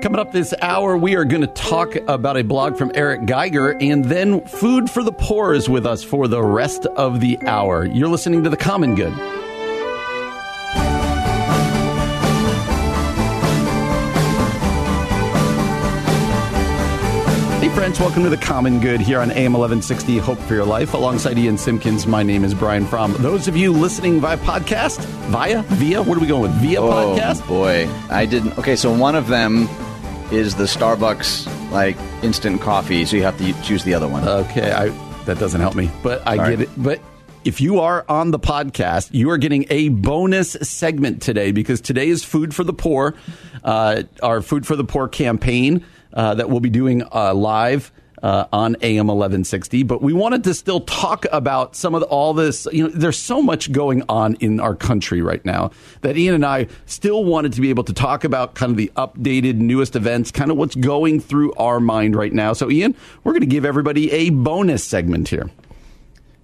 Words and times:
Coming 0.00 0.18
up 0.18 0.32
this 0.32 0.54
hour, 0.62 0.96
we 0.96 1.14
are 1.14 1.26
going 1.26 1.42
to 1.42 1.46
talk 1.46 1.94
about 2.08 2.38
a 2.38 2.42
blog 2.42 2.78
from 2.78 2.90
Eric 2.94 3.26
Geiger, 3.26 3.76
and 3.82 4.02
then 4.02 4.40
Food 4.46 4.88
for 4.88 5.02
the 5.02 5.12
Poor 5.12 5.52
is 5.52 5.68
with 5.68 5.84
us 5.84 6.02
for 6.02 6.26
the 6.26 6.42
rest 6.42 6.86
of 6.86 7.20
the 7.20 7.38
hour. 7.46 7.84
You're 7.84 8.08
listening 8.08 8.42
to 8.44 8.48
The 8.48 8.56
Common 8.56 8.94
Good. 8.94 9.12
Hey, 17.60 17.68
friends, 17.74 18.00
welcome 18.00 18.22
to 18.22 18.30
The 18.30 18.38
Common 18.38 18.80
Good 18.80 19.02
here 19.02 19.20
on 19.20 19.30
AM 19.30 19.52
1160 19.52 20.16
Hope 20.16 20.38
for 20.38 20.54
Your 20.54 20.64
Life. 20.64 20.94
Alongside 20.94 21.36
Ian 21.36 21.58
Simpkins, 21.58 22.06
my 22.06 22.22
name 22.22 22.42
is 22.42 22.54
Brian 22.54 22.86
Fromm. 22.86 23.12
Those 23.18 23.48
of 23.48 23.54
you 23.54 23.70
listening 23.70 24.18
via 24.18 24.38
podcast, 24.38 25.04
via, 25.26 25.60
via, 25.64 26.02
what 26.02 26.16
are 26.16 26.22
we 26.22 26.26
going 26.26 26.40
with? 26.40 26.52
Via 26.52 26.80
oh, 26.80 26.88
podcast? 26.88 27.46
boy. 27.46 27.86
I 28.08 28.24
didn't. 28.24 28.56
Okay, 28.56 28.76
so 28.76 28.90
one 28.90 29.14
of 29.14 29.28
them 29.28 29.68
is 30.32 30.54
the 30.54 30.64
Starbucks, 30.64 31.70
like, 31.70 31.96
instant 32.22 32.60
coffee, 32.60 33.04
so 33.04 33.16
you 33.16 33.22
have 33.22 33.36
to 33.38 33.62
choose 33.62 33.84
the 33.84 33.94
other 33.94 34.08
one. 34.08 34.26
Okay, 34.26 34.70
I, 34.70 34.88
that 35.24 35.38
doesn't 35.38 35.60
help 35.60 35.74
me, 35.74 35.90
but 36.02 36.26
I 36.26 36.50
get 36.50 36.60
it. 36.60 36.68
But 36.76 37.00
if 37.44 37.60
you 37.60 37.80
are 37.80 38.04
on 38.08 38.30
the 38.30 38.38
podcast, 38.38 39.10
you 39.12 39.30
are 39.30 39.38
getting 39.38 39.66
a 39.70 39.88
bonus 39.88 40.52
segment 40.52 41.22
today 41.22 41.52
because 41.52 41.80
today 41.80 42.08
is 42.08 42.22
Food 42.22 42.54
for 42.54 42.64
the 42.64 42.72
Poor, 42.72 43.14
uh, 43.64 44.02
our 44.22 44.42
Food 44.42 44.66
for 44.66 44.76
the 44.76 44.84
Poor 44.84 45.08
campaign 45.08 45.84
uh, 46.12 46.34
that 46.34 46.50
we'll 46.50 46.60
be 46.60 46.70
doing 46.70 47.02
uh, 47.12 47.34
live. 47.34 47.90
Uh, 48.22 48.44
on 48.52 48.76
AM 48.82 49.06
1160, 49.06 49.82
but 49.84 50.02
we 50.02 50.12
wanted 50.12 50.44
to 50.44 50.52
still 50.52 50.82
talk 50.82 51.24
about 51.32 51.74
some 51.74 51.94
of 51.94 52.02
the, 52.02 52.06
all 52.08 52.34
this. 52.34 52.68
You 52.70 52.84
know, 52.84 52.90
there's 52.90 53.16
so 53.16 53.40
much 53.40 53.72
going 53.72 54.02
on 54.10 54.34
in 54.40 54.60
our 54.60 54.74
country 54.74 55.22
right 55.22 55.42
now 55.42 55.70
that 56.02 56.18
Ian 56.18 56.34
and 56.34 56.44
I 56.44 56.66
still 56.84 57.24
wanted 57.24 57.54
to 57.54 57.62
be 57.62 57.70
able 57.70 57.84
to 57.84 57.94
talk 57.94 58.24
about 58.24 58.54
kind 58.54 58.72
of 58.72 58.76
the 58.76 58.92
updated, 58.94 59.54
newest 59.54 59.96
events, 59.96 60.30
kind 60.30 60.50
of 60.50 60.58
what's 60.58 60.74
going 60.74 61.20
through 61.20 61.54
our 61.54 61.80
mind 61.80 62.14
right 62.14 62.32
now. 62.32 62.52
So, 62.52 62.70
Ian, 62.70 62.94
we're 63.24 63.32
going 63.32 63.40
to 63.40 63.46
give 63.46 63.64
everybody 63.64 64.10
a 64.12 64.28
bonus 64.28 64.84
segment 64.84 65.28
here. 65.28 65.48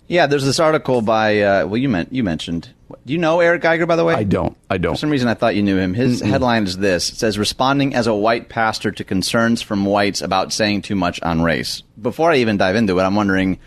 Yeah, 0.08 0.26
there's 0.26 0.44
this 0.44 0.60
article 0.60 1.02
by 1.02 1.40
uh, 1.40 1.66
well, 1.66 1.78
you 1.78 1.88
meant 1.88 2.12
you 2.12 2.22
mentioned. 2.22 2.70
Do 3.04 3.12
you 3.12 3.18
know 3.18 3.40
Eric 3.40 3.62
Geiger, 3.62 3.86
by 3.86 3.96
the 3.96 4.04
way? 4.04 4.14
I 4.14 4.22
don't. 4.22 4.56
I 4.70 4.78
don't. 4.78 4.94
For 4.94 4.98
some 4.98 5.10
reason, 5.10 5.28
I 5.28 5.34
thought 5.34 5.56
you 5.56 5.62
knew 5.62 5.76
him. 5.76 5.94
His 5.94 6.22
Mm-mm. 6.22 6.28
headline 6.28 6.64
is 6.64 6.78
this: 6.78 7.10
It 7.10 7.16
says, 7.16 7.38
"Responding 7.38 7.94
as 7.94 8.06
a 8.06 8.14
white 8.14 8.48
pastor 8.48 8.92
to 8.92 9.04
concerns 9.04 9.62
from 9.62 9.84
whites 9.84 10.22
about 10.22 10.52
saying 10.52 10.82
too 10.82 10.94
much 10.94 11.20
on 11.22 11.42
race." 11.42 11.82
Before 12.00 12.30
I 12.30 12.36
even 12.36 12.56
dive 12.56 12.76
into 12.76 12.98
it, 12.98 13.02
I'm 13.02 13.16
wondering, 13.16 13.58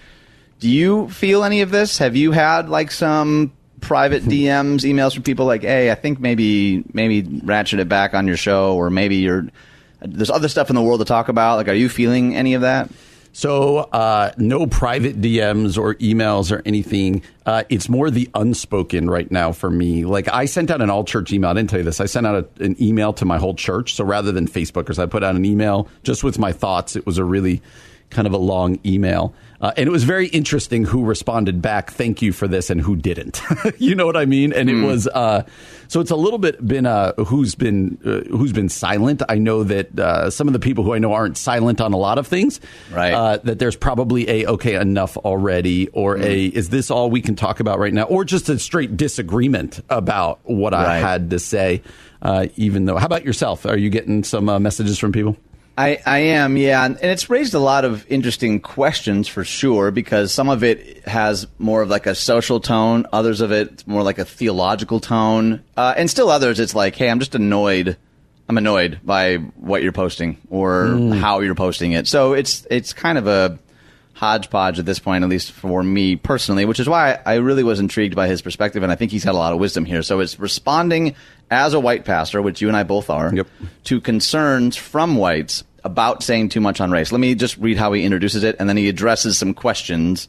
do 0.60 0.70
you 0.70 1.10
feel 1.10 1.44
any 1.44 1.62
of 1.62 1.72
this? 1.72 1.98
Have 1.98 2.16
you 2.16 2.32
had 2.32 2.70
like 2.70 2.92
some 2.92 3.52
private 3.82 4.24
DMs, 4.26 4.82
emails 4.82 5.14
from 5.14 5.24
people 5.24 5.46
like, 5.46 5.64
"Hey, 5.64 5.92
I 5.92 5.96
think 5.96 6.20
maybe 6.20 6.84
maybe 6.94 7.42
ratchet 7.44 7.80
it 7.80 7.90
back 7.90 8.14
on 8.14 8.28
your 8.28 8.38
show, 8.38 8.76
or 8.76 8.90
maybe 8.90 9.18
you're 9.18 9.48
there's 10.02 10.30
other 10.30 10.48
stuff 10.48 10.70
in 10.70 10.76
the 10.76 10.82
world 10.82 11.00
to 11.00 11.06
talk 11.06 11.28
about." 11.30 11.58
Like, 11.58 11.68
are 11.68 11.74
you 11.74 11.90
feeling 11.90 12.36
any 12.36 12.54
of 12.54 12.62
that? 12.62 12.90
So, 13.32 13.78
uh, 13.78 14.32
no 14.38 14.68
private 14.68 15.22
DMs 15.22 15.78
or 15.78 15.96
emails 15.96 16.52
or 16.52 16.62
anything. 16.66 17.22
Uh, 17.46 17.64
it's 17.70 17.88
more 17.88 18.10
the 18.10 18.30
unspoken 18.34 19.10
right 19.10 19.30
now 19.32 19.52
for 19.52 19.70
me. 19.70 20.04
Like, 20.06 20.28
I 20.28 20.46
sent 20.46 20.72
out 20.72 20.82
an 20.82 20.90
all 20.90 21.04
church 21.04 21.32
email. 21.32 21.52
I 21.52 21.54
didn't 21.54 21.70
tell 21.70 21.80
you 21.80 21.86
this. 21.86 22.02
I 22.02 22.06
sent 22.06 22.26
out 22.26 22.36
a, 22.36 22.64
an 22.64 22.76
email 22.82 23.14
to 23.14 23.26
my 23.26 23.38
whole 23.38 23.54
church. 23.54 23.96
So, 23.96 24.04
rather 24.04 24.32
than 24.32 24.48
Facebookers, 24.48 25.00
I 25.00 25.06
put 25.06 25.24
out 25.24 25.36
an 25.36 25.46
email 25.46 25.88
just 26.04 26.24
with 26.24 26.40
my 26.40 26.52
thoughts. 26.52 26.96
It 26.96 27.06
was 27.06 27.18
a 27.18 27.24
really 27.24 27.62
kind 28.10 28.28
of 28.28 28.34
a 28.34 28.38
long 28.38 28.80
email. 28.86 29.34
Uh, 29.62 29.74
and 29.76 29.88
it 29.88 29.92
was 29.92 30.06
very 30.06 30.28
interesting 30.28 30.86
who 30.86 31.04
responded 31.04 31.62
back, 31.62 31.92
thank 31.92 32.22
you 32.22 32.32
for 32.32 32.48
this, 32.48 32.70
and 32.70 32.80
who 32.80 32.96
didn't. 32.96 33.42
you 33.78 33.94
know 33.94 34.06
what 34.06 34.16
I 34.16 34.26
mean? 34.26 34.54
And 34.54 34.70
mm. 34.70 34.72
it 34.72 34.76
hmm. 34.76 34.86
was 34.86 35.08
uh, 35.08 35.44
so 35.90 36.00
it's 36.00 36.12
a 36.12 36.16
little 36.16 36.40
bit 36.40 36.66
been 36.66 36.86
uh, 36.86 37.14
who's 37.16 37.56
been 37.56 37.98
uh, 38.06 38.30
who's 38.30 38.54
been 38.54 38.70
silent. 38.70 39.22
I 39.28 39.38
know 39.38 39.64
that 39.64 40.00
uh, 40.00 40.30
some 40.30 40.48
of 40.48 40.54
the 40.54 40.60
people 40.60 40.84
who 40.84 40.94
I 40.94 41.00
know 41.00 41.14
aren't 41.14 41.38
silent 41.38 41.82
on 41.82 41.92
a 41.92 41.98
lot 41.98 42.18
of 42.18 42.28
things. 42.28 42.62
Right. 42.92 43.12
Uh, 43.12 43.38
that 43.38 43.60
there's 43.60 43.76
probably 43.76 44.30
a 44.30 44.46
okay 44.52 44.76
enough 44.76 45.18
already, 45.18 45.90
or 45.90 46.16
mm. 46.16 46.24
a 46.24 46.46
is 46.46 46.70
this 46.70 46.90
all 46.90 47.10
we 47.10 47.22
can 47.22 47.36
talk 47.36 47.60
about 47.60 47.80
right 47.80 47.94
now, 47.94 48.04
or 48.04 48.24
just 48.24 48.48
a 48.48 48.60
straight 48.60 48.96
disagreement 48.96 49.82
about 49.90 50.40
what 50.44 50.72
right. 50.72 50.86
I 50.86 50.98
had 51.00 51.32
to 51.32 51.40
say. 51.40 51.82
even 52.56 52.86
though, 52.86 52.98
how 52.98 53.06
about 53.06 53.26
yourself? 53.26 53.66
Are 53.66 53.78
you 53.78 53.90
getting 53.90 54.24
some 54.24 54.46
messages 54.62 55.00
from 55.00 55.12
people? 55.12 55.36
I, 55.80 55.98
I 56.06 56.20
am, 56.20 56.58
yeah. 56.58 56.84
And 56.84 56.98
it's 57.02 57.30
raised 57.30 57.54
a 57.54 57.60
lot 57.60 57.86
of 57.86 58.06
interesting 58.12 58.60
questions 58.60 59.30
for 59.30 59.46
sure, 59.46 59.92
because 59.92 60.34
some 60.34 60.50
of 60.50 60.62
it 60.62 61.08
has 61.08 61.48
more 61.58 61.82
of 61.82 61.90
like 61.90 62.06
a 62.06 62.16
social 62.16 62.60
tone, 62.60 63.08
others 63.14 63.40
of 63.40 63.54
it 63.54 63.88
more 63.88 64.04
like 64.04 64.20
a 64.20 64.26
theological 64.26 65.00
tone. 65.00 65.64
Uh, 65.78 65.94
and 65.96 66.10
still 66.10 66.30
others, 66.30 66.60
it's 66.60 66.76
like, 66.76 66.96
hey, 66.96 67.10
I'm 67.10 67.20
just 67.20 67.34
annoyed. 67.34 67.96
I'm 68.50 68.58
annoyed 68.58 69.00
by 69.06 69.38
what 69.38 69.82
you're 69.82 69.94
posting 69.94 70.38
or 70.50 70.88
mm. 70.88 71.18
how 71.18 71.40
you're 71.40 71.56
posting 71.56 71.94
it. 71.94 72.08
So 72.08 72.34
it's 72.34 72.68
it's 72.70 72.92
kind 72.92 73.18
of 73.18 73.28
a 73.28 73.58
hodgepodge 74.16 74.80
at 74.80 74.86
this 74.86 75.00
point, 75.00 75.24
at 75.24 75.30
least 75.30 75.54
for 75.54 75.82
me 75.82 76.18
personally, 76.18 76.66
which 76.66 76.82
is 76.82 76.90
why 76.90 77.22
I 77.26 77.36
really 77.36 77.64
was 77.64 77.80
intrigued 77.80 78.18
by 78.18 78.28
his 78.28 78.42
perspective, 78.42 78.84
and 78.84 78.92
I 78.92 78.96
think 78.96 79.12
he's 79.12 79.24
had 79.24 79.34
a 79.34 79.38
lot 79.38 79.54
of 79.54 79.60
wisdom 79.60 79.86
here. 79.86 80.02
So 80.02 80.20
it's 80.20 80.38
responding 80.38 81.16
as 81.50 81.74
a 81.74 81.80
white 81.80 82.04
pastor, 82.04 82.42
which 82.42 82.60
you 82.60 82.68
and 82.68 82.76
I 82.76 82.84
both 82.84 83.10
are, 83.10 83.34
yep. 83.34 83.48
to 83.86 84.02
concerns 84.02 84.76
from 84.76 85.16
whites 85.16 85.64
about 85.90 86.24
saying 86.24 86.50
too 86.50 86.62
much 86.62 86.80
on 86.80 86.92
race. 86.92 87.12
Let 87.12 87.20
me 87.20 87.34
just 87.36 87.58
read 87.58 87.78
how 87.78 87.94
he 87.94 88.04
introduces 88.04 88.44
it, 88.44 88.56
and 88.60 88.70
then 88.70 88.78
he 88.78 88.88
addresses 88.90 89.38
some 89.38 89.54
questions 89.54 90.28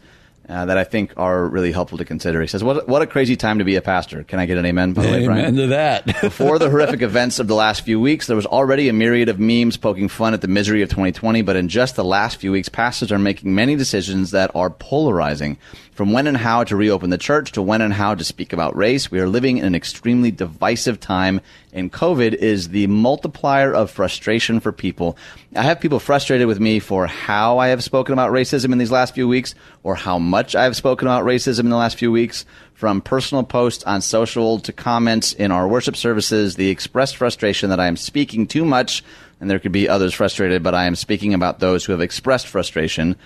uh, 0.49 0.65
that 0.65 0.77
I 0.77 0.85
think 0.85 1.13
are 1.17 1.47
really 1.47 1.71
helpful 1.71 1.99
to 1.99 2.05
consider. 2.05 2.41
He 2.41 2.49
says, 2.49 2.65
"What 2.65 2.89
what 2.89 3.03
a 3.03 3.07
crazy 3.07 3.37
time 3.37 3.59
to 3.59 3.65
be 3.65 3.77
a 3.77 3.83
pastor." 3.83 4.25
Can 4.25 4.41
I 4.41 4.47
get 4.47 4.59
an 4.59 4.67
amen? 4.67 4.95
By 4.95 5.03
the 5.03 5.13
way, 5.13 5.25
Brian? 5.27 5.45
Amen 5.45 5.57
to 5.57 5.67
that. 5.69 6.07
Before 6.21 6.59
the 6.59 6.69
horrific 6.69 7.03
events 7.03 7.39
of 7.39 7.47
the 7.47 7.55
last 7.55 7.83
few 7.83 8.01
weeks, 8.01 8.27
there 8.27 8.37
was 8.37 8.47
already 8.47 8.89
a 8.89 8.93
myriad 8.93 9.29
of 9.29 9.39
memes 9.39 9.77
poking 9.77 10.09
fun 10.09 10.35
at 10.35 10.41
the 10.41 10.49
misery 10.49 10.83
of 10.83 10.89
2020. 10.89 11.43
But 11.43 11.57
in 11.57 11.69
just 11.69 11.95
the 11.95 12.05
last 12.05 12.39
few 12.39 12.51
weeks, 12.51 12.69
pastors 12.69 13.13
are 13.13 13.19
making 13.19 13.55
many 13.55 13.77
decisions 13.77 14.33
that 14.33 14.51
are 14.55 14.71
polarizing. 14.71 15.57
From 15.93 16.13
when 16.13 16.27
and 16.27 16.37
how 16.37 16.65
to 16.65 16.77
reopen 16.77 17.11
the 17.11 17.19
church 17.19 17.53
to 17.53 17.63
when 17.63 17.83
and 17.83 17.93
how 17.93 18.15
to 18.15 18.25
speak 18.25 18.53
about 18.53 18.75
race, 18.75 19.11
we 19.11 19.21
are 19.21 19.29
living 19.29 19.59
in 19.59 19.67
an 19.67 19.75
extremely 19.75 20.31
divisive 20.31 20.99
time, 20.99 21.43
and 21.73 21.93
COVID 21.93 22.35
is 22.35 22.69
the 22.69 22.87
multiplier 22.87 23.73
of 23.73 23.91
frustration 23.91 24.61
for 24.61 24.73
people. 24.73 25.17
I 25.55 25.63
have 25.63 25.81
people 25.81 26.01
frustrated 26.01 26.47
with 26.47 26.61
me 26.61 26.79
for 26.79 27.07
how 27.07 27.59
I 27.59 27.69
have 27.69 27.85
spoken 27.85 28.13
about 28.13 28.33
racism 28.33 28.73
in 28.73 28.79
these 28.79 28.91
last 28.91 29.15
few 29.15 29.29
weeks, 29.29 29.55
or 29.83 29.95
how 29.95 30.19
much 30.19 30.55
I 30.55 30.65
have 30.65 30.77
spoken 30.77 31.07
about 31.07 31.25
racism 31.25 31.61
in 31.61 31.71
the 31.71 31.77
last 31.77 31.99
few 31.99 32.11
weeks. 32.13 32.45
From 32.75 33.03
personal 33.03 33.45
posts 33.45 33.85
on 33.85 34.01
social 34.01 34.59
to 34.61 34.73
comments 34.73 35.33
in 35.33 35.53
our 35.53 35.69
worship 35.69 35.97
services, 35.97 36.57
the 36.57 36.71
expressed 36.71 37.17
frustration 37.17 37.71
that 37.71 37.81
I 37.81 37.87
am 37.87 37.97
speaking 37.97 38.47
too 38.47 38.65
much, 38.65 39.05
and 39.41 39.51
there 39.51 39.59
could 39.59 39.73
be 39.73 39.89
others 39.89 40.15
frustrated, 40.15 40.63
but 40.63 40.75
I 40.75 40.87
am 40.87 40.97
speaking 40.97 41.35
about 41.35 41.61
those 41.61 41.85
who 41.85 41.93
have 41.93 42.01
expressed 42.01 42.47
frustration 42.47 43.17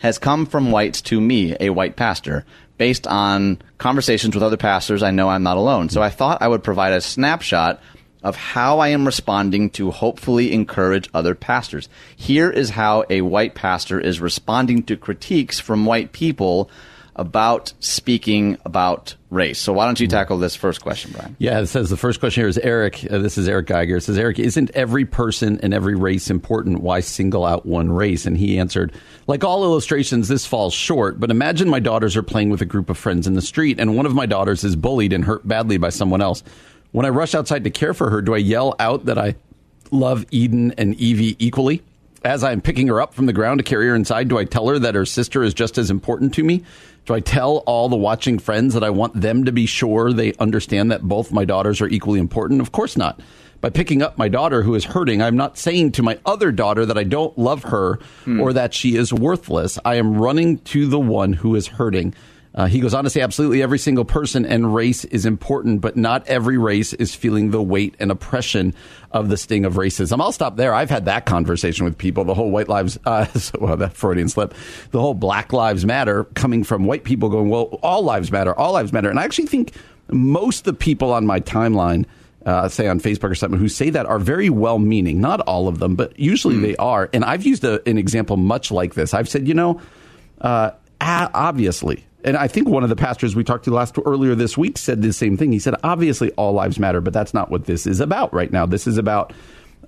has 0.00 0.18
come 0.18 0.46
from 0.46 0.70
whites 0.70 1.02
to 1.02 1.20
me, 1.20 1.54
a 1.60 1.70
white 1.70 1.96
pastor, 1.96 2.44
based 2.78 3.06
on 3.06 3.60
conversations 3.78 4.34
with 4.34 4.42
other 4.42 4.56
pastors. 4.56 5.02
I 5.02 5.10
know 5.10 5.28
I'm 5.28 5.42
not 5.42 5.58
alone. 5.58 5.90
So 5.90 6.02
I 6.02 6.08
thought 6.08 6.40
I 6.40 6.48
would 6.48 6.64
provide 6.64 6.94
a 6.94 7.00
snapshot 7.00 7.82
of 8.22 8.36
how 8.36 8.78
I 8.78 8.88
am 8.88 9.06
responding 9.06 9.70
to 9.70 9.90
hopefully 9.90 10.52
encourage 10.52 11.08
other 11.14 11.34
pastors. 11.34 11.88
Here 12.16 12.50
is 12.50 12.70
how 12.70 13.04
a 13.08 13.22
white 13.22 13.54
pastor 13.54 14.00
is 14.00 14.20
responding 14.20 14.82
to 14.84 14.96
critiques 14.96 15.58
from 15.58 15.86
white 15.86 16.12
people 16.12 16.70
about 17.16 17.72
speaking 17.80 18.56
about 18.64 19.14
race. 19.30 19.58
So 19.58 19.72
why 19.72 19.84
don't 19.84 20.00
you 20.00 20.06
tackle 20.06 20.38
this 20.38 20.56
first 20.56 20.80
question, 20.80 21.12
Brian? 21.12 21.36
Yeah, 21.38 21.60
it 21.60 21.66
says 21.66 21.90
the 21.90 21.96
first 21.96 22.18
question 22.18 22.42
here 22.42 22.48
is 22.48 22.56
Eric. 22.58 23.06
Uh, 23.10 23.18
this 23.18 23.36
is 23.36 23.48
Eric 23.48 23.66
Geiger. 23.66 23.96
It 23.96 24.02
says, 24.02 24.16
Eric, 24.16 24.38
isn't 24.38 24.70
every 24.74 25.04
person 25.04 25.60
and 25.62 25.74
every 25.74 25.94
race 25.94 26.30
important? 26.30 26.80
Why 26.80 27.00
single 27.00 27.44
out 27.44 27.66
one 27.66 27.92
race? 27.92 28.26
And 28.26 28.38
he 28.38 28.58
answered, 28.58 28.92
like 29.26 29.44
all 29.44 29.64
illustrations, 29.64 30.28
this 30.28 30.46
falls 30.46 30.72
short. 30.72 31.20
But 31.20 31.30
imagine 31.30 31.68
my 31.68 31.80
daughters 31.80 32.16
are 32.16 32.22
playing 32.22 32.48
with 32.48 32.62
a 32.62 32.66
group 32.66 32.88
of 32.88 32.96
friends 32.96 33.26
in 33.26 33.34
the 33.34 33.42
street, 33.42 33.78
and 33.78 33.96
one 33.96 34.06
of 34.06 34.14
my 34.14 34.26
daughters 34.26 34.64
is 34.64 34.74
bullied 34.74 35.12
and 35.12 35.24
hurt 35.24 35.46
badly 35.46 35.76
by 35.76 35.90
someone 35.90 36.22
else. 36.22 36.42
When 36.92 37.06
I 37.06 37.10
rush 37.10 37.34
outside 37.34 37.64
to 37.64 37.70
care 37.70 37.94
for 37.94 38.10
her, 38.10 38.20
do 38.20 38.34
I 38.34 38.38
yell 38.38 38.74
out 38.78 39.06
that 39.06 39.18
I 39.18 39.36
love 39.90 40.24
Eden 40.30 40.72
and 40.72 40.94
Evie 40.96 41.36
equally? 41.38 41.82
As 42.24 42.44
I'm 42.44 42.60
picking 42.60 42.88
her 42.88 43.00
up 43.00 43.14
from 43.14 43.26
the 43.26 43.32
ground 43.32 43.58
to 43.58 43.64
carry 43.64 43.88
her 43.88 43.94
inside, 43.94 44.28
do 44.28 44.38
I 44.38 44.44
tell 44.44 44.68
her 44.68 44.78
that 44.78 44.94
her 44.94 45.06
sister 45.06 45.42
is 45.42 45.54
just 45.54 45.78
as 45.78 45.90
important 45.90 46.34
to 46.34 46.44
me? 46.44 46.64
Do 47.06 47.14
I 47.14 47.20
tell 47.20 47.58
all 47.58 47.88
the 47.88 47.96
watching 47.96 48.38
friends 48.38 48.74
that 48.74 48.84
I 48.84 48.90
want 48.90 49.18
them 49.18 49.44
to 49.44 49.52
be 49.52 49.66
sure 49.66 50.12
they 50.12 50.34
understand 50.34 50.90
that 50.90 51.02
both 51.02 51.32
my 51.32 51.44
daughters 51.44 51.80
are 51.80 51.88
equally 51.88 52.20
important? 52.20 52.60
Of 52.60 52.72
course 52.72 52.96
not. 52.96 53.20
By 53.60 53.70
picking 53.70 54.02
up 54.02 54.18
my 54.18 54.28
daughter 54.28 54.62
who 54.62 54.74
is 54.74 54.84
hurting, 54.84 55.22
I'm 55.22 55.36
not 55.36 55.58
saying 55.58 55.92
to 55.92 56.02
my 56.02 56.18
other 56.24 56.50
daughter 56.50 56.86
that 56.86 56.98
I 56.98 57.04
don't 57.04 57.36
love 57.38 57.64
her 57.64 57.98
hmm. 58.24 58.40
or 58.40 58.52
that 58.52 58.74
she 58.74 58.96
is 58.96 59.12
worthless. 59.12 59.78
I 59.84 59.96
am 59.96 60.18
running 60.18 60.58
to 60.58 60.86
the 60.86 60.98
one 61.00 61.34
who 61.34 61.54
is 61.54 61.66
hurting. 61.66 62.14
Uh, 62.52 62.66
he 62.66 62.80
goes 62.80 62.94
on 62.94 63.04
to 63.04 63.10
say, 63.10 63.20
absolutely 63.20 63.62
every 63.62 63.78
single 63.78 64.04
person 64.04 64.44
and 64.44 64.74
race 64.74 65.04
is 65.04 65.24
important, 65.24 65.80
but 65.80 65.96
not 65.96 66.26
every 66.26 66.58
race 66.58 66.92
is 66.94 67.14
feeling 67.14 67.52
the 67.52 67.62
weight 67.62 67.94
and 68.00 68.10
oppression 68.10 68.74
of 69.12 69.28
the 69.28 69.36
sting 69.36 69.64
of 69.64 69.74
racism. 69.74 70.20
I'll 70.20 70.32
stop 70.32 70.56
there. 70.56 70.74
I've 70.74 70.90
had 70.90 71.04
that 71.04 71.26
conversation 71.26 71.84
with 71.84 71.96
people. 71.96 72.24
The 72.24 72.34
whole 72.34 72.50
white 72.50 72.68
lives, 72.68 72.98
uh, 73.06 73.26
well, 73.60 73.76
that 73.76 73.92
Freudian 73.94 74.28
slip, 74.28 74.52
the 74.90 75.00
whole 75.00 75.14
Black 75.14 75.52
Lives 75.52 75.86
Matter 75.86 76.24
coming 76.34 76.64
from 76.64 76.86
white 76.86 77.04
people 77.04 77.28
going, 77.28 77.50
well, 77.50 77.78
all 77.82 78.02
lives 78.02 78.32
matter, 78.32 78.52
all 78.58 78.72
lives 78.72 78.92
matter. 78.92 79.10
And 79.10 79.20
I 79.20 79.24
actually 79.24 79.46
think 79.46 79.72
most 80.10 80.60
of 80.60 80.64
the 80.64 80.72
people 80.72 81.12
on 81.12 81.26
my 81.26 81.38
timeline 81.40 82.04
uh, 82.46 82.68
say 82.68 82.88
on 82.88 82.98
Facebook 82.98 83.30
or 83.30 83.34
something, 83.34 83.60
who 83.60 83.68
say 83.68 83.90
that 83.90 84.06
are 84.06 84.18
very 84.18 84.48
well 84.50 84.78
meaning. 84.78 85.20
Not 85.20 85.40
all 85.42 85.68
of 85.68 85.78
them, 85.78 85.94
but 85.94 86.18
usually 86.18 86.54
Hmm. 86.56 86.62
they 86.62 86.76
are. 86.76 87.08
And 87.12 87.22
I've 87.24 87.44
used 87.44 87.62
a, 87.64 87.86
an 87.88 87.98
example 87.98 88.36
much 88.38 88.70
like 88.72 88.94
this. 88.94 89.12
I've 89.14 89.28
said, 89.28 89.46
you 89.46 89.54
know, 89.54 89.80
uh, 90.40 90.70
obviously, 91.00 92.04
and 92.24 92.36
I 92.36 92.48
think 92.48 92.68
one 92.68 92.82
of 92.82 92.88
the 92.88 92.96
pastors 92.96 93.34
we 93.36 93.44
talked 93.44 93.64
to 93.64 93.70
last 93.70 93.96
earlier 94.04 94.34
this 94.34 94.56
week 94.58 94.78
said 94.78 95.02
the 95.02 95.12
same 95.12 95.36
thing. 95.36 95.52
He 95.52 95.58
said, 95.58 95.74
obviously, 95.82 96.30
all 96.32 96.52
lives 96.52 96.78
matter, 96.78 97.00
but 97.00 97.12
that's 97.12 97.34
not 97.34 97.50
what 97.50 97.66
this 97.66 97.86
is 97.86 98.00
about 98.00 98.32
right 98.34 98.52
now. 98.52 98.66
This 98.66 98.86
is 98.86 98.98
about 98.98 99.32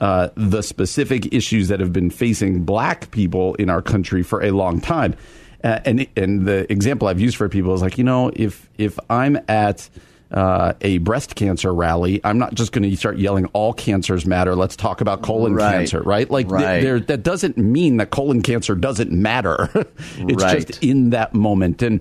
uh, 0.01 0.29
the 0.37 0.63
specific 0.63 1.33
issues 1.35 1.69
that 1.69 1.81
have 1.81 1.93
been 1.93 2.11
facing 2.11 2.65
black 2.65 3.11
people 3.11 3.55
in 3.57 3.69
our 3.71 3.83
country 3.83 4.23
for 4.23 4.43
a 4.43 4.51
long 4.51 4.81
time. 4.81 5.15
Uh, 5.63 5.79
and 5.85 6.07
and 6.17 6.45
the 6.47 6.71
example 6.73 7.07
I've 7.07 7.21
used 7.21 7.37
for 7.37 7.49
people 7.49 7.73
is 7.75 7.83
like, 7.83 7.97
you 7.99 8.05
know, 8.05 8.33
if 8.35 8.69
if 8.79 8.99
I'm 9.09 9.39
at 9.49 9.89
uh, 10.33 10.73
a 10.81 10.99
breast 10.99 11.37
cancer 11.37 11.73
rally, 11.73 12.21
I'm 12.25 12.39
not 12.39 12.55
just 12.55 12.73
going 12.73 12.89
to 12.91 12.97
start 12.97 13.19
yelling 13.19 13.45
all 13.53 13.73
cancers 13.75 14.25
matter. 14.27 14.57
Let's 14.57 14.75
talk 14.77 15.01
about 15.03 15.23
colon 15.23 15.55
Right. 15.55 15.73
cancer, 15.73 16.01
right? 16.01 16.29
Like 16.29 16.49
th- 16.49 16.83
there, 16.83 16.99
that 17.01 17.23
doesn't 17.23 17.59
mean 17.59 17.99
that 17.99 18.11
colon 18.11 18.41
cancer 18.43 18.75
doesn't 18.75 19.13
matter. 19.13 19.69
it's 20.17 20.43
Right. 20.43 20.67
just 20.67 20.83
in 20.83 21.11
that 21.11 21.35
moment. 21.35 21.83
And 21.83 22.01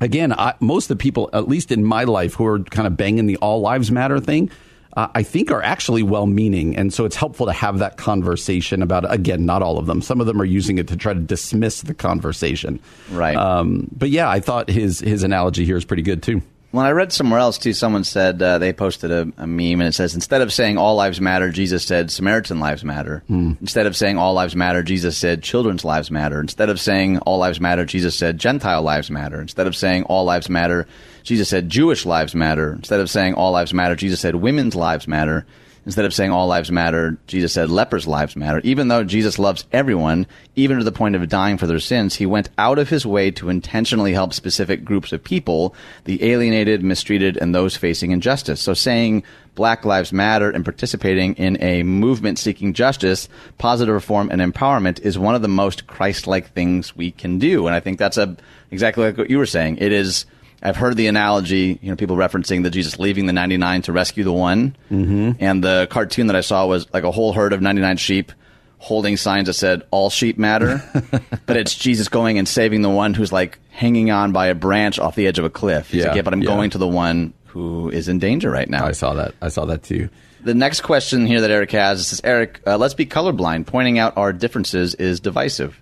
again, 0.00 0.32
I, 0.32 0.54
most 0.60 0.90
of 0.90 0.98
the 0.98 1.02
people, 1.02 1.30
at 1.32 1.48
least 1.48 1.72
in 1.72 1.84
my 1.84 2.04
life, 2.04 2.34
who 2.34 2.46
are 2.46 2.60
kind 2.60 2.86
of 2.86 2.96
banging 2.96 3.26
the 3.26 3.36
all 3.36 3.60
lives 3.60 3.90
matter 3.90 4.20
thing, 4.20 4.50
uh, 4.96 5.08
I 5.14 5.22
think 5.22 5.50
are 5.50 5.62
actually 5.62 6.02
well 6.02 6.26
meaning. 6.26 6.76
And 6.76 6.92
so 6.92 7.04
it's 7.04 7.16
helpful 7.16 7.46
to 7.46 7.52
have 7.52 7.78
that 7.80 7.96
conversation 7.98 8.82
about, 8.82 9.10
again, 9.12 9.44
not 9.44 9.62
all 9.62 9.78
of 9.78 9.86
them. 9.86 10.00
Some 10.00 10.20
of 10.20 10.26
them 10.26 10.40
are 10.40 10.46
using 10.46 10.78
it 10.78 10.88
to 10.88 10.96
try 10.96 11.12
to 11.12 11.20
dismiss 11.20 11.82
the 11.82 11.94
conversation. 11.94 12.80
Right. 13.10 13.36
Um, 13.36 13.88
but 13.96 14.10
yeah, 14.10 14.28
I 14.28 14.40
thought 14.40 14.70
his, 14.70 15.00
his 15.00 15.22
analogy 15.22 15.64
here 15.64 15.76
is 15.76 15.84
pretty 15.84 16.02
good 16.02 16.22
too. 16.22 16.42
When 16.72 16.84
I 16.84 16.90
read 16.90 17.12
somewhere 17.12 17.38
else 17.40 17.56
too, 17.56 17.72
someone 17.72 18.04
said 18.04 18.42
uh, 18.42 18.58
they 18.58 18.72
posted 18.72 19.10
a, 19.10 19.22
a 19.38 19.46
meme 19.46 19.80
and 19.80 19.88
it 19.88 19.94
says 19.94 20.14
instead 20.14 20.42
of 20.42 20.52
saying 20.52 20.76
all 20.76 20.94
lives 20.96 21.20
matter, 21.20 21.50
Jesus 21.50 21.84
said 21.84 22.10
Samaritan 22.10 22.60
lives 22.60 22.84
matter. 22.84 23.22
Instead 23.28 23.86
of 23.86 23.96
saying 23.96 24.18
all 24.18 24.34
lives 24.34 24.54
matter, 24.54 24.82
Jesus 24.82 25.16
said 25.16 25.42
children's 25.42 25.84
lives 25.84 26.10
matter. 26.10 26.38
Instead 26.40 26.68
of 26.68 26.78
saying 26.78 27.18
all 27.20 27.38
lives 27.38 27.60
matter, 27.60 27.86
Jesus 27.86 28.14
said 28.14 28.38
Gentile 28.38 28.82
lives 28.82 29.10
matter. 29.10 29.40
Instead 29.40 29.66
of 29.66 29.74
saying 29.76 30.02
all 30.04 30.24
lives 30.24 30.50
matter, 30.50 30.86
Jesus 31.22 31.48
said 31.48 31.70
Jewish 31.70 32.04
lives 32.04 32.34
matter. 32.34 32.72
Instead 32.74 33.00
of 33.00 33.08
saying 33.08 33.34
all 33.34 33.52
lives 33.52 33.72
matter, 33.72 33.96
Jesus 33.96 34.20
said 34.20 34.34
women's 34.34 34.74
lives 34.74 35.08
matter. 35.08 35.46
Instead 35.86 36.04
of 36.04 36.12
saying 36.12 36.32
all 36.32 36.48
lives 36.48 36.70
matter, 36.72 37.16
Jesus 37.28 37.52
said 37.52 37.70
lepers' 37.70 38.08
lives 38.08 38.34
matter. 38.34 38.60
Even 38.64 38.88
though 38.88 39.04
Jesus 39.04 39.38
loves 39.38 39.64
everyone, 39.72 40.26
even 40.56 40.78
to 40.78 40.84
the 40.84 40.90
point 40.90 41.14
of 41.14 41.28
dying 41.28 41.56
for 41.56 41.68
their 41.68 41.78
sins, 41.78 42.16
he 42.16 42.26
went 42.26 42.50
out 42.58 42.80
of 42.80 42.88
his 42.88 43.06
way 43.06 43.30
to 43.30 43.48
intentionally 43.48 44.12
help 44.12 44.34
specific 44.34 44.84
groups 44.84 45.12
of 45.12 45.22
people, 45.22 45.76
the 46.04 46.22
alienated, 46.24 46.82
mistreated, 46.82 47.36
and 47.36 47.54
those 47.54 47.76
facing 47.76 48.10
injustice. 48.10 48.60
So 48.60 48.74
saying 48.74 49.22
Black 49.54 49.84
Lives 49.84 50.12
Matter 50.12 50.50
and 50.50 50.64
participating 50.64 51.34
in 51.34 51.56
a 51.62 51.84
movement 51.84 52.40
seeking 52.40 52.72
justice, 52.72 53.28
positive 53.58 53.94
reform, 53.94 54.28
and 54.30 54.40
empowerment 54.40 55.00
is 55.00 55.16
one 55.16 55.36
of 55.36 55.42
the 55.42 55.48
most 55.48 55.86
Christ-like 55.86 56.52
things 56.52 56.96
we 56.96 57.12
can 57.12 57.38
do. 57.38 57.68
And 57.68 57.76
I 57.76 57.80
think 57.80 57.98
that's 57.98 58.18
a, 58.18 58.36
exactly 58.72 59.04
like 59.04 59.16
what 59.16 59.30
you 59.30 59.38
were 59.38 59.46
saying. 59.46 59.78
It 59.78 59.92
is 59.92 60.26
I've 60.62 60.76
heard 60.76 60.96
the 60.96 61.06
analogy, 61.06 61.78
you 61.82 61.90
know, 61.90 61.96
people 61.96 62.16
referencing 62.16 62.62
the 62.62 62.70
Jesus 62.70 62.98
leaving 62.98 63.26
the 63.26 63.32
99 63.32 63.82
to 63.82 63.92
rescue 63.92 64.24
the 64.24 64.32
one. 64.32 64.76
Mm-hmm. 64.90 65.32
And 65.38 65.62
the 65.62 65.86
cartoon 65.90 66.28
that 66.28 66.36
I 66.36 66.40
saw 66.40 66.66
was 66.66 66.92
like 66.92 67.04
a 67.04 67.10
whole 67.10 67.32
herd 67.32 67.52
of 67.52 67.60
99 67.60 67.96
sheep 67.98 68.32
holding 68.78 69.16
signs 69.16 69.46
that 69.46 69.54
said 69.54 69.82
all 69.90 70.10
sheep 70.10 70.38
matter. 70.38 70.82
but 71.46 71.56
it's 71.56 71.74
Jesus 71.74 72.08
going 72.08 72.38
and 72.38 72.48
saving 72.48 72.82
the 72.82 72.90
one 72.90 73.14
who's 73.14 73.32
like 73.32 73.58
hanging 73.70 74.10
on 74.10 74.32
by 74.32 74.48
a 74.48 74.54
branch 74.54 74.98
off 74.98 75.14
the 75.14 75.26
edge 75.26 75.38
of 75.38 75.44
a 75.44 75.50
cliff. 75.50 75.90
He's 75.90 76.02
Yeah, 76.02 76.08
like, 76.08 76.16
yeah, 76.16 76.22
but 76.22 76.32
I'm 76.32 76.42
yeah. 76.42 76.48
going 76.48 76.70
to 76.70 76.78
the 76.78 76.88
one 76.88 77.32
who 77.46 77.90
is 77.90 78.08
in 78.08 78.18
danger 78.18 78.50
right 78.50 78.68
now. 78.68 78.84
I 78.84 78.92
saw 78.92 79.14
that. 79.14 79.34
I 79.40 79.48
saw 79.48 79.64
that 79.66 79.82
too. 79.82 80.08
The 80.42 80.54
next 80.54 80.82
question 80.82 81.26
here 81.26 81.40
that 81.40 81.50
Eric 81.50 81.72
has 81.72 82.06
says, 82.06 82.20
Eric, 82.22 82.60
uh, 82.66 82.78
let's 82.78 82.94
be 82.94 83.06
colorblind. 83.06 83.66
Pointing 83.66 83.98
out 83.98 84.16
our 84.16 84.32
differences 84.32 84.94
is 84.94 85.20
divisive. 85.20 85.80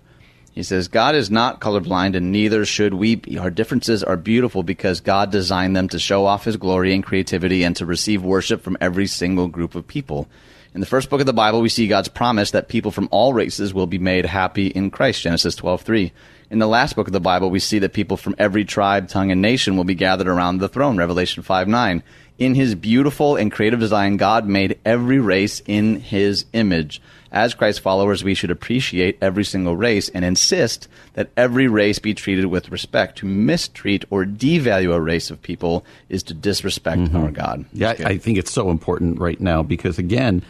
He 0.55 0.63
says, 0.63 0.87
God 0.87 1.15
is 1.15 1.29
not 1.29 1.59
colorblind, 1.59 2.15
and 2.15 2.31
neither 2.31 2.63
should 2.63 2.93
we 2.93 3.15
be. 3.15 3.37
Our 3.37 3.49
differences 3.49 4.05
are 4.05 4.15
beautiful 4.15 4.63
because 4.63 5.01
God 5.01 5.29
designed 5.29 5.75
them 5.75 5.89
to 5.89 5.99
show 5.99 6.25
off 6.25 6.45
His 6.45 6.55
glory 6.55 6.93
and 6.93 7.03
creativity 7.03 7.63
and 7.63 7.75
to 7.75 7.85
receive 7.85 8.23
worship 8.23 8.61
from 8.63 8.77
every 8.79 9.05
single 9.05 9.49
group 9.49 9.75
of 9.75 9.85
people. 9.85 10.29
In 10.73 10.79
the 10.79 10.87
first 10.87 11.09
book 11.09 11.19
of 11.19 11.25
the 11.25 11.33
Bible, 11.33 11.59
we 11.59 11.67
see 11.67 11.87
God's 11.87 12.07
promise 12.07 12.51
that 12.51 12.69
people 12.69 12.91
from 12.91 13.09
all 13.11 13.33
races 13.33 13.73
will 13.73 13.85
be 13.85 13.97
made 13.97 14.25
happy 14.25 14.67
in 14.67 14.91
Christ, 14.91 15.23
Genesis 15.23 15.57
12:3. 15.57 16.13
In 16.49 16.59
the 16.59 16.67
last 16.67 16.95
book 16.95 17.07
of 17.07 17.13
the 17.13 17.19
Bible, 17.19 17.49
we 17.49 17.59
see 17.59 17.79
that 17.79 17.91
people 17.91 18.15
from 18.15 18.35
every 18.39 18.63
tribe, 18.63 19.09
tongue, 19.09 19.31
and 19.31 19.41
nation 19.41 19.75
will 19.75 19.83
be 19.83 19.93
gathered 19.93 20.27
around 20.27 20.59
the 20.59 20.69
throne, 20.69 20.95
Revelation 20.95 21.43
5:9. 21.43 22.01
In 22.37 22.55
his 22.55 22.75
beautiful 22.75 23.35
and 23.35 23.51
creative 23.51 23.79
design, 23.81 24.15
God 24.15 24.47
made 24.47 24.77
every 24.85 25.19
race 25.19 25.61
in 25.65 25.99
his 25.99 26.45
image. 26.53 27.01
As 27.35 27.53
Christ 27.53 27.81
followers, 27.81 28.23
we 28.23 28.33
should 28.33 28.49
appreciate 28.49 29.17
every 29.21 29.43
single 29.43 29.75
race 29.75 30.07
and 30.07 30.23
insist 30.23 30.87
that 31.13 31.29
every 31.35 31.67
race 31.67 31.99
be 31.99 32.13
treated 32.13 32.45
with 32.45 32.71
respect. 32.71 33.17
To 33.17 33.25
mistreat 33.25 34.05
or 34.09 34.23
devalue 34.23 34.93
a 34.93 35.01
race 35.01 35.29
of 35.29 35.41
people 35.41 35.85
is 36.07 36.23
to 36.23 36.33
disrespect 36.33 37.13
our 37.13 37.31
God. 37.31 37.65
Yeah, 37.73 37.93
I, 37.99 38.11
I 38.11 38.17
think 38.17 38.37
it's 38.37 38.53
so 38.53 38.71
important 38.71 39.19
right 39.19 39.39
now 39.39 39.63
because 39.63 39.99
again, 39.99 40.43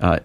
uh, 0.00 0.18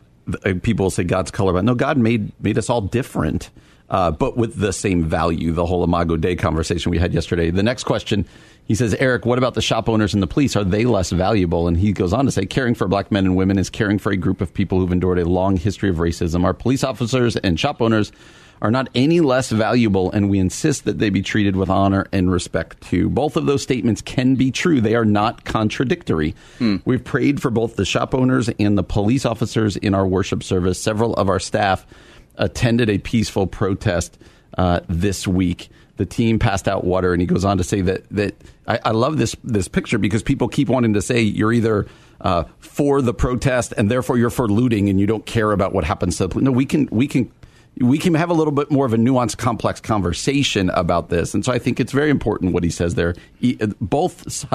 uh, 0.44 0.56
people 0.64 0.90
say 0.90 1.04
God's 1.04 1.30
colorblind. 1.30 1.66
No, 1.66 1.76
God 1.76 1.98
made 1.98 2.32
made 2.42 2.58
us 2.58 2.72
all 2.72 2.82
different, 2.82 3.52
uh, 3.92 4.10
but 4.10 4.36
with 4.36 4.56
the 4.56 4.74
same 4.74 5.04
value. 5.04 5.52
The 5.52 5.66
whole 5.68 5.84
Imago 5.84 6.18
Dei 6.18 6.36
conversation 6.36 6.90
we 6.90 6.98
had 6.98 7.14
yesterday. 7.14 7.52
The 7.52 7.62
next 7.62 7.84
question, 7.84 8.26
he 8.70 8.76
says, 8.76 8.94
Eric, 9.00 9.26
what 9.26 9.40
about 9.40 9.56
the 9.56 9.64
shop 9.64 9.90
owners 9.90 10.14
and 10.14 10.22
the 10.22 10.28
police? 10.28 10.56
Are 10.56 10.64
they 10.64 10.86
less 10.86 11.10
valuable? 11.10 11.68
And 11.68 11.76
he 11.76 11.92
goes 11.92 12.14
on 12.14 12.26
to 12.26 12.32
say, 12.32 12.46
caring 12.46 12.76
for 12.76 12.88
black 12.88 13.12
men 13.12 13.26
and 13.26 13.36
women 13.36 13.58
is 13.58 13.68
caring 13.68 13.98
for 13.98 14.12
a 14.12 14.16
group 14.16 14.42
of 14.42 14.54
people 14.54 14.80
who've 14.80 14.92
endured 14.92 15.18
a 15.18 15.26
long 15.26 15.58
history 15.58 15.90
of 15.90 15.96
racism. 15.96 16.46
Our 16.46 16.54
police 16.54 16.84
officers 16.84 17.36
and 17.36 17.60
shop 17.60 17.82
owners 17.82 18.12
are 18.62 18.70
not 18.70 18.88
any 18.94 19.22
less 19.22 19.50
valuable, 19.50 20.12
and 20.12 20.30
we 20.30 20.38
insist 20.38 20.86
that 20.86 21.00
they 21.00 21.10
be 21.10 21.24
treated 21.24 21.56
with 21.56 21.72
honor 21.72 22.06
and 22.12 22.32
respect 22.32 22.80
too. 22.82 23.10
Both 23.10 23.38
of 23.38 23.48
those 23.48 23.64
statements 23.64 24.04
can 24.04 24.36
be 24.36 24.52
true. 24.52 24.82
They 24.82 24.94
are 24.94 25.06
not 25.06 25.46
contradictory. 25.46 26.36
We've 26.86 27.04
prayed 27.04 27.42
for 27.42 27.50
both 27.50 27.76
the 27.76 27.86
shop 27.86 28.14
owners 28.14 28.50
and 28.60 28.78
the 28.78 28.84
police 28.84 29.26
officers 29.26 29.78
in 29.78 29.96
our 29.96 30.06
worship 30.06 30.44
service. 30.44 30.80
Several 30.80 31.16
of 31.16 31.28
our 31.28 31.40
staff 31.40 31.88
attended 32.36 32.88
a 32.92 33.00
peaceful 33.00 33.48
protest 33.48 34.16
uh, 34.60 34.82
this 34.88 35.28
week. 35.28 35.70
The 36.00 36.06
team 36.06 36.40
passed 36.40 36.70
out 36.70 36.86
water, 36.86 37.12
and 37.12 37.20
he 37.20 37.28
goes 37.28 37.44
on 37.44 37.58
to 37.58 37.64
say 37.66 37.82
that 37.82 38.08
that 38.12 38.34
I, 38.66 38.80
I 38.86 38.92
love 38.92 39.18
this 39.18 39.36
this 39.44 39.68
picture 39.68 39.98
because 39.98 40.24
people 40.24 40.48
keep 40.48 40.70
wanting 40.70 40.94
to 40.94 41.02
say 41.02 41.20
you're 41.20 41.52
either 41.52 41.88
uh, 42.22 42.46
for 42.60 43.02
the 43.02 43.14
protest 43.14 43.74
and 43.76 43.92
therefore 43.92 44.18
you're 44.18 44.30
for 44.30 44.48
looting 44.48 44.88
and 44.88 44.98
you 44.98 45.06
don't 45.06 45.26
care 45.26 45.52
about 45.52 45.74
what 45.74 45.84
happens 45.84 46.16
to 46.16 46.24
the 46.24 46.30
police. 46.30 46.46
No, 46.46 46.54
we 46.54 46.66
can 46.66 46.88
we 46.90 47.06
can 47.06 47.30
we 47.80 47.98
can 47.98 48.14
have 48.14 48.30
a 48.30 48.34
little 48.34 48.54
bit 48.54 48.72
more 48.72 48.86
of 48.86 48.94
a 48.94 48.96
nuanced, 48.96 49.40
complex 49.40 49.82
conversation 49.82 50.70
about 50.70 51.10
this, 51.10 51.34
and 51.34 51.44
so 51.44 51.52
I 51.52 51.60
think 51.60 51.82
it's 51.82 51.92
very 51.92 52.10
important 52.10 52.54
what 52.54 52.64
he 52.64 52.70
says 52.70 52.96
there. 52.96 53.14
He, 53.38 53.56
both 53.82 54.46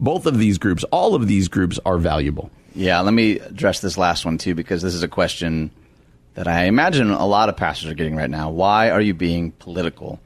both 0.00 0.26
of 0.26 0.38
these 0.40 0.58
groups, 0.58 0.82
all 0.90 1.14
of 1.14 1.28
these 1.28 1.46
groups, 1.46 1.78
are 1.86 1.98
valuable. 1.98 2.50
Yeah, 2.74 3.00
let 3.02 3.14
me 3.14 3.38
address 3.38 3.78
this 3.78 3.96
last 3.96 4.24
one 4.24 4.36
too, 4.36 4.56
because 4.56 4.82
this 4.82 4.94
is 4.94 5.04
a 5.04 5.08
question 5.08 5.70
that 6.34 6.48
I 6.48 6.64
imagine 6.64 7.12
a 7.12 7.26
lot 7.26 7.48
of 7.48 7.56
pastors 7.56 7.88
are 7.88 7.94
getting 7.94 8.16
right 8.16 8.30
now. 8.30 8.50
Why 8.50 8.90
are 8.90 9.00
you 9.00 9.14
being 9.14 9.52
political? 9.52 10.18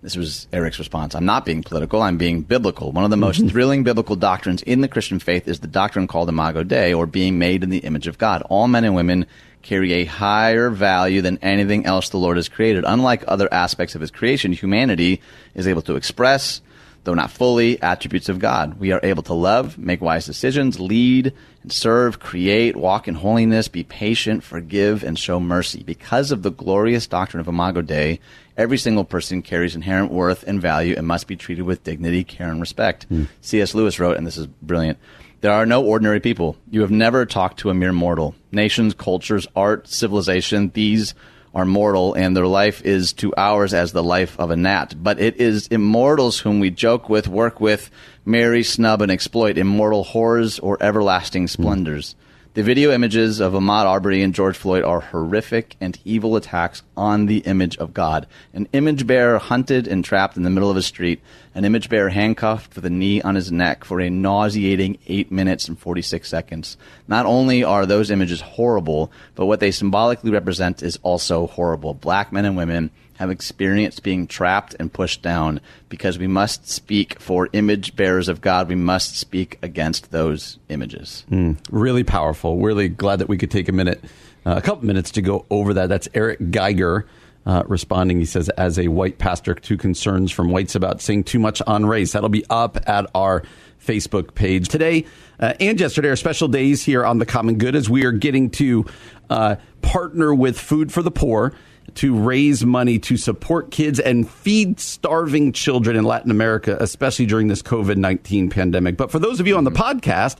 This 0.00 0.16
was 0.16 0.46
Eric's 0.52 0.78
response. 0.78 1.16
I'm 1.16 1.24
not 1.24 1.44
being 1.44 1.62
political. 1.62 2.02
I'm 2.02 2.18
being 2.18 2.42
biblical. 2.42 2.92
One 2.92 3.02
of 3.02 3.10
the 3.10 3.16
most 3.16 3.40
mm-hmm. 3.40 3.48
thrilling 3.48 3.82
biblical 3.82 4.14
doctrines 4.14 4.62
in 4.62 4.80
the 4.80 4.88
Christian 4.88 5.18
faith 5.18 5.48
is 5.48 5.58
the 5.58 5.66
doctrine 5.66 6.06
called 6.06 6.28
Imago 6.28 6.62
Dei, 6.62 6.94
or 6.94 7.06
being 7.06 7.38
made 7.38 7.64
in 7.64 7.70
the 7.70 7.78
image 7.78 8.06
of 8.06 8.16
God. 8.16 8.42
All 8.42 8.68
men 8.68 8.84
and 8.84 8.94
women 8.94 9.26
carry 9.62 9.94
a 9.94 10.04
higher 10.04 10.70
value 10.70 11.20
than 11.20 11.38
anything 11.42 11.84
else 11.84 12.10
the 12.10 12.16
Lord 12.16 12.36
has 12.36 12.48
created. 12.48 12.84
Unlike 12.86 13.24
other 13.26 13.52
aspects 13.52 13.96
of 13.96 14.00
his 14.00 14.12
creation, 14.12 14.52
humanity 14.52 15.20
is 15.54 15.66
able 15.66 15.82
to 15.82 15.96
express, 15.96 16.60
though 17.02 17.14
not 17.14 17.32
fully, 17.32 17.82
attributes 17.82 18.28
of 18.28 18.38
God. 18.38 18.78
We 18.78 18.92
are 18.92 19.00
able 19.02 19.24
to 19.24 19.34
love, 19.34 19.78
make 19.78 20.00
wise 20.00 20.26
decisions, 20.26 20.78
lead 20.78 21.34
and 21.62 21.72
serve, 21.72 22.20
create, 22.20 22.76
walk 22.76 23.08
in 23.08 23.16
holiness, 23.16 23.66
be 23.66 23.82
patient, 23.82 24.44
forgive, 24.44 25.02
and 25.02 25.18
show 25.18 25.40
mercy. 25.40 25.82
Because 25.82 26.30
of 26.30 26.42
the 26.42 26.52
glorious 26.52 27.06
doctrine 27.08 27.40
of 27.40 27.48
Imago 27.48 27.82
Dei, 27.82 28.20
every 28.58 28.76
single 28.76 29.04
person 29.04 29.40
carries 29.40 29.76
inherent 29.76 30.10
worth 30.10 30.42
and 30.42 30.60
value 30.60 30.94
and 30.96 31.06
must 31.06 31.28
be 31.28 31.36
treated 31.36 31.62
with 31.62 31.84
dignity, 31.84 32.24
care, 32.24 32.50
and 32.50 32.60
respect. 32.60 33.04
Hmm. 33.04 33.24
C.S. 33.40 33.74
Lewis 33.74 33.98
wrote, 34.00 34.16
and 34.16 34.26
this 34.26 34.36
is 34.36 34.48
brilliant. 34.48 34.98
There 35.40 35.52
are 35.52 35.64
no 35.64 35.84
ordinary 35.84 36.18
people. 36.18 36.56
You 36.68 36.80
have 36.80 36.90
never 36.90 37.24
talked 37.24 37.60
to 37.60 37.70
a 37.70 37.74
mere 37.74 37.92
mortal. 37.92 38.34
Nations, 38.50 38.92
cultures, 38.92 39.46
art, 39.54 39.86
civilization, 39.86 40.72
these 40.74 41.14
are 41.54 41.64
mortal, 41.64 42.14
and 42.14 42.36
their 42.36 42.46
life 42.46 42.82
is 42.84 43.12
to 43.14 43.32
ours 43.36 43.72
as 43.72 43.92
the 43.92 44.02
life 44.02 44.38
of 44.38 44.50
a 44.50 44.56
gnat. 44.56 44.94
But 45.00 45.20
it 45.20 45.36
is 45.36 45.68
immortals 45.68 46.40
whom 46.40 46.58
we 46.58 46.70
joke 46.70 47.08
with, 47.08 47.28
work 47.28 47.60
with, 47.60 47.90
marry, 48.24 48.64
snub, 48.64 49.00
and 49.00 49.12
exploit, 49.12 49.56
immortal 49.56 50.02
horrors 50.02 50.58
or 50.58 50.76
everlasting 50.82 51.44
hmm. 51.44 51.46
splendors. 51.46 52.16
The 52.58 52.64
video 52.64 52.90
images 52.90 53.38
of 53.38 53.52
Ahmaud 53.52 53.84
Arbery 53.84 54.20
and 54.20 54.34
George 54.34 54.56
Floyd 54.56 54.82
are 54.82 54.98
horrific 54.98 55.76
and 55.80 55.96
evil 56.04 56.34
attacks 56.34 56.82
on 56.96 57.26
the 57.26 57.38
image 57.46 57.76
of 57.78 57.94
God. 57.94 58.26
An 58.52 58.66
image 58.72 59.06
bearer 59.06 59.38
hunted 59.38 59.86
and 59.86 60.04
trapped 60.04 60.36
in 60.36 60.42
the 60.42 60.50
middle 60.50 60.68
of 60.68 60.76
a 60.76 60.82
street, 60.82 61.20
an 61.54 61.64
image 61.64 61.88
bearer 61.88 62.08
handcuffed 62.08 62.74
with 62.74 62.84
a 62.84 62.90
knee 62.90 63.22
on 63.22 63.36
his 63.36 63.52
neck 63.52 63.84
for 63.84 64.00
a 64.00 64.10
nauseating 64.10 64.98
8 65.06 65.30
minutes 65.30 65.68
and 65.68 65.78
46 65.78 66.28
seconds. 66.28 66.76
Not 67.06 67.26
only 67.26 67.62
are 67.62 67.86
those 67.86 68.10
images 68.10 68.40
horrible, 68.40 69.12
but 69.36 69.46
what 69.46 69.60
they 69.60 69.70
symbolically 69.70 70.32
represent 70.32 70.82
is 70.82 70.98
also 71.04 71.46
horrible. 71.46 71.94
Black 71.94 72.32
men 72.32 72.44
and 72.44 72.56
women 72.56 72.90
have 73.18 73.30
experienced 73.30 74.02
being 74.02 74.26
trapped 74.26 74.76
and 74.78 74.92
pushed 74.92 75.22
down 75.22 75.60
because 75.88 76.18
we 76.18 76.26
must 76.26 76.68
speak 76.68 77.20
for 77.20 77.48
image 77.52 77.96
bearers 77.96 78.28
of 78.28 78.40
God. 78.40 78.68
We 78.68 78.76
must 78.76 79.16
speak 79.16 79.58
against 79.60 80.12
those 80.12 80.58
images. 80.68 81.24
Mm, 81.30 81.58
really 81.70 82.04
powerful. 82.04 82.58
Really 82.58 82.88
glad 82.88 83.18
that 83.18 83.28
we 83.28 83.36
could 83.36 83.50
take 83.50 83.68
a 83.68 83.72
minute, 83.72 84.02
uh, 84.46 84.54
a 84.56 84.62
couple 84.62 84.86
minutes 84.86 85.10
to 85.12 85.22
go 85.22 85.44
over 85.50 85.74
that. 85.74 85.88
That's 85.88 86.08
Eric 86.14 86.50
Geiger. 86.50 87.06
Uh, 87.46 87.62
responding, 87.66 88.18
he 88.18 88.26
says, 88.26 88.50
as 88.50 88.78
a 88.78 88.88
white 88.88 89.16
pastor 89.16 89.54
to 89.54 89.76
concerns 89.78 90.30
from 90.30 90.50
whites 90.50 90.74
about 90.74 91.00
saying 91.00 91.24
too 91.24 91.38
much 91.38 91.62
on 91.66 91.86
race. 91.86 92.12
That'll 92.12 92.28
be 92.28 92.44
up 92.50 92.76
at 92.86 93.06
our 93.14 93.42
Facebook 93.80 94.34
page 94.34 94.68
today 94.68 95.06
uh, 95.40 95.54
and 95.60 95.78
yesterday 95.78 96.08
are 96.08 96.16
special 96.16 96.48
days 96.48 96.84
here 96.84 97.04
on 97.04 97.18
the 97.18 97.26
Common 97.26 97.58
Good 97.58 97.76
as 97.76 97.88
we 97.88 98.04
are 98.04 98.12
getting 98.12 98.50
to 98.50 98.84
uh, 99.30 99.56
partner 99.82 100.34
with 100.34 100.58
Food 100.58 100.92
for 100.92 101.02
the 101.02 101.10
Poor 101.10 101.54
to 101.98 102.16
raise 102.16 102.64
money 102.64 102.96
to 102.96 103.16
support 103.16 103.72
kids 103.72 103.98
and 103.98 104.30
feed 104.30 104.78
starving 104.78 105.50
children 105.52 105.96
in 105.96 106.04
Latin 106.04 106.30
America, 106.30 106.76
especially 106.78 107.26
during 107.26 107.48
this 107.48 107.60
COVID 107.60 107.96
19 107.96 108.50
pandemic. 108.50 108.96
But 108.96 109.10
for 109.10 109.18
those 109.18 109.40
of 109.40 109.48
you 109.48 109.56
on 109.56 109.64
the 109.64 109.72
podcast, 109.72 110.36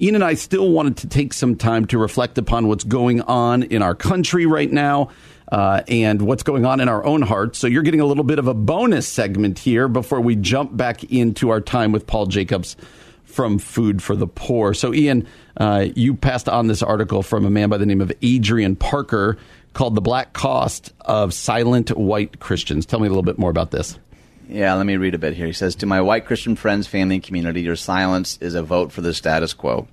Ian 0.00 0.14
and 0.14 0.22
I 0.22 0.34
still 0.34 0.70
wanted 0.70 0.98
to 0.98 1.08
take 1.08 1.32
some 1.32 1.56
time 1.56 1.84
to 1.86 1.98
reflect 1.98 2.38
upon 2.38 2.68
what's 2.68 2.84
going 2.84 3.22
on 3.22 3.64
in 3.64 3.82
our 3.82 3.96
country 3.96 4.46
right 4.46 4.70
now. 4.70 5.10
Uh, 5.50 5.82
and 5.88 6.22
what's 6.22 6.44
going 6.44 6.64
on 6.64 6.78
in 6.78 6.88
our 6.88 7.04
own 7.04 7.22
hearts. 7.22 7.58
So 7.58 7.66
you're 7.66 7.82
getting 7.82 8.00
a 8.00 8.06
little 8.06 8.22
bit 8.22 8.38
of 8.38 8.46
a 8.46 8.54
bonus 8.54 9.08
segment 9.08 9.58
here 9.58 9.88
before 9.88 10.20
we 10.20 10.36
jump 10.36 10.76
back 10.76 11.02
into 11.02 11.50
our 11.50 11.60
time 11.60 11.90
with 11.90 12.06
Paul 12.06 12.26
Jacobs 12.26 12.76
from 13.24 13.58
Food 13.58 14.00
for 14.00 14.14
the 14.14 14.28
Poor. 14.28 14.74
So, 14.74 14.94
Ian, 14.94 15.26
uh, 15.56 15.86
you 15.96 16.14
passed 16.14 16.48
on 16.48 16.68
this 16.68 16.84
article 16.84 17.24
from 17.24 17.44
a 17.44 17.50
man 17.50 17.68
by 17.68 17.78
the 17.78 17.86
name 17.86 18.00
of 18.00 18.12
Adrian 18.22 18.76
Parker 18.76 19.38
called 19.72 19.94
The 19.94 20.00
Black 20.00 20.32
Cost 20.32 20.92
of 21.00 21.32
Silent 21.32 21.96
White 21.96 22.40
Christians. 22.40 22.86
Tell 22.86 23.00
me 23.00 23.06
a 23.06 23.10
little 23.10 23.22
bit 23.22 23.38
more 23.38 23.50
about 23.50 23.70
this. 23.70 23.98
Yeah, 24.48 24.74
let 24.74 24.86
me 24.86 24.96
read 24.96 25.14
a 25.14 25.18
bit 25.18 25.34
here. 25.34 25.46
He 25.46 25.52
says, 25.52 25.76
To 25.76 25.86
my 25.86 26.00
white 26.00 26.26
Christian 26.26 26.56
friends, 26.56 26.88
family, 26.88 27.16
and 27.16 27.24
community, 27.24 27.62
your 27.62 27.76
silence 27.76 28.36
is 28.40 28.54
a 28.54 28.62
vote 28.62 28.90
for 28.90 29.00
the 29.00 29.14
status 29.14 29.54
quo. 29.54 29.86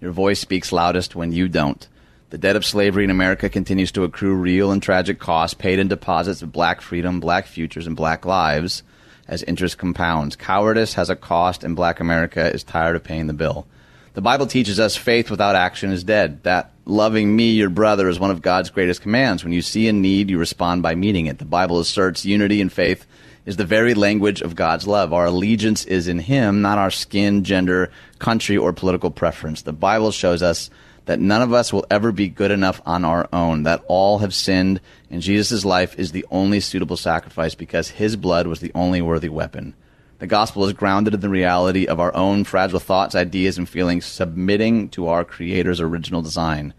Your 0.00 0.12
voice 0.12 0.38
speaks 0.38 0.70
loudest 0.70 1.16
when 1.16 1.32
you 1.32 1.48
don't. 1.48 1.88
The 2.30 2.38
debt 2.38 2.56
of 2.56 2.64
slavery 2.64 3.04
in 3.04 3.10
America 3.10 3.48
continues 3.48 3.92
to 3.92 4.04
accrue 4.04 4.34
real 4.34 4.70
and 4.70 4.82
tragic 4.82 5.18
costs 5.18 5.54
paid 5.54 5.78
in 5.78 5.88
deposits 5.88 6.42
of 6.42 6.52
black 6.52 6.80
freedom, 6.80 7.20
black 7.20 7.46
futures, 7.46 7.86
and 7.86 7.96
black 7.96 8.24
lives 8.24 8.82
as 9.26 9.42
interest 9.44 9.78
compounds. 9.78 10.36
Cowardice 10.36 10.94
has 10.94 11.10
a 11.10 11.16
cost, 11.16 11.64
and 11.64 11.74
black 11.74 12.00
America 12.00 12.52
is 12.52 12.62
tired 12.62 12.96
of 12.96 13.04
paying 13.04 13.26
the 13.26 13.32
bill. 13.32 13.66
The 14.14 14.20
Bible 14.20 14.46
teaches 14.46 14.78
us 14.78 14.96
faith 14.96 15.30
without 15.30 15.56
action 15.56 15.90
is 15.90 16.04
dead. 16.04 16.42
That 16.44 16.72
loving 16.86 17.34
me, 17.34 17.52
your 17.52 17.70
brother, 17.70 18.08
is 18.08 18.18
one 18.18 18.30
of 18.30 18.42
God's 18.42 18.70
greatest 18.70 19.02
commands. 19.02 19.42
When 19.42 19.52
you 19.52 19.62
see 19.62 19.88
a 19.88 19.92
need, 19.92 20.30
you 20.30 20.38
respond 20.38 20.82
by 20.82 20.94
meeting 20.94 21.26
it. 21.26 21.38
The 21.38 21.44
Bible 21.44 21.80
asserts 21.80 22.24
unity 22.24 22.60
in 22.60 22.68
faith 22.68 23.06
is 23.46 23.56
the 23.56 23.64
very 23.64 23.94
language 23.94 24.40
of 24.40 24.54
God's 24.54 24.86
love. 24.86 25.12
Our 25.12 25.26
allegiance 25.26 25.84
is 25.84 26.08
in 26.08 26.18
Him, 26.18 26.62
not 26.62 26.78
our 26.78 26.90
skin, 26.90 27.44
gender, 27.44 27.90
country, 28.18 28.56
or 28.56 28.72
political 28.72 29.10
preference. 29.10 29.62
The 29.62 29.72
Bible 29.72 30.10
shows 30.10 30.42
us 30.42 30.70
that 31.06 31.20
none 31.20 31.42
of 31.42 31.52
us 31.52 31.72
will 31.72 31.84
ever 31.90 32.12
be 32.12 32.28
good 32.28 32.50
enough 32.50 32.80
on 32.86 33.04
our 33.04 33.28
own, 33.32 33.64
that 33.64 33.84
all 33.88 34.18
have 34.18 34.32
sinned, 34.32 34.80
and 35.10 35.20
Jesus' 35.20 35.64
life 35.64 35.98
is 35.98 36.12
the 36.12 36.24
only 36.30 36.60
suitable 36.60 36.96
sacrifice 36.96 37.54
because 37.54 37.90
His 37.90 38.16
blood 38.16 38.46
was 38.46 38.60
the 38.60 38.72
only 38.74 39.02
worthy 39.02 39.28
weapon. 39.28 39.74
The 40.18 40.26
gospel 40.26 40.64
is 40.64 40.72
grounded 40.72 41.14
in 41.14 41.20
the 41.20 41.28
reality 41.28 41.86
of 41.86 42.00
our 42.00 42.14
own 42.14 42.44
fragile 42.44 42.80
thoughts, 42.80 43.14
ideas, 43.14 43.58
and 43.58 43.68
feelings 43.68 44.06
submitting 44.06 44.88
to 44.90 45.08
our 45.08 45.24
Creator's 45.24 45.80
original 45.80 46.22
design. 46.22 46.72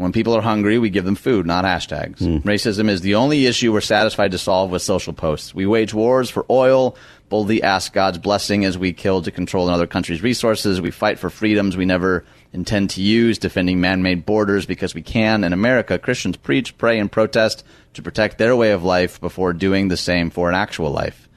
When 0.00 0.12
people 0.12 0.34
are 0.34 0.40
hungry, 0.40 0.78
we 0.78 0.88
give 0.88 1.04
them 1.04 1.14
food, 1.14 1.46
not 1.46 1.66
hashtags. 1.66 2.20
Mm. 2.20 2.40
Racism 2.40 2.88
is 2.88 3.02
the 3.02 3.16
only 3.16 3.44
issue 3.44 3.70
we're 3.70 3.82
satisfied 3.82 4.30
to 4.30 4.38
solve 4.38 4.70
with 4.70 4.80
social 4.80 5.12
posts. 5.12 5.54
We 5.54 5.66
wage 5.66 5.92
wars 5.92 6.30
for 6.30 6.46
oil, 6.48 6.96
boldly 7.28 7.62
ask 7.62 7.92
God's 7.92 8.16
blessing 8.16 8.64
as 8.64 8.78
we 8.78 8.94
kill 8.94 9.20
to 9.20 9.30
control 9.30 9.68
another 9.68 9.86
country's 9.86 10.22
resources. 10.22 10.80
We 10.80 10.90
fight 10.90 11.18
for 11.18 11.28
freedoms 11.28 11.76
we 11.76 11.84
never 11.84 12.24
intend 12.54 12.90
to 12.90 13.02
use, 13.02 13.38
defending 13.38 13.80
man 13.80 14.02
made 14.02 14.24
borders 14.24 14.64
because 14.64 14.94
we 14.94 15.02
can. 15.02 15.44
In 15.44 15.52
America, 15.52 15.98
Christians 15.98 16.38
preach, 16.38 16.78
pray, 16.78 16.98
and 16.98 17.12
protest 17.12 17.62
to 17.92 18.02
protect 18.02 18.38
their 18.38 18.56
way 18.56 18.72
of 18.72 18.82
life 18.82 19.20
before 19.20 19.52
doing 19.52 19.88
the 19.88 19.98
same 19.98 20.30
for 20.30 20.48
an 20.48 20.54
actual 20.54 20.90
life. 20.90 21.28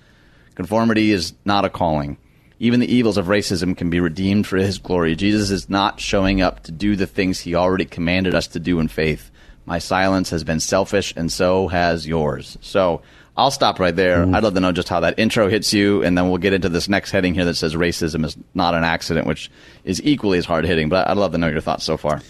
Conformity 0.56 1.12
is 1.12 1.34
not 1.46 1.66
a 1.66 1.70
calling. 1.70 2.18
Even 2.60 2.80
the 2.80 2.94
evils 2.94 3.18
of 3.18 3.26
racism 3.26 3.76
can 3.76 3.90
be 3.90 4.00
redeemed 4.00 4.48
for 4.48 4.58
his 4.58 4.78
glory. 4.78 5.16
Jesus 5.16 5.50
is 5.50 5.70
not 5.70 6.00
showing 6.00 6.42
up 6.42 6.64
to 6.64 6.72
do 6.72 6.96
the 6.96 7.08
things 7.08 7.40
he 7.40 7.56
already 7.56 7.86
commanded 7.86 8.36
us 8.36 8.48
to 8.48 8.60
do 8.60 8.80
in 8.80 8.88
faith. 8.88 9.32
My 9.66 9.80
silence 9.80 10.30
has 10.30 10.44
been 10.44 10.60
selfish, 10.60 11.14
and 11.16 11.32
so 11.32 11.68
has 11.68 12.08
yours. 12.08 12.58
So 12.62 13.02
I'll 13.36 13.52
stop 13.52 13.80
right 13.80 13.96
there. 13.96 14.26
Mm. 14.26 14.36
I'd 14.36 14.44
love 14.44 14.54
to 14.54 14.60
know 14.60 14.72
just 14.72 14.90
how 14.90 15.00
that 15.00 15.18
intro 15.18 15.50
hits 15.50 15.74
you, 15.74 16.04
and 16.04 16.18
then 16.18 16.30
we'll 16.30 16.38
get 16.38 16.54
into 16.54 16.70
this 16.70 16.88
next 16.88 17.12
heading 17.12 17.34
here 17.34 17.46
that 17.46 17.56
says 17.56 17.74
racism 17.76 18.24
is 18.26 18.38
not 18.54 18.76
an 18.76 18.84
accident, 18.84 19.26
which 19.26 19.50
is 19.84 20.02
equally 20.04 20.38
as 20.38 20.46
hard 20.46 20.66
hitting. 20.66 20.90
But 20.90 21.08
I'd 21.08 21.18
love 21.18 21.32
to 21.32 21.38
know 21.38 21.48
your 21.48 21.62
thoughts 21.62 21.84
so 21.84 21.98
far. 21.98 22.22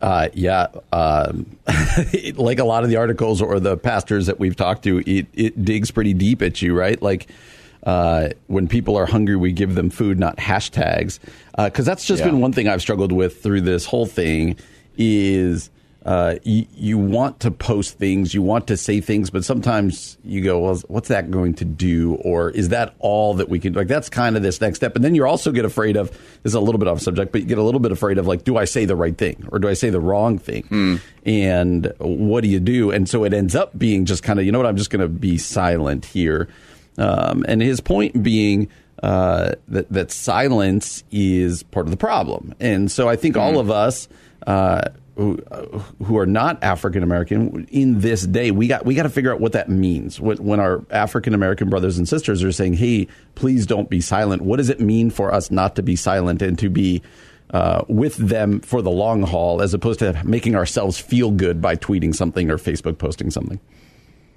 Uh, 0.00 0.28
yeah, 0.34 0.66
uh, 0.92 1.32
like 2.34 2.58
a 2.58 2.64
lot 2.64 2.82
of 2.84 2.90
the 2.90 2.96
articles 2.96 3.40
or 3.40 3.60
the 3.60 3.76
pastors 3.76 4.26
that 4.26 4.38
we've 4.38 4.56
talked 4.56 4.84
to, 4.84 4.98
it, 4.98 5.26
it 5.32 5.64
digs 5.64 5.90
pretty 5.90 6.14
deep 6.14 6.42
at 6.42 6.60
you, 6.60 6.76
right? 6.76 7.00
Like 7.00 7.28
uh, 7.84 8.28
when 8.46 8.68
people 8.68 8.96
are 8.96 9.06
hungry, 9.06 9.36
we 9.36 9.52
give 9.52 9.74
them 9.74 9.90
food, 9.90 10.18
not 10.18 10.36
hashtags. 10.36 11.18
Because 11.56 11.88
uh, 11.88 11.90
that's 11.90 12.04
just 12.04 12.20
yeah. 12.20 12.26
been 12.30 12.40
one 12.40 12.52
thing 12.52 12.68
I've 12.68 12.82
struggled 12.82 13.12
with 13.12 13.42
through 13.42 13.62
this 13.62 13.84
whole 13.84 14.06
thing 14.06 14.56
is 14.96 15.70
uh, 16.04 16.36
you, 16.42 16.66
you, 16.74 16.98
want 16.98 17.40
to 17.40 17.50
post 17.50 17.98
things, 17.98 18.34
you 18.34 18.42
want 18.42 18.66
to 18.66 18.76
say 18.76 19.00
things, 19.00 19.30
but 19.30 19.44
sometimes 19.44 20.18
you 20.24 20.42
go, 20.42 20.58
well, 20.58 20.76
what's 20.88 21.08
that 21.08 21.30
going 21.30 21.54
to 21.54 21.64
do? 21.64 22.14
Or 22.16 22.50
is 22.50 22.70
that 22.70 22.94
all 22.98 23.34
that 23.34 23.48
we 23.48 23.60
can 23.60 23.72
like? 23.74 23.86
That's 23.86 24.08
kind 24.08 24.36
of 24.36 24.42
this 24.42 24.60
next 24.60 24.78
step. 24.78 24.96
And 24.96 25.04
then 25.04 25.14
you 25.14 25.24
also 25.24 25.52
get 25.52 25.64
afraid 25.64 25.96
of, 25.96 26.10
this 26.10 26.50
is 26.50 26.54
a 26.54 26.60
little 26.60 26.80
bit 26.80 26.88
off 26.88 27.00
subject, 27.00 27.30
but 27.30 27.42
you 27.42 27.46
get 27.46 27.58
a 27.58 27.62
little 27.62 27.80
bit 27.80 27.92
afraid 27.92 28.18
of 28.18 28.26
like, 28.26 28.42
do 28.42 28.56
I 28.56 28.64
say 28.64 28.84
the 28.84 28.96
right 28.96 29.16
thing 29.16 29.46
or 29.52 29.60
do 29.60 29.68
I 29.68 29.74
say 29.74 29.90
the 29.90 30.00
wrong 30.00 30.38
thing? 30.38 30.64
Hmm. 30.64 30.96
And 31.24 31.92
what 31.98 32.42
do 32.42 32.48
you 32.48 32.58
do? 32.58 32.90
And 32.90 33.08
so 33.08 33.22
it 33.22 33.32
ends 33.32 33.54
up 33.54 33.78
being 33.78 34.04
just 34.04 34.24
kind 34.24 34.40
of, 34.40 34.44
you 34.44 34.50
know 34.50 34.58
what, 34.58 34.66
I'm 34.66 34.76
just 34.76 34.90
going 34.90 35.02
to 35.02 35.08
be 35.08 35.38
silent 35.38 36.04
here. 36.04 36.48
Um, 36.98 37.44
and 37.48 37.62
his 37.62 37.80
point 37.80 38.22
being 38.22 38.68
uh, 39.02 39.52
that, 39.68 39.90
that 39.90 40.12
silence 40.12 41.02
is 41.10 41.62
part 41.64 41.86
of 41.86 41.90
the 41.90 41.96
problem. 41.96 42.54
And 42.60 42.90
so 42.90 43.08
I 43.08 43.16
think 43.16 43.36
all 43.36 43.52
hmm. 43.52 43.58
of 43.58 43.70
us, 43.70 44.08
uh, 44.46 44.82
who, 45.16 45.36
who 46.04 46.16
are 46.18 46.26
not 46.26 46.62
African 46.62 47.02
American 47.02 47.66
in 47.70 48.00
this 48.00 48.26
day, 48.26 48.50
we 48.50 48.66
got 48.66 48.86
we 48.86 48.94
got 48.94 49.02
to 49.02 49.10
figure 49.10 49.32
out 49.32 49.40
what 49.40 49.52
that 49.52 49.68
means. 49.68 50.20
When 50.20 50.58
our 50.58 50.84
African 50.90 51.34
American 51.34 51.68
brothers 51.68 51.98
and 51.98 52.08
sisters 52.08 52.42
are 52.42 52.52
saying, 52.52 52.74
"Hey, 52.74 53.08
please 53.34 53.66
don't 53.66 53.90
be 53.90 54.00
silent," 54.00 54.42
what 54.42 54.56
does 54.56 54.70
it 54.70 54.80
mean 54.80 55.10
for 55.10 55.32
us 55.32 55.50
not 55.50 55.76
to 55.76 55.82
be 55.82 55.96
silent 55.96 56.40
and 56.40 56.58
to 56.60 56.70
be 56.70 57.02
uh, 57.50 57.84
with 57.88 58.16
them 58.16 58.60
for 58.60 58.80
the 58.80 58.90
long 58.90 59.22
haul, 59.22 59.60
as 59.60 59.74
opposed 59.74 59.98
to 59.98 60.18
making 60.24 60.54
ourselves 60.54 60.98
feel 60.98 61.30
good 61.30 61.60
by 61.60 61.76
tweeting 61.76 62.14
something 62.14 62.50
or 62.50 62.56
Facebook 62.56 62.96
posting 62.96 63.30
something? 63.30 63.60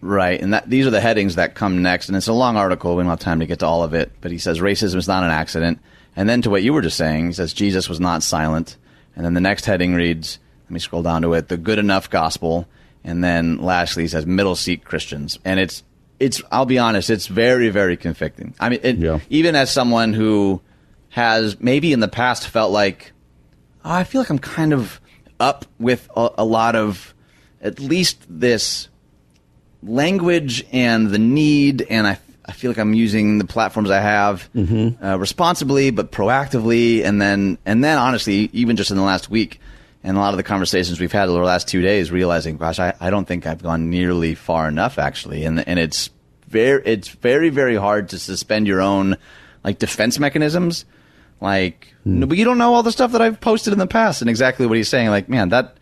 Right, 0.02 0.40
and 0.40 0.54
that, 0.54 0.70
these 0.70 0.86
are 0.86 0.92
the 0.92 1.02
headings 1.02 1.36
that 1.36 1.56
come 1.56 1.82
next, 1.82 2.10
and 2.10 2.18
it's 2.18 2.28
a 2.28 2.34
long 2.34 2.58
article. 2.58 2.96
We 2.96 3.04
don't 3.04 3.10
have 3.10 3.20
time 3.20 3.40
to 3.40 3.48
get 3.48 3.60
to 3.60 3.66
all 3.66 3.84
of 3.84 3.94
it, 3.94 4.12
but 4.22 4.32
he 4.32 4.38
says 4.38 4.60
racism 4.60 4.96
is 4.96 5.08
not 5.08 5.24
an 5.24 5.32
accident. 5.32 5.80
And 6.16 6.30
then 6.30 6.42
to 6.44 6.50
what 6.50 6.64
you 6.64 6.74
were 6.74 6.82
just 6.82 6.98
saying, 6.98 7.28
he 7.28 7.34
says 7.34 7.54
Jesus 7.54 7.90
was 7.90 8.00
not 8.00 8.24
silent. 8.24 8.78
And 9.16 9.26
then 9.26 9.34
the 9.34 9.42
next 9.42 9.66
heading 9.66 9.96
reads, 9.96 10.40
let 10.66 10.72
me 10.72 10.80
scroll 10.80 11.04
down 11.04 11.22
to 11.24 11.34
it, 11.34 11.48
the 11.48 11.58
good 11.58 11.80
enough 11.80 12.10
gospel. 12.10 12.68
And 13.04 13.24
then 13.24 13.58
lastly, 13.58 14.04
he 14.04 14.08
says 14.08 14.26
middle 14.26 14.56
seat 14.56 14.86
Christians. 14.86 15.40
And 15.44 15.60
it's, 15.60 15.84
it's, 16.20 16.42
I'll 16.52 16.66
be 16.66 16.80
honest, 16.80 17.10
it's 17.10 17.28
very, 17.28 17.70
very 17.70 17.98
convicting. 17.98 18.56
I 18.60 18.70
mean, 18.70 18.80
it, 18.84 18.98
yeah. 18.98 19.20
even 19.30 19.56
as 19.56 19.72
someone 19.72 20.14
who 20.14 20.62
has 21.10 21.60
maybe 21.60 21.94
in 21.94 22.00
the 22.00 22.08
past 22.08 22.48
felt 22.48 22.72
like, 22.72 23.12
oh, 23.84 23.92
I 23.92 24.04
feel 24.04 24.22
like 24.22 24.30
I'm 24.30 24.40
kind 24.40 24.74
of 24.74 25.00
up 25.40 25.66
with 25.80 26.10
a, 26.16 26.30
a 26.40 26.46
lot 26.46 26.76
of 26.76 27.14
at 27.62 27.80
least 27.80 28.26
this 28.30 28.90
language 29.86 30.66
and 30.72 31.10
the 31.10 31.20
need, 31.20 31.82
and 31.90 32.08
I, 32.08 32.20
I 32.46 32.52
feel 32.52 32.72
like 32.72 32.78
I'm 32.78 32.94
using 32.94 33.38
the 33.38 33.46
platforms 33.46 33.90
I 33.90 34.00
have 34.00 34.50
mm-hmm. 34.54 35.04
uh, 35.04 35.18
responsibly, 35.18 35.92
but 35.92 36.12
proactively, 36.12 37.04
and 37.04 37.22
then 37.22 37.58
and 37.66 37.84
then 37.84 37.98
honestly, 37.98 38.50
even 38.54 38.76
just 38.76 38.92
in 38.92 38.98
the 38.98 39.04
last 39.04 39.30
week, 39.30 39.60
and 40.04 40.18
a 40.18 40.20
lot 40.20 40.34
of 40.34 40.38
the 40.38 40.44
conversations 40.44 41.00
we've 41.00 41.12
had 41.12 41.30
over 41.30 41.40
the 41.40 41.46
last 41.46 41.68
two 41.68 41.82
days, 41.82 42.12
realizing, 42.12 42.58
gosh, 42.58 42.80
I, 42.80 42.94
I 43.00 43.10
don't 43.10 43.26
think 43.26 43.48
I've 43.48 43.64
gone 43.64 43.90
nearly 43.90 44.36
far 44.36 44.68
enough 44.68 44.98
actually, 44.98 45.46
and 45.46 45.66
and 45.68 45.80
it's 45.80 46.10
very 46.48 46.84
it's 46.86 47.10
very 47.10 47.50
very 47.50 47.76
hard 47.76 48.10
to 48.10 48.20
suspend 48.20 48.68
your 48.68 48.82
own 48.82 49.18
like 49.64 49.80
defense 49.80 50.20
mechanisms 50.20 50.86
Like, 51.42 51.94
no, 52.06 52.26
but 52.26 52.38
you 52.38 52.46
don't 52.46 52.58
know 52.58 52.74
all 52.74 52.84
the 52.84 52.92
stuff 52.92 53.12
that 53.12 53.22
I've 53.22 53.42
posted 53.42 53.74
in 53.74 53.80
the 53.80 53.88
past, 53.88 54.22
and 54.22 54.30
exactly 54.30 54.66
what 54.66 54.78
he's 54.78 54.90
saying. 54.90 55.10
Like, 55.10 55.30
man, 55.30 55.50
that. 55.50 55.78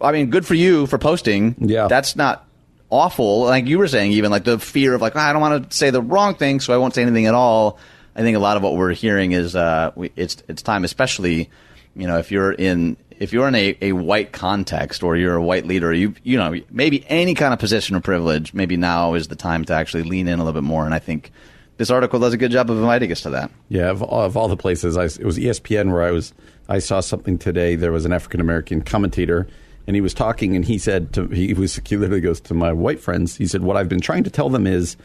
I 0.00 0.12
mean, 0.12 0.28
good 0.28 0.46
for 0.46 0.54
you 0.54 0.86
for 0.86 0.98
posting. 0.98 1.56
Yeah. 1.58 1.88
that's 1.88 2.16
not 2.16 2.45
awful. 2.90 3.40
Like 3.40 3.66
you 3.66 3.78
were 3.78 3.88
saying, 3.88 4.12
even 4.12 4.30
like 4.30 4.44
the 4.44 4.58
fear 4.58 4.94
of 4.94 5.00
like 5.00 5.16
"Ah, 5.16 5.28
I 5.28 5.32
don't 5.32 5.42
want 5.42 5.70
to 5.70 5.76
say 5.76 5.90
the 5.90 6.02
wrong 6.02 6.34
thing, 6.34 6.60
so 6.60 6.74
I 6.74 6.78
won't 6.78 6.94
say 6.94 7.02
anything 7.02 7.26
at 7.26 7.34
all. 7.34 7.78
I 8.14 8.20
think 8.20 8.36
a 8.36 8.40
lot 8.40 8.56
of 8.56 8.62
what 8.62 8.76
we're 8.76 8.92
hearing 8.94 9.32
is 9.32 9.54
uh, 9.54 9.92
we, 9.94 10.10
it's 10.16 10.42
it's 10.48 10.62
time, 10.62 10.84
especially 10.84 11.50
you 11.94 12.06
know 12.06 12.18
if 12.18 12.30
you're 12.30 12.52
in 12.52 12.96
if 13.18 13.32
you're 13.32 13.48
in 13.48 13.54
a, 13.54 13.76
a 13.80 13.92
white 13.92 14.32
context 14.32 15.02
or 15.02 15.16
you're 15.16 15.36
a 15.36 15.42
white 15.42 15.66
leader, 15.66 15.92
you 15.92 16.14
you 16.22 16.36
know 16.36 16.54
maybe 16.70 17.04
any 17.08 17.34
kind 17.34 17.52
of 17.52 17.58
position 17.58 17.96
of 17.96 18.02
privilege. 18.02 18.54
Maybe 18.54 18.76
now 18.76 19.14
is 19.14 19.28
the 19.28 19.36
time 19.36 19.64
to 19.66 19.74
actually 19.74 20.04
lean 20.04 20.28
in 20.28 20.38
a 20.38 20.44
little 20.44 20.60
bit 20.60 20.66
more. 20.66 20.84
And 20.84 20.94
I 20.94 20.98
think 20.98 21.32
this 21.76 21.90
article 21.90 22.18
does 22.20 22.32
a 22.32 22.36
good 22.36 22.50
job 22.50 22.70
of 22.70 22.78
inviting 22.78 23.12
us 23.12 23.22
to 23.22 23.30
that. 23.30 23.50
Yeah, 23.68 23.90
of 23.90 24.02
all, 24.02 24.22
of 24.22 24.36
all 24.36 24.48
the 24.48 24.56
places, 24.56 24.96
I, 24.96 25.04
it 25.04 25.24
was 25.24 25.38
ESPN 25.38 25.92
where 25.92 26.02
I 26.02 26.10
was. 26.10 26.32
I 26.68 26.80
saw 26.80 27.00
something 27.00 27.38
today. 27.38 27.76
There 27.76 27.92
was 27.92 28.06
an 28.06 28.12
African 28.12 28.40
American 28.40 28.82
commentator, 28.82 29.46
and 29.86 29.96
he 29.96 30.00
was 30.00 30.14
talking, 30.14 30.56
and 30.56 30.64
he 30.64 30.78
said 30.78 31.12
to 31.14 31.26
he 31.28 31.54
was 31.54 31.80
he 31.86 31.96
literally 31.96 32.20
goes 32.20 32.40
to 32.42 32.54
my 32.54 32.72
white 32.72 33.00
friends. 33.00 33.36
He 33.36 33.46
said, 33.46 33.62
"What 33.62 33.76
I've 33.76 33.88
been 33.88 34.00
trying 34.00 34.24
to 34.24 34.30
tell 34.30 34.48
them 34.48 34.66
is." 34.66 34.96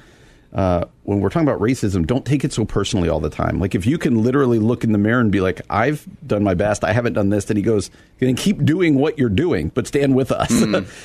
Uh, 0.53 0.83
when 1.03 1.21
we're 1.21 1.29
talking 1.29 1.47
about 1.47 1.61
racism, 1.61 2.05
don't 2.05 2.25
take 2.25 2.43
it 2.43 2.51
so 2.51 2.65
personally 2.65 3.07
all 3.07 3.21
the 3.21 3.29
time. 3.29 3.57
Like 3.57 3.73
if 3.73 3.85
you 3.85 3.97
can 3.97 4.21
literally 4.21 4.59
look 4.59 4.83
in 4.83 4.91
the 4.91 4.97
mirror 4.97 5.21
and 5.21 5.31
be 5.31 5.39
like, 5.39 5.61
"I've 5.69 6.05
done 6.27 6.43
my 6.43 6.55
best. 6.55 6.83
I 6.83 6.91
haven't 6.91 7.13
done 7.13 7.29
this," 7.29 7.45
then 7.45 7.55
he 7.55 7.63
goes, 7.63 7.89
"Then 8.19 8.35
keep 8.35 8.65
doing 8.65 8.95
what 8.95 9.17
you're 9.17 9.29
doing, 9.29 9.71
but 9.73 9.88
stand 9.88 10.13
with 10.13 10.29
us." 10.29 10.51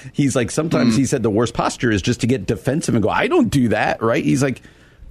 He's 0.13 0.35
like, 0.35 0.51
sometimes 0.51 0.97
he 0.97 1.07
said 1.07 1.23
the 1.23 1.31
worst 1.31 1.55
posture 1.55 1.93
is 1.93 2.03
just 2.03 2.23
to 2.23 2.27
get 2.27 2.47
defensive 2.47 2.97
and 2.97 3.05
go, 3.05 3.09
"I 3.09 3.29
don't 3.29 3.49
do 3.49 3.69
that," 3.69 4.03
right? 4.03 4.25
He's 4.25 4.43
like, 4.43 4.63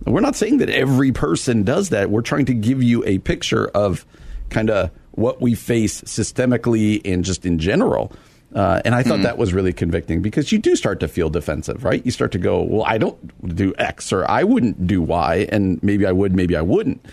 we're 0.04 0.22
not 0.22 0.36
saying 0.36 0.58
that 0.58 0.70
every 0.70 1.12
person 1.12 1.64
does 1.64 1.90
that. 1.90 2.10
We're 2.10 2.22
trying 2.22 2.46
to 2.46 2.54
give 2.54 2.84
you 2.84 3.04
a 3.06 3.20
picture 3.20 3.68
of 3.68 4.06
kind 4.50 4.70
of 4.70 4.92
what 5.12 5.42
we 5.42 5.56
face 5.56 6.02
systemically 6.02 7.02
and 7.06 7.24
just 7.24 7.46
in 7.46 7.58
general. 7.60 8.12
Uh, 8.56 8.82
and 8.86 8.96
I 8.96 9.04
thought 9.04 9.22
that 9.24 9.38
was 9.38 9.54
really 9.54 9.74
convicting 9.74 10.22
because 10.22 10.54
you 10.54 10.60
do 10.60 10.78
start 10.78 11.02
to 11.02 11.10
feel 11.10 11.30
defensive, 11.30 11.84
right? 11.84 12.04
You 12.06 12.12
start 12.12 12.32
to 12.32 12.38
go, 12.38 12.62
well, 12.62 12.86
I 12.86 12.98
don't 12.98 13.54
do 13.54 13.74
X 13.78 14.14
or 14.14 14.30
I 14.32 14.46
wouldn't 14.46 14.88
do 14.88 15.02
Y, 15.02 15.46
and 15.52 15.84
maybe 15.84 16.06
I 16.06 16.14
would, 16.14 16.34
maybe 16.34 16.56
I 16.56 16.62
wouldn't. 16.62 17.06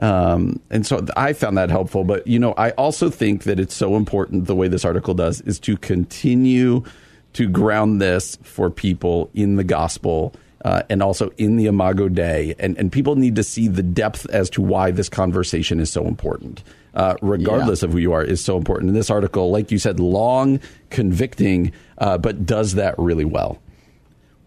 Um, 0.00 0.60
and 0.70 0.86
so 0.86 1.06
I 1.16 1.32
found 1.32 1.56
that 1.56 1.70
helpful. 1.70 2.04
But, 2.04 2.26
you 2.26 2.38
know, 2.38 2.52
I 2.58 2.70
also 2.72 3.08
think 3.08 3.44
that 3.44 3.58
it's 3.58 3.74
so 3.74 3.96
important 3.96 4.46
the 4.46 4.54
way 4.54 4.68
this 4.68 4.84
article 4.84 5.14
does 5.14 5.40
is 5.42 5.58
to 5.60 5.78
continue 5.78 6.84
to 7.32 7.48
ground 7.48 8.00
this 8.00 8.36
for 8.42 8.70
people 8.70 9.30
in 9.32 9.56
the 9.56 9.64
gospel 9.64 10.34
uh, 10.64 10.82
and 10.90 11.02
also 11.02 11.30
in 11.38 11.56
the 11.56 11.66
Imago 11.66 12.08
Dei. 12.08 12.54
And, 12.58 12.76
and 12.76 12.92
people 12.92 13.16
need 13.16 13.36
to 13.36 13.42
see 13.42 13.68
the 13.68 13.82
depth 13.82 14.28
as 14.30 14.50
to 14.50 14.62
why 14.62 14.90
this 14.90 15.08
conversation 15.08 15.80
is 15.80 15.90
so 15.90 16.06
important, 16.06 16.62
uh, 16.94 17.14
regardless 17.22 17.82
of 17.82 17.92
who 17.92 17.98
you 17.98 18.12
are, 18.12 18.22
is 18.22 18.42
so 18.42 18.56
important. 18.56 18.88
And 18.88 18.96
this 18.96 19.10
article, 19.10 19.50
like 19.50 19.70
you 19.70 19.78
said, 19.78 20.00
long, 20.00 20.60
convicting, 20.90 21.72
uh, 21.98 22.18
but 22.18 22.46
does 22.46 22.74
that 22.74 22.98
really 22.98 23.24
well. 23.24 23.60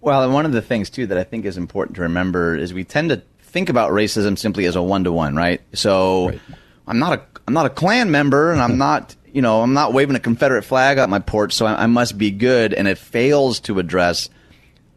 Well, 0.01 0.23
and 0.23 0.33
one 0.33 0.45
of 0.45 0.51
the 0.51 0.61
things 0.61 0.89
too 0.89 1.07
that 1.07 1.17
I 1.17 1.23
think 1.23 1.45
is 1.45 1.57
important 1.57 1.95
to 1.95 2.01
remember 2.01 2.55
is 2.55 2.73
we 2.73 2.83
tend 2.83 3.09
to 3.09 3.21
think 3.39 3.69
about 3.69 3.91
racism 3.91 4.37
simply 4.37 4.65
as 4.65 4.75
a 4.75 4.81
one 4.81 5.05
to 5.05 5.11
one, 5.11 5.35
right? 5.35 5.61
So 5.73 6.29
Right. 6.29 6.41
I'm 6.87 6.99
not 6.99 7.13
a 7.13 7.21
I'm 7.47 7.53
not 7.53 7.65
a 7.65 7.69
Klan 7.69 8.11
member, 8.11 8.51
and 8.51 8.61
I'm 8.61 8.77
not 8.77 9.15
you 9.31 9.41
know 9.41 9.61
I'm 9.61 9.73
not 9.73 9.93
waving 9.93 10.15
a 10.15 10.19
Confederate 10.19 10.63
flag 10.63 10.97
on 10.97 11.09
my 11.09 11.19
porch, 11.19 11.53
so 11.53 11.65
I, 11.65 11.83
I 11.83 11.85
must 11.85 12.17
be 12.17 12.31
good. 12.31 12.73
And 12.73 12.87
it 12.87 12.97
fails 12.97 13.61
to 13.61 13.79
address 13.79 14.29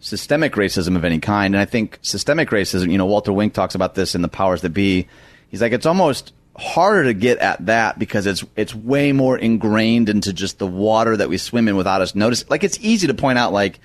systemic 0.00 0.55
racism 0.55 0.97
of 0.97 1.05
any 1.05 1.21
kind. 1.21 1.55
And 1.55 1.61
I 1.61 1.65
think 1.65 1.99
systemic 2.03 2.50
racism, 2.50 2.91
you 2.91 2.99
know, 2.99 3.07
Walter 3.07 3.33
Wink 3.33 3.55
talks 3.55 3.75
about 3.75 3.95
this 3.95 4.15
in 4.15 4.23
The 4.23 4.29
Powers 4.29 4.62
That 4.62 4.71
Be. 4.71 5.07
He's 5.49 5.62
like, 5.62 5.73
it's 5.73 5.87
almost 5.87 6.33
harder 6.58 7.04
to 7.04 7.14
get 7.14 7.38
at 7.38 7.66
that 7.66 7.98
because 7.98 8.26
it's 8.26 8.44
it's 8.56 8.75
way 8.75 9.12
more 9.12 9.36
ingrained 9.36 10.08
into 10.08 10.32
just 10.32 10.58
the 10.58 10.66
water 10.66 11.16
that 11.16 11.28
we 11.28 11.38
swim 11.38 11.68
in 11.68 11.76
without 11.76 12.00
us 12.00 12.14
notice. 12.14 12.48
Like 12.48 12.64
it's 12.64 12.78
easy 12.80 13.06
to 13.06 13.14
point 13.14 13.38
out 13.38 13.52
like 13.52 13.78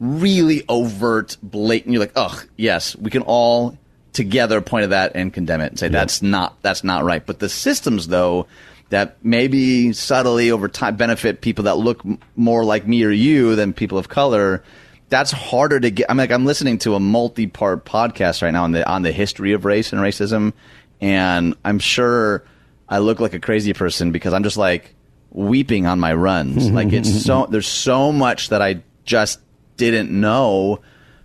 really 0.00 0.64
overt, 0.68 1.36
blatant. 1.42 1.92
You're 1.92 2.00
like, 2.00 2.12
ugh, 2.16 2.46
yes, 2.56 2.96
we 2.96 3.10
can 3.10 3.22
all 3.22 3.78
together 4.12 4.60
point 4.60 4.84
at 4.84 4.90
that 4.90 5.12
and 5.16 5.32
condemn 5.34 5.60
it 5.60 5.72
and 5.72 5.78
say 5.78 5.88
that's 5.88 6.22
not 6.22 6.60
that's 6.62 6.84
not 6.84 7.04
right. 7.04 7.24
But 7.24 7.38
the 7.40 7.48
systems 7.48 8.08
though 8.08 8.46
that 8.90 9.16
maybe 9.24 9.92
subtly 9.92 10.50
over 10.50 10.68
time 10.68 10.96
benefit 10.96 11.40
people 11.40 11.64
that 11.64 11.76
look 11.76 12.04
m- 12.04 12.18
more 12.36 12.64
like 12.64 12.86
me 12.86 13.02
or 13.04 13.10
you 13.10 13.56
than 13.56 13.72
people 13.72 13.98
of 13.98 14.08
color. 14.08 14.62
That's 15.08 15.30
harder 15.30 15.80
to 15.80 15.90
get. 15.90 16.10
I'm 16.10 16.16
like 16.16 16.30
I'm 16.30 16.46
listening 16.46 16.78
to 16.78 16.94
a 16.94 17.00
multi-part 17.00 17.84
podcast 17.84 18.42
right 18.42 18.50
now 18.50 18.64
on 18.64 18.72
the 18.72 18.88
on 18.88 19.02
the 19.02 19.12
history 19.12 19.52
of 19.52 19.64
race 19.64 19.92
and 19.92 20.00
racism, 20.00 20.52
and 21.00 21.54
I'm 21.64 21.78
sure 21.78 22.44
I 22.88 22.98
look 22.98 23.20
like 23.20 23.34
a 23.34 23.40
crazy 23.40 23.72
person 23.72 24.12
because 24.12 24.32
I'm 24.32 24.42
just 24.42 24.56
like 24.56 24.94
weeping 25.30 25.86
on 25.86 26.00
my 26.00 26.14
runs. 26.14 26.70
like 26.72 26.92
it's 26.92 27.24
so 27.24 27.46
there's 27.46 27.68
so 27.68 28.12
much 28.12 28.50
that 28.50 28.62
I 28.62 28.82
just 29.04 29.40
didn't 29.76 30.10
know 30.10 30.80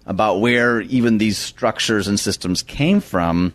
about 0.06 0.42
where 0.42 0.82
even 0.82 1.18
these 1.20 1.38
structures 1.38 2.08
and 2.08 2.20
systems 2.20 2.64
came 2.64 3.00
from 3.00 3.54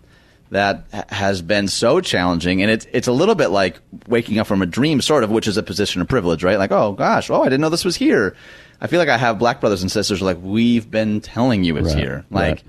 that 0.51 0.85
has 1.09 1.43
been 1.43 1.67
so 1.67 2.01
challenging. 2.01 2.63
And 2.63 2.71
it's 2.71 2.87
it's 2.93 3.09
a 3.09 3.13
little 3.13 3.35
bit 3.35 3.49
like 3.49 3.81
waking 4.07 4.39
up 4.39 4.47
from 4.47 4.63
a 4.63 4.67
dream 4.67 5.01
sort 5.01 5.25
of 5.25 5.31
which 5.31 5.49
is 5.49 5.57
a 5.57 5.63
position 5.63 6.01
of 6.01 6.09
privilege 6.09 6.45
right? 6.45 6.59
Like 6.59 6.71
oh 6.71 6.93
gosh 6.93 7.29
oh 7.31 7.43
I 7.43 7.47
didn't 7.47 7.61
know 7.61 7.71
this 7.71 7.85
was 7.85 7.97
here. 7.97 8.37
I 8.81 8.87
feel 8.87 8.99
like 8.99 9.09
I 9.09 9.17
have 9.17 9.39
black 9.39 9.61
brothers 9.61 9.83
and 9.83 9.91
sisters 9.91 10.21
who 10.21 10.27
are 10.27 10.33
like 10.35 10.43
we've 10.43 10.89
been 10.89 11.21
telling 11.21 11.65
you 11.65 11.77
it's 11.77 11.89
Right, 11.89 11.99
here. 11.99 12.25
Like 12.31 12.57
right. 12.57 12.65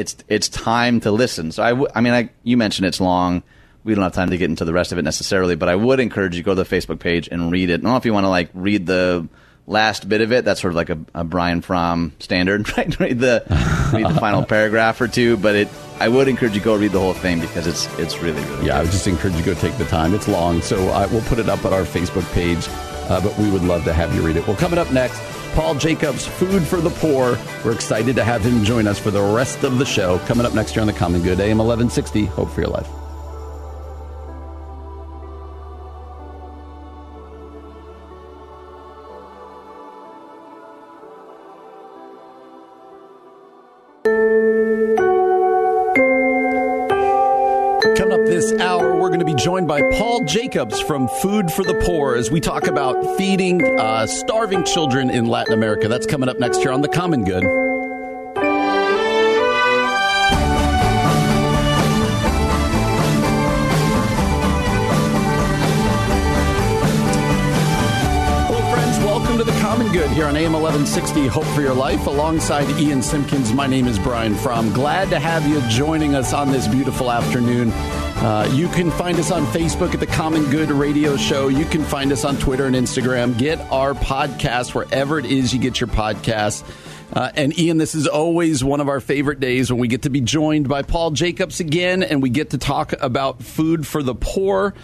It's 0.00 0.16
it's 0.28 0.48
time 0.48 1.00
to 1.00 1.10
listen. 1.10 1.52
So 1.52 1.62
I 1.62 1.70
w- 1.70 1.88
I 1.94 2.00
mean 2.00 2.12
I, 2.12 2.30
you 2.42 2.56
mentioned 2.56 2.86
it's 2.86 3.00
long. 3.00 3.42
We 3.84 3.94
don't 3.94 4.02
have 4.04 4.12
time 4.12 4.30
to 4.30 4.36
get 4.36 4.50
into 4.50 4.64
the 4.64 4.72
rest 4.72 4.92
of 4.92 4.98
it 4.98 5.02
necessarily 5.02 5.54
but 5.54 5.68
I 5.68 5.74
would 5.76 6.00
encourage 6.00 6.34
you 6.36 6.42
to 6.42 6.46
go 6.46 6.54
to 6.54 6.62
the 6.64 6.76
Facebook 6.76 6.98
page 6.98 7.28
and 7.30 7.50
read 7.52 7.70
it. 7.70 7.74
I 7.74 7.76
don't 7.82 7.92
know 7.92 7.96
if 7.96 8.04
you 8.04 8.12
want 8.12 8.24
to 8.24 8.28
like 8.30 8.50
read 8.54 8.86
the 8.86 9.28
last 9.66 10.08
bit 10.08 10.20
of 10.20 10.32
it. 10.32 10.44
That's 10.44 10.60
sort 10.60 10.72
of 10.72 10.76
like 10.76 10.90
a, 10.90 10.98
a 11.14 11.24
Brian 11.24 11.60
Fromm 11.60 12.12
standard 12.18 12.66
right? 12.76 12.98
Read 12.98 13.18
the 13.20 13.44
read 13.94 14.06
the 14.06 14.18
final 14.20 14.44
paragraph 14.44 15.00
or 15.00 15.08
two 15.08 15.36
but 15.36 15.54
it 15.54 15.68
I 16.00 16.08
would 16.08 16.28
encourage 16.28 16.54
you 16.54 16.60
to 16.60 16.64
go 16.64 16.76
read 16.76 16.92
the 16.92 17.00
whole 17.00 17.12
thing 17.14 17.40
because 17.40 17.66
it's 17.66 17.86
it's 17.98 18.20
really 18.22 18.42
really 18.44 18.66
Yeah, 18.66 18.78
I 18.78 18.82
would 18.82 18.90
just 18.90 19.06
encourage 19.06 19.34
you 19.34 19.42
to 19.44 19.54
go 19.54 19.60
take 19.60 19.76
the 19.78 19.84
time. 19.84 20.14
It's 20.14 20.28
long, 20.28 20.62
so 20.62 20.88
I, 20.88 21.06
we'll 21.06 21.20
put 21.22 21.38
it 21.38 21.48
up 21.48 21.64
at 21.64 21.72
our 21.74 21.82
Facebook 21.82 22.24
page, 22.32 22.66
uh, 23.10 23.20
but 23.20 23.36
we 23.36 23.50
would 23.50 23.62
love 23.62 23.84
to 23.84 23.92
have 23.92 24.14
you 24.14 24.22
read 24.22 24.36
it. 24.36 24.46
Well, 24.46 24.56
coming 24.56 24.78
up 24.78 24.90
next, 24.92 25.20
Paul 25.54 25.74
Jacobs, 25.74 26.26
Food 26.26 26.62
for 26.62 26.80
the 26.80 26.90
Poor. 26.90 27.36
We're 27.64 27.74
excited 27.74 28.16
to 28.16 28.24
have 28.24 28.42
him 28.42 28.64
join 28.64 28.86
us 28.86 28.98
for 28.98 29.10
the 29.10 29.22
rest 29.22 29.64
of 29.64 29.78
the 29.78 29.84
show. 29.86 30.18
Coming 30.20 30.46
up 30.46 30.54
next 30.54 30.74
year 30.76 30.80
on 30.80 30.86
The 30.86 30.92
Common 30.92 31.22
Good, 31.22 31.40
AM 31.40 31.58
1160. 31.58 32.26
Hope 32.26 32.50
for 32.50 32.60
your 32.60 32.70
life. 32.70 32.99
Joined 49.60 49.68
by 49.68 49.82
Paul 49.98 50.24
Jacobs 50.24 50.80
from 50.80 51.06
Food 51.20 51.52
for 51.52 51.62
the 51.62 51.74
Poor 51.84 52.14
as 52.14 52.30
we 52.30 52.40
talk 52.40 52.66
about 52.66 53.18
feeding 53.18 53.62
uh, 53.78 54.06
starving 54.06 54.64
children 54.64 55.10
in 55.10 55.26
Latin 55.26 55.52
America. 55.52 55.86
That's 55.86 56.06
coming 56.06 56.30
up 56.30 56.38
next 56.38 56.60
year 56.60 56.70
on 56.70 56.80
The 56.80 56.88
Common 56.88 57.24
Good. 57.24 57.42
Hello, 68.46 68.72
friends. 68.72 68.98
Welcome 69.04 69.36
to 69.36 69.44
The 69.44 69.60
Common 69.60 69.92
Good 69.92 70.10
here 70.12 70.24
on 70.24 70.36
AM 70.36 70.54
1160 70.54 71.26
Hope 71.26 71.44
for 71.44 71.60
Your 71.60 71.74
Life. 71.74 72.06
Alongside 72.06 72.70
Ian 72.80 73.02
Simpkins, 73.02 73.52
my 73.52 73.66
name 73.66 73.86
is 73.86 73.98
Brian 73.98 74.34
Fromm. 74.36 74.72
Glad 74.72 75.10
to 75.10 75.18
have 75.18 75.46
you 75.46 75.60
joining 75.68 76.14
us 76.14 76.32
on 76.32 76.50
this 76.50 76.66
beautiful 76.66 77.10
afternoon. 77.10 77.70
Uh, 78.20 78.46
you 78.52 78.68
can 78.68 78.90
find 78.90 79.18
us 79.18 79.30
on 79.30 79.46
Facebook 79.46 79.94
at 79.94 80.00
The 80.00 80.06
Common 80.06 80.50
Good 80.50 80.70
Radio 80.70 81.16
Show. 81.16 81.48
You 81.48 81.64
can 81.64 81.82
find 81.82 82.12
us 82.12 82.22
on 82.22 82.36
Twitter 82.36 82.66
and 82.66 82.76
Instagram. 82.76 83.38
Get 83.38 83.58
our 83.72 83.94
podcast 83.94 84.74
wherever 84.74 85.18
it 85.18 85.24
is 85.24 85.54
you 85.54 85.58
get 85.58 85.80
your 85.80 85.88
podcasts. 85.88 86.62
Uh, 87.14 87.32
and 87.34 87.58
Ian, 87.58 87.78
this 87.78 87.94
is 87.94 88.06
always 88.06 88.62
one 88.62 88.80
of 88.80 88.90
our 88.90 89.00
favorite 89.00 89.40
days 89.40 89.72
when 89.72 89.80
we 89.80 89.88
get 89.88 90.02
to 90.02 90.10
be 90.10 90.20
joined 90.20 90.68
by 90.68 90.82
Paul 90.82 91.12
Jacobs 91.12 91.60
again, 91.60 92.02
and 92.02 92.22
we 92.22 92.28
get 92.28 92.50
to 92.50 92.58
talk 92.58 92.92
about 93.00 93.42
food 93.42 93.86
for 93.86 94.02
the 94.02 94.14
poor. 94.14 94.74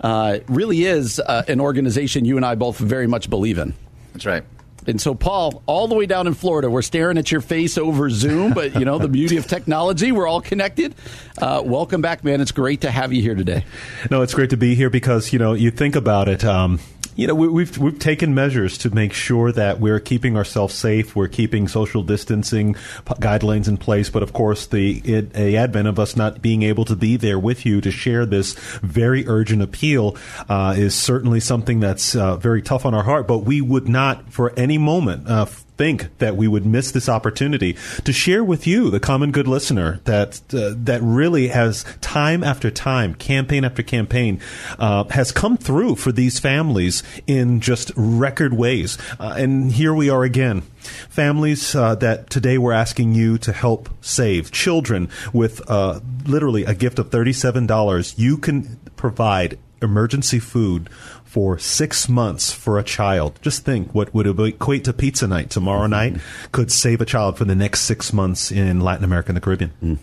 Uh, 0.00 0.38
really 0.48 0.84
is 0.84 1.20
uh, 1.20 1.44
an 1.48 1.60
organization 1.60 2.24
you 2.24 2.38
and 2.38 2.46
I 2.46 2.54
both 2.54 2.78
very 2.78 3.06
much 3.06 3.28
believe 3.28 3.58
in. 3.58 3.74
That's 4.14 4.24
right. 4.24 4.44
And 4.86 5.00
so, 5.00 5.14
Paul, 5.14 5.62
all 5.66 5.88
the 5.88 5.94
way 5.94 6.06
down 6.06 6.26
in 6.26 6.34
Florida, 6.34 6.70
we're 6.70 6.82
staring 6.82 7.18
at 7.18 7.30
your 7.32 7.40
face 7.40 7.76
over 7.76 8.08
Zoom, 8.10 8.52
but 8.52 8.74
you 8.78 8.84
know, 8.84 8.98
the 8.98 9.08
beauty 9.08 9.36
of 9.36 9.46
technology, 9.46 10.12
we're 10.12 10.26
all 10.26 10.40
connected. 10.40 10.94
Uh, 11.38 11.62
welcome 11.64 12.00
back, 12.00 12.24
man. 12.24 12.40
It's 12.40 12.52
great 12.52 12.82
to 12.82 12.90
have 12.90 13.12
you 13.12 13.22
here 13.22 13.34
today. 13.34 13.64
No, 14.10 14.22
it's 14.22 14.34
great 14.34 14.50
to 14.50 14.56
be 14.56 14.74
here 14.74 14.90
because 14.90 15.32
you 15.32 15.38
know 15.38 15.54
you 15.54 15.70
think 15.70 15.96
about 15.96 16.28
it. 16.28 16.44
Um, 16.44 16.78
You 17.16 17.26
know, 17.26 17.34
we, 17.34 17.48
we've 17.48 17.78
we've 17.78 17.98
taken 17.98 18.34
measures 18.34 18.76
to 18.78 18.94
make 18.94 19.14
sure 19.14 19.50
that 19.50 19.80
we're 19.80 20.00
keeping 20.00 20.36
ourselves 20.36 20.74
safe. 20.74 21.16
We're 21.16 21.28
keeping 21.28 21.66
social 21.66 22.02
distancing 22.02 22.74
guidelines 23.06 23.68
in 23.68 23.78
place. 23.78 24.10
But 24.10 24.22
of 24.22 24.34
course, 24.34 24.66
the 24.66 24.98
it, 24.98 25.34
a 25.34 25.56
advent 25.56 25.88
of 25.88 25.98
us 25.98 26.14
not 26.14 26.42
being 26.42 26.62
able 26.62 26.84
to 26.84 26.94
be 26.94 27.16
there 27.16 27.38
with 27.38 27.64
you 27.64 27.80
to 27.80 27.90
share 27.90 28.26
this 28.26 28.52
very 28.82 29.26
urgent 29.26 29.62
appeal 29.62 30.14
uh, 30.50 30.74
is 30.76 30.94
certainly 30.94 31.40
something 31.40 31.80
that's 31.80 32.14
uh, 32.14 32.36
very 32.36 32.60
tough 32.60 32.84
on 32.84 32.92
our 32.92 33.04
heart. 33.04 33.26
But 33.26 33.38
we 33.38 33.62
would 33.62 33.88
not, 33.88 34.30
for 34.30 34.52
any 34.54 34.76
moment, 34.76 35.26
uh, 35.26 35.46
think 35.76 36.16
that 36.18 36.36
we 36.36 36.48
would 36.48 36.66
miss 36.66 36.90
this 36.90 37.08
opportunity 37.08 37.76
to 38.04 38.12
share 38.12 38.42
with 38.42 38.66
you, 38.66 38.90
the 38.90 39.00
common 39.00 39.30
good 39.30 39.48
listener, 39.48 40.00
that 40.04 40.40
uh, 40.54 40.74
that 40.76 41.00
really 41.02 41.48
has 41.48 41.84
time 42.00 42.42
after 42.42 42.70
time, 42.70 43.14
campaign 43.14 43.64
after 43.64 43.82
campaign, 43.82 44.40
uh, 44.78 45.04
has 45.04 45.32
come 45.32 45.56
through 45.56 45.96
for 45.96 46.12
these 46.12 46.38
families 46.38 47.02
in 47.26 47.60
just 47.60 47.92
record 47.96 48.54
ways. 48.54 48.98
Uh, 49.18 49.34
and 49.36 49.72
here 49.72 49.94
we 49.94 50.10
are 50.10 50.24
again. 50.24 50.62
Families 51.08 51.74
uh, 51.74 51.94
that 51.96 52.30
today 52.30 52.58
we're 52.58 52.72
asking 52.72 53.14
you 53.14 53.38
to 53.38 53.52
help 53.52 53.88
save. 54.00 54.50
Children 54.52 55.08
with 55.32 55.68
uh, 55.68 56.00
literally 56.24 56.64
a 56.64 56.74
gift 56.74 56.98
of 56.98 57.10
$37. 57.10 58.14
You 58.16 58.38
can 58.38 58.78
provide 58.96 59.58
emergency 59.82 60.38
food 60.38 60.88
for 61.36 61.58
six 61.58 62.08
months 62.08 62.50
for 62.50 62.78
a 62.78 62.82
child. 62.82 63.38
Just 63.42 63.62
think 63.62 63.94
what 63.94 64.14
would 64.14 64.26
equate 64.26 64.84
to 64.84 64.92
pizza 64.94 65.26
night 65.26 65.50
tomorrow 65.50 65.86
night 65.86 66.16
could 66.50 66.72
save 66.72 67.02
a 67.02 67.04
child 67.04 67.36
for 67.36 67.44
the 67.44 67.54
next 67.54 67.82
six 67.82 68.10
months 68.10 68.50
in 68.50 68.80
Latin 68.80 69.04
America 69.04 69.28
and 69.28 69.36
the 69.36 69.42
Caribbean. 69.42 69.70
Mm. 69.82 69.98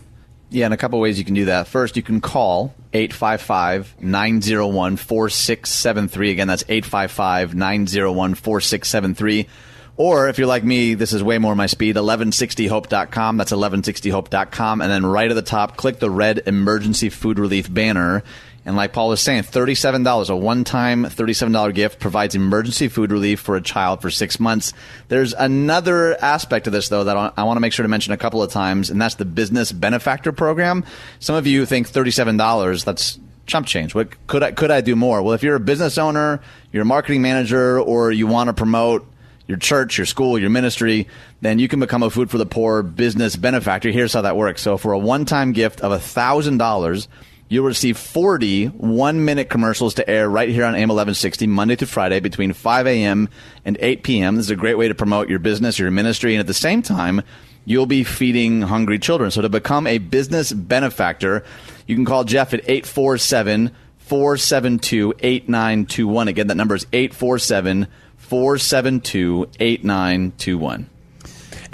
Yeah, 0.50 0.66
in 0.66 0.72
a 0.72 0.76
couple 0.76 1.00
ways 1.00 1.18
you 1.18 1.24
can 1.24 1.34
do 1.34 1.46
that. 1.46 1.66
First, 1.66 1.96
you 1.96 2.04
can 2.04 2.20
call 2.20 2.72
855 2.92 4.00
901 4.00 4.96
4673. 4.96 6.30
Again, 6.30 6.46
that's 6.46 6.62
855 6.68 7.56
901 7.56 8.34
4673. 8.36 9.48
Or 9.96 10.28
if 10.28 10.38
you're 10.38 10.46
like 10.46 10.62
me, 10.62 10.94
this 10.94 11.12
is 11.12 11.20
way 11.24 11.38
more 11.38 11.56
my 11.56 11.66
speed, 11.66 11.96
1160hope.com. 11.96 13.36
That's 13.38 13.50
1160hope.com. 13.50 14.80
And 14.80 14.88
then 14.88 15.04
right 15.04 15.30
at 15.30 15.34
the 15.34 15.42
top, 15.42 15.76
click 15.76 15.98
the 15.98 16.10
red 16.10 16.42
emergency 16.46 17.08
food 17.08 17.40
relief 17.40 17.72
banner 17.74 18.22
and 18.66 18.76
like 18.76 18.92
Paul 18.92 19.10
was 19.10 19.20
saying, 19.20 19.42
$37, 19.42 20.30
a 20.30 20.36
one 20.36 20.64
time 20.64 21.04
$37 21.04 21.74
gift 21.74 22.00
provides 22.00 22.34
emergency 22.34 22.88
food 22.88 23.12
relief 23.12 23.40
for 23.40 23.56
a 23.56 23.60
child 23.60 24.00
for 24.00 24.10
six 24.10 24.40
months. 24.40 24.72
There's 25.08 25.34
another 25.34 26.16
aspect 26.22 26.66
of 26.66 26.72
this, 26.72 26.88
though, 26.88 27.04
that 27.04 27.34
I 27.36 27.44
want 27.44 27.56
to 27.56 27.60
make 27.60 27.74
sure 27.74 27.82
to 27.82 27.88
mention 27.88 28.14
a 28.14 28.16
couple 28.16 28.42
of 28.42 28.50
times, 28.50 28.88
and 28.88 29.00
that's 29.00 29.16
the 29.16 29.26
business 29.26 29.70
benefactor 29.70 30.32
program. 30.32 30.84
Some 31.18 31.36
of 31.36 31.46
you 31.46 31.66
think 31.66 31.90
$37, 31.90 32.84
that's 32.84 33.18
chump 33.46 33.66
change. 33.66 33.94
What 33.94 34.26
could 34.26 34.42
I, 34.42 34.52
could 34.52 34.70
I 34.70 34.80
do 34.80 34.96
more? 34.96 35.22
Well, 35.22 35.34
if 35.34 35.42
you're 35.42 35.56
a 35.56 35.60
business 35.60 35.98
owner, 35.98 36.40
you're 36.72 36.82
a 36.82 36.86
marketing 36.86 37.20
manager, 37.20 37.78
or 37.78 38.10
you 38.12 38.26
want 38.26 38.48
to 38.48 38.54
promote 38.54 39.06
your 39.46 39.58
church, 39.58 39.98
your 39.98 40.06
school, 40.06 40.38
your 40.38 40.48
ministry, 40.48 41.06
then 41.42 41.58
you 41.58 41.68
can 41.68 41.80
become 41.80 42.02
a 42.02 42.08
Food 42.08 42.30
for 42.30 42.38
the 42.38 42.46
Poor 42.46 42.82
business 42.82 43.36
benefactor. 43.36 43.90
Here's 43.90 44.14
how 44.14 44.22
that 44.22 44.38
works. 44.38 44.62
So 44.62 44.78
for 44.78 44.92
a 44.92 44.98
one 44.98 45.26
time 45.26 45.52
gift 45.52 45.82
of 45.82 45.92
$1,000, 45.92 47.08
You'll 47.48 47.66
receive 47.66 47.98
40 47.98 48.66
one 48.66 49.24
minute 49.24 49.50
commercials 49.50 49.94
to 49.94 50.08
air 50.08 50.28
right 50.28 50.48
here 50.48 50.64
on 50.64 50.74
AM 50.74 50.88
1160, 50.88 51.46
Monday 51.46 51.76
through 51.76 51.88
Friday 51.88 52.20
between 52.20 52.52
5 52.52 52.86
a.m. 52.86 53.28
and 53.64 53.76
8 53.80 54.02
p.m. 54.02 54.36
This 54.36 54.46
is 54.46 54.50
a 54.50 54.56
great 54.56 54.78
way 54.78 54.88
to 54.88 54.94
promote 54.94 55.28
your 55.28 55.38
business 55.38 55.78
your 55.78 55.90
ministry. 55.90 56.34
And 56.34 56.40
at 56.40 56.46
the 56.46 56.54
same 56.54 56.80
time, 56.80 57.22
you'll 57.66 57.86
be 57.86 58.02
feeding 58.02 58.62
hungry 58.62 58.98
children. 58.98 59.30
So 59.30 59.42
to 59.42 59.48
become 59.50 59.86
a 59.86 59.98
business 59.98 60.52
benefactor, 60.52 61.44
you 61.86 61.94
can 61.94 62.06
call 62.06 62.24
Jeff 62.24 62.54
at 62.54 62.60
847 62.60 63.72
472 63.98 65.14
8921. 65.18 66.28
Again, 66.28 66.46
that 66.46 66.56
number 66.56 66.74
is 66.74 66.86
847 66.92 67.88
472 68.16 69.50
8921. 69.60 70.90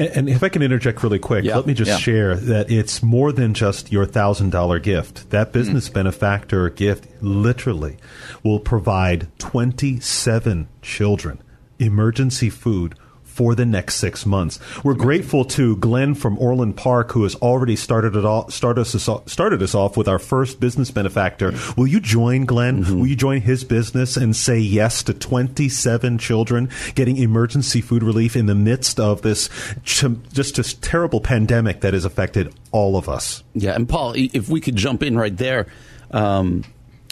And, 0.00 0.28
if 0.30 0.42
I 0.42 0.48
can 0.48 0.62
interject 0.62 1.02
really 1.02 1.18
quick, 1.18 1.44
yeah. 1.44 1.56
let 1.56 1.66
me 1.66 1.74
just 1.74 1.90
yeah. 1.90 1.96
share 1.98 2.34
that 2.34 2.70
it's 2.70 3.02
more 3.02 3.32
than 3.32 3.52
just 3.52 3.92
your 3.92 4.06
thousand 4.06 4.50
dollar 4.50 4.78
gift. 4.78 5.30
That 5.30 5.52
business 5.52 5.90
mm. 5.90 5.94
benefactor 5.94 6.70
gift 6.70 7.06
literally 7.20 7.98
will 8.42 8.60
provide 8.60 9.28
twenty 9.38 10.00
seven 10.00 10.68
children 10.80 11.42
emergency 11.78 12.50
food 12.50 12.94
for 13.30 13.54
the 13.54 13.64
next 13.64 13.96
six 13.96 14.26
months. 14.26 14.58
We're 14.84 14.94
grateful 14.94 15.44
to 15.46 15.76
Glenn 15.76 16.14
from 16.14 16.38
Orland 16.38 16.76
Park, 16.76 17.12
who 17.12 17.22
has 17.22 17.34
already 17.36 17.76
started 17.76 18.16
it 18.16 18.24
all, 18.24 18.50
started 18.50 18.82
us, 18.82 19.08
started 19.26 19.62
us 19.62 19.74
off 19.74 19.96
with 19.96 20.08
our 20.08 20.18
first 20.18 20.60
business 20.60 20.90
benefactor. 20.90 21.52
Will 21.76 21.86
you 21.86 22.00
join 22.00 22.44
Glenn? 22.44 22.84
Mm-hmm. 22.84 22.98
Will 22.98 23.06
you 23.06 23.16
join 23.16 23.40
his 23.40 23.64
business 23.64 24.16
and 24.16 24.34
say 24.34 24.58
yes 24.58 25.02
to 25.04 25.14
27 25.14 26.18
children 26.18 26.68
getting 26.94 27.16
emergency 27.16 27.80
food 27.80 28.02
relief 28.02 28.36
in 28.36 28.46
the 28.46 28.54
midst 28.54 28.98
of 28.98 29.22
this 29.22 29.48
just 29.82 30.56
this 30.56 30.74
terrible 30.74 31.20
pandemic 31.20 31.80
that 31.80 31.94
has 31.94 32.04
affected 32.04 32.52
all 32.72 32.96
of 32.96 33.08
us? 33.08 33.42
Yeah, 33.54 33.74
and 33.74 33.88
Paul, 33.88 34.14
if 34.16 34.48
we 34.48 34.60
could 34.60 34.76
jump 34.76 35.02
in 35.02 35.16
right 35.16 35.36
there. 35.36 35.66
Um, 36.10 36.64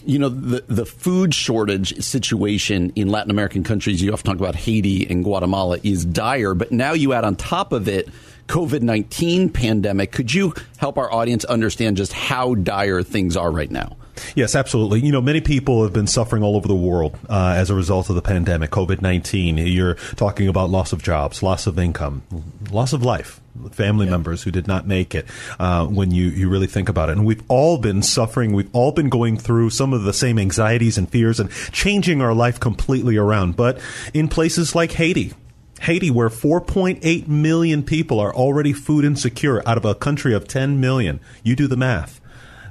you 0.08 0.18
know 0.18 0.30
the 0.30 0.64
the 0.68 0.86
food 0.86 1.34
shortage 1.34 2.02
situation 2.02 2.90
in 2.96 3.08
Latin 3.08 3.30
American 3.30 3.62
countries. 3.62 4.00
You 4.00 4.10
often 4.14 4.24
talk 4.24 4.40
about 4.40 4.56
Haiti 4.56 5.06
and 5.08 5.22
Guatemala 5.22 5.78
is 5.82 6.06
dire, 6.06 6.54
but 6.54 6.72
now 6.72 6.94
you 6.94 7.12
add 7.12 7.24
on 7.24 7.36
top 7.36 7.72
of 7.72 7.88
it 7.88 8.08
COVID 8.46 8.80
nineteen 8.80 9.50
pandemic. 9.50 10.10
Could 10.10 10.32
you 10.32 10.54
help 10.78 10.96
our 10.96 11.12
audience 11.12 11.44
understand 11.44 11.98
just 11.98 12.14
how 12.14 12.54
dire 12.54 13.02
things 13.02 13.36
are 13.36 13.50
right 13.50 13.70
now? 13.70 13.97
Yes, 14.34 14.54
absolutely. 14.54 15.00
You 15.00 15.12
know, 15.12 15.20
many 15.20 15.40
people 15.40 15.82
have 15.82 15.92
been 15.92 16.06
suffering 16.06 16.42
all 16.42 16.56
over 16.56 16.68
the 16.68 16.74
world 16.74 17.18
uh, 17.28 17.54
as 17.56 17.70
a 17.70 17.74
result 17.74 18.08
of 18.08 18.16
the 18.16 18.22
pandemic, 18.22 18.70
COVID 18.70 19.02
19. 19.02 19.58
You're 19.58 19.94
talking 20.16 20.48
about 20.48 20.70
loss 20.70 20.92
of 20.92 21.02
jobs, 21.02 21.42
loss 21.42 21.66
of 21.66 21.78
income, 21.78 22.22
loss 22.70 22.92
of 22.92 23.02
life, 23.02 23.40
family 23.72 24.06
yeah. 24.06 24.12
members 24.12 24.42
who 24.42 24.50
did 24.50 24.66
not 24.66 24.86
make 24.86 25.14
it 25.14 25.26
uh, 25.58 25.86
when 25.86 26.10
you, 26.10 26.26
you 26.26 26.48
really 26.48 26.66
think 26.66 26.88
about 26.88 27.08
it. 27.08 27.12
And 27.12 27.26
we've 27.26 27.42
all 27.48 27.78
been 27.78 28.02
suffering. 28.02 28.52
We've 28.52 28.70
all 28.74 28.92
been 28.92 29.08
going 29.08 29.36
through 29.36 29.70
some 29.70 29.92
of 29.92 30.04
the 30.04 30.12
same 30.12 30.38
anxieties 30.38 30.98
and 30.98 31.08
fears 31.08 31.40
and 31.40 31.50
changing 31.72 32.20
our 32.22 32.34
life 32.34 32.60
completely 32.60 33.16
around. 33.16 33.56
But 33.56 33.80
in 34.14 34.28
places 34.28 34.74
like 34.74 34.92
Haiti, 34.92 35.32
Haiti, 35.80 36.10
where 36.10 36.28
4.8 36.28 37.28
million 37.28 37.82
people 37.82 38.20
are 38.20 38.34
already 38.34 38.72
food 38.72 39.04
insecure 39.04 39.66
out 39.66 39.76
of 39.76 39.84
a 39.84 39.94
country 39.94 40.34
of 40.34 40.48
10 40.48 40.80
million, 40.80 41.20
you 41.42 41.54
do 41.54 41.66
the 41.66 41.76
math 41.76 42.20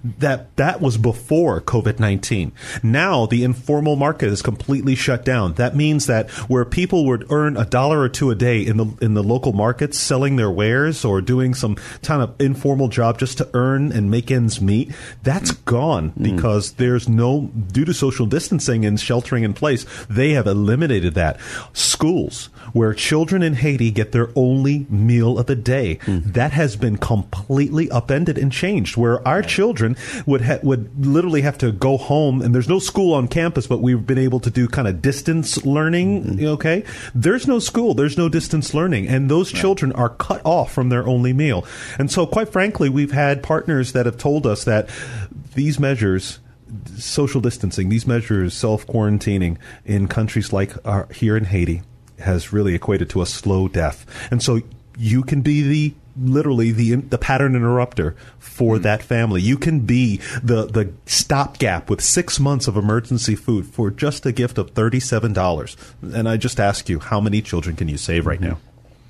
that 0.03 0.55
that 0.57 0.81
was 0.81 0.97
before 0.97 1.61
COVID-19. 1.61 2.51
Now 2.83 3.25
the 3.25 3.43
informal 3.43 3.95
market 3.95 4.29
is 4.29 4.41
completely 4.41 4.95
shut 4.95 5.25
down. 5.25 5.53
That 5.53 5.75
means 5.75 6.07
that 6.07 6.29
where 6.49 6.65
people 6.65 7.05
would 7.05 7.31
earn 7.31 7.57
a 7.57 7.65
dollar 7.65 8.01
or 8.01 8.09
two 8.09 8.31
a 8.31 8.35
day 8.35 8.61
in 8.65 8.77
the 8.77 8.85
in 9.01 9.13
the 9.13 9.23
local 9.23 9.53
markets 9.53 9.97
selling 9.97 10.35
their 10.35 10.51
wares 10.51 11.03
or 11.03 11.21
doing 11.21 11.53
some 11.53 11.75
kind 12.03 12.21
of 12.21 12.39
informal 12.39 12.87
job 12.87 13.19
just 13.19 13.37
to 13.39 13.49
earn 13.53 13.91
and 13.91 14.11
make 14.11 14.31
ends 14.31 14.61
meet, 14.61 14.91
that's 15.23 15.51
gone 15.51 16.11
mm. 16.11 16.23
because 16.23 16.73
there's 16.73 17.07
no 17.07 17.51
due 17.71 17.85
to 17.85 17.93
social 17.93 18.25
distancing 18.25 18.85
and 18.85 18.99
sheltering 18.99 19.43
in 19.43 19.53
place, 19.53 19.85
they 20.09 20.31
have 20.31 20.47
eliminated 20.47 21.13
that. 21.15 21.39
Schools 21.73 22.49
where 22.73 22.93
children 22.93 23.43
in 23.43 23.53
Haiti 23.53 23.91
get 23.91 24.11
their 24.11 24.29
only 24.35 24.85
meal 24.89 25.37
of 25.37 25.45
the 25.45 25.55
day, 25.55 25.97
mm. 26.03 26.23
that 26.33 26.51
has 26.51 26.75
been 26.75 26.97
completely 26.97 27.89
upended 27.89 28.37
and 28.37 28.51
changed 28.51 28.97
where 28.97 29.25
our 29.27 29.41
children 29.41 29.95
would 30.25 30.41
ha- 30.41 30.59
would 30.63 31.05
literally 31.05 31.41
have 31.41 31.57
to 31.59 31.71
go 31.71 31.97
home, 31.97 32.41
and 32.41 32.53
there's 32.53 32.69
no 32.69 32.79
school 32.79 33.13
on 33.13 33.27
campus, 33.27 33.67
but 33.67 33.81
we've 33.81 34.05
been 34.05 34.17
able 34.17 34.39
to 34.39 34.49
do 34.49 34.67
kind 34.67 34.87
of 34.87 35.01
distance 35.01 35.65
learning. 35.65 36.23
Mm-hmm. 36.23 36.45
Okay, 36.45 36.83
there's 37.13 37.47
no 37.47 37.59
school, 37.59 37.93
there's 37.93 38.17
no 38.17 38.29
distance 38.29 38.73
learning, 38.73 39.07
and 39.07 39.29
those 39.29 39.53
right. 39.53 39.61
children 39.61 39.91
are 39.93 40.09
cut 40.09 40.41
off 40.45 40.71
from 40.73 40.89
their 40.89 41.07
only 41.07 41.33
meal. 41.33 41.65
And 41.97 42.11
so, 42.11 42.25
quite 42.25 42.49
frankly, 42.49 42.89
we've 42.89 43.11
had 43.11 43.43
partners 43.43 43.93
that 43.93 44.05
have 44.05 44.17
told 44.17 44.45
us 44.45 44.63
that 44.65 44.89
these 45.55 45.79
measures 45.79 46.39
social 46.97 47.41
distancing, 47.41 47.89
these 47.89 48.07
measures, 48.07 48.53
self 48.53 48.85
quarantining 48.87 49.57
in 49.85 50.07
countries 50.07 50.51
like 50.51 50.73
our, 50.85 51.07
here 51.13 51.37
in 51.37 51.45
Haiti, 51.45 51.81
has 52.19 52.53
really 52.53 52.75
equated 52.75 53.09
to 53.11 53.21
a 53.21 53.25
slow 53.25 53.67
death. 53.67 54.05
And 54.31 54.41
so 54.41 54.61
you 54.97 55.23
can 55.23 55.41
be 55.41 55.61
the 55.61 55.93
literally 56.19 56.71
the 56.71 56.95
the 56.95 57.17
pattern 57.17 57.55
interrupter 57.55 58.15
for 58.39 58.75
mm-hmm. 58.75 58.83
that 58.83 59.03
family. 59.03 59.41
You 59.41 59.57
can 59.57 59.81
be 59.81 60.17
the 60.43 60.65
the 60.65 60.91
stopgap 61.05 61.89
with 61.89 62.01
six 62.01 62.39
months 62.39 62.67
of 62.67 62.75
emergency 62.75 63.35
food 63.35 63.67
for 63.67 63.91
just 63.91 64.25
a 64.25 64.31
gift 64.31 64.57
of 64.57 64.71
thirty 64.71 64.99
seven 64.99 65.33
dollars. 65.33 65.77
And 66.01 66.27
I 66.27 66.37
just 66.37 66.59
ask 66.59 66.89
you, 66.89 66.99
how 66.99 67.21
many 67.21 67.41
children 67.41 67.75
can 67.75 67.87
you 67.87 67.97
save 67.97 68.25
right 68.25 68.39
mm-hmm. 68.39 68.51
now? 68.51 68.59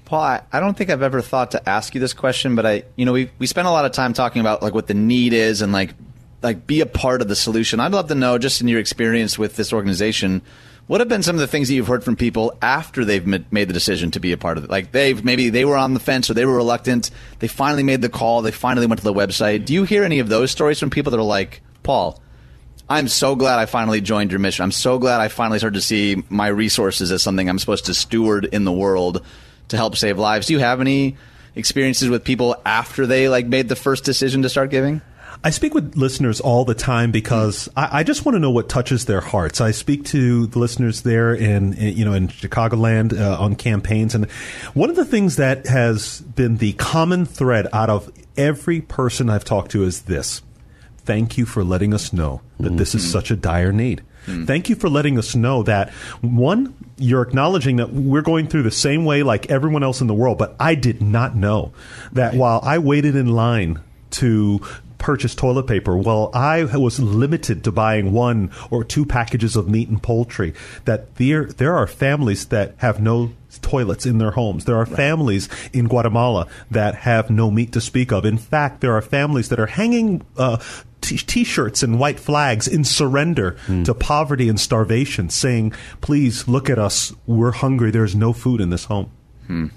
Paul, 0.05 0.21
I, 0.21 0.41
I 0.53 0.59
don't 0.61 0.77
think 0.77 0.89
I've 0.89 1.01
ever 1.01 1.21
thought 1.21 1.51
to 1.51 1.69
ask 1.69 1.93
you 1.93 1.99
this 1.99 2.13
question, 2.13 2.55
but 2.55 2.65
I, 2.65 2.83
you 2.95 3.05
know, 3.05 3.13
we 3.13 3.29
we 3.39 3.47
spend 3.47 3.67
a 3.67 3.71
lot 3.71 3.85
of 3.85 3.91
time 3.91 4.13
talking 4.13 4.39
about 4.39 4.61
like 4.61 4.73
what 4.73 4.87
the 4.87 4.93
need 4.93 5.33
is 5.33 5.61
and 5.61 5.71
like 5.71 5.93
like 6.41 6.67
be 6.67 6.81
a 6.81 6.85
part 6.85 7.21
of 7.21 7.27
the 7.27 7.35
solution. 7.35 7.79
I'd 7.79 7.91
love 7.91 8.07
to 8.07 8.15
know, 8.15 8.37
just 8.37 8.61
in 8.61 8.67
your 8.67 8.79
experience 8.79 9.37
with 9.37 9.55
this 9.55 9.73
organization, 9.73 10.41
what 10.87 11.01
have 11.01 11.09
been 11.09 11.23
some 11.23 11.35
of 11.35 11.41
the 11.41 11.47
things 11.47 11.67
that 11.67 11.73
you've 11.73 11.87
heard 11.87 12.03
from 12.03 12.15
people 12.15 12.57
after 12.61 13.03
they've 13.03 13.25
made 13.25 13.67
the 13.67 13.73
decision 13.73 14.11
to 14.11 14.19
be 14.19 14.31
a 14.31 14.37
part 14.37 14.57
of 14.57 14.63
it? 14.63 14.69
Like 14.69 14.91
they've 14.91 15.23
maybe 15.23 15.49
they 15.49 15.65
were 15.65 15.77
on 15.77 15.93
the 15.93 15.99
fence 15.99 16.29
or 16.29 16.33
they 16.33 16.45
were 16.45 16.55
reluctant. 16.55 17.11
They 17.39 17.47
finally 17.47 17.83
made 17.83 18.01
the 18.01 18.09
call. 18.09 18.41
They 18.41 18.51
finally 18.51 18.87
went 18.87 18.99
to 18.99 19.03
the 19.03 19.13
website. 19.13 19.65
Do 19.65 19.73
you 19.73 19.83
hear 19.83 20.03
any 20.03 20.19
of 20.19 20.29
those 20.29 20.49
stories 20.49 20.79
from 20.79 20.89
people 20.89 21.11
that 21.11 21.19
are 21.19 21.23
like, 21.23 21.61
Paul, 21.83 22.21
I'm 22.89 23.09
so 23.09 23.35
glad 23.35 23.59
I 23.59 23.65
finally 23.65 23.99
joined 23.99 24.31
your 24.31 24.39
mission. 24.39 24.63
I'm 24.63 24.71
so 24.71 24.97
glad 24.97 25.19
I 25.19 25.27
finally 25.27 25.59
started 25.59 25.75
to 25.75 25.81
see 25.81 26.23
my 26.29 26.47
resources 26.47 27.11
as 27.11 27.21
something 27.21 27.49
I'm 27.49 27.59
supposed 27.59 27.87
to 27.87 27.93
steward 27.93 28.45
in 28.45 28.63
the 28.63 28.71
world 28.71 29.25
to 29.67 29.75
help 29.75 29.97
save 29.97 30.17
lives. 30.17 30.47
Do 30.47 30.53
you 30.53 30.59
have 30.59 30.79
any 30.79 31.17
experiences 31.53 32.07
with 32.07 32.23
people 32.23 32.55
after 32.65 33.05
they 33.05 33.27
like 33.27 33.45
made 33.45 33.67
the 33.67 33.75
first 33.75 34.05
decision 34.05 34.43
to 34.43 34.49
start 34.49 34.69
giving? 34.69 35.01
I 35.43 35.51
speak 35.51 35.73
with 35.73 35.95
listeners 35.95 36.41
all 36.41 36.65
the 36.65 36.73
time 36.73 37.11
because 37.11 37.69
I, 37.75 37.99
I, 37.99 38.03
just 38.03 38.25
want 38.25 38.35
to 38.35 38.39
know 38.39 38.51
what 38.51 38.69
touches 38.69 39.05
their 39.05 39.21
hearts. 39.21 39.61
I 39.61 39.71
speak 39.71 40.05
to 40.05 40.47
the 40.47 40.59
listeners 40.59 41.01
there 41.01 41.33
in, 41.33 41.73
in 41.73 41.95
you 41.95 42.05
know 42.05 42.13
in 42.13 42.27
Chicagoland 42.27 43.17
uh, 43.17 43.39
on 43.39 43.55
campaigns, 43.55 44.15
and 44.15 44.29
one 44.73 44.89
of 44.89 44.95
the 44.95 45.05
things 45.05 45.35
that 45.37 45.67
has 45.67 46.21
been 46.21 46.57
the 46.57 46.73
common 46.73 47.25
thread 47.25 47.67
out 47.71 47.89
of 47.89 48.11
every 48.35 48.81
person 48.81 49.29
I've 49.29 49.45
talked 49.45 49.71
to 49.71 49.83
is 49.83 50.03
this: 50.03 50.41
Thank 50.97 51.37
you 51.37 51.45
for 51.45 51.63
letting 51.63 51.93
us 51.93 52.11
know 52.11 52.41
that 52.59 52.69
mm-hmm. 52.69 52.77
this 52.77 52.95
is 52.95 53.03
mm-hmm. 53.03 53.11
such 53.11 53.31
a 53.31 53.35
dire 53.35 53.71
need. 53.71 54.03
Mm. 54.25 54.45
Thank 54.45 54.69
you 54.69 54.75
for 54.75 54.89
letting 54.89 55.17
us 55.17 55.35
know 55.35 55.63
that 55.63 55.91
one, 56.21 56.75
you're 56.97 57.21
acknowledging 57.21 57.77
that 57.77 57.91
we're 57.93 58.21
going 58.21 58.47
through 58.47 58.63
the 58.63 58.71
same 58.71 59.05
way 59.05 59.23
like 59.23 59.49
everyone 59.49 59.83
else 59.83 60.01
in 60.01 60.07
the 60.07 60.13
world, 60.13 60.37
but 60.37 60.55
I 60.59 60.75
did 60.75 61.01
not 61.01 61.35
know 61.35 61.71
that 62.11 62.33
while 62.33 62.59
I 62.61 62.79
waited 62.79 63.15
in 63.15 63.27
line 63.27 63.79
to 64.11 64.61
purchase 64.97 65.35
toilet 65.35 65.67
paper. 65.67 65.95
Well, 65.97 66.29
I 66.33 66.63
was 66.63 66.99
limited 66.99 67.63
to 67.63 67.71
buying 67.71 68.11
one 68.11 68.51
or 68.69 68.83
two 68.83 69.05
packages 69.05 69.55
of 69.55 69.69
meat 69.69 69.89
and 69.89 70.01
poultry. 70.01 70.53
That 70.85 71.15
there 71.15 71.45
there 71.45 71.75
are 71.75 71.87
families 71.87 72.47
that 72.47 72.75
have 72.77 73.01
no 73.01 73.31
toilets 73.61 74.05
in 74.05 74.17
their 74.17 74.31
homes. 74.31 74.65
There 74.65 74.75
are 74.75 74.85
right. 74.85 74.95
families 74.95 75.49
in 75.73 75.87
Guatemala 75.87 76.47
that 76.71 76.95
have 76.95 77.29
no 77.29 77.49
meat 77.49 77.71
to 77.73 77.81
speak 77.81 78.11
of. 78.11 78.25
In 78.25 78.37
fact, 78.37 78.81
there 78.81 78.93
are 78.93 79.01
families 79.01 79.49
that 79.49 79.59
are 79.59 79.67
hanging 79.67 80.25
uh, 80.37 80.57
t- 81.01 81.43
shirts 81.43 81.83
and 81.83 81.99
white 81.99 82.19
flags 82.19 82.67
in 82.67 82.83
surrender 82.83 83.57
mm. 83.67 83.85
to 83.85 83.93
poverty 83.93 84.49
and 84.49 84.59
starvation, 84.59 85.29
saying, 85.29 85.73
"Please 86.01 86.47
look 86.47 86.69
at 86.69 86.79
us. 86.79 87.13
We're 87.25 87.51
hungry. 87.51 87.91
There's 87.91 88.15
no 88.15 88.33
food 88.33 88.61
in 88.61 88.69
this 88.69 88.85
home." 88.85 89.11
Hmm. 89.47 89.67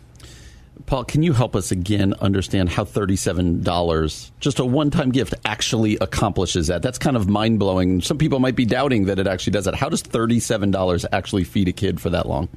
Paul, 0.91 1.05
can 1.05 1.23
you 1.23 1.33
help 1.33 1.55
us 1.55 1.71
again 1.71 2.15
understand 2.21 2.69
how 2.69 2.83
$37, 2.83 4.31
just 4.41 4.59
a 4.59 4.65
one 4.65 4.91
time 4.91 5.13
gift, 5.13 5.35
actually 5.45 5.97
accomplishes 6.01 6.67
that? 6.67 6.83
That's 6.83 6.99
kind 6.99 7.17
of 7.17 7.29
mind 7.29 7.61
blowing. 7.61 8.01
Some 8.01 8.19
people 8.19 8.41
might 8.41 8.57
be 8.57 8.65
doubting 8.65 9.05
that 9.05 9.21
it 9.21 9.29
actually 9.29 9.53
does 9.53 9.67
that. 9.67 9.77
How 9.77 9.89
does 9.89 10.03
$37 10.03 11.07
actually 11.13 11.45
feed 11.45 11.69
a 11.69 11.73
kid 11.73 12.01
for 12.01 12.11
that 12.11 12.27
long? 12.27 12.49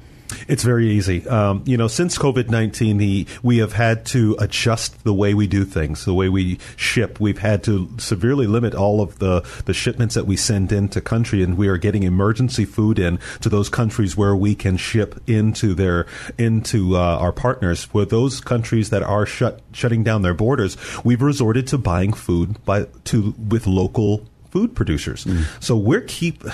It's 0.48 0.62
very 0.62 0.88
easy. 0.88 1.26
Um, 1.28 1.62
you 1.66 1.76
know, 1.76 1.88
since 1.88 2.18
COVID 2.18 2.48
19, 2.48 3.26
we 3.42 3.58
have 3.58 3.72
had 3.72 4.06
to 4.06 4.36
adjust 4.38 5.04
the 5.04 5.12
way 5.12 5.34
we 5.34 5.46
do 5.46 5.64
things, 5.64 6.04
the 6.04 6.14
way 6.14 6.28
we 6.28 6.58
ship. 6.76 7.20
We've 7.20 7.38
had 7.38 7.62
to 7.64 7.90
severely 7.98 8.46
limit 8.46 8.74
all 8.74 9.00
of 9.00 9.18
the, 9.18 9.40
the 9.64 9.74
shipments 9.74 10.14
that 10.14 10.26
we 10.26 10.36
send 10.36 10.72
into 10.72 11.00
country, 11.00 11.42
and 11.42 11.56
we 11.56 11.68
are 11.68 11.76
getting 11.76 12.02
emergency 12.02 12.64
food 12.64 12.98
in 12.98 13.18
to 13.40 13.48
those 13.48 13.68
countries 13.68 14.16
where 14.16 14.36
we 14.36 14.54
can 14.54 14.76
ship 14.76 15.20
into 15.26 15.74
their 15.74 16.06
into 16.38 16.96
uh, 16.96 17.00
our 17.00 17.32
partners. 17.32 17.84
For 17.84 18.04
those 18.04 18.40
countries 18.40 18.90
that 18.90 19.02
are 19.02 19.26
shut 19.26 19.60
shutting 19.72 20.04
down 20.04 20.22
their 20.22 20.34
borders, 20.34 20.76
we've 21.04 21.22
resorted 21.22 21.66
to 21.68 21.78
buying 21.78 22.12
food 22.12 22.64
by 22.64 22.86
to 23.04 23.34
with 23.48 23.66
local 23.66 24.26
food 24.54 24.76
producers. 24.76 25.24
Mm. 25.24 25.46
So 25.60 25.76
we're 25.76 26.02
keep 26.02 26.44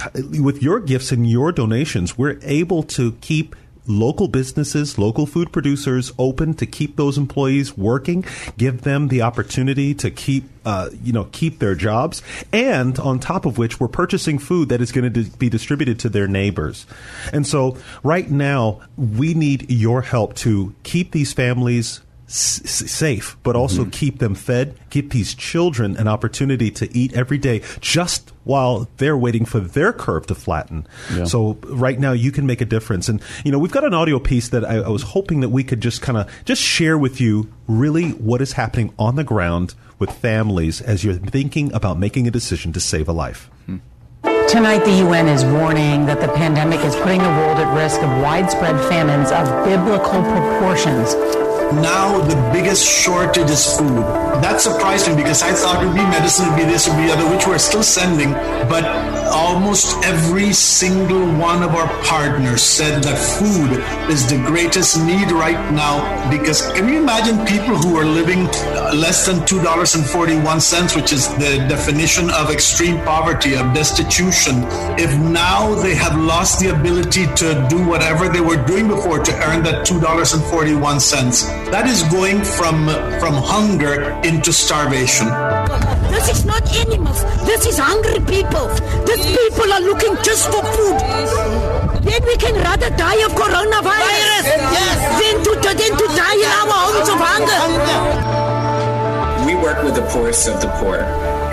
with 0.40 0.62
your 0.62 0.80
gifts 0.80 1.12
and 1.12 1.28
your 1.28 1.52
donations, 1.52 2.16
we're 2.16 2.38
able 2.42 2.82
to 2.96 3.12
keep 3.20 3.54
local 3.86 4.26
businesses, 4.28 4.98
local 4.98 5.26
food 5.26 5.52
producers 5.52 6.12
open 6.18 6.54
to 6.54 6.64
keep 6.64 6.96
those 6.96 7.18
employees 7.18 7.76
working, 7.76 8.24
give 8.56 8.82
them 8.82 9.08
the 9.08 9.20
opportunity 9.20 9.92
to 9.94 10.10
keep, 10.10 10.44
uh, 10.64 10.88
you 11.02 11.12
know, 11.12 11.28
keep 11.32 11.58
their 11.58 11.74
jobs, 11.74 12.22
and 12.52 12.98
on 12.98 13.18
top 13.18 13.44
of 13.44 13.58
which, 13.58 13.78
we're 13.80 13.88
purchasing 13.88 14.38
food 14.38 14.70
that 14.70 14.80
is 14.80 14.92
going 14.92 15.12
to 15.12 15.24
be 15.36 15.50
distributed 15.50 15.98
to 15.98 16.08
their 16.08 16.28
neighbors. 16.28 16.86
And 17.32 17.46
so, 17.46 17.76
right 18.02 18.30
now, 18.30 18.80
we 18.96 19.34
need 19.34 19.70
your 19.70 20.02
help 20.02 20.34
to 20.36 20.74
keep 20.84 21.12
these 21.12 21.32
families 21.32 22.00
safe, 22.30 23.36
but 23.42 23.56
also 23.56 23.82
mm-hmm. 23.82 23.90
keep 23.90 24.18
them 24.18 24.34
fed, 24.34 24.78
keep 24.90 25.10
these 25.10 25.34
children 25.34 25.96
an 25.96 26.06
opportunity 26.06 26.70
to 26.70 26.96
eat 26.96 27.12
every 27.14 27.38
day 27.38 27.62
just 27.80 28.32
while 28.44 28.88
they're 28.98 29.16
waiting 29.16 29.44
for 29.44 29.58
their 29.60 29.92
curve 29.92 30.26
to 30.26 30.34
flatten. 30.34 30.86
Yeah. 31.12 31.24
So 31.24 31.58
right 31.64 31.98
now 31.98 32.12
you 32.12 32.30
can 32.30 32.46
make 32.46 32.60
a 32.60 32.64
difference. 32.64 33.08
And, 33.08 33.20
you 33.44 33.50
know, 33.50 33.58
we've 33.58 33.72
got 33.72 33.84
an 33.84 33.94
audio 33.94 34.18
piece 34.18 34.48
that 34.50 34.64
I, 34.64 34.76
I 34.76 34.88
was 34.88 35.02
hoping 35.02 35.40
that 35.40 35.48
we 35.48 35.64
could 35.64 35.80
just 35.80 36.02
kind 36.02 36.16
of 36.16 36.30
just 36.44 36.62
share 36.62 36.96
with 36.96 37.20
you 37.20 37.52
really 37.66 38.10
what 38.10 38.40
is 38.40 38.52
happening 38.52 38.94
on 38.98 39.16
the 39.16 39.24
ground 39.24 39.74
with 39.98 40.10
families 40.10 40.80
as 40.80 41.04
you're 41.04 41.14
thinking 41.14 41.72
about 41.72 41.98
making 41.98 42.26
a 42.26 42.30
decision 42.30 42.72
to 42.72 42.80
save 42.80 43.08
a 43.08 43.12
life. 43.12 43.50
Hmm. 43.66 43.78
Tonight, 44.48 44.84
the 44.84 45.04
UN 45.06 45.28
is 45.28 45.44
warning 45.44 46.06
that 46.06 46.20
the 46.20 46.28
pandemic 46.28 46.80
is 46.80 46.94
putting 46.96 47.22
the 47.22 47.28
world 47.28 47.58
at 47.58 47.74
risk 47.76 48.00
of 48.02 48.10
widespread 48.22 48.76
famines 48.88 49.30
of 49.30 49.46
biblical 49.64 50.22
proportions 50.22 51.14
now 51.74 52.20
the 52.20 52.37
biggest 52.52 52.85
shortage 52.87 53.50
is 53.50 53.76
food. 53.76 54.02
That 54.42 54.61
surprised 54.61 55.09
me 55.09 55.16
because 55.16 55.42
I 55.42 55.52
thought 55.52 55.83
it 55.83 55.87
would 55.87 55.96
be 55.96 56.02
medicine, 56.02 56.46
it 56.46 56.50
would 56.50 56.56
be 56.56 56.64
this, 56.64 56.87
it 56.87 56.90
would 56.90 57.02
be 57.04 57.11
other, 57.11 57.28
which 57.35 57.46
we're 57.46 57.59
still 57.59 57.83
sending. 57.83 58.33
But 58.68 58.85
almost 59.30 60.02
every 60.04 60.52
single 60.52 61.26
one 61.38 61.62
of 61.62 61.74
our 61.74 61.88
partners 62.04 62.62
said 62.62 63.02
that 63.04 63.16
food 63.16 63.78
is 64.11 64.28
the 64.28 64.37
greatest 64.46 64.98
need 65.04 65.30
right 65.30 65.72
now 65.72 66.00
because 66.30 66.70
can 66.72 66.88
you 66.88 67.00
imagine 67.00 67.44
people 67.46 67.76
who 67.76 67.96
are 67.96 68.04
living 68.04 68.44
less 68.94 69.26
than 69.26 69.37
$2.41, 69.40 70.96
which 70.96 71.12
is 71.12 71.28
the 71.35 71.64
definition 71.68 72.30
of 72.30 72.50
extreme 72.50 72.96
poverty, 73.04 73.54
of 73.54 73.72
destitution, 73.72 74.64
if 74.98 75.16
now 75.20 75.74
they 75.76 75.94
have 75.94 76.18
lost 76.18 76.59
the 76.61 76.68
ability 76.68 77.26
to 77.37 77.66
do 77.70 77.87
whatever 77.87 78.28
they 78.28 78.40
were 78.40 78.62
doing 78.66 78.88
before 78.88 79.20
to 79.20 79.33
earn 79.48 79.62
that 79.62 79.87
$2.41? 79.87 81.60
That 81.70 81.87
is 81.87 82.02
going 82.11 82.42
from 82.42 82.90
from 83.22 83.35
hunger 83.38 84.02
into 84.26 84.52
starvation. 84.52 85.30
This 86.11 86.26
is 86.28 86.44
not 86.44 86.66
animals. 86.74 87.22
This 87.46 87.64
is 87.64 87.78
hungry 87.78 88.18
people. 88.26 88.66
These 89.06 89.22
people 89.22 89.70
are 89.72 89.80
looking 89.80 90.18
just 90.26 90.50
for 90.50 90.66
food. 90.74 90.98
Then 92.02 92.22
we 92.26 92.37
can 92.37 92.59
rather 92.66 92.90
die 92.90 93.22
of 93.22 93.33
coronavirus 93.38 94.44
yes. 94.50 94.98
than, 95.22 95.44
to, 95.46 95.50
than 95.62 95.92
to 95.94 96.06
die 96.18 96.38
in 96.42 96.50
our 96.59 96.74
homes 96.74 97.09
of 97.09 97.18
hunger. 97.22 97.62
We 99.46 99.54
work 99.54 99.85
with 99.85 99.94
the 99.94 100.02
poorest 100.11 100.48
of 100.48 100.61
the 100.61 100.68
poor, 100.83 100.98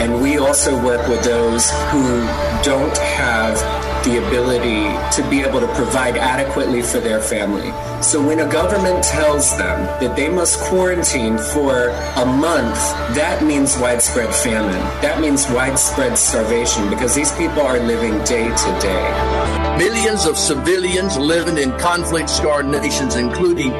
and 0.01 0.19
we 0.21 0.39
also 0.39 0.73
work 0.83 1.07
with 1.07 1.23
those 1.23 1.69
who 1.91 2.25
don't 2.63 2.97
have 2.97 3.86
the 4.07 4.25
ability 4.25 4.87
to 5.11 5.29
be 5.29 5.41
able 5.41 5.59
to 5.59 5.67
provide 5.75 6.15
adequately 6.15 6.81
for 6.81 6.99
their 6.99 7.19
family. 7.19 7.71
So 8.01 8.25
when 8.25 8.39
a 8.39 8.49
government 8.49 9.03
tells 9.03 9.57
them 9.57 9.85
that 9.99 10.15
they 10.15 10.29
must 10.29 10.59
quarantine 10.61 11.37
for 11.37 11.89
a 11.89 12.25
month, 12.25 12.77
that 13.15 13.43
means 13.43 13.77
widespread 13.77 14.33
famine. 14.33 14.79
That 15.01 15.19
means 15.19 15.45
widespread 15.49 16.17
starvation 16.17 16.89
because 16.89 17.15
these 17.15 17.31
people 17.33 17.61
are 17.61 17.79
living 17.79 18.17
day 18.23 18.47
to 18.47 18.79
day. 18.79 19.77
Millions 19.77 20.25
of 20.25 20.37
civilians 20.37 21.17
living 21.17 21.57
in 21.57 21.77
conflict 21.77 22.29
scarred 22.29 22.67
nations, 22.67 23.15
including 23.15 23.71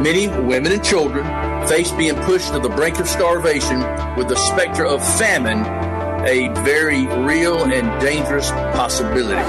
many 0.00 0.28
women 0.28 0.72
and 0.72 0.84
children, 0.84 1.26
face 1.66 1.90
being 1.92 2.14
pushed 2.22 2.52
to 2.52 2.60
the 2.60 2.68
brink 2.68 3.00
of 3.00 3.08
starvation 3.08 3.80
with 4.16 4.28
the 4.28 4.36
specter 4.36 4.86
of 4.86 5.02
famine 5.18 5.91
a 6.24 6.48
very 6.62 7.06
real 7.06 7.64
and 7.64 8.00
dangerous 8.00 8.50
possibility. 8.50 9.42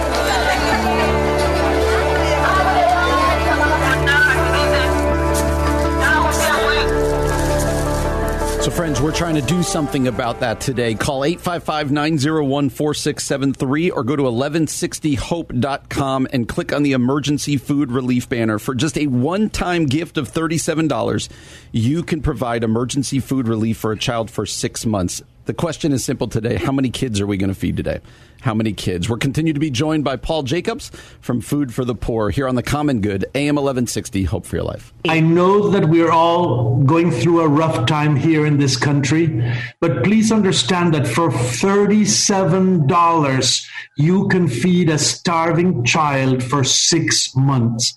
So, 8.63 8.71
friends, 8.71 8.99
we're 9.01 9.11
trying 9.11 9.35
to 9.35 9.41
do 9.41 9.61
something 9.61 10.07
about 10.07 10.39
that 10.39 10.61
today. 10.61 10.95
Call 10.95 11.25
855 11.25 11.91
901 11.91 12.69
4673 12.69 13.91
or 13.91 14.05
go 14.05 14.15
to 14.15 14.23
1160hope.com 14.23 16.27
and 16.31 16.47
click 16.47 16.71
on 16.71 16.83
the 16.83 16.93
emergency 16.93 17.57
food 17.57 17.91
relief 17.91 18.29
banner. 18.29 18.59
For 18.59 18.73
just 18.73 18.97
a 18.97 19.07
one 19.07 19.49
time 19.49 19.85
gift 19.85 20.17
of 20.17 20.31
$37, 20.31 21.27
you 21.73 22.03
can 22.03 22.21
provide 22.21 22.63
emergency 22.63 23.19
food 23.19 23.49
relief 23.49 23.79
for 23.79 23.91
a 23.91 23.97
child 23.97 24.31
for 24.31 24.45
six 24.45 24.85
months. 24.85 25.21
The 25.45 25.53
question 25.53 25.91
is 25.91 26.05
simple 26.05 26.29
today. 26.29 26.55
How 26.55 26.71
many 26.71 26.89
kids 26.89 27.19
are 27.19 27.27
we 27.27 27.35
going 27.35 27.49
to 27.49 27.55
feed 27.55 27.75
today? 27.75 27.99
How 28.39 28.53
many 28.53 28.71
kids? 28.71 29.09
We're 29.09 29.17
continuing 29.17 29.55
to 29.55 29.59
be 29.59 29.69
joined 29.69 30.05
by 30.05 30.15
Paul 30.15 30.43
Jacobs 30.43 30.89
from 31.19 31.41
Food 31.41 31.73
for 31.73 31.83
the 31.83 31.95
Poor 31.95 32.29
here 32.29 32.47
on 32.47 32.55
the 32.55 32.63
Common 32.63 33.01
Good, 33.01 33.25
AM 33.35 33.55
1160, 33.55 34.23
Hope 34.23 34.45
for 34.45 34.55
Your 34.55 34.63
Life. 34.63 34.93
I 35.07 35.19
know 35.19 35.67
that 35.69 35.89
we're 35.89 36.11
all 36.11 36.81
going 36.83 37.11
through 37.11 37.41
a 37.41 37.47
rough 37.47 37.85
time 37.87 38.15
here 38.15 38.45
in 38.45 38.57
this 38.57 38.77
country, 38.77 39.43
but 39.81 40.05
please 40.05 40.31
understand 40.31 40.93
that 40.93 41.07
for 41.07 41.29
$37, 41.29 43.65
you 43.97 44.27
can 44.29 44.47
feed 44.47 44.89
a 44.89 44.97
starving 44.97 45.83
child 45.83 46.41
for 46.41 46.63
six 46.63 47.35
months. 47.35 47.93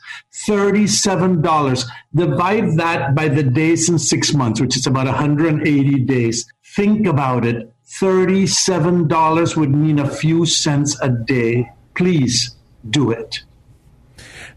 $37. 0.49 1.89
Divide 2.15 2.77
that 2.77 3.15
by 3.15 3.29
the 3.29 3.43
days 3.43 3.89
in 3.89 3.99
six 3.99 4.35
months, 4.35 4.61
which 4.61 4.77
is 4.77 4.87
about 4.87 5.07
180 5.07 6.05
days 6.05 6.47
think 6.77 7.07
about 7.07 7.45
it 7.47 7.73
$37 7.89 9.57
would 9.57 9.75
mean 9.75 9.99
a 9.99 10.09
few 10.09 10.45
cents 10.45 11.01
a 11.01 11.09
day. 11.09 11.71
Please 11.95 12.55
do 12.89 13.11
it. 13.11 13.43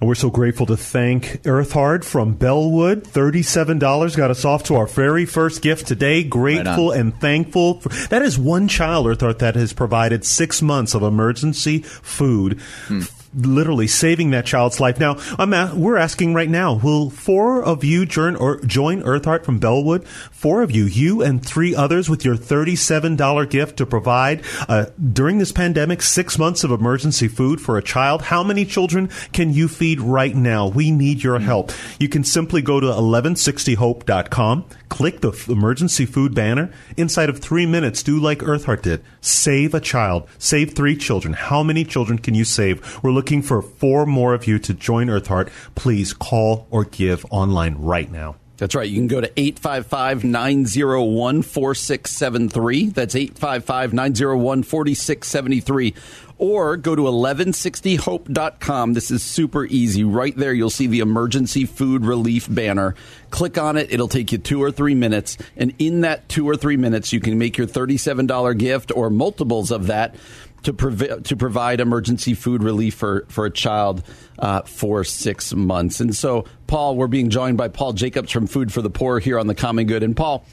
And 0.02 0.08
we're 0.08 0.16
so 0.16 0.30
grateful 0.30 0.66
to 0.66 0.78
thank 0.78 1.42
Earthheart 1.44 2.04
from 2.04 2.34
Bellwood. 2.34 3.04
$37 3.04 4.18
got 4.18 4.32
us 4.32 4.46
off 4.46 4.64
to 4.64 4.76
our 4.76 4.88
very 4.88 5.26
first 5.26 5.62
gift 5.62 5.88
today. 5.88 6.24
Grateful 6.24 6.90
right 6.90 7.00
and 7.00 7.20
thankful. 7.20 7.82
For, 7.82 7.90
that 8.08 8.22
is 8.22 8.38
one 8.38 8.68
child, 8.68 9.06
Earthheart, 9.06 9.40
that 9.40 9.56
has 9.56 9.74
provided 9.74 10.26
six 10.26 10.62
months 10.62 10.96
of 10.96 11.04
emergency 11.04 11.80
food. 11.80 12.60
Hmm 12.88 13.02
literally 13.34 13.88
saving 13.88 14.32
that 14.32 14.46
child's 14.46 14.80
life. 14.80 15.00
Now, 15.00 15.18
a- 15.38 15.72
we're 15.76 15.98
asking 15.98 16.34
right 16.34 16.50
now: 16.50 16.74
Will 16.74 17.10
four 17.10 17.64
of 17.64 17.84
you 17.84 18.06
join 18.06 18.36
or 18.36 18.60
join 18.62 19.02
Earthheart 19.04 19.44
from 19.46 19.60
Bellwood? 19.60 20.08
Four 20.08 20.62
of 20.62 20.72
you, 20.72 20.86
you 20.86 21.22
and 21.22 21.46
three 21.46 21.76
others, 21.76 22.10
with 22.10 22.26
your 22.26 22.36
thirty-seven 22.36 23.16
dollar 23.16 23.46
gift 23.46 23.78
to 23.78 23.86
provide 23.86 24.42
uh, 24.68 24.86
during 25.14 25.38
this 25.38 25.52
pandemic 25.52 26.02
six 26.02 26.38
months 26.40 26.64
of 26.64 26.72
emergency 26.72 27.28
food 27.28 27.62
for 27.62 27.78
a 27.78 27.84
child. 27.84 28.22
How 28.24 28.44
many 28.44 28.66
children 28.66 29.10
can 29.34 29.54
you 29.54 29.68
feed 29.68 30.00
right 30.00 30.36
now? 30.36 30.68
We 30.68 30.92
need 30.92 31.24
your 31.24 31.40
help. 31.40 31.72
You 32.00 32.10
can 32.10 32.24
simply 32.24 32.62
go 32.62 32.80
to 32.80 32.88
1160hope.com, 32.88 34.66
click 34.90 35.22
the 35.22 35.32
emergency 35.50 36.06
food 36.06 36.34
banner. 36.34 36.72
Inside 36.98 37.30
of 37.30 37.40
three 37.40 37.66
minutes, 37.66 38.04
do 38.04 38.20
like 38.20 38.40
Earthheart 38.40 38.82
did: 38.82 39.04
save 39.22 39.74
a 39.74 39.80
child, 39.80 40.28
save 40.38 40.74
three 40.74 40.96
children. 40.96 41.34
How 41.34 41.64
many 41.64 41.84
children 41.84 42.20
can 42.20 42.36
you 42.36 42.46
save? 42.46 43.04
We're 43.04 43.12
looking 43.20 43.42
for 43.42 43.62
four 43.62 44.06
more 44.06 44.34
of 44.34 44.48
you 44.48 44.58
to 44.58 44.74
join 44.74 45.08
Earthheart. 45.08 45.50
Please 45.76 46.14
call 46.14 46.68
or 46.72 46.86
give 46.86 47.26
online 47.30 47.76
right 47.76 48.10
now. 48.10 48.38
That's 48.56 48.76
right. 48.76 48.90
You 48.90 48.96
can 48.96 49.08
go 49.08 49.20
to 49.20 49.28
855 49.38 50.24
901 50.24 51.42
4673. 51.42 52.90
That's 52.92 53.16
855 53.16 53.94
901 53.94 54.64
4673. 54.64 55.94
Or 56.38 56.78
go 56.78 56.96
to 56.96 57.02
1160hope.com. 57.02 58.94
This 58.94 59.12
is 59.12 59.22
super 59.22 59.66
easy. 59.66 60.06
Right 60.06 60.36
there, 60.38 60.54
you'll 60.54 60.70
see 60.70 60.88
the 60.88 61.02
emergency 61.02 61.66
food 61.66 62.06
relief 62.06 62.48
banner. 62.50 62.96
Click 63.32 63.58
on 63.58 63.76
it. 63.76 63.92
It'll 63.92 64.08
take 64.08 64.32
you 64.32 64.38
two 64.38 64.64
or 64.64 64.72
three 64.72 64.96
minutes. 64.96 65.38
And 65.58 65.74
in 65.80 66.02
that 66.02 66.30
two 66.30 66.48
or 66.48 66.56
three 66.56 66.78
minutes, 66.78 67.12
you 67.12 67.20
can 67.20 67.38
make 67.38 67.58
your 67.58 67.68
$37 67.68 68.58
gift 68.58 68.94
or 68.96 69.10
multiples 69.10 69.72
of 69.72 69.88
that 69.88 70.16
to, 70.64 70.74
prov- 70.74 71.24
to 71.24 71.36
provide 71.36 71.80
emergency 71.80 72.34
food 72.34 72.64
relief 72.64 72.96
for, 72.96 73.26
for 73.30 73.46
a 73.46 73.52
child 73.52 74.04
uh, 74.40 74.62
for 74.64 75.04
six 75.04 75.54
months. 75.54 76.00
And 76.00 76.16
so, 76.16 76.46
Paul, 76.68 76.96
we're 76.96 77.08
being 77.08 77.30
joined 77.30 77.58
by 77.58 77.68
Paul 77.68 77.94
Jacobs 77.94 78.32
from 78.32 78.48
Food 78.48 78.72
for 78.72 78.82
the 78.82 78.90
Poor 78.90 79.20
here 79.20 79.40
on 79.40 79.48
the 79.48 79.56
Common 79.56 79.88
Good. 79.88 80.04
And 80.04 80.16
Paul, 80.16 80.46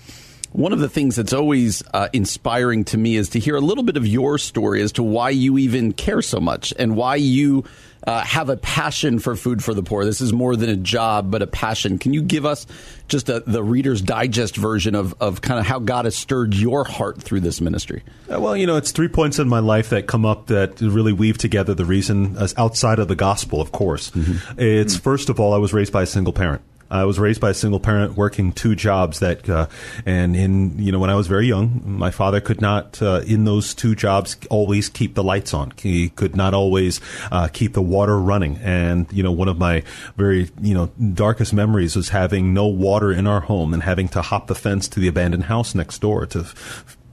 one 0.52 0.72
of 0.72 0.78
the 0.78 0.88
things 0.88 1.16
that's 1.16 1.32
always 1.32 1.82
uh, 1.92 2.08
inspiring 2.12 2.84
to 2.86 2.96
me 2.96 3.16
is 3.16 3.30
to 3.30 3.38
hear 3.38 3.56
a 3.56 3.60
little 3.60 3.84
bit 3.84 3.96
of 3.96 4.06
your 4.06 4.38
story 4.38 4.80
as 4.80 4.92
to 4.92 5.02
why 5.02 5.30
you 5.30 5.58
even 5.58 5.92
care 5.92 6.22
so 6.22 6.40
much 6.40 6.72
and 6.78 6.96
why 6.96 7.16
you 7.16 7.64
uh, 8.06 8.22
have 8.22 8.48
a 8.48 8.56
passion 8.56 9.18
for 9.18 9.34
food 9.34 9.62
for 9.62 9.74
the 9.74 9.82
poor. 9.82 10.04
This 10.04 10.20
is 10.20 10.32
more 10.32 10.54
than 10.54 10.70
a 10.70 10.76
job, 10.76 11.30
but 11.30 11.42
a 11.42 11.46
passion. 11.46 11.98
Can 11.98 12.14
you 12.14 12.22
give 12.22 12.46
us 12.46 12.66
just 13.08 13.28
a, 13.28 13.40
the 13.40 13.62
Reader's 13.62 14.00
Digest 14.00 14.56
version 14.56 14.94
of, 14.94 15.14
of 15.20 15.40
kind 15.40 15.58
of 15.58 15.66
how 15.66 15.80
God 15.80 16.04
has 16.04 16.14
stirred 16.14 16.54
your 16.54 16.84
heart 16.84 17.20
through 17.20 17.40
this 17.40 17.60
ministry? 17.60 18.02
Uh, 18.32 18.40
well, 18.40 18.56
you 18.56 18.66
know, 18.66 18.76
it's 18.76 18.92
three 18.92 19.08
points 19.08 19.38
in 19.38 19.48
my 19.48 19.58
life 19.58 19.90
that 19.90 20.06
come 20.06 20.24
up 20.24 20.46
that 20.46 20.80
really 20.80 21.12
weave 21.12 21.38
together 21.38 21.74
the 21.74 21.84
reason 21.84 22.36
outside 22.56 22.98
of 22.98 23.08
the 23.08 23.16
gospel, 23.16 23.60
of 23.60 23.72
course. 23.72 24.10
Mm-hmm. 24.10 24.60
It's 24.60 24.94
mm-hmm. 24.94 25.02
first 25.02 25.28
of 25.28 25.40
all, 25.40 25.52
I 25.52 25.58
was 25.58 25.72
raised 25.72 25.92
by 25.92 26.02
a 26.02 26.06
single 26.06 26.32
parent. 26.32 26.62
I 26.90 27.04
was 27.04 27.18
raised 27.18 27.40
by 27.40 27.50
a 27.50 27.54
single 27.54 27.80
parent 27.80 28.16
working 28.16 28.52
two 28.52 28.74
jobs 28.74 29.18
that, 29.20 29.48
uh, 29.48 29.66
and 30.04 30.36
in, 30.36 30.78
you 30.78 30.92
know, 30.92 30.98
when 30.98 31.10
I 31.10 31.14
was 31.14 31.26
very 31.26 31.46
young, 31.46 31.82
my 31.84 32.10
father 32.10 32.40
could 32.40 32.60
not, 32.60 33.00
uh, 33.02 33.22
in 33.26 33.44
those 33.44 33.74
two 33.74 33.94
jobs, 33.94 34.36
always 34.50 34.88
keep 34.88 35.14
the 35.14 35.24
lights 35.24 35.52
on. 35.52 35.72
He 35.76 36.10
could 36.10 36.36
not 36.36 36.54
always, 36.54 37.00
uh, 37.32 37.48
keep 37.48 37.72
the 37.72 37.82
water 37.82 38.18
running. 38.18 38.58
And, 38.62 39.06
you 39.12 39.22
know, 39.22 39.32
one 39.32 39.48
of 39.48 39.58
my 39.58 39.82
very, 40.16 40.50
you 40.60 40.74
know, 40.74 40.86
darkest 41.14 41.52
memories 41.52 41.96
was 41.96 42.10
having 42.10 42.54
no 42.54 42.66
water 42.66 43.12
in 43.12 43.26
our 43.26 43.40
home 43.40 43.74
and 43.74 43.82
having 43.82 44.08
to 44.08 44.22
hop 44.22 44.46
the 44.46 44.54
fence 44.54 44.88
to 44.88 45.00
the 45.00 45.08
abandoned 45.08 45.44
house 45.44 45.74
next 45.74 46.00
door 46.00 46.26
to 46.26 46.46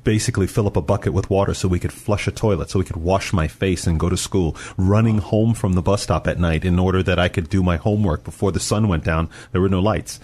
basically 0.04 0.48
fill 0.48 0.68
up 0.68 0.78
a 0.78 0.82
bucket 0.82 1.14
with 1.14 1.30
water 1.30 1.54
so 1.54 1.68
we 1.68 1.80
could 1.80 1.94
flush 1.94 2.28
a 2.28 2.32
toilet, 2.32 2.70
so 2.70 2.80
we 2.80 2.86
could 2.86 2.98
wash 2.98 3.34
my 3.34 3.48
face 3.48 3.88
and 3.88 4.00
go 4.00 4.10
to 4.10 4.18
school, 4.18 4.56
running 4.78 5.20
home 5.20 5.54
from 5.54 5.74
the 5.74 5.82
bus 5.82 6.04
stop 6.04 6.28
at 6.28 6.40
night 6.40 6.66
in 6.66 6.80
order 6.80 7.02
that 7.04 7.20
I 7.20 7.30
could 7.30 7.50
do 7.50 7.64
my 7.64 7.78
homework 7.78 8.24
before 8.24 8.52
the 8.52 8.60
sun 8.60 8.88
went 8.88 9.04
down. 9.04 9.30
There 9.52 9.62
were 9.62 9.70
no 9.70 9.80
lights. 9.80 10.20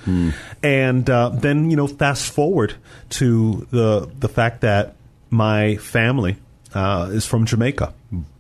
And 0.64 1.10
uh, 1.10 1.30
then, 1.30 1.70
you 1.70 1.78
know, 1.78 1.88
fast 1.88 2.32
forward 2.32 2.76
to 3.12 3.68
the, 3.72 4.10
the 4.20 4.30
fact 4.30 4.62
that 4.62 4.96
my 5.30 5.78
family 5.78 6.38
uh, 6.74 7.10
is 7.12 7.26
from 7.26 7.46
Jamaica. 7.46 7.94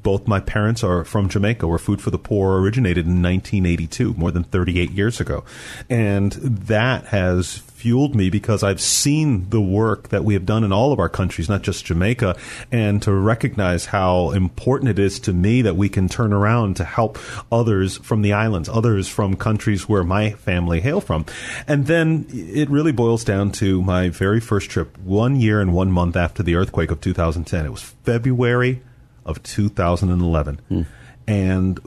Both 0.04 0.28
my 0.28 0.40
parents 0.40 0.84
are 0.84 1.04
from 1.04 1.30
Jamaica, 1.30 1.68
where 1.68 1.78
Food 1.78 2.02
for 2.02 2.10
the 2.10 2.18
Poor 2.18 2.60
originated 2.60 3.06
in 3.06 3.22
1982, 3.22 4.14
more 4.16 4.32
than 4.32 4.44
38 4.44 4.92
years 4.92 5.20
ago. 5.20 5.44
And 5.90 6.32
that 6.34 7.06
has 7.06 7.62
fueled 7.80 8.14
me 8.14 8.30
because 8.30 8.62
I've 8.62 8.82
seen 8.82 9.50
the 9.52 9.62
work 9.62 10.10
that 10.10 10.26
we 10.26 10.34
have 10.34 10.46
done 10.46 10.66
in 10.66 10.74
all 10.74 10.92
of 10.92 11.00
our 11.00 11.08
countries, 11.08 11.48
not 11.48 11.62
just 11.62 11.86
Jamaica, 11.86 12.36
and 12.74 13.02
to 13.04 13.14
recognize 13.14 13.86
how 13.86 14.32
important 14.32 14.90
it 14.90 15.00
is 15.00 15.18
to 15.22 15.32
me 15.32 15.62
that 15.62 15.78
we 15.78 15.88
can 15.88 16.10
turn 16.10 16.34
around 16.34 16.76
to 16.76 16.84
help 16.84 17.18
others 17.50 17.96
from 18.00 18.22
the 18.22 18.34
islands, 18.34 18.68
others 18.68 19.08
from 19.08 19.38
countries 19.38 19.88
where 19.88 20.04
my 20.04 20.32
family 20.32 20.82
hail 20.82 21.00
from. 21.00 21.26
And 21.70 21.88
then 21.88 22.26
it 22.30 22.70
really 22.70 22.92
boils 22.92 23.24
down 23.24 23.54
to 23.54 23.82
my 23.82 24.10
very 24.10 24.42
first 24.42 24.70
trip, 24.70 24.98
one 24.98 25.40
year 25.40 25.62
and 25.62 25.74
one 25.74 25.90
month 25.90 26.18
after 26.18 26.44
the 26.44 26.56
earthquake 26.56 26.92
of 26.92 27.00
2010. 27.00 27.66
It 27.66 27.72
was 27.72 27.82
February 27.82 28.82
of 29.26 29.42
2011. 29.44 30.60
Hmm. 30.68 30.82
And 31.28 31.80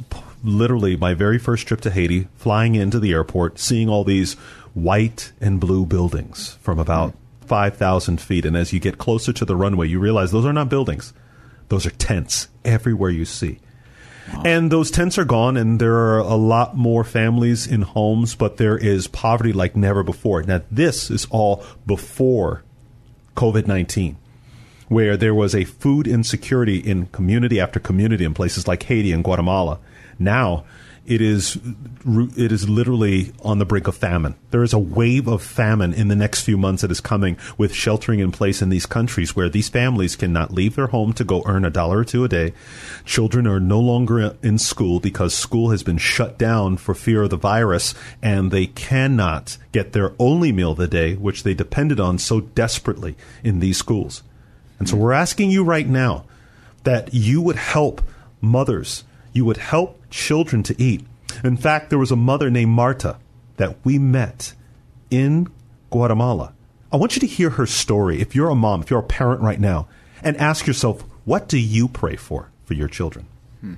literally 0.42 0.96
my 0.96 1.12
very 1.14 1.38
first 1.38 1.66
trip 1.66 1.81
to 1.83 1.90
Haiti, 1.90 2.28
flying 2.37 2.76
into 2.76 2.98
the 2.98 3.12
airport, 3.12 3.59
seeing 3.59 3.88
all 3.88 4.05
these 4.05 4.37
white 4.74 5.32
and 5.40 5.61
blue 5.61 5.87
buildings 5.87 6.58
from 6.61 6.78
about 6.78 7.14
5,000 7.46 8.20
feet. 8.20 8.44
And 8.46 8.56
as 8.56 8.72
you 8.72 8.80
get 8.80 8.98
closer 8.98 9.32
to 9.32 9.44
the 9.44 9.56
runway, 9.56 9.88
you 9.88 9.98
realize 9.98 10.30
those 10.30 10.46
are 10.46 10.52
not 10.52 10.68
buildings, 10.68 11.12
those 11.68 11.87
are 11.87 11.90
tents 11.90 12.48
everywhere 12.64 13.11
you 13.11 13.24
see. 13.24 13.58
Wow. 14.32 14.42
And 14.44 14.70
those 14.70 14.90
tents 14.90 15.18
are 15.18 15.24
gone, 15.24 15.56
and 15.56 15.80
there 15.80 15.96
are 15.96 16.18
a 16.18 16.37
lot 16.37 16.76
more 16.76 17.02
families 17.02 17.66
in 17.66 17.82
homes, 17.82 18.35
but 18.35 18.56
there 18.56 18.78
is 18.78 19.08
poverty 19.08 19.52
like 19.52 19.74
never 19.74 20.02
before. 20.02 20.42
Now, 20.42 20.62
this 20.70 21.11
is 21.11 21.26
all 21.30 21.64
before 21.85 22.62
COVID 23.37 23.66
19, 23.66 24.16
where 24.88 25.16
there 25.16 25.35
was 25.35 25.54
a 25.54 25.64
food 25.64 26.06
insecurity 26.06 26.78
in 26.78 27.06
community 27.06 27.58
after 27.58 27.80
community 27.80 28.24
in 28.24 28.32
places 28.32 28.68
like 28.68 28.85
Haiti 28.85 29.12
and 29.12 29.24
Guatemala. 29.24 29.80
Now, 30.18 30.64
it 31.04 31.20
is 31.20 31.58
it 32.36 32.52
is 32.52 32.68
literally 32.68 33.32
on 33.42 33.58
the 33.58 33.64
brink 33.64 33.88
of 33.88 33.96
famine. 33.96 34.36
There 34.50 34.62
is 34.62 34.72
a 34.72 34.78
wave 34.78 35.26
of 35.26 35.42
famine 35.42 35.92
in 35.92 36.08
the 36.08 36.16
next 36.16 36.42
few 36.42 36.56
months 36.56 36.82
that 36.82 36.92
is 36.92 37.00
coming 37.00 37.36
with 37.58 37.74
sheltering 37.74 38.20
in 38.20 38.30
place 38.30 38.62
in 38.62 38.68
these 38.68 38.86
countries 38.86 39.34
where 39.34 39.48
these 39.48 39.68
families 39.68 40.14
cannot 40.14 40.52
leave 40.52 40.76
their 40.76 40.88
home 40.88 41.12
to 41.14 41.24
go 41.24 41.42
earn 41.44 41.64
a 41.64 41.70
dollar 41.70 41.98
or 41.98 42.04
two 42.04 42.24
a 42.24 42.28
day. 42.28 42.52
Children 43.04 43.48
are 43.48 43.58
no 43.58 43.80
longer 43.80 44.36
in 44.42 44.58
school 44.58 45.00
because 45.00 45.34
school 45.34 45.70
has 45.70 45.82
been 45.82 45.98
shut 45.98 46.38
down 46.38 46.76
for 46.76 46.94
fear 46.94 47.22
of 47.22 47.30
the 47.30 47.36
virus 47.36 47.94
and 48.22 48.50
they 48.50 48.66
cannot 48.66 49.58
get 49.72 49.92
their 49.92 50.14
only 50.20 50.52
meal 50.52 50.72
of 50.72 50.78
the 50.78 50.86
day 50.86 51.14
which 51.14 51.42
they 51.42 51.54
depended 51.54 51.98
on 51.98 52.18
so 52.18 52.40
desperately 52.40 53.16
in 53.42 53.58
these 53.58 53.76
schools. 53.76 54.22
And 54.78 54.88
so 54.88 54.96
we're 54.96 55.12
asking 55.12 55.50
you 55.50 55.64
right 55.64 55.88
now 55.88 56.26
that 56.84 57.12
you 57.12 57.40
would 57.40 57.56
help 57.56 58.02
mothers 58.40 59.04
you 59.32 59.44
would 59.44 59.56
help 59.56 59.98
children 60.12 60.62
to 60.64 60.81
eat. 60.81 61.05
In 61.42 61.57
fact, 61.57 61.90
there 61.90 61.98
was 61.98 62.12
a 62.12 62.16
mother 62.16 62.51
named 62.51 62.70
Marta 62.70 63.16
that 63.57 63.77
we 63.85 63.98
met 63.98 64.55
in 65.11 65.48
Guatemala. 65.90 66.53
I 66.92 66.96
want 66.96 67.16
you 67.16 67.20
to 67.20 67.27
hear 67.27 67.51
her 67.51 67.66
story. 67.66 68.20
If 68.20 68.37
you're 68.37 68.51
a 68.51 68.55
mom, 68.55 68.83
if 68.83 68.90
you're 68.90 69.01
a 69.01 69.03
parent 69.03 69.40
right 69.40 69.59
now, 69.59 69.88
and 70.22 70.37
ask 70.37 70.66
yourself, 70.66 71.03
what 71.25 71.48
do 71.48 71.59
you 71.59 71.88
pray 71.88 72.16
for 72.16 72.51
for 72.64 72.75
your 72.75 72.88
children? 72.88 73.27
Hmm. 73.61 73.75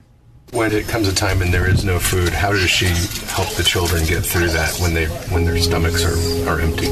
When 0.52 0.72
it 0.72 0.88
comes 0.88 1.08
a 1.08 1.14
time 1.14 1.40
and 1.40 1.54
there 1.54 1.68
is 1.68 1.84
no 1.84 1.98
food, 1.98 2.30
how 2.30 2.52
does 2.52 2.68
she 2.68 2.86
help 3.32 3.54
the 3.54 3.62
children 3.62 4.04
get 4.04 4.24
through 4.24 4.48
that 4.48 4.76
when 4.80 4.94
they 4.94 5.06
when 5.32 5.44
their 5.44 5.58
stomachs 5.58 6.04
are, 6.04 6.18
are 6.48 6.60
empty? 6.60 6.88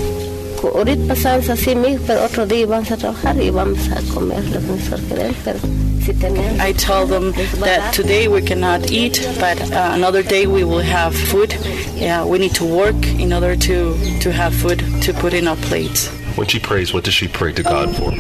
Ahorita 0.63 1.09
pasamos 1.09 1.49
así, 1.49 1.75
pero 2.07 2.23
otro 2.25 2.47
día 2.47 2.67
vamos 2.67 2.91
a 2.93 2.97
trabajar 2.97 3.37
y 3.43 3.51
vamos 3.51 3.89
a 3.91 4.01
comer 4.15 4.45
lo 4.45 4.61
que 4.61 4.67
nosotros 4.69 5.01
queremos, 5.09 5.37
pero 5.45 5.59
I 6.05 6.73
tell 6.73 7.07
them 7.07 7.31
that 7.61 7.95
today 7.95 8.27
we 8.27 8.43
cannot 8.43 8.91
eat, 8.91 9.21
but 9.39 9.61
uh, 9.71 9.91
another 9.95 10.23
day 10.23 10.49
we 10.49 10.65
will 10.65 10.81
have 10.81 11.15
food. 11.15 11.53
Yeah, 11.95 12.25
we 12.25 12.39
need 12.39 12.55
to 12.57 12.65
work 12.65 13.07
in 13.07 13.33
order 13.33 13.55
to, 13.55 14.19
to 14.21 14.33
have 14.33 14.53
food 14.53 14.81
to 15.03 15.13
put 15.15 15.33
in 15.33 15.47
our 15.47 15.57
plates. 15.57 16.09
When 16.37 16.49
she 16.49 16.59
prays, 16.59 16.93
what 16.93 17.05
does 17.05 17.15
she 17.15 17.29
pray 17.29 17.53
to 17.53 17.63
God 17.63 17.95
for? 17.95 18.13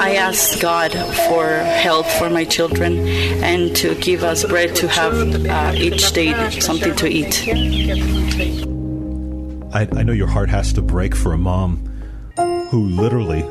I 0.00 0.16
ask 0.16 0.60
God 0.60 0.92
for 1.28 1.58
help 1.58 2.06
for 2.06 2.28
my 2.30 2.44
children 2.44 3.06
and 3.44 3.76
to 3.76 3.94
give 3.94 4.24
us 4.24 4.44
bread 4.44 4.74
to 4.76 4.88
have 4.88 5.14
uh, 5.46 5.72
each 5.76 6.12
day 6.12 6.50
something 6.58 6.96
to 6.96 7.06
eat. 7.06 7.44
I, 9.72 9.88
I 9.92 10.02
know 10.02 10.12
your 10.12 10.26
heart 10.26 10.48
has 10.48 10.72
to 10.72 10.82
break 10.82 11.14
for 11.14 11.32
a 11.32 11.38
mom 11.38 11.76
who 12.70 12.86
literally 12.88 13.44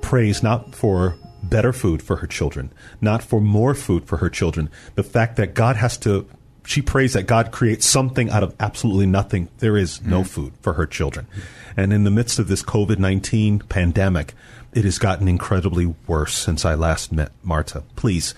prays 0.00 0.42
not 0.42 0.74
for 0.74 1.16
better 1.48 1.72
food 1.72 2.02
for 2.02 2.16
her 2.16 2.26
children, 2.26 2.70
not 3.00 3.22
for 3.22 3.40
more 3.40 3.74
food 3.74 4.04
for 4.04 4.18
her 4.18 4.30
children. 4.30 4.70
The 4.94 5.02
fact 5.02 5.36
that 5.36 5.54
God 5.54 5.76
has 5.76 5.96
to, 5.98 6.28
she 6.64 6.82
prays 6.82 7.12
that 7.14 7.26
God 7.26 7.50
creates 7.50 7.86
something 7.86 8.30
out 8.30 8.42
of 8.42 8.54
absolutely 8.60 9.06
nothing. 9.06 9.48
There 9.58 9.76
is 9.76 10.02
no 10.02 10.20
mm-hmm. 10.20 10.28
food 10.28 10.52
for 10.60 10.74
her 10.74 10.86
children. 10.86 11.26
And 11.76 11.92
in 11.92 12.04
the 12.04 12.10
midst 12.10 12.38
of 12.38 12.48
this 12.48 12.62
COVID 12.62 12.98
19 12.98 13.60
pandemic, 13.60 14.34
it 14.72 14.84
has 14.84 14.98
gotten 14.98 15.28
incredibly 15.28 15.94
worse 16.06 16.34
since 16.34 16.64
I 16.64 16.74
last 16.74 17.12
met 17.12 17.32
Marta. 17.42 17.82
Please, 17.96 18.34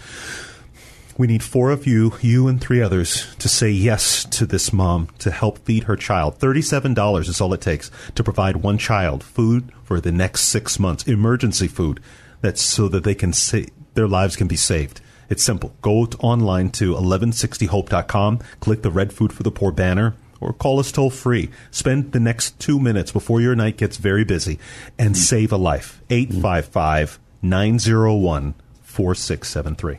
we 1.20 1.26
need 1.26 1.42
four 1.42 1.70
of 1.70 1.86
you, 1.86 2.14
you 2.22 2.48
and 2.48 2.58
three 2.58 2.80
others, 2.80 3.34
to 3.36 3.48
say 3.48 3.68
yes 3.68 4.24
to 4.24 4.46
this 4.46 4.72
mom 4.72 5.08
to 5.18 5.30
help 5.30 5.58
feed 5.58 5.84
her 5.84 5.96
child. 5.96 6.38
$37 6.38 7.28
is 7.28 7.40
all 7.42 7.52
it 7.52 7.60
takes 7.60 7.90
to 8.14 8.24
provide 8.24 8.56
one 8.56 8.78
child 8.78 9.22
food 9.22 9.70
for 9.84 10.00
the 10.00 10.12
next 10.12 10.44
six 10.44 10.78
months, 10.78 11.06
emergency 11.06 11.68
food, 11.68 12.00
that's 12.40 12.62
so 12.62 12.88
that 12.88 13.04
they 13.04 13.14
can 13.14 13.32
say 13.32 13.66
their 13.94 14.08
lives 14.08 14.36
can 14.36 14.46
be 14.46 14.56
saved. 14.56 15.00
It's 15.28 15.44
simple. 15.44 15.74
Go 15.80 16.06
to 16.06 16.18
online 16.18 16.70
to 16.72 16.94
1160hope.com, 16.94 18.40
click 18.60 18.82
the 18.82 18.90
Red 18.90 19.12
Food 19.12 19.32
for 19.32 19.42
the 19.42 19.50
Poor 19.50 19.70
banner, 19.70 20.14
or 20.40 20.52
call 20.52 20.80
us 20.80 20.90
toll 20.90 21.10
free. 21.10 21.50
Spend 21.70 22.12
the 22.12 22.20
next 22.20 22.58
two 22.58 22.80
minutes 22.80 23.12
before 23.12 23.40
your 23.40 23.54
night 23.54 23.76
gets 23.76 23.96
very 23.96 24.24
busy 24.24 24.58
and 24.98 25.14
mm. 25.14 25.18
save 25.18 25.52
a 25.52 25.56
life. 25.56 26.00
855 26.10 27.18
901 27.42 28.54
4673. 28.82 29.98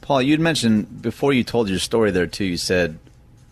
Paul, 0.00 0.22
you'd 0.22 0.40
mentioned 0.40 1.02
before 1.02 1.32
you 1.32 1.42
told 1.42 1.68
your 1.68 1.78
story 1.78 2.10
there 2.10 2.26
too. 2.26 2.44
You 2.44 2.56
said, 2.56 2.98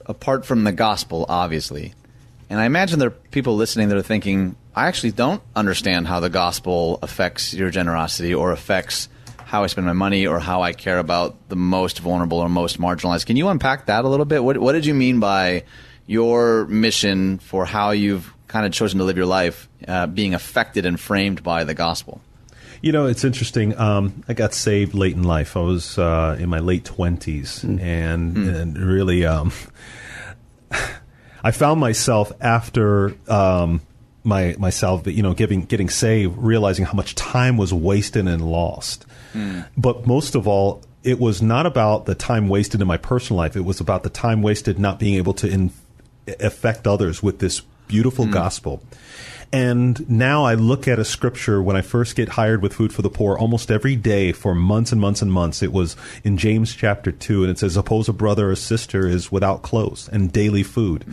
apart 0.06 0.44
from 0.44 0.64
the 0.64 0.72
gospel, 0.72 1.26
obviously, 1.28 1.94
and 2.50 2.60
I 2.60 2.66
imagine 2.66 2.98
there 2.98 3.08
are 3.08 3.18
people 3.32 3.56
listening 3.56 3.88
that 3.88 3.98
are 3.98 4.02
thinking, 4.02 4.54
I 4.76 4.88
actually 4.88 5.12
don't 5.12 5.40
understand 5.54 6.08
how 6.08 6.18
the 6.18 6.30
gospel 6.30 6.98
affects 7.00 7.54
your 7.54 7.70
generosity 7.70 8.34
or 8.34 8.50
affects 8.50 9.08
how 9.44 9.62
I 9.62 9.68
spend 9.68 9.86
my 9.86 9.92
money 9.92 10.26
or 10.26 10.40
how 10.40 10.62
I 10.62 10.72
care 10.72 10.98
about 10.98 11.48
the 11.48 11.54
most 11.54 12.00
vulnerable 12.00 12.38
or 12.38 12.48
most 12.48 12.80
marginalized. 12.80 13.26
Can 13.26 13.36
you 13.36 13.48
unpack 13.48 13.86
that 13.86 14.04
a 14.04 14.08
little 14.08 14.26
bit? 14.26 14.42
What, 14.42 14.58
what 14.58 14.72
did 14.72 14.84
you 14.84 14.94
mean 14.94 15.20
by 15.20 15.62
your 16.06 16.66
mission 16.66 17.38
for 17.38 17.64
how 17.64 17.92
you've 17.92 18.34
kind 18.48 18.66
of 18.66 18.72
chosen 18.72 18.98
to 18.98 19.04
live 19.04 19.16
your 19.16 19.26
life 19.26 19.68
uh, 19.86 20.08
being 20.08 20.34
affected 20.34 20.86
and 20.86 20.98
framed 20.98 21.44
by 21.44 21.62
the 21.62 21.74
gospel? 21.74 22.20
You 22.82 22.90
know, 22.90 23.06
it's 23.06 23.22
interesting. 23.22 23.78
Um, 23.78 24.24
I 24.28 24.34
got 24.34 24.54
saved 24.54 24.92
late 24.92 25.14
in 25.14 25.22
life. 25.22 25.56
I 25.56 25.60
was 25.60 25.98
uh, 25.98 26.36
in 26.38 26.48
my 26.48 26.58
late 26.58 26.84
20s, 26.84 27.62
and, 27.62 28.36
and 28.36 28.76
really, 28.76 29.24
um, 29.24 29.52
I 31.44 31.52
found 31.52 31.80
myself 31.80 32.32
after 32.40 33.14
um, 33.30 33.80
my 34.24 34.56
myself, 34.58 35.06
you 35.06 35.22
know, 35.22 35.34
giving 35.34 35.62
getting 35.62 35.90
saved, 35.90 36.36
realizing 36.38 36.86
how 36.86 36.94
much 36.94 37.14
time 37.14 37.56
was 37.56 37.72
wasted 37.72 38.26
and 38.26 38.50
lost. 38.50 39.04
Hmm. 39.32 39.60
But 39.76 40.06
most 40.06 40.34
of 40.34 40.48
all, 40.48 40.82
it 41.02 41.20
was 41.20 41.42
not 41.42 41.66
about 41.66 42.06
the 42.06 42.14
time 42.14 42.48
wasted 42.48 42.80
in 42.80 42.88
my 42.88 42.96
personal 42.96 43.38
life. 43.38 43.56
It 43.56 43.64
was 43.64 43.80
about 43.80 44.02
the 44.02 44.10
time 44.10 44.42
wasted 44.42 44.78
not 44.78 44.98
being 44.98 45.14
able 45.16 45.34
to 45.34 45.48
in, 45.48 45.70
affect 46.40 46.86
others 46.86 47.22
with 47.22 47.38
this 47.38 47.60
beautiful 47.86 48.24
hmm. 48.24 48.32
gospel. 48.32 48.82
And 49.54 50.10
now 50.10 50.42
I 50.42 50.54
look 50.54 50.88
at 50.88 50.98
a 50.98 51.04
scripture 51.04 51.62
when 51.62 51.76
I 51.76 51.80
first 51.80 52.16
get 52.16 52.30
hired 52.30 52.60
with 52.60 52.74
Food 52.74 52.92
for 52.92 53.02
the 53.02 53.08
Poor 53.08 53.38
almost 53.38 53.70
every 53.70 53.94
day 53.94 54.32
for 54.32 54.52
months 54.52 54.90
and 54.90 55.00
months 55.00 55.22
and 55.22 55.32
months. 55.32 55.62
It 55.62 55.72
was 55.72 55.94
in 56.24 56.36
James 56.36 56.74
chapter 56.74 57.12
2, 57.12 57.44
and 57.44 57.52
it 57.52 57.60
says, 57.60 57.74
Suppose 57.74 58.08
a 58.08 58.12
brother 58.12 58.50
or 58.50 58.56
sister 58.56 59.06
is 59.06 59.30
without 59.30 59.62
clothes 59.62 60.08
and 60.08 60.32
daily 60.32 60.64
food. 60.64 61.04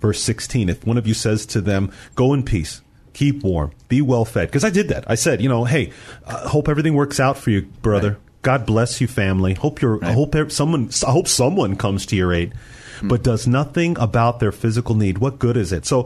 Verse 0.00 0.22
16, 0.22 0.70
if 0.70 0.86
one 0.86 0.96
of 0.96 1.06
you 1.06 1.12
says 1.12 1.44
to 1.44 1.60
them, 1.60 1.92
Go 2.14 2.32
in 2.32 2.44
peace, 2.44 2.80
keep 3.12 3.42
warm, 3.42 3.72
be 3.88 4.00
well 4.00 4.24
fed. 4.24 4.48
Because 4.48 4.64
I 4.64 4.70
did 4.70 4.88
that. 4.88 5.04
I 5.10 5.14
said, 5.14 5.42
you 5.42 5.50
know, 5.50 5.66
hey, 5.66 5.92
uh, 6.24 6.48
hope 6.48 6.70
everything 6.70 6.94
works 6.94 7.20
out 7.20 7.36
for 7.36 7.50
you, 7.50 7.60
brother. 7.82 8.16
God 8.40 8.64
bless 8.64 9.02
you, 9.02 9.06
family. 9.06 9.52
Hope 9.52 9.82
you're. 9.82 10.02
I 10.02 10.12
hope 10.12 10.34
someone. 10.50 10.88
I 11.06 11.10
hope 11.10 11.28
someone 11.28 11.76
comes 11.76 12.06
to 12.06 12.16
your 12.16 12.32
aid, 12.32 12.54
Hmm. 13.00 13.08
but 13.08 13.22
does 13.22 13.46
nothing 13.46 13.96
about 13.98 14.40
their 14.40 14.52
physical 14.52 14.94
need. 14.94 15.18
What 15.18 15.38
good 15.38 15.56
is 15.56 15.72
it? 15.72 15.86
So, 15.86 16.04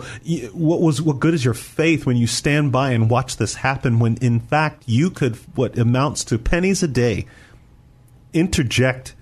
what 0.53 0.80
was 0.80 1.01
what 1.03 1.20
good 1.20 1.34
is 1.34 1.45
your 1.45 1.55
faith 1.55 2.07
when 2.07 2.16
you 2.16 2.26
stand 2.26 2.72
by 2.72 2.91
and 2.91 3.11
watch 3.11 3.37
this 3.37 3.55
happen? 3.57 3.99
When 3.99 4.16
in 4.18 4.41
fact 4.41 4.82
you 4.87 5.11
could 5.11 5.37
what 5.55 5.78
amounts 5.78 6.24
to 6.24 6.39
pennies 6.39 6.82
a 6.82 6.89
day 6.89 7.26
interject 8.32 9.14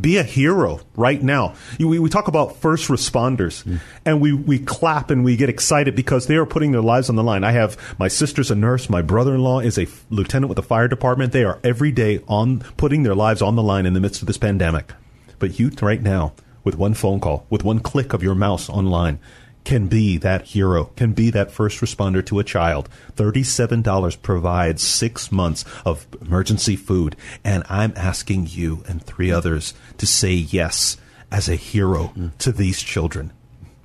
be 0.00 0.16
a 0.16 0.22
hero 0.22 0.80
right 0.94 1.20
now. 1.20 1.54
You- 1.76 1.88
We, 1.88 1.98
we 1.98 2.08
talk 2.08 2.28
about 2.28 2.56
first 2.58 2.88
responders 2.88 3.64
hmm. 3.64 3.76
and 4.04 4.20
we, 4.20 4.32
we 4.32 4.60
clap 4.60 5.10
and 5.10 5.24
we 5.24 5.36
get 5.36 5.48
excited 5.48 5.96
because 5.96 6.28
they 6.28 6.36
are 6.36 6.46
putting 6.46 6.70
their 6.70 6.82
lives 6.82 7.10
on 7.10 7.16
the 7.16 7.24
line. 7.24 7.42
I 7.42 7.50
have 7.50 7.76
my 7.98 8.06
sister's 8.06 8.50
a 8.50 8.54
nurse. 8.54 8.88
My 8.88 9.02
brother-in-law 9.02 9.60
is 9.60 9.76
a 9.76 9.82
f- 9.82 10.04
lieutenant 10.08 10.48
with 10.50 10.56
the 10.56 10.62
fire 10.62 10.86
department. 10.86 11.32
They 11.32 11.42
are 11.42 11.58
every 11.64 11.90
day 11.90 12.20
on 12.28 12.60
putting 12.76 13.02
their 13.02 13.16
lives 13.16 13.42
on 13.42 13.56
the 13.56 13.62
line 13.62 13.86
in 13.86 13.94
the 13.94 14.00
midst 14.00 14.22
of 14.22 14.28
this 14.28 14.38
pandemic. 14.38 14.92
But 15.40 15.58
you 15.58 15.70
right 15.82 16.02
now, 16.02 16.32
with 16.68 16.76
one 16.76 16.92
phone 16.92 17.18
call, 17.18 17.46
with 17.48 17.64
one 17.64 17.78
click 17.78 18.12
of 18.12 18.22
your 18.22 18.34
mouse 18.34 18.68
online, 18.68 19.18
can 19.64 19.86
be 19.86 20.18
that 20.18 20.48
hero, 20.48 20.84
can 20.96 21.14
be 21.14 21.30
that 21.30 21.50
first 21.50 21.80
responder 21.80 22.24
to 22.26 22.38
a 22.38 22.44
child. 22.44 22.90
$37 23.16 24.20
provides 24.20 24.82
six 24.82 25.32
months 25.32 25.64
of 25.86 26.06
emergency 26.20 26.76
food. 26.76 27.16
And 27.42 27.64
I'm 27.70 27.94
asking 27.96 28.48
you 28.50 28.82
and 28.86 29.02
three 29.02 29.32
others 29.32 29.72
to 29.96 30.06
say 30.06 30.34
yes 30.34 30.98
as 31.32 31.48
a 31.48 31.54
hero 31.54 32.12
to 32.40 32.52
these 32.52 32.82
children. 32.82 33.32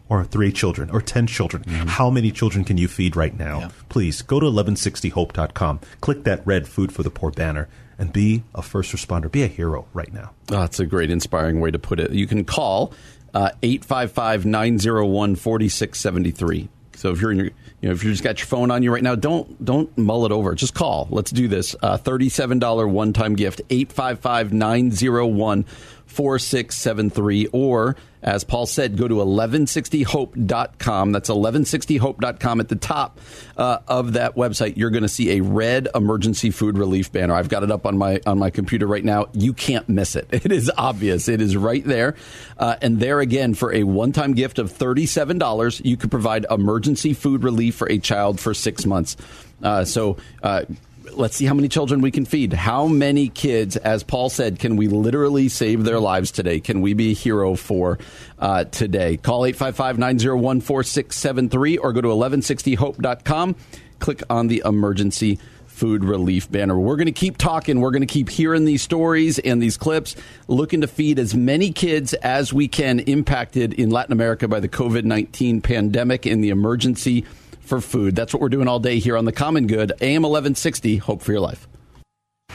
Or 0.09 0.25
three 0.25 0.51
children, 0.51 0.89
or 0.89 1.01
ten 1.01 1.25
children. 1.25 1.63
Mm-hmm. 1.63 1.87
How 1.87 2.09
many 2.09 2.31
children 2.31 2.65
can 2.65 2.77
you 2.77 2.89
feed 2.89 3.15
right 3.15 3.35
now? 3.35 3.71
Please 3.87 4.21
go 4.21 4.39
to 4.41 4.45
1160hope.com, 4.45 5.79
click 6.01 6.25
that 6.25 6.45
red 6.45 6.67
Food 6.67 6.91
for 6.91 7.01
the 7.01 7.09
Poor 7.09 7.31
banner, 7.31 7.67
and 7.97 8.11
be 8.11 8.43
a 8.53 8.61
first 8.61 8.93
responder. 8.93 9.31
Be 9.31 9.43
a 9.43 9.47
hero 9.47 9.85
right 9.93 10.11
now. 10.13 10.31
Oh, 10.51 10.59
that's 10.61 10.79
a 10.79 10.85
great, 10.85 11.11
inspiring 11.11 11.59
way 11.59 11.71
to 11.71 11.79
put 11.79 11.99
it. 11.99 12.11
You 12.11 12.27
can 12.27 12.45
call 12.45 12.93
uh, 13.33 13.51
855 13.61 14.45
901 14.45 15.35
4673. 15.35 16.69
So 16.95 17.11
if 17.11 17.19
you're 17.19 17.31
in 17.31 17.37
your, 17.37 17.47
you 17.47 17.89
know, 17.89 17.91
if 17.91 18.03
you 18.03 18.11
just 18.11 18.23
got 18.23 18.39
your 18.39 18.45
phone 18.45 18.71
on 18.71 18.83
you 18.83 18.93
right 18.93 19.03
now, 19.03 19.15
don't 19.15 19.63
don't 19.65 19.95
mull 19.97 20.25
it 20.25 20.31
over. 20.31 20.55
Just 20.55 20.73
call. 20.73 21.07
Let's 21.09 21.31
do 21.31 21.47
this. 21.47 21.75
Uh, 21.81 21.97
Thirty-seven 21.97 22.59
dollar 22.59 22.87
one-time 22.87 23.35
gift. 23.35 23.61
855-901 23.69 25.67
4673 26.05 27.47
or 27.51 27.95
as 28.23 28.43
Paul 28.45 28.65
said, 28.65 28.97
go 28.97 29.07
to 29.07 29.15
1160hope.com. 29.15 31.11
That's 31.11 31.29
1160hope.com. 31.29 32.59
At 32.61 32.69
the 32.69 32.75
top 32.75 33.19
uh, 33.57 33.79
of 33.87 34.13
that 34.13 34.35
website, 34.35 34.77
you're 34.77 34.91
going 34.91 35.03
to 35.03 35.09
see 35.09 35.37
a 35.37 35.41
red 35.41 35.89
emergency 35.93 36.49
food 36.49 36.77
relief 36.77 37.11
banner. 37.11 37.33
I've 37.33 37.49
got 37.49 37.63
it 37.63 37.71
up 37.71 37.85
on 37.85 37.97
my 37.97 38.21
on 38.25 38.39
my 38.39 38.49
computer 38.49 38.87
right 38.87 39.03
now. 39.03 39.27
You 39.33 39.53
can't 39.53 39.87
miss 39.89 40.15
it. 40.15 40.29
It 40.43 40.51
is 40.51 40.69
obvious. 40.77 41.29
It 41.29 41.39
is 41.41 41.55
right 41.55 41.85
there. 41.85 42.15
Uh, 42.57 42.75
and 42.81 42.99
there 42.99 43.21
again, 43.21 43.53
for 43.53 43.73
a 43.73 43.83
one-time 43.83 44.33
gift 44.33 44.59
of 44.59 44.73
$37, 44.73 45.85
you 45.85 45.95
could 45.95 46.11
provide 46.11 46.45
emergency 46.51 47.13
food 47.13 47.43
relief 47.43 47.75
for 47.75 47.89
a 47.89 47.97
child 47.97 48.41
for 48.41 48.53
six 48.53 48.85
months. 48.85 49.15
Uh, 49.61 49.85
so 49.85 50.17
uh, 50.41 50.63
let's 51.11 51.35
see 51.35 51.45
how 51.45 51.53
many 51.53 51.67
children 51.67 52.01
we 52.01 52.11
can 52.11 52.25
feed. 52.25 52.53
How 52.53 52.87
many 52.87 53.29
kids, 53.29 53.75
as 53.77 54.03
Paul 54.03 54.29
said, 54.29 54.59
can 54.59 54.75
we 54.75 54.87
literally 54.87 55.49
save 55.49 55.83
their 55.83 55.99
lives 55.99 56.31
today? 56.31 56.59
Can 56.59 56.81
we 56.81 56.93
be 56.93 57.11
a 57.11 57.13
hero 57.13 57.55
for 57.55 57.99
uh, 58.39 58.65
today? 58.65 59.17
Call 59.17 59.45
855 59.45 59.97
901 59.97 60.61
4673 60.61 61.77
or 61.77 61.93
go 61.93 62.01
to 62.01 62.07
1160hope.com. 62.07 63.55
Click 63.99 64.23
on 64.29 64.47
the 64.47 64.61
emergency 64.65 65.39
food 65.67 66.03
relief 66.03 66.51
banner. 66.51 66.79
We're 66.79 66.97
going 66.97 67.07
to 67.07 67.11
keep 67.11 67.37
talking. 67.37 67.81
We're 67.81 67.91
going 67.91 68.01
to 68.01 68.07
keep 68.07 68.29
hearing 68.29 68.65
these 68.65 68.83
stories 68.83 69.39
and 69.39 69.61
these 69.61 69.75
clips, 69.75 70.15
looking 70.47 70.81
to 70.81 70.87
feed 70.87 71.17
as 71.17 71.33
many 71.33 71.71
kids 71.71 72.13
as 72.13 72.53
we 72.53 72.67
can 72.67 72.99
impacted 72.99 73.73
in 73.73 73.89
Latin 73.89 74.13
America 74.13 74.47
by 74.47 74.59
the 74.59 74.69
COVID 74.69 75.03
19 75.03 75.61
pandemic 75.61 76.25
and 76.25 76.43
the 76.43 76.49
emergency 76.49 77.25
for 77.63 77.81
food. 77.81 78.15
That's 78.15 78.33
what 78.33 78.41
we're 78.41 78.49
doing 78.49 78.67
all 78.67 78.79
day 78.79 78.99
here 78.99 79.17
on 79.17 79.25
The 79.25 79.31
Common 79.31 79.67
Good, 79.67 79.91
AM 80.01 80.23
1160. 80.23 80.97
Hope 80.97 81.21
for 81.21 81.31
your 81.31 81.41
life. 81.41 81.67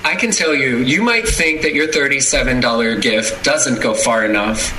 I 0.05 0.15
can 0.15 0.31
tell 0.31 0.55
you, 0.55 0.79
you 0.79 1.03
might 1.03 1.27
think 1.27 1.63
that 1.63 1.75
your 1.75 1.89
$37 1.89 3.03
gift 3.03 3.45
doesn't 3.45 3.83
go 3.83 3.95
far 3.95 4.25
enough, 4.25 4.73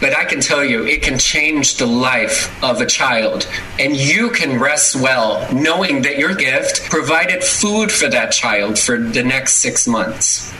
but 0.00 0.16
I 0.16 0.24
can 0.24 0.40
tell 0.40 0.64
you 0.64 0.86
it 0.86 1.02
can 1.02 1.18
change 1.18 1.76
the 1.76 1.86
life 1.86 2.62
of 2.62 2.80
a 2.80 2.86
child. 2.86 3.48
And 3.78 3.96
you 3.96 4.30
can 4.30 4.58
rest 4.58 4.96
well 4.96 5.46
knowing 5.52 6.02
that 6.02 6.18
your 6.18 6.34
gift 6.34 6.88
provided 6.88 7.42
food 7.42 7.90
for 7.90 8.08
that 8.08 8.32
child 8.32 8.78
for 8.78 8.98
the 8.98 9.22
next 9.22 9.54
six 9.54 9.86
months. 9.86 10.59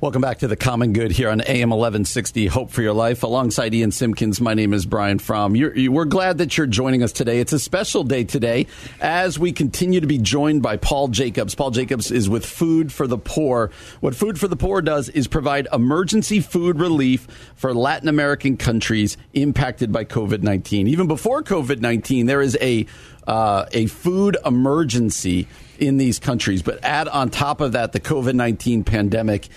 Welcome 0.00 0.22
back 0.22 0.38
to 0.38 0.46
the 0.46 0.54
Common 0.54 0.92
Good 0.92 1.10
here 1.10 1.28
on 1.28 1.40
AM 1.40 1.70
1160. 1.70 2.46
Hope 2.46 2.70
for 2.70 2.82
your 2.82 2.92
life. 2.92 3.24
Alongside 3.24 3.74
Ian 3.74 3.90
Simpkins, 3.90 4.40
my 4.40 4.54
name 4.54 4.72
is 4.72 4.86
Brian 4.86 5.18
Fromm. 5.18 5.56
You're, 5.56 5.76
you, 5.76 5.90
we're 5.90 6.04
glad 6.04 6.38
that 6.38 6.56
you're 6.56 6.68
joining 6.68 7.02
us 7.02 7.10
today. 7.10 7.40
It's 7.40 7.52
a 7.52 7.58
special 7.58 8.04
day 8.04 8.22
today 8.22 8.68
as 9.00 9.40
we 9.40 9.50
continue 9.50 10.00
to 10.00 10.06
be 10.06 10.18
joined 10.18 10.62
by 10.62 10.76
Paul 10.76 11.08
Jacobs. 11.08 11.56
Paul 11.56 11.72
Jacobs 11.72 12.12
is 12.12 12.28
with 12.28 12.46
Food 12.46 12.92
for 12.92 13.08
the 13.08 13.18
Poor. 13.18 13.72
What 13.98 14.14
Food 14.14 14.38
for 14.38 14.46
the 14.46 14.54
Poor 14.54 14.80
does 14.82 15.08
is 15.08 15.26
provide 15.26 15.66
emergency 15.72 16.38
food 16.38 16.78
relief 16.78 17.26
for 17.56 17.74
Latin 17.74 18.08
American 18.08 18.56
countries 18.56 19.16
impacted 19.32 19.90
by 19.90 20.04
COVID 20.04 20.44
19. 20.44 20.86
Even 20.86 21.08
before 21.08 21.42
COVID 21.42 21.80
19, 21.80 22.26
there 22.26 22.40
is 22.40 22.56
a 22.60 22.86
uh, 23.26 23.66
a 23.72 23.86
food 23.86 24.36
emergency 24.46 25.48
in 25.78 25.96
these 25.96 26.18
countries. 26.18 26.62
But 26.62 26.84
add 26.84 27.08
on 27.08 27.30
top 27.30 27.60
of 27.60 27.72
that 27.72 27.92
the 27.92 28.00
COVID 28.00 28.34
nineteen 28.34 28.84
pandemic, 28.84 29.48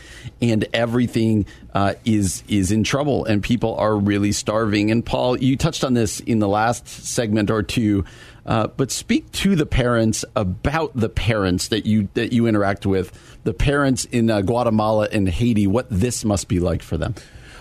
and 0.41 0.67
everything 0.73 1.45
uh, 1.73 1.93
is 2.05 2.43
is 2.47 2.71
in 2.71 2.83
trouble, 2.83 3.25
and 3.25 3.43
people 3.43 3.75
are 3.75 3.95
really 3.95 4.31
starving. 4.31 4.91
And 4.91 5.05
Paul, 5.05 5.37
you 5.37 5.57
touched 5.57 5.83
on 5.83 5.93
this 5.93 6.19
in 6.19 6.39
the 6.39 6.47
last 6.47 6.87
segment 6.87 7.51
or 7.51 7.63
two. 7.63 8.05
Uh, 8.43 8.65
but 8.65 8.89
speak 8.89 9.31
to 9.31 9.55
the 9.55 9.67
parents 9.67 10.25
about 10.35 10.91
the 10.95 11.09
parents 11.09 11.67
that 11.67 11.85
you 11.85 12.09
that 12.15 12.33
you 12.33 12.47
interact 12.47 12.87
with, 12.87 13.11
the 13.43 13.53
parents 13.53 14.05
in 14.05 14.31
uh, 14.31 14.41
Guatemala 14.41 15.07
and 15.11 15.29
Haiti. 15.29 15.67
What 15.67 15.85
this 15.91 16.25
must 16.25 16.47
be 16.47 16.59
like 16.59 16.81
for 16.81 16.97
them. 16.97 17.13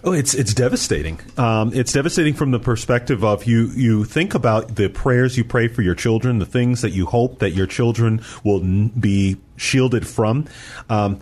Oh, 0.03 0.13
it's 0.13 0.33
it's 0.33 0.55
devastating. 0.55 1.21
Um, 1.37 1.73
it's 1.75 1.93
devastating 1.93 2.33
from 2.33 2.53
the 2.53 2.59
perspective 2.59 3.23
of 3.23 3.45
you. 3.45 3.67
You 3.69 4.05
think 4.05 4.35
about 4.35 4.77
the 4.77 4.89
prayers 4.89 5.37
you 5.37 5.45
pray 5.45 5.69
for 5.69 5.83
your 5.83 5.95
children, 5.95 6.39
the 6.39 6.47
things 6.47 6.81
that 6.81 6.91
you 6.91 7.05
hope 7.05 7.41
that 7.41 7.51
your 7.51 7.67
children 7.67 8.23
will 8.43 8.61
n- 8.61 8.89
be 8.89 9.37
shielded 9.57 10.09
from, 10.09 10.47
um, 10.89 11.21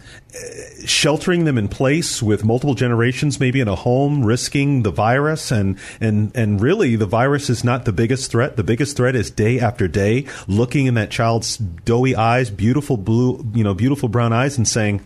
sheltering 0.84 1.44
them 1.44 1.58
in 1.58 1.66
place 1.66 2.22
with 2.22 2.44
multiple 2.44 2.74
generations, 2.74 3.40
maybe 3.40 3.58
in 3.58 3.66
a 3.66 3.74
home, 3.74 4.24
risking 4.24 4.84
the 4.84 4.92
virus, 4.92 5.50
and 5.50 5.76
and 6.00 6.30
and 6.36 6.60
really, 6.60 6.94
the 6.94 7.06
virus 7.06 7.50
is 7.50 7.64
not 7.64 7.84
the 7.84 7.92
biggest 7.92 8.30
threat. 8.30 8.56
The 8.56 8.62
biggest 8.62 8.96
threat 8.96 9.16
is 9.16 9.28
day 9.28 9.58
after 9.58 9.88
day, 9.88 10.24
looking 10.46 10.86
in 10.86 10.94
that 10.94 11.10
child's 11.10 11.56
doughy 11.56 12.14
eyes, 12.14 12.48
beautiful 12.48 12.96
blue, 12.96 13.44
you 13.54 13.64
know, 13.64 13.74
beautiful 13.74 14.08
brown 14.08 14.32
eyes, 14.32 14.56
and 14.56 14.68
saying, 14.68 15.00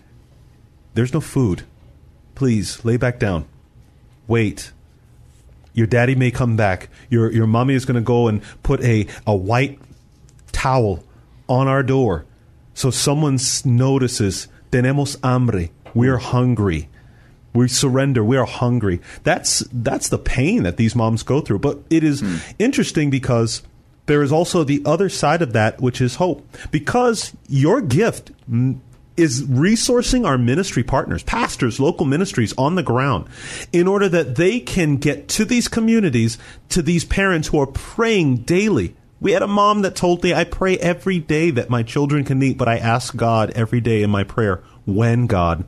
"There's 0.92 1.14
no 1.14 1.22
food. 1.22 1.62
Please 2.34 2.84
lay 2.84 2.98
back 2.98 3.18
down." 3.18 3.46
Wait. 4.32 4.72
Your 5.74 5.86
daddy 5.86 6.14
may 6.14 6.30
come 6.30 6.56
back. 6.56 6.88
Your 7.08 7.32
your 7.32 7.46
mommy 7.46 7.74
is 7.74 7.84
going 7.84 8.00
to 8.00 8.08
go 8.16 8.28
and 8.28 8.42
put 8.62 8.82
a, 8.82 9.06
a 9.26 9.34
white 9.34 9.78
towel 10.52 11.04
on 11.48 11.68
our 11.68 11.82
door 11.82 12.24
so 12.74 12.90
someone 12.90 13.38
notices 13.64 14.48
tenemos 14.70 15.16
hambre. 15.22 15.68
We're 15.94 16.18
hungry. 16.18 16.88
We 17.54 17.68
surrender. 17.68 18.24
We 18.24 18.38
are 18.38 18.46
hungry. 18.46 19.00
That's 19.24 19.60
that's 19.72 20.08
the 20.08 20.18
pain 20.18 20.62
that 20.62 20.78
these 20.78 20.96
moms 20.96 21.22
go 21.22 21.40
through. 21.40 21.58
But 21.58 21.80
it 21.90 22.02
is 22.02 22.20
hmm. 22.20 22.36
interesting 22.58 23.10
because 23.10 23.62
there 24.06 24.22
is 24.22 24.32
also 24.32 24.64
the 24.64 24.82
other 24.84 25.08
side 25.08 25.42
of 25.42 25.52
that, 25.52 25.80
which 25.80 26.00
is 26.00 26.16
hope. 26.16 26.46
Because 26.70 27.36
your 27.48 27.80
gift 27.82 28.32
is 29.16 29.42
resourcing 29.42 30.26
our 30.26 30.38
ministry 30.38 30.82
partners, 30.82 31.22
pastors, 31.22 31.78
local 31.78 32.06
ministries 32.06 32.54
on 32.56 32.74
the 32.74 32.82
ground 32.82 33.26
in 33.72 33.86
order 33.86 34.08
that 34.08 34.36
they 34.36 34.60
can 34.60 34.96
get 34.96 35.28
to 35.28 35.44
these 35.44 35.68
communities, 35.68 36.38
to 36.70 36.82
these 36.82 37.04
parents 37.04 37.48
who 37.48 37.60
are 37.60 37.66
praying 37.66 38.38
daily. 38.38 38.94
We 39.20 39.32
had 39.32 39.42
a 39.42 39.48
mom 39.48 39.82
that 39.82 39.94
told 39.94 40.22
me, 40.22 40.34
I 40.34 40.44
pray 40.44 40.78
every 40.78 41.18
day 41.18 41.50
that 41.50 41.70
my 41.70 41.82
children 41.82 42.24
can 42.24 42.42
eat, 42.42 42.58
but 42.58 42.68
I 42.68 42.78
ask 42.78 43.14
God 43.14 43.50
every 43.50 43.80
day 43.80 44.02
in 44.02 44.10
my 44.10 44.24
prayer, 44.24 44.62
when 44.84 45.26
God? 45.26 45.64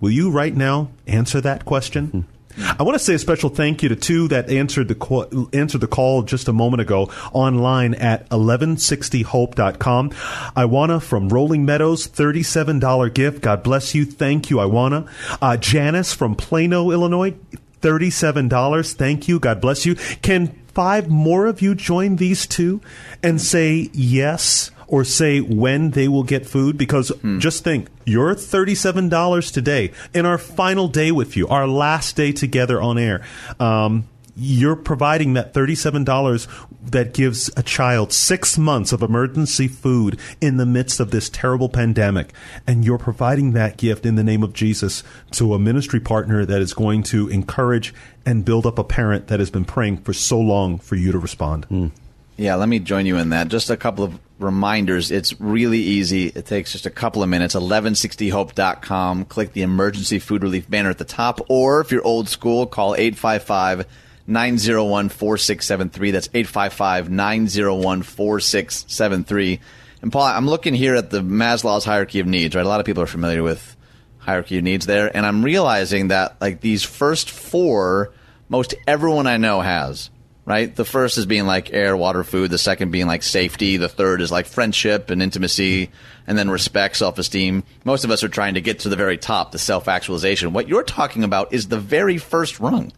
Will 0.00 0.10
you 0.10 0.30
right 0.30 0.54
now 0.54 0.90
answer 1.06 1.40
that 1.40 1.64
question? 1.64 2.06
Hmm. 2.06 2.20
I 2.58 2.82
want 2.82 2.94
to 2.94 2.98
say 2.98 3.14
a 3.14 3.18
special 3.18 3.50
thank 3.50 3.82
you 3.82 3.88
to 3.90 3.96
two 3.96 4.28
that 4.28 4.50
answered 4.50 4.88
the 4.88 5.48
answered 5.52 5.80
the 5.80 5.86
call 5.86 6.22
just 6.22 6.48
a 6.48 6.52
moment 6.52 6.80
ago 6.80 7.10
online 7.32 7.94
at 7.94 8.28
1160hope.com. 8.30 10.10
Iwana 10.10 11.02
from 11.02 11.28
Rolling 11.28 11.64
Meadows, 11.64 12.08
$37 12.08 13.12
gift. 13.14 13.42
God 13.42 13.62
bless 13.62 13.94
you. 13.94 14.04
Thank 14.04 14.50
you, 14.50 14.56
Iwana. 14.56 15.08
Uh, 15.40 15.56
Janice 15.56 16.12
from 16.12 16.34
Plano, 16.34 16.90
Illinois, 16.90 17.34
$37. 17.82 18.94
Thank 18.94 19.28
you. 19.28 19.38
God 19.38 19.60
bless 19.60 19.84
you. 19.84 19.94
Can 20.22 20.48
five 20.68 21.08
more 21.08 21.46
of 21.46 21.62
you 21.62 21.74
join 21.74 22.16
these 22.16 22.46
two 22.46 22.80
and 23.22 23.40
say 23.40 23.90
yes? 23.92 24.70
Or 24.88 25.04
say 25.04 25.40
when 25.40 25.90
they 25.90 26.08
will 26.08 26.22
get 26.22 26.46
food? 26.46 26.76
Because 26.78 27.10
hmm. 27.10 27.38
just 27.38 27.64
think, 27.64 27.88
you're 28.04 28.34
$37 28.34 29.52
today 29.52 29.92
in 30.14 30.26
our 30.26 30.38
final 30.38 30.88
day 30.88 31.12
with 31.12 31.36
you, 31.36 31.48
our 31.48 31.66
last 31.66 32.16
day 32.16 32.32
together 32.32 32.80
on 32.80 32.98
air. 32.98 33.24
Um, 33.58 34.08
you're 34.36 34.76
providing 34.76 35.32
that 35.32 35.54
$37 35.54 36.68
that 36.90 37.14
gives 37.14 37.50
a 37.56 37.62
child 37.62 38.12
six 38.12 38.58
months 38.58 38.92
of 38.92 39.02
emergency 39.02 39.66
food 39.66 40.20
in 40.40 40.58
the 40.58 40.66
midst 40.66 41.00
of 41.00 41.10
this 41.10 41.30
terrible 41.30 41.68
pandemic. 41.68 42.32
And 42.66 42.84
you're 42.84 42.98
providing 42.98 43.52
that 43.52 43.78
gift 43.78 44.04
in 44.04 44.14
the 44.14 44.22
name 44.22 44.42
of 44.42 44.52
Jesus 44.52 45.02
to 45.32 45.54
a 45.54 45.58
ministry 45.58 46.00
partner 46.00 46.44
that 46.44 46.60
is 46.60 46.74
going 46.74 47.02
to 47.04 47.28
encourage 47.28 47.94
and 48.26 48.44
build 48.44 48.66
up 48.66 48.78
a 48.78 48.84
parent 48.84 49.28
that 49.28 49.40
has 49.40 49.50
been 49.50 49.64
praying 49.64 49.98
for 49.98 50.12
so 50.12 50.38
long 50.38 50.78
for 50.78 50.96
you 50.96 51.12
to 51.12 51.18
respond. 51.18 51.66
Mm. 51.70 51.90
Yeah, 52.36 52.56
let 52.56 52.68
me 52.68 52.78
join 52.78 53.06
you 53.06 53.16
in 53.16 53.30
that. 53.30 53.48
Just 53.48 53.70
a 53.70 53.76
couple 53.76 54.04
of 54.04 54.18
reminders. 54.38 55.10
It's 55.10 55.38
really 55.40 55.78
easy. 55.78 56.26
It 56.26 56.46
takes 56.46 56.72
just 56.72 56.86
a 56.86 56.90
couple 56.90 57.22
of 57.22 57.28
minutes. 57.28 57.54
1160hope.com. 57.54 59.24
Click 59.26 59.52
the 59.52 59.62
emergency 59.62 60.18
food 60.18 60.42
relief 60.42 60.68
banner 60.68 60.90
at 60.90 60.98
the 60.98 61.04
top. 61.04 61.40
Or 61.48 61.80
if 61.80 61.90
you're 61.90 62.04
old 62.06 62.28
school, 62.28 62.66
call 62.66 62.94
855 62.94 63.86
901 64.26 65.08
4673. 65.08 66.10
That's 66.10 66.28
855 66.32 67.10
901 67.10 68.02
4673. 68.02 69.60
And 70.02 70.12
Paul, 70.12 70.24
I'm 70.24 70.46
looking 70.46 70.74
here 70.74 70.94
at 70.94 71.10
the 71.10 71.20
Maslow's 71.20 71.84
hierarchy 71.84 72.20
of 72.20 72.26
needs, 72.26 72.54
right? 72.54 72.64
A 72.64 72.68
lot 72.68 72.80
of 72.80 72.86
people 72.86 73.02
are 73.02 73.08
familiar 73.08 73.42
with 73.42 73.76
hierarchy 74.18 74.58
of 74.58 74.64
needs 74.64 74.86
there. 74.86 75.14
And 75.16 75.24
I'm 75.24 75.42
realizing 75.42 76.08
that, 76.08 76.36
like, 76.40 76.60
these 76.60 76.82
first 76.82 77.30
four, 77.30 78.12
most 78.48 78.74
everyone 78.86 79.26
I 79.26 79.36
know 79.38 79.60
has 79.60 80.10
right? 80.46 80.74
The 80.74 80.84
first 80.84 81.18
is 81.18 81.26
being 81.26 81.44
like 81.44 81.74
air, 81.74 81.96
water, 81.96 82.24
food. 82.24 82.50
The 82.50 82.56
second 82.56 82.92
being 82.92 83.06
like 83.06 83.22
safety. 83.22 83.76
The 83.76 83.88
third 83.88 84.22
is 84.22 84.32
like 84.32 84.46
friendship 84.46 85.10
and 85.10 85.20
intimacy, 85.20 85.90
and 86.26 86.38
then 86.38 86.48
respect, 86.48 86.96
self 86.96 87.18
esteem. 87.18 87.64
Most 87.84 88.04
of 88.04 88.10
us 88.10 88.24
are 88.24 88.28
trying 88.28 88.54
to 88.54 88.62
get 88.62 88.78
to 88.80 88.88
the 88.88 88.96
very 88.96 89.18
top, 89.18 89.52
the 89.52 89.58
self 89.58 89.88
actualization. 89.88 90.54
What 90.54 90.68
you're 90.68 90.84
talking 90.84 91.24
about 91.24 91.52
is 91.52 91.68
the 91.68 91.78
very 91.78 92.16
first 92.16 92.60
rung, 92.60 92.92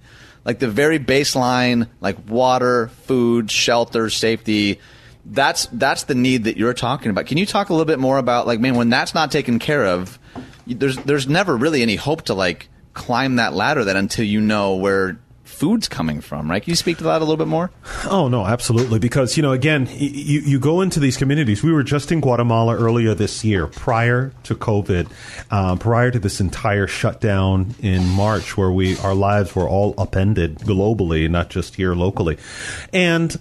like 0.44 0.60
the 0.60 0.68
very 0.68 1.00
baseline, 1.00 1.88
like 2.00 2.28
water, 2.28 2.88
food, 3.04 3.50
shelter, 3.50 4.10
safety. 4.10 4.78
That's 5.24 5.66
that's 5.72 6.04
the 6.04 6.14
need 6.14 6.44
that 6.44 6.58
you're 6.58 6.74
talking 6.74 7.10
about. 7.10 7.26
Can 7.26 7.38
you 7.38 7.46
talk 7.46 7.70
a 7.70 7.72
little 7.72 7.86
bit 7.86 7.98
more 7.98 8.18
about 8.18 8.46
like, 8.46 8.60
man, 8.60 8.76
when 8.76 8.90
that's 8.90 9.14
not 9.14 9.32
taken 9.32 9.58
care 9.58 9.86
of, 9.86 10.18
there's 10.66 10.98
there's 10.98 11.26
never 11.26 11.56
really 11.56 11.80
any 11.80 11.96
hope 11.96 12.22
to 12.26 12.34
like 12.34 12.68
climb 12.92 13.36
that 13.36 13.54
ladder 13.54 13.84
that 13.84 13.96
until 13.96 14.24
you 14.24 14.40
know 14.40 14.74
where 14.74 15.18
food's 15.58 15.88
coming 15.88 16.20
from, 16.20 16.48
right? 16.48 16.62
Can 16.62 16.70
you 16.70 16.76
speak 16.76 16.98
to 16.98 17.04
that 17.04 17.16
a 17.16 17.24
little 17.24 17.36
bit 17.36 17.48
more? 17.48 17.70
Oh 18.04 18.28
no, 18.28 18.46
absolutely. 18.46 19.00
Because 19.00 19.36
you 19.36 19.42
know, 19.42 19.50
again, 19.52 19.88
you 19.92 20.40
you 20.40 20.60
go 20.60 20.80
into 20.80 21.00
these 21.00 21.16
communities. 21.16 21.62
We 21.62 21.72
were 21.72 21.82
just 21.82 22.12
in 22.12 22.20
Guatemala 22.20 22.76
earlier 22.76 23.12
this 23.14 23.44
year, 23.44 23.66
prior 23.66 24.32
to 24.44 24.54
COVID, 24.54 25.10
um, 25.50 25.78
prior 25.78 26.12
to 26.12 26.18
this 26.18 26.40
entire 26.40 26.86
shutdown 26.86 27.74
in 27.80 28.06
March, 28.06 28.56
where 28.56 28.70
we 28.70 28.96
our 28.98 29.14
lives 29.14 29.54
were 29.56 29.68
all 29.68 29.94
upended 29.98 30.58
globally, 30.60 31.28
not 31.28 31.50
just 31.50 31.74
here 31.74 31.94
locally, 31.94 32.38
and 32.92 33.38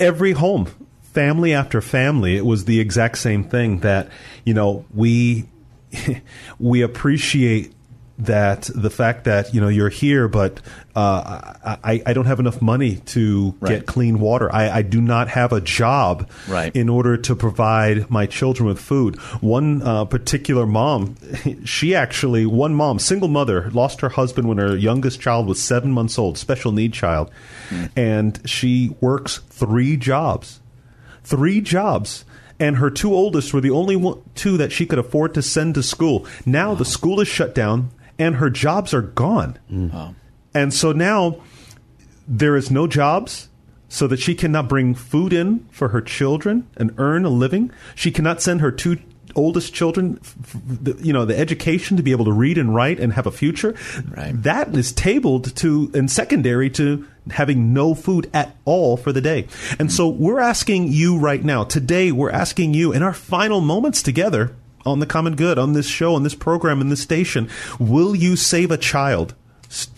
every 0.00 0.32
home. 0.32 0.66
Family 1.02 1.54
after 1.54 1.80
family, 1.80 2.36
it 2.36 2.44
was 2.44 2.64
the 2.64 2.80
exact 2.80 3.18
same 3.18 3.44
thing 3.44 3.78
that, 3.80 4.08
you 4.44 4.52
know, 4.52 4.84
we 4.92 5.44
we 6.58 6.82
appreciate 6.82 7.73
that 8.18 8.70
the 8.74 8.90
fact 8.90 9.24
that 9.24 9.52
you 9.52 9.60
know 9.60 9.68
you're 9.68 9.88
here, 9.88 10.28
but 10.28 10.60
uh, 10.94 11.54
I, 11.82 12.02
I 12.06 12.12
don't 12.12 12.26
have 12.26 12.38
enough 12.38 12.62
money 12.62 12.96
to 13.06 13.54
right. 13.60 13.70
get 13.70 13.86
clean 13.86 14.20
water. 14.20 14.52
I, 14.54 14.70
I 14.70 14.82
do 14.82 15.00
not 15.00 15.28
have 15.28 15.52
a 15.52 15.60
job 15.60 16.30
right. 16.48 16.74
in 16.76 16.88
order 16.88 17.16
to 17.16 17.34
provide 17.34 18.08
my 18.10 18.26
children 18.26 18.68
with 18.68 18.78
food. 18.78 19.16
One 19.40 19.82
uh, 19.82 20.04
particular 20.04 20.66
mom, 20.66 21.16
she 21.64 21.94
actually 21.94 22.46
one 22.46 22.74
mom, 22.74 22.98
single 23.00 23.28
mother, 23.28 23.70
lost 23.70 24.00
her 24.00 24.10
husband 24.10 24.48
when 24.48 24.58
her 24.58 24.76
youngest 24.76 25.20
child 25.20 25.46
was 25.46 25.60
seven 25.60 25.90
months 25.90 26.18
old, 26.18 26.38
special 26.38 26.70
need 26.70 26.92
child, 26.92 27.30
mm. 27.70 27.90
and 27.96 28.40
she 28.48 28.96
works 29.00 29.38
three 29.48 29.96
jobs, 29.96 30.60
three 31.24 31.60
jobs 31.60 32.24
and 32.60 32.76
her 32.76 32.90
two 32.90 33.12
oldest 33.12 33.52
were 33.52 33.60
the 33.60 33.70
only 33.70 33.96
one, 33.96 34.22
two 34.34 34.56
that 34.56 34.72
she 34.72 34.86
could 34.86 34.98
afford 34.98 35.34
to 35.34 35.42
send 35.42 35.74
to 35.74 35.82
school. 35.82 36.26
Now 36.46 36.70
wow. 36.70 36.74
the 36.76 36.84
school 36.84 37.20
is 37.20 37.28
shut 37.28 37.54
down 37.54 37.90
and 38.18 38.36
her 38.36 38.50
jobs 38.50 38.94
are 38.94 39.02
gone. 39.02 39.58
Mm. 39.70 40.14
And 40.54 40.72
so 40.72 40.92
now 40.92 41.40
there 42.26 42.56
is 42.56 42.70
no 42.70 42.86
jobs 42.86 43.48
so 43.88 44.06
that 44.06 44.18
she 44.18 44.34
cannot 44.34 44.68
bring 44.68 44.94
food 44.94 45.32
in 45.32 45.66
for 45.70 45.88
her 45.88 46.00
children 46.00 46.66
and 46.76 46.94
earn 46.98 47.24
a 47.24 47.30
living. 47.30 47.70
She 47.94 48.10
cannot 48.10 48.42
send 48.42 48.60
her 48.60 48.70
two 48.70 48.98
oldest 49.36 49.74
children, 49.74 50.20
you 51.00 51.12
know, 51.12 51.24
the 51.24 51.36
education 51.38 51.96
to 51.96 52.02
be 52.02 52.12
able 52.12 52.24
to 52.24 52.32
read 52.32 52.58
and 52.58 52.74
write 52.74 53.00
and 53.00 53.12
have 53.12 53.26
a 53.26 53.30
future. 53.30 53.74
Right. 54.08 54.32
That 54.42 54.74
is 54.76 54.92
tabled 54.92 55.54
to 55.56 55.90
and 55.94 56.10
secondary 56.10 56.70
to 56.70 57.06
having 57.30 57.72
no 57.72 57.94
food 57.94 58.30
at 58.32 58.56
all 58.64 58.96
for 58.96 59.12
the 59.12 59.20
day. 59.20 59.48
And 59.78 59.92
so 59.92 60.08
we're 60.08 60.40
asking 60.40 60.92
you 60.92 61.18
right 61.18 61.42
now, 61.42 61.64
today, 61.64 62.12
we're 62.12 62.30
asking 62.30 62.74
you 62.74 62.92
in 62.92 63.02
our 63.02 63.14
final 63.14 63.60
moments 63.60 64.02
together 64.02 64.54
on 64.86 65.00
the 65.00 65.06
common 65.06 65.36
good, 65.36 65.58
on 65.58 65.72
this 65.72 65.86
show, 65.86 66.14
on 66.14 66.22
this 66.22 66.34
program, 66.34 66.80
in 66.80 66.88
this 66.88 67.02
station, 67.02 67.48
will 67.78 68.14
you 68.14 68.36
save 68.36 68.70
a 68.70 68.78
child? 68.78 69.34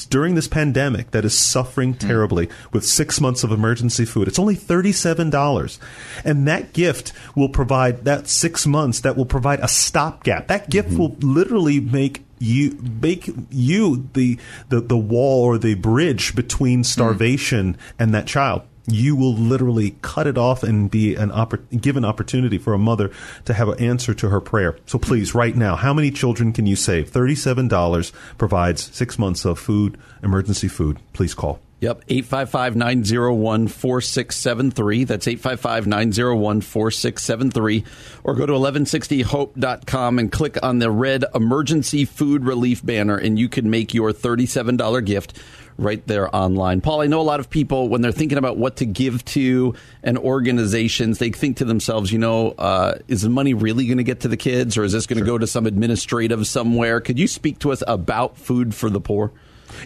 during 0.08 0.34
this 0.34 0.48
pandemic 0.48 1.10
that 1.10 1.24
is 1.24 1.36
suffering 1.36 1.92
hmm. 1.92 1.98
terribly 1.98 2.48
with 2.72 2.84
six 2.84 3.20
months 3.20 3.44
of 3.44 3.52
emergency 3.52 4.04
food. 4.04 4.28
It's 4.28 4.38
only 4.38 4.56
$37. 4.56 5.78
And 6.24 6.48
that 6.48 6.72
gift 6.72 7.12
will 7.34 7.48
provide 7.48 8.04
that 8.04 8.28
six 8.28 8.66
months 8.66 9.00
that 9.00 9.16
will 9.16 9.26
provide 9.26 9.60
a 9.60 9.68
stopgap. 9.68 10.48
That 10.48 10.70
gift 10.70 10.90
mm-hmm. 10.90 10.98
will 10.98 11.16
literally 11.20 11.80
make 11.80 12.24
you 12.38 12.78
make 13.00 13.30
you 13.50 14.08
the, 14.12 14.38
the 14.68 14.82
the 14.82 14.96
wall 14.96 15.44
or 15.44 15.56
the 15.56 15.74
bridge 15.74 16.34
between 16.34 16.80
hmm. 16.80 16.84
starvation 16.84 17.78
and 17.98 18.14
that 18.14 18.26
child 18.26 18.62
you 18.86 19.16
will 19.16 19.34
literally 19.34 19.96
cut 20.02 20.26
it 20.26 20.38
off 20.38 20.62
and 20.62 20.90
be 20.90 21.14
an 21.14 21.30
oppor- 21.30 21.62
give 21.80 21.96
an 21.96 22.04
opportunity 22.04 22.58
for 22.58 22.72
a 22.72 22.78
mother 22.78 23.10
to 23.44 23.54
have 23.54 23.68
an 23.68 23.78
answer 23.80 24.14
to 24.14 24.28
her 24.28 24.40
prayer. 24.40 24.78
So 24.86 24.98
please, 24.98 25.34
right 25.34 25.56
now, 25.56 25.76
how 25.76 25.92
many 25.92 26.10
children 26.10 26.52
can 26.52 26.66
you 26.66 26.76
save? 26.76 27.10
Thirty-seven 27.10 27.68
dollars 27.68 28.12
provides 28.38 28.94
six 28.94 29.18
months 29.18 29.44
of 29.44 29.58
food, 29.58 29.98
emergency 30.22 30.68
food. 30.68 30.98
Please 31.12 31.34
call. 31.34 31.60
Yep, 31.80 32.04
855 32.08 32.74
901 32.76 33.68
4673. 33.68 35.04
That's 35.04 35.28
855 35.28 35.86
901 35.86 36.60
4673. 36.62 37.84
Or 38.24 38.34
go 38.34 38.46
to 38.46 38.52
1160hope.com 38.54 40.18
and 40.18 40.32
click 40.32 40.56
on 40.62 40.78
the 40.78 40.90
red 40.90 41.26
emergency 41.34 42.06
food 42.06 42.44
relief 42.44 42.84
banner, 42.84 43.18
and 43.18 43.38
you 43.38 43.50
can 43.50 43.68
make 43.68 43.92
your 43.92 44.12
$37 44.12 45.04
gift 45.04 45.38
right 45.78 46.04
there 46.06 46.34
online. 46.34 46.80
Paul, 46.80 47.00
I 47.00 47.06
know 47.06 47.20
a 47.20 47.22
lot 47.22 47.40
of 47.40 47.50
people, 47.50 47.88
when 47.88 48.00
they're 48.00 48.12
thinking 48.12 48.38
about 48.38 48.56
what 48.56 48.76
to 48.76 48.86
give 48.86 49.24
to 49.26 49.74
and 50.02 50.18
organizations, 50.18 51.18
they 51.18 51.30
think 51.30 51.58
to 51.58 51.64
themselves, 51.64 52.12
you 52.12 52.18
know, 52.18 52.50
uh, 52.52 52.98
is 53.08 53.22
the 53.22 53.30
money 53.30 53.54
really 53.54 53.86
going 53.86 53.98
to 53.98 54.04
get 54.04 54.20
to 54.20 54.28
the 54.28 54.36
kids 54.36 54.76
or 54.76 54.84
is 54.84 54.92
this 54.92 55.06
going 55.06 55.18
to 55.18 55.24
go 55.24 55.38
to 55.38 55.46
some 55.46 55.66
administrative 55.66 56.46
somewhere? 56.46 57.00
Could 57.00 57.18
you 57.18 57.28
speak 57.28 57.58
to 57.60 57.72
us 57.72 57.82
about 57.86 58.36
Food 58.36 58.74
for 58.74 58.90
the 58.90 59.00
Poor? 59.00 59.32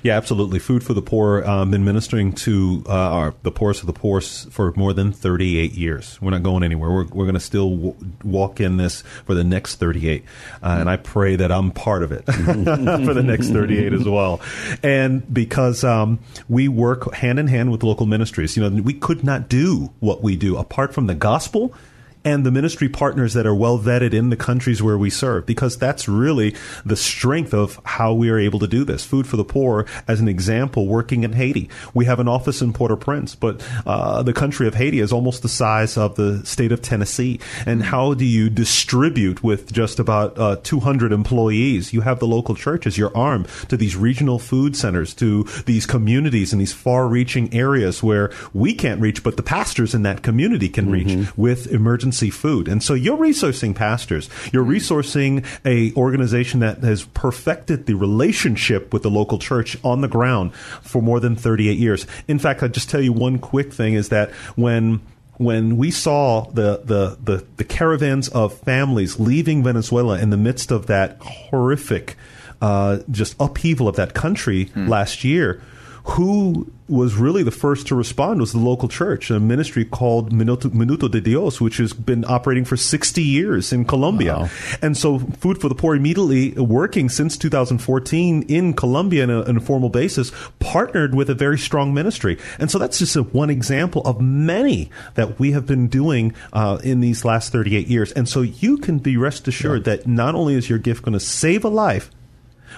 Yeah, 0.02 0.16
absolutely. 0.16 0.58
Food 0.58 0.82
for 0.82 0.94
the 0.94 1.02
Poor. 1.02 1.44
Um, 1.44 1.70
been 1.70 1.84
ministering 1.84 2.32
to 2.32 2.84
uh, 2.86 2.92
our, 2.92 3.34
the 3.42 3.50
poorest 3.50 3.80
of 3.80 3.86
the 3.86 3.92
poor 3.92 4.20
for 4.20 4.72
more 4.76 4.92
than 4.92 5.12
38 5.12 5.72
years. 5.72 6.20
We're 6.20 6.30
not 6.30 6.42
going 6.42 6.62
anywhere. 6.62 6.90
We're, 6.90 7.04
we're 7.06 7.24
going 7.24 7.34
to 7.34 7.40
still 7.40 7.70
w- 7.70 7.96
walk 8.24 8.60
in 8.60 8.76
this 8.76 9.02
for 9.26 9.34
the 9.34 9.44
next 9.44 9.76
38. 9.76 10.24
Uh, 10.62 10.76
and 10.80 10.90
I 10.90 10.96
pray 10.96 11.36
that 11.36 11.50
I'm 11.50 11.70
part 11.70 12.02
of 12.02 12.12
it 12.12 12.24
for 12.26 13.14
the 13.14 13.22
next 13.24 13.48
38 13.48 13.92
as 13.92 14.04
well. 14.04 14.40
And 14.82 15.32
because 15.32 15.84
um, 15.84 16.20
we 16.48 16.68
work 16.68 17.12
hand 17.14 17.38
in 17.38 17.46
hand 17.46 17.72
with 17.72 17.82
local 17.82 18.06
ministries, 18.06 18.56
you 18.56 18.68
know, 18.68 18.82
we 18.82 18.94
could 18.94 19.24
not 19.24 19.48
do 19.48 19.92
what 20.00 20.22
we 20.22 20.36
do 20.36 20.56
apart 20.56 20.94
from 20.94 21.06
the 21.06 21.14
gospel 21.14 21.74
and 22.24 22.44
the 22.44 22.50
ministry 22.50 22.88
partners 22.88 23.34
that 23.34 23.46
are 23.46 23.54
well 23.54 23.78
vetted 23.78 24.12
in 24.12 24.28
the 24.28 24.36
countries 24.36 24.82
where 24.82 24.98
we 24.98 25.10
serve, 25.10 25.46
because 25.46 25.78
that's 25.78 26.08
really 26.08 26.54
the 26.84 26.96
strength 26.96 27.54
of 27.54 27.80
how 27.84 28.12
we 28.12 28.28
are 28.28 28.38
able 28.38 28.58
to 28.58 28.66
do 28.66 28.84
this. 28.84 29.04
Food 29.04 29.26
for 29.26 29.36
the 29.36 29.44
Poor, 29.44 29.86
as 30.06 30.20
an 30.20 30.28
example, 30.28 30.86
working 30.86 31.24
in 31.24 31.32
Haiti. 31.32 31.70
We 31.94 32.04
have 32.04 32.20
an 32.20 32.28
office 32.28 32.60
in 32.60 32.72
Port 32.72 32.90
au 32.90 32.96
Prince, 32.96 33.34
but 33.34 33.66
uh, 33.86 34.22
the 34.22 34.32
country 34.32 34.66
of 34.66 34.74
Haiti 34.74 35.00
is 35.00 35.12
almost 35.12 35.42
the 35.42 35.48
size 35.48 35.96
of 35.96 36.16
the 36.16 36.44
state 36.44 36.72
of 36.72 36.82
Tennessee. 36.82 37.40
And 37.64 37.82
how 37.82 38.14
do 38.14 38.24
you 38.24 38.50
distribute 38.50 39.42
with 39.42 39.72
just 39.72 39.98
about 39.98 40.38
uh, 40.38 40.56
200 40.62 41.12
employees? 41.12 41.92
You 41.92 42.02
have 42.02 42.18
the 42.18 42.26
local 42.26 42.54
church 42.54 42.86
as 42.86 42.98
your 42.98 43.16
arm 43.16 43.46
to 43.68 43.76
these 43.76 43.96
regional 43.96 44.38
food 44.38 44.76
centers, 44.76 45.14
to 45.14 45.44
these 45.64 45.86
communities 45.86 46.52
in 46.52 46.58
these 46.58 46.72
far 46.72 47.08
reaching 47.08 47.52
areas 47.54 48.02
where 48.02 48.30
we 48.52 48.74
can't 48.74 49.00
reach, 49.00 49.22
but 49.22 49.36
the 49.36 49.42
pastors 49.42 49.94
in 49.94 50.02
that 50.02 50.22
community 50.22 50.68
can 50.68 50.90
reach 50.90 51.28
with 51.36 51.66
emergency 51.68 52.09
food. 52.30 52.68
And 52.68 52.82
so 52.82 52.94
you're 52.94 53.16
resourcing 53.16 53.74
pastors. 53.74 54.28
You're 54.52 54.64
resourcing 54.64 55.46
a 55.64 55.94
organization 55.94 56.60
that 56.60 56.78
has 56.78 57.04
perfected 57.04 57.86
the 57.86 57.94
relationship 57.94 58.92
with 58.92 59.02
the 59.02 59.10
local 59.10 59.38
church 59.38 59.76
on 59.84 60.00
the 60.00 60.08
ground 60.08 60.54
for 60.54 61.00
more 61.00 61.20
than 61.20 61.36
38 61.36 61.78
years. 61.78 62.06
In 62.26 62.38
fact, 62.38 62.62
I'll 62.62 62.68
just 62.68 62.90
tell 62.90 63.00
you 63.00 63.12
one 63.12 63.38
quick 63.38 63.72
thing 63.72 63.94
is 63.94 64.08
that 64.08 64.30
when 64.56 65.00
when 65.36 65.78
we 65.78 65.90
saw 65.90 66.42
the, 66.50 66.82
the, 66.84 67.16
the, 67.24 67.46
the 67.56 67.64
caravans 67.64 68.28
of 68.28 68.52
families 68.58 69.18
leaving 69.18 69.64
Venezuela 69.64 70.18
in 70.18 70.28
the 70.28 70.36
midst 70.36 70.70
of 70.70 70.86
that 70.88 71.16
horrific 71.22 72.16
uh, 72.60 72.98
just 73.10 73.36
upheaval 73.40 73.88
of 73.88 73.96
that 73.96 74.12
country 74.12 74.70
last 74.76 75.24
year, 75.24 75.62
who 76.10 76.70
was 76.88 77.14
really 77.14 77.44
the 77.44 77.52
first 77.52 77.86
to 77.86 77.94
respond 77.94 78.40
was 78.40 78.50
the 78.50 78.58
local 78.58 78.88
church, 78.88 79.30
a 79.30 79.38
ministry 79.38 79.84
called 79.84 80.32
Minuto, 80.32 80.68
Minuto 80.70 81.08
de 81.08 81.20
Dios, 81.20 81.60
which 81.60 81.76
has 81.76 81.92
been 81.92 82.24
operating 82.24 82.64
for 82.64 82.76
60 82.76 83.22
years 83.22 83.72
in 83.72 83.84
Colombia. 83.84 84.50
And 84.82 84.96
so 84.96 85.20
Food 85.20 85.60
for 85.60 85.68
the 85.68 85.74
Poor 85.76 85.94
immediately 85.94 86.50
working 86.52 87.08
since 87.08 87.38
2014 87.38 88.42
in 88.48 88.74
Colombia 88.74 89.22
on 89.22 89.30
a, 89.30 89.42
on 89.44 89.56
a 89.56 89.60
formal 89.60 89.88
basis, 89.88 90.32
partnered 90.58 91.14
with 91.14 91.30
a 91.30 91.34
very 91.34 91.58
strong 91.58 91.94
ministry. 91.94 92.38
And 92.58 92.72
so 92.72 92.78
that's 92.78 92.98
just 92.98 93.14
a, 93.14 93.22
one 93.22 93.50
example 93.50 94.02
of 94.04 94.20
many 94.20 94.90
that 95.14 95.38
we 95.38 95.52
have 95.52 95.64
been 95.64 95.86
doing 95.86 96.34
uh, 96.52 96.78
in 96.82 96.98
these 97.00 97.24
last 97.24 97.52
38 97.52 97.86
years. 97.86 98.10
And 98.12 98.28
so 98.28 98.40
you 98.40 98.78
can 98.78 98.98
be 98.98 99.16
rest 99.16 99.46
assured 99.46 99.84
that 99.84 100.08
not 100.08 100.34
only 100.34 100.54
is 100.54 100.68
your 100.68 100.80
gift 100.80 101.04
going 101.04 101.12
to 101.12 101.20
save 101.20 101.64
a 101.64 101.68
life, 101.68 102.10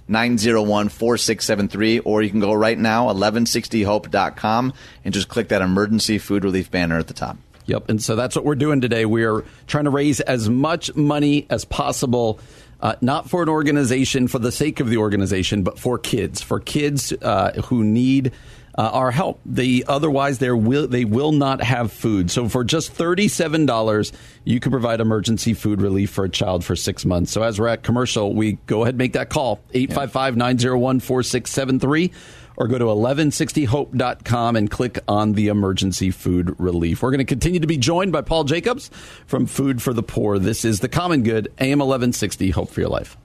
855-901-4673. 0.10 2.02
Or 2.06 2.22
you 2.22 2.30
can 2.30 2.40
go 2.40 2.54
right 2.54 2.78
now, 2.78 3.08
1160hope.com, 3.08 4.74
and 5.04 5.14
just 5.14 5.30
click 5.30 5.48
that 5.48 5.64
emergency 5.64 6.20
food 6.20 6.44
relief 6.44 6.70
banner 6.70 7.00
at 7.00 7.08
the 7.08 7.16
top. 7.16 7.38
Yep. 7.66 7.90
And 7.90 8.04
so 8.04 8.16
that's 8.16 8.36
what 8.36 8.46
we're 8.46 8.56
doing 8.56 8.82
today. 8.82 9.06
We 9.06 9.26
are 9.26 9.44
trying 9.66 9.86
to 9.86 9.92
raise 9.92 10.20
as 10.22 10.48
much 10.48 10.96
money 10.96 11.48
as 11.50 11.66
possible, 11.66 12.40
uh, 12.82 12.96
not 13.02 13.30
for 13.30 13.44
an 13.44 13.50
organization 13.50 14.28
for 14.28 14.40
the 14.40 14.52
sake 14.52 14.80
of 14.80 14.90
the 14.90 14.98
organization, 14.98 15.62
but 15.64 15.80
for 15.80 15.98
kids, 15.98 16.42
for 16.42 16.60
kids 16.60 17.14
uh, 17.22 17.54
who 17.66 17.84
need. 17.84 18.32
Uh, 18.78 18.84
our 18.94 19.10
help. 19.12 19.42
They 19.46 19.84
otherwise 19.86 20.38
they 20.38 20.52
will 20.52 20.88
they 20.88 21.04
will 21.04 21.34
not 21.34 21.62
have 21.62 21.92
food. 21.92 22.32
So 22.32 22.48
for 22.48 22.64
just 22.64 22.94
thirty 22.94 23.28
seven 23.28 23.66
dollars, 23.66 24.14
you 24.46 24.62
can 24.62 24.72
provide 24.72 25.02
emergency 25.02 25.54
food 25.54 25.82
relief 25.82 26.12
for 26.12 26.24
a 26.24 26.30
child 26.30 26.64
for 26.64 26.78
six 26.78 27.04
months. 27.04 27.32
So 27.32 27.44
as 27.44 27.60
we're 27.60 27.68
at 27.68 27.84
commercial, 27.84 28.34
we 28.34 28.54
go 28.68 28.84
ahead 28.84 28.94
and 28.94 29.00
make 29.00 29.12
that 29.14 29.30
call 29.30 29.60
855-901-4673 29.74 32.12
or 32.60 32.68
go 32.68 32.78
to 32.78 32.86
1160hope.com 32.86 34.56
and 34.56 34.70
click 34.70 35.00
on 35.08 35.34
the 35.34 35.48
emergency 35.48 36.12
food 36.12 36.54
relief. 36.60 37.02
We're 37.02 37.12
going 37.12 37.20
to 37.20 37.26
continue 37.26 37.62
to 37.62 37.68
be 37.68 37.78
joined 37.78 38.12
by 38.12 38.22
Paul 38.22 38.44
Jacobs 38.44 38.92
from 39.26 39.46
Food 39.46 39.82
for 39.82 39.94
the 39.94 40.04
Poor. 40.04 40.38
This 40.38 40.66
is 40.66 40.82
the 40.82 40.90
Common 40.90 41.24
Good, 41.24 41.48
AM 41.60 41.80
1160, 41.80 42.52
Hope 42.52 42.70
for 42.70 42.82
Your 42.82 42.90
Life. 42.90 43.18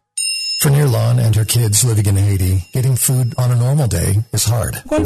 For 0.64 0.70
Nirlan 0.70 1.20
and 1.22 1.36
her 1.36 1.44
kids 1.44 1.84
living 1.84 2.06
in 2.06 2.16
Haiti, 2.16 2.64
getting 2.72 2.96
food 2.96 3.34
on 3.36 3.50
a 3.50 3.54
normal 3.54 3.86
day 3.86 4.24
is 4.32 4.46
hard. 4.46 4.76
I 4.90 4.98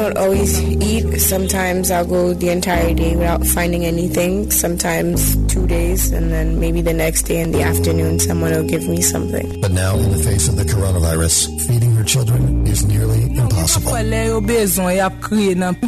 don't 0.00 0.16
always 0.16 0.62
eat. 0.62 1.20
Sometimes 1.20 1.90
I'll 1.90 2.06
go 2.06 2.32
the 2.32 2.48
entire 2.48 2.94
day 2.94 3.16
without 3.16 3.44
finding 3.44 3.84
anything. 3.84 4.50
Sometimes 4.50 5.36
two 5.52 5.66
days, 5.66 6.10
and 6.10 6.32
then 6.32 6.58
maybe 6.58 6.80
the 6.80 6.94
next 6.94 7.24
day 7.24 7.42
in 7.42 7.52
the 7.52 7.60
afternoon, 7.60 8.18
someone 8.18 8.52
will 8.52 8.66
give 8.66 8.88
me 8.88 9.02
something. 9.02 9.60
But 9.60 9.72
now, 9.72 9.94
in 9.94 10.10
the 10.10 10.22
face 10.24 10.48
of 10.48 10.56
the 10.56 10.64
coronavirus, 10.64 11.66
feeding 11.66 11.94
her 11.96 12.04
children 12.04 12.66
is 12.66 12.86
nearly 12.86 13.24
impossible. 13.36 13.90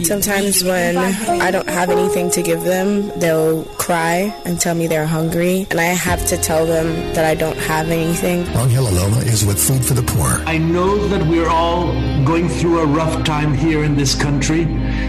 Sometimes 0.05 0.63
when 0.63 0.99
I 0.99 1.51
don't 1.51 1.71
have 1.71 1.89
anything 1.89 2.31
to 2.33 2.43
give 2.43 2.65
them, 2.65 3.09
they'll 3.19 3.65
cry 3.81 4.31
and 4.45 4.61
tell 4.61 4.75
me 4.75 4.89
they're 4.89 5.07
hungry, 5.07 5.67
and 5.71 5.81
I 5.81 5.85
have 5.85 6.27
to 6.27 6.37
tell 6.37 6.67
them 6.67 7.15
that 7.15 7.25
I 7.25 7.35
don't 7.35 7.62
have 7.63 7.91
anything. 7.91 8.47
Angel 8.57 8.87
Aloma 8.87 9.23
is 9.25 9.45
with 9.45 9.59
Food 9.59 9.85
for 9.85 9.95
the 9.95 10.03
Poor. 10.03 10.41
I 10.47 10.59
know 10.59 11.09
that 11.09 11.27
we're 11.27 11.49
all 11.49 11.93
going 12.25 12.49
through 12.49 12.81
a 12.81 12.87
rough 12.87 13.25
time 13.25 13.55
here 13.55 13.83
in 13.85 13.97
this 13.97 14.15
country, 14.15 14.65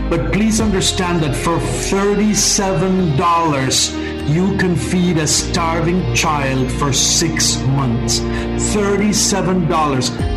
but 0.09 0.31
please 0.31 0.61
understand 0.61 1.21
that 1.23 1.35
for 1.35 1.57
$37, 1.57 3.17
you 4.27 4.55
can 4.57 4.75
feed 4.75 5.17
a 5.17 5.27
starving 5.27 6.13
child 6.15 6.71
for 6.71 6.93
six 6.93 7.57
months. 7.77 8.19
$37. 8.19 9.67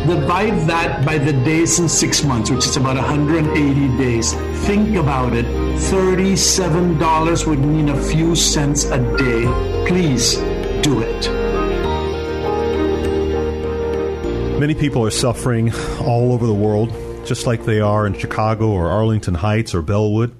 Divide 0.07 0.67
that 0.67 1.05
by 1.05 1.17
the 1.17 1.31
days 1.33 1.79
in 1.79 1.87
six 1.87 2.21
months, 2.23 2.49
which 2.51 2.65
is 2.65 2.75
about 2.75 2.97
180 2.97 3.97
days. 3.97 4.33
Think 4.65 4.97
about 4.97 5.33
it. 5.33 5.45
$37 5.45 7.47
would 7.47 7.59
mean 7.59 7.89
a 7.89 8.03
few 8.03 8.35
cents 8.35 8.85
a 8.85 8.97
day. 9.17 9.45
Please 9.87 10.35
do 10.81 10.99
it. 11.01 11.46
Many 14.59 14.73
people 14.73 15.05
are 15.05 15.11
suffering 15.11 15.71
all 16.01 16.33
over 16.33 16.47
the 16.47 16.53
world, 16.53 16.89
just 17.27 17.45
like 17.45 17.65
they 17.65 17.79
are 17.79 18.07
in 18.07 18.17
Chicago 18.17 18.69
or 18.69 18.89
Arlington 18.89 19.35
Heights 19.35 19.75
or 19.75 19.83
Bellwood. 19.83 20.35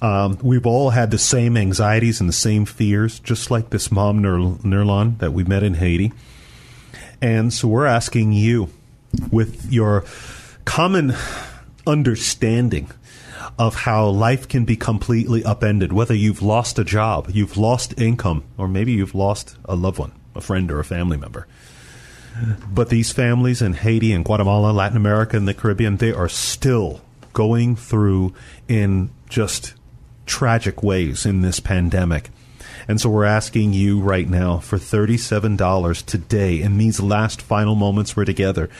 Um, 0.00 0.38
we've 0.40 0.66
all 0.66 0.90
had 0.90 1.10
the 1.10 1.18
same 1.18 1.56
anxieties 1.56 2.20
and 2.20 2.28
the 2.28 2.32
same 2.32 2.64
fears, 2.64 3.18
just 3.18 3.50
like 3.50 3.70
this 3.70 3.90
mom, 3.90 4.22
Nurlan, 4.22 5.18
that 5.18 5.32
we 5.32 5.42
met 5.42 5.64
in 5.64 5.74
Haiti. 5.74 6.12
And 7.20 7.52
so 7.52 7.66
we're 7.66 7.86
asking 7.86 8.34
you, 8.34 8.70
with 9.32 9.66
your 9.72 10.04
common 10.64 11.12
understanding 11.88 12.88
of 13.58 13.74
how 13.74 14.06
life 14.06 14.46
can 14.46 14.64
be 14.64 14.76
completely 14.76 15.42
upended, 15.42 15.92
whether 15.92 16.14
you've 16.14 16.40
lost 16.40 16.78
a 16.78 16.84
job, 16.84 17.30
you've 17.32 17.56
lost 17.56 18.00
income, 18.00 18.44
or 18.56 18.68
maybe 18.68 18.92
you've 18.92 19.16
lost 19.16 19.56
a 19.64 19.74
loved 19.74 19.98
one, 19.98 20.12
a 20.36 20.40
friend, 20.40 20.70
or 20.70 20.78
a 20.78 20.84
family 20.84 21.16
member. 21.16 21.48
But 22.70 22.88
these 22.88 23.12
families 23.12 23.62
in 23.62 23.74
Haiti 23.74 24.12
and 24.12 24.24
Guatemala, 24.24 24.72
Latin 24.72 24.96
America, 24.96 25.36
and 25.36 25.48
the 25.48 25.54
Caribbean, 25.54 25.96
they 25.96 26.12
are 26.12 26.28
still 26.28 27.00
going 27.32 27.76
through 27.76 28.34
in 28.66 29.10
just 29.28 29.74
tragic 30.26 30.82
ways 30.82 31.24
in 31.24 31.42
this 31.42 31.60
pandemic. 31.60 32.30
And 32.88 32.98
so 32.98 33.10
we're 33.10 33.24
asking 33.24 33.74
you 33.74 34.00
right 34.00 34.28
now 34.28 34.58
for 34.58 34.78
$37 34.78 36.04
today 36.06 36.60
in 36.62 36.78
these 36.78 37.00
last 37.00 37.42
final 37.42 37.74
moments 37.74 38.16
we're 38.16 38.24
together. 38.24 38.70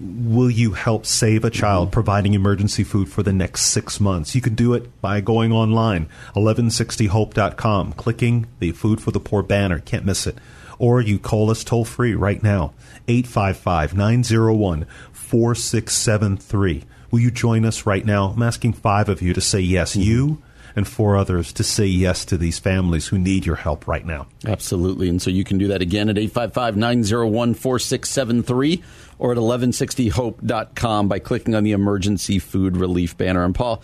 Will 0.00 0.50
you 0.50 0.72
help 0.72 1.04
save 1.04 1.44
a 1.44 1.50
child 1.50 1.92
providing 1.92 2.32
emergency 2.32 2.84
food 2.84 3.10
for 3.10 3.22
the 3.22 3.34
next 3.34 3.66
six 3.66 4.00
months? 4.00 4.34
You 4.34 4.40
can 4.40 4.54
do 4.54 4.72
it 4.72 5.00
by 5.02 5.20
going 5.20 5.52
online, 5.52 6.08
1160hope.com, 6.34 7.92
clicking 7.92 8.46
the 8.60 8.72
Food 8.72 9.02
for 9.02 9.10
the 9.10 9.20
Poor 9.20 9.42
banner. 9.42 9.78
Can't 9.80 10.06
miss 10.06 10.26
it. 10.26 10.38
Or 10.80 11.00
you 11.00 11.18
call 11.18 11.50
us 11.50 11.62
toll 11.62 11.84
free 11.84 12.14
right 12.14 12.42
now, 12.42 12.72
855 13.06 13.94
901 13.94 14.86
4673. 15.12 16.84
Will 17.10 17.20
you 17.20 17.30
join 17.30 17.66
us 17.66 17.84
right 17.84 18.04
now? 18.04 18.28
I'm 18.30 18.42
asking 18.42 18.72
five 18.72 19.10
of 19.10 19.20
you 19.20 19.34
to 19.34 19.42
say 19.42 19.60
yes. 19.60 19.94
You 19.94 20.42
and 20.76 20.88
four 20.88 21.16
others 21.16 21.52
to 21.52 21.64
say 21.64 21.84
yes 21.84 22.24
to 22.24 22.38
these 22.38 22.58
families 22.58 23.08
who 23.08 23.18
need 23.18 23.44
your 23.44 23.56
help 23.56 23.86
right 23.86 24.06
now. 24.06 24.26
Absolutely. 24.46 25.08
And 25.08 25.20
so 25.20 25.28
you 25.28 25.44
can 25.44 25.58
do 25.58 25.68
that 25.68 25.82
again 25.82 26.08
at 26.08 26.16
855 26.16 26.76
901 26.76 27.54
4673 27.54 28.82
or 29.18 29.32
at 29.32 29.38
1160hope.com 29.38 31.08
by 31.08 31.18
clicking 31.18 31.54
on 31.54 31.64
the 31.64 31.72
emergency 31.72 32.38
food 32.38 32.76
relief 32.76 33.18
banner. 33.18 33.44
And 33.44 33.54
Paul, 33.54 33.82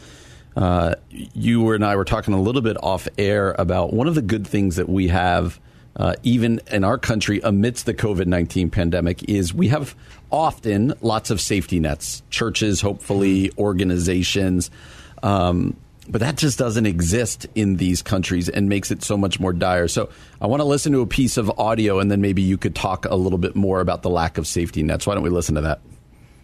uh, 0.57 0.95
you 1.11 1.71
and 1.73 1.85
I 1.85 1.97
were 1.97 2.05
talking 2.05 2.33
a 2.33 2.41
little 2.41 2.63
bit 2.63 2.83
off 2.83 3.07
air 3.19 3.55
about 3.59 3.93
one 3.93 4.09
of 4.09 4.15
the 4.15 4.23
good 4.23 4.47
things 4.47 4.77
that 4.77 4.89
we 4.89 5.09
have. 5.09 5.61
Uh, 5.97 6.15
even 6.23 6.61
in 6.71 6.85
our 6.85 6.99
country, 6.99 7.41
amidst 7.43 7.87
the 7.87 7.95
COVID 7.95 8.27
19 8.27 8.71
pandemic, 8.71 9.29
is 9.29 9.55
we 9.55 9.69
have 9.69 9.95
often 10.31 10.93
lots 11.01 11.31
of 11.31 11.41
safety 11.41 11.81
nets, 11.81 12.23
churches, 12.31 12.81
hopefully, 12.81 13.51
organizations. 13.59 14.71
Um, 15.23 15.77
but 16.09 16.21
that 16.21 16.37
just 16.37 16.59
doesn't 16.59 16.87
exist 16.87 17.47
in 17.55 17.77
these 17.77 18.03
countries 18.03 18.49
and 18.49 18.69
makes 18.69 18.91
it 18.91 19.03
so 19.03 19.17
much 19.17 19.41
more 19.41 19.53
dire. 19.53 19.89
So 19.89 20.11
I 20.41 20.47
want 20.47 20.61
to 20.61 20.65
listen 20.65 20.93
to 20.93 21.01
a 21.01 21.07
piece 21.07 21.37
of 21.37 21.51
audio 21.59 21.99
and 21.99 22.11
then 22.11 22.21
maybe 22.21 22.43
you 22.43 22.57
could 22.59 22.75
talk 22.75 23.07
a 23.07 23.17
little 23.17 23.39
bit 23.39 23.57
more 23.57 23.81
about 23.81 24.03
the 24.03 24.11
lack 24.11 24.39
of 24.39 24.47
safety 24.47 24.83
nets. 24.83 25.07
Why 25.07 25.15
don't 25.15 25.25
we 25.25 25.31
listen 25.31 25.57
to 25.57 25.63
that? 25.63 25.81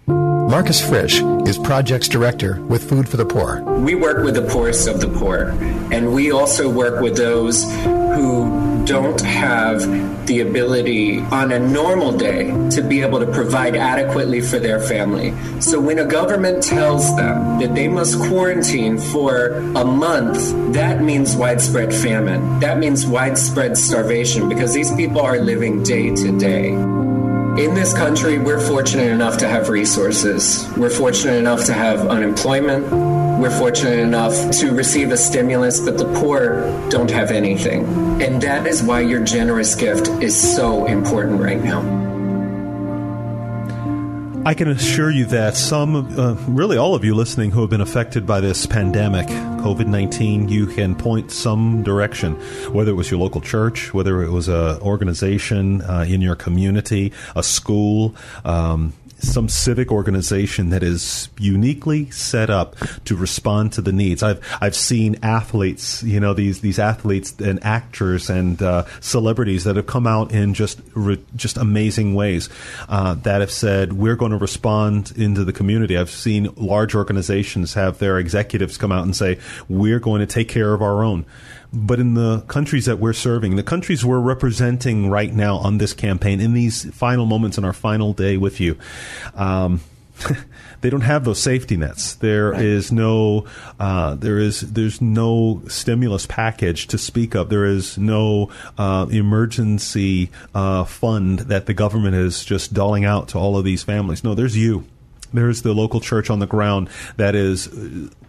Marcus 0.06 0.86
Frisch 0.86 1.22
is 1.46 1.56
projects 1.58 2.08
director 2.08 2.60
with 2.62 2.88
Food 2.88 3.08
for 3.08 3.16
the 3.16 3.24
Poor. 3.24 3.62
We 3.80 3.94
work 3.94 4.24
with 4.24 4.34
the 4.34 4.42
poorest 4.42 4.88
of 4.88 5.00
the 5.00 5.08
poor, 5.08 5.50
and 5.92 6.12
we 6.12 6.30
also 6.30 6.68
work 6.68 7.00
with 7.00 7.16
those 7.16 7.64
who 7.82 8.84
don't 8.84 9.20
have 9.20 9.80
the 10.26 10.40
ability 10.40 11.20
on 11.20 11.52
a 11.52 11.58
normal 11.58 12.12
day 12.16 12.50
to 12.70 12.82
be 12.82 13.00
able 13.00 13.20
to 13.20 13.26
provide 13.26 13.76
adequately 13.76 14.40
for 14.40 14.58
their 14.58 14.80
family. 14.80 15.32
So 15.60 15.80
when 15.80 15.98
a 15.98 16.04
government 16.04 16.62
tells 16.62 17.16
them 17.16 17.60
that 17.60 17.74
they 17.74 17.88
must 17.88 18.18
quarantine 18.18 18.98
for 18.98 19.52
a 19.54 19.84
month, 19.84 20.74
that 20.74 21.00
means 21.00 21.36
widespread 21.36 21.94
famine. 21.94 22.60
That 22.60 22.78
means 22.78 23.06
widespread 23.06 23.78
starvation 23.78 24.48
because 24.48 24.74
these 24.74 24.94
people 24.94 25.20
are 25.20 25.38
living 25.38 25.82
day 25.82 26.14
to 26.14 26.38
day. 26.38 26.76
In 27.58 27.74
this 27.74 27.92
country, 27.92 28.38
we're 28.38 28.66
fortunate 28.66 29.10
enough 29.10 29.36
to 29.38 29.46
have 29.46 29.68
resources. 29.68 30.66
We're 30.74 30.88
fortunate 30.88 31.34
enough 31.34 31.66
to 31.66 31.74
have 31.74 32.06
unemployment. 32.08 32.90
We're 33.38 33.50
fortunate 33.50 33.98
enough 33.98 34.32
to 34.52 34.72
receive 34.72 35.10
a 35.12 35.18
stimulus, 35.18 35.78
but 35.78 35.98
the 35.98 36.10
poor 36.14 36.62
don't 36.88 37.10
have 37.10 37.30
anything. 37.30 37.84
And 38.22 38.40
that 38.40 38.66
is 38.66 38.82
why 38.82 39.00
your 39.00 39.22
generous 39.22 39.74
gift 39.74 40.08
is 40.22 40.56
so 40.56 40.86
important 40.86 41.42
right 41.42 41.62
now. 41.62 42.11
I 44.44 44.54
can 44.54 44.66
assure 44.66 45.08
you 45.08 45.24
that 45.26 45.54
some, 45.54 45.94
uh, 46.18 46.34
really 46.48 46.76
all 46.76 46.96
of 46.96 47.04
you 47.04 47.14
listening 47.14 47.52
who 47.52 47.60
have 47.60 47.70
been 47.70 47.80
affected 47.80 48.26
by 48.26 48.40
this 48.40 48.66
pandemic, 48.66 49.28
COVID 49.28 49.86
19, 49.86 50.48
you 50.48 50.66
can 50.66 50.96
point 50.96 51.30
some 51.30 51.84
direction, 51.84 52.34
whether 52.72 52.90
it 52.90 52.94
was 52.94 53.08
your 53.08 53.20
local 53.20 53.40
church, 53.40 53.94
whether 53.94 54.20
it 54.20 54.30
was 54.30 54.48
an 54.48 54.80
organization 54.80 55.80
uh, 55.82 56.04
in 56.08 56.20
your 56.20 56.34
community, 56.34 57.12
a 57.36 57.42
school, 57.44 58.16
um, 58.44 58.92
some 59.22 59.48
civic 59.48 59.90
organization 59.90 60.70
that 60.70 60.82
is 60.82 61.28
uniquely 61.38 62.10
set 62.10 62.50
up 62.50 62.76
to 63.04 63.16
respond 63.16 63.72
to 63.72 63.82
the 63.82 63.92
needs. 63.92 64.22
I've 64.22 64.40
I've 64.60 64.74
seen 64.74 65.16
athletes, 65.22 66.02
you 66.02 66.20
know, 66.20 66.34
these 66.34 66.60
these 66.60 66.78
athletes 66.78 67.34
and 67.40 67.62
actors 67.64 68.28
and 68.28 68.60
uh, 68.60 68.84
celebrities 69.00 69.64
that 69.64 69.76
have 69.76 69.86
come 69.86 70.06
out 70.06 70.32
in 70.32 70.54
just 70.54 70.80
re, 70.94 71.22
just 71.36 71.56
amazing 71.56 72.14
ways 72.14 72.48
uh, 72.88 73.14
that 73.14 73.40
have 73.40 73.52
said 73.52 73.92
we're 73.92 74.16
going 74.16 74.32
to 74.32 74.38
respond 74.38 75.12
into 75.16 75.44
the 75.44 75.52
community. 75.52 75.96
I've 75.96 76.10
seen 76.10 76.50
large 76.56 76.94
organizations 76.94 77.74
have 77.74 77.98
their 77.98 78.18
executives 78.18 78.76
come 78.76 78.92
out 78.92 79.04
and 79.04 79.14
say 79.14 79.38
we're 79.68 80.00
going 80.00 80.20
to 80.20 80.26
take 80.26 80.48
care 80.48 80.74
of 80.74 80.82
our 80.82 81.04
own 81.04 81.24
but 81.72 81.98
in 81.98 82.14
the 82.14 82.40
countries 82.42 82.86
that 82.86 82.98
we're 82.98 83.12
serving, 83.12 83.56
the 83.56 83.62
countries 83.62 84.04
we're 84.04 84.20
representing 84.20 85.08
right 85.08 85.32
now 85.32 85.56
on 85.56 85.78
this 85.78 85.94
campaign, 85.94 86.40
in 86.40 86.52
these 86.52 86.92
final 86.94 87.26
moments 87.26 87.56
in 87.56 87.64
our 87.64 87.72
final 87.72 88.12
day 88.12 88.36
with 88.36 88.60
you, 88.60 88.76
um, 89.34 89.80
they 90.82 90.90
don't 90.90 91.02
have 91.02 91.24
those 91.24 91.40
safety 91.40 91.76
nets. 91.76 92.14
There 92.16 92.50
right. 92.50 92.62
is 92.62 92.92
no, 92.92 93.46
uh, 93.80 94.14
there 94.16 94.38
is 94.38 94.60
there's 94.60 95.00
no 95.00 95.62
stimulus 95.68 96.26
package 96.26 96.88
to 96.88 96.98
speak 96.98 97.34
of. 97.34 97.48
There 97.48 97.64
is 97.64 97.96
no 97.96 98.50
uh, 98.76 99.06
emergency 99.10 100.30
uh, 100.54 100.84
fund 100.84 101.40
that 101.40 101.66
the 101.66 101.74
government 101.74 102.16
is 102.16 102.44
just 102.44 102.74
doling 102.74 103.04
out 103.04 103.28
to 103.28 103.38
all 103.38 103.56
of 103.56 103.64
these 103.64 103.82
families. 103.82 104.22
No, 104.22 104.34
there's 104.34 104.56
you. 104.56 104.84
There's 105.32 105.62
the 105.62 105.72
local 105.72 106.00
church 106.00 106.28
on 106.28 106.40
the 106.40 106.46
ground 106.46 106.90
that 107.16 107.34
is 107.34 107.66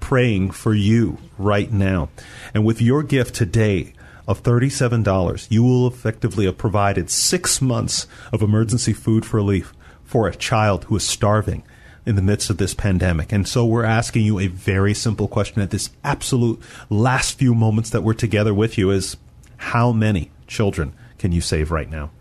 praying 0.04 0.52
for 0.52 0.74
you 0.74 1.18
right 1.38 1.72
now. 1.72 2.10
And 2.54 2.66
with 2.66 2.82
your 2.82 3.04
gift 3.04 3.34
today, 3.34 3.94
of 4.28 4.44
$37, 4.44 5.48
you 5.50 5.64
will 5.64 5.88
effectively 5.88 6.46
have 6.46 6.58
provided 6.58 7.10
six 7.10 7.62
months 7.62 8.06
of 8.34 8.42
emergency 8.42 8.92
food 8.92 9.34
relief 9.34 9.74
for 10.04 10.28
a 10.28 10.36
child 10.36 10.84
who 10.86 10.98
is 10.98 11.04
starving 11.04 11.64
in 12.06 12.16
the 12.18 12.22
midst 12.22 12.50
of 12.50 12.58
this 12.58 12.74
pandemic. 12.74 13.32
And 13.32 13.48
so 13.48 13.66
we're 13.66 13.86
asking 13.86 14.26
you 14.26 14.40
a 14.40 14.48
very 14.48 14.94
simple 14.94 15.30
question 15.30 15.62
at 15.62 15.72
this 15.72 15.90
absolute 16.04 16.62
last 16.90 17.38
few 17.38 17.56
moments 17.56 17.90
that 17.92 18.04
we're 18.04 18.14
together 18.14 18.54
with 18.54 18.78
you 18.78 18.92
is 18.92 19.16
how 19.56 19.94
many 19.94 20.32
children 20.48 20.94
can 21.18 21.32
you 21.32 21.40
save 21.40 21.72
right 21.72 21.90
now? 21.90 22.12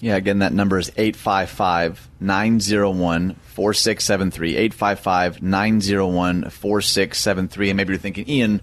Yeah, 0.00 0.16
again, 0.16 0.40
that 0.40 0.52
number 0.52 0.78
is 0.78 0.90
855 0.96 2.10
901 2.20 3.36
4673. 3.52 4.56
855 4.56 5.42
901 5.42 6.50
4673. 6.50 7.70
And 7.70 7.76
maybe 7.76 7.92
you're 7.92 8.00
thinking, 8.00 8.28
Ian, 8.28 8.60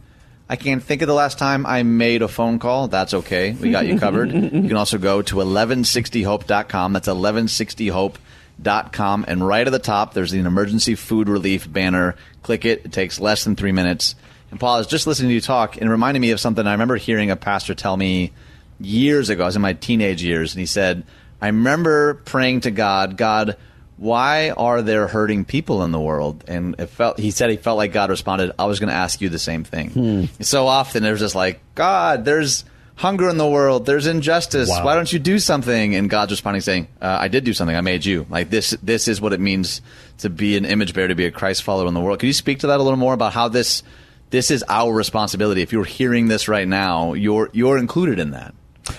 I 0.49 0.55
can't 0.55 0.81
think 0.81 1.03
of 1.03 1.07
the 1.07 1.13
last 1.13 1.37
time 1.37 1.67
I 1.67 1.83
made 1.83 2.23
a 2.23 2.27
phone 2.27 2.57
call. 2.57 2.87
That's 2.87 3.13
okay. 3.13 3.51
We 3.51 3.69
got 3.69 3.85
you 3.85 3.99
covered. 3.99 4.33
you 4.33 4.49
can 4.49 4.75
also 4.75 4.97
go 4.97 5.21
to 5.21 5.35
1160hope.com. 5.35 6.93
That's 6.93 7.07
1160hope.com. 7.07 9.25
And 9.27 9.47
right 9.47 9.67
at 9.67 9.71
the 9.71 9.79
top, 9.79 10.15
there's 10.15 10.33
an 10.33 10.47
emergency 10.47 10.95
food 10.95 11.29
relief 11.29 11.71
banner. 11.71 12.15
Click 12.41 12.65
it. 12.65 12.85
It 12.85 12.91
takes 12.91 13.19
less 13.19 13.43
than 13.43 13.55
three 13.55 13.71
minutes. 13.71 14.15
And 14.49 14.59
Paul, 14.59 14.75
I 14.75 14.79
was 14.79 14.87
just 14.87 15.05
listening 15.05 15.29
to 15.29 15.35
you 15.35 15.41
talk 15.41 15.77
and 15.77 15.85
it 15.85 15.91
reminded 15.91 16.19
me 16.19 16.31
of 16.31 16.39
something 16.39 16.65
I 16.65 16.71
remember 16.71 16.95
hearing 16.95 17.29
a 17.29 17.35
pastor 17.35 17.75
tell 17.75 17.95
me 17.95 18.31
years 18.79 19.29
ago. 19.29 19.43
I 19.43 19.45
was 19.45 19.55
in 19.55 19.61
my 19.61 19.73
teenage 19.73 20.23
years. 20.23 20.53
And 20.53 20.59
he 20.59 20.65
said, 20.65 21.03
I 21.41 21.47
remember 21.47 22.15
praying 22.15 22.61
to 22.61 22.71
God, 22.71 23.17
God, 23.17 23.57
why 23.99 24.51
are 24.51 24.81
there 24.81 25.07
hurting 25.07 25.43
people 25.43 25.83
in 25.83 25.91
the 25.91 25.99
world? 25.99 26.45
And 26.47 26.75
it 26.79 26.87
felt 26.87 27.19
he 27.19 27.31
said 27.31 27.49
he 27.49 27.57
felt 27.57 27.77
like 27.77 27.91
God 27.91 28.09
responded, 28.09 28.53
I 28.57 28.65
was 28.65 28.79
going 28.79 28.87
to 28.87 28.95
ask 28.95 29.19
you 29.19 29.27
the 29.27 29.39
same 29.39 29.65
thing. 29.65 29.89
Hmm. 29.89 30.25
So 30.41 30.67
often 30.67 31.03
there's 31.03 31.19
just 31.19 31.35
like, 31.35 31.59
God, 31.75 32.23
there's 32.23 32.63
hunger 32.95 33.29
in 33.29 33.37
the 33.37 33.47
world. 33.47 33.85
There's 33.85 34.07
injustice. 34.07 34.69
Wow. 34.69 34.85
Why 34.85 34.95
don't 34.95 35.11
you 35.11 35.19
do 35.19 35.37
something? 35.37 35.95
And 35.95 36.09
God's 36.09 36.31
responding, 36.31 36.61
saying, 36.61 36.87
uh, 37.01 37.17
"I 37.19 37.27
did 37.27 37.43
do 37.43 37.53
something. 37.53 37.75
I 37.75 37.81
made 37.81 38.05
you. 38.05 38.25
Like 38.29 38.49
this. 38.49 38.71
This 38.81 39.09
is 39.09 39.19
what 39.19 39.33
it 39.33 39.41
means 39.41 39.81
to 40.19 40.29
be 40.29 40.55
an 40.55 40.65
image 40.65 40.93
bearer, 40.93 41.09
to 41.09 41.15
be 41.15 41.25
a 41.25 41.31
Christ 41.31 41.63
follower 41.63 41.87
in 41.87 41.93
the 41.93 42.01
world." 42.01 42.19
Can 42.19 42.27
you 42.27 42.33
speak 42.33 42.59
to 42.59 42.67
that 42.67 42.79
a 42.79 42.83
little 42.83 42.97
more 42.97 43.13
about 43.13 43.33
how 43.33 43.49
this 43.49 43.83
this 44.29 44.49
is 44.49 44.63
our 44.69 44.93
responsibility? 44.93 45.61
If 45.61 45.73
you're 45.73 45.83
hearing 45.83 46.27
this 46.27 46.47
right 46.47 46.67
now, 46.67 47.13
you're 47.13 47.49
you're 47.51 47.77
included 47.77 48.19
in 48.19 48.31
that. 48.31 48.53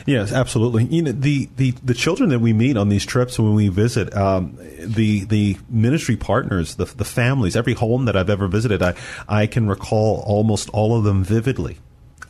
Yes, 0.07 0.33
absolutely. 0.33 0.85
You 0.85 1.03
know, 1.03 1.13
the, 1.13 1.49
the, 1.57 1.73
the 1.83 1.95
children 1.95 2.31
that 2.31 2.41
we 2.41 2.53
meet 2.53 2.77
on 2.77 2.89
these 2.89 3.05
trips 3.05 3.39
when 3.39 3.55
we 3.55 3.69
visit, 3.69 4.15
um, 4.17 4.57
the 4.81 5.25
the 5.25 5.59
ministry 5.69 6.17
partners, 6.17 6.77
the 6.77 6.87
the 6.87 7.05
families, 7.05 7.57
every 7.57 7.75
home 7.75 8.07
that 8.07 8.17
I've 8.17 8.31
ever 8.31 8.49
visited, 8.49 8.83
I 8.83 8.95
I 9.29 9.47
can 9.47 9.69
recall 9.69 10.23
almost 10.27 10.71
all 10.71 10.97
of 10.97 11.05
them 11.05 11.23
vividly. 11.23 11.79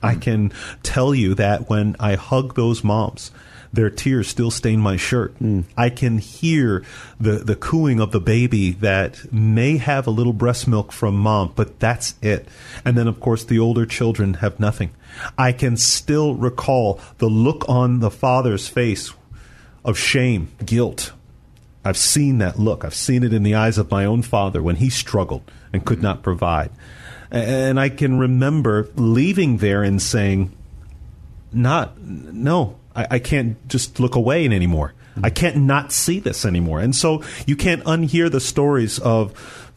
I 0.03 0.15
can 0.15 0.53
tell 0.83 1.15
you 1.15 1.35
that 1.35 1.69
when 1.69 1.97
I 2.01 2.15
hug 2.15 2.55
those 2.55 2.83
moms, 2.83 3.31
their 3.73 3.91
tears 3.91 4.29
still 4.29 4.51
stain 4.51 4.81
my 4.81 4.97
shirt. 4.97 5.33
Hmm. 5.39 5.61
I 5.77 5.91
can 5.91 6.19
hear 6.19 6.85
the, 7.21 7.33
the 7.33 7.57
cooing 7.57 8.01
of 8.01 8.11
the 8.11 8.21
baby 8.21 8.73
that 8.73 9.33
may 9.33 9.77
have 9.77 10.07
a 10.07 10.11
little 10.11 10.33
breast 10.33 10.67
milk 10.67 10.93
from 10.93 11.17
mom, 11.17 11.53
but 11.55 11.79
that's 11.79 12.15
it. 12.21 12.49
And 12.85 12.97
then, 12.97 13.07
of 13.07 13.21
course, 13.21 13.45
the 13.45 13.59
older 13.59 13.87
children 13.87 14.35
have 14.35 14.59
nothing. 14.59 14.91
I 15.39 15.53
can 15.53 15.77
still 15.77 16.35
recall 16.35 17.01
the 17.19 17.29
look 17.29 17.65
on 17.69 18.01
the 18.01 18.11
father's 18.11 18.69
face 18.69 19.13
of 19.85 19.97
shame, 19.97 20.49
guilt. 20.65 21.13
I've 21.85 21.97
seen 21.97 22.39
that 22.39 22.59
look. 22.59 22.85
I've 22.85 22.95
seen 22.95 23.23
it 23.23 23.33
in 23.33 23.43
the 23.43 23.55
eyes 23.55 23.79
of 23.79 23.91
my 23.91 24.05
own 24.05 24.23
father 24.23 24.63
when 24.63 24.77
he 24.77 24.91
struggled 24.91 25.51
and 25.73 25.85
could 25.85 26.03
not 26.03 26.23
provide. 26.23 26.71
And 27.31 27.79
I 27.79 27.89
can 27.89 28.19
remember 28.19 28.91
leaving 28.97 29.59
there 29.59 29.83
and 29.83 30.03
saying, 30.03 30.53
not, 31.53 31.99
no, 32.01 32.80
I, 32.95 33.07
I 33.13 33.19
can't 33.19 33.57
just 33.69 34.01
look 34.01 34.15
away 34.15 34.45
anymore. 34.45 34.95
I 35.23 35.31
can't 35.31 35.57
not 35.57 35.93
see 35.93 36.19
this 36.19 36.45
anymore. 36.45 36.81
And 36.81 36.95
so 36.95 37.23
you 37.47 37.57
can't 37.57 37.85
unhear 37.85 38.31
the 38.31 38.41
stories 38.41 38.99
of 39.01 39.35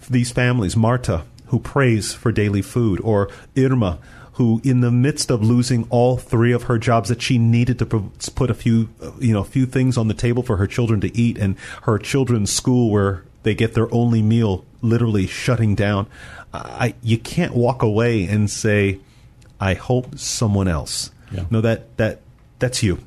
these 0.10 0.32
families. 0.32 0.78
Marta, 0.78 1.24
who 1.48 1.60
prays 1.60 2.14
for 2.14 2.32
daily 2.32 2.62
food, 2.62 3.02
or 3.02 3.30
Irma, 3.58 4.00
who, 4.34 4.62
in 4.64 4.82
the 4.82 4.92
midst 4.92 5.30
of 5.30 5.44
losing 5.44 5.86
all 5.90 6.18
three 6.18 6.52
of 6.54 6.64
her 6.64 6.78
jobs, 6.78 7.10
that 7.10 7.22
she 7.22 7.38
needed 7.38 7.80
to 7.80 7.86
put 7.86 8.50
a 8.50 8.54
few, 8.54 8.90
you 9.20 9.34
know, 9.34 9.42
a 9.42 9.46
few 9.46 9.66
things 9.66 9.98
on 9.98 10.08
the 10.08 10.14
table 10.14 10.44
for 10.44 10.58
her 10.58 10.68
children 10.68 11.02
to 11.02 11.18
eat, 11.18 11.38
and 11.38 11.58
her 11.84 11.98
children's 11.98 12.52
school 12.52 12.90
where 12.90 13.24
they 13.44 13.54
get 13.54 13.74
their 13.74 13.94
only 13.94 14.22
meal 14.22 14.64
literally 14.82 15.28
shutting 15.28 15.76
down. 15.76 16.08
I, 16.54 16.94
you 17.02 17.18
can't 17.18 17.54
walk 17.56 17.82
away 17.82 18.26
and 18.26 18.50
say, 18.50 19.00
"I 19.60 19.74
hope 19.74 20.18
someone 20.18 20.68
else." 20.68 21.12
No, 21.50 21.62
that 21.62 21.98
that 21.98 22.22
that's 22.60 22.84
you. 22.84 23.00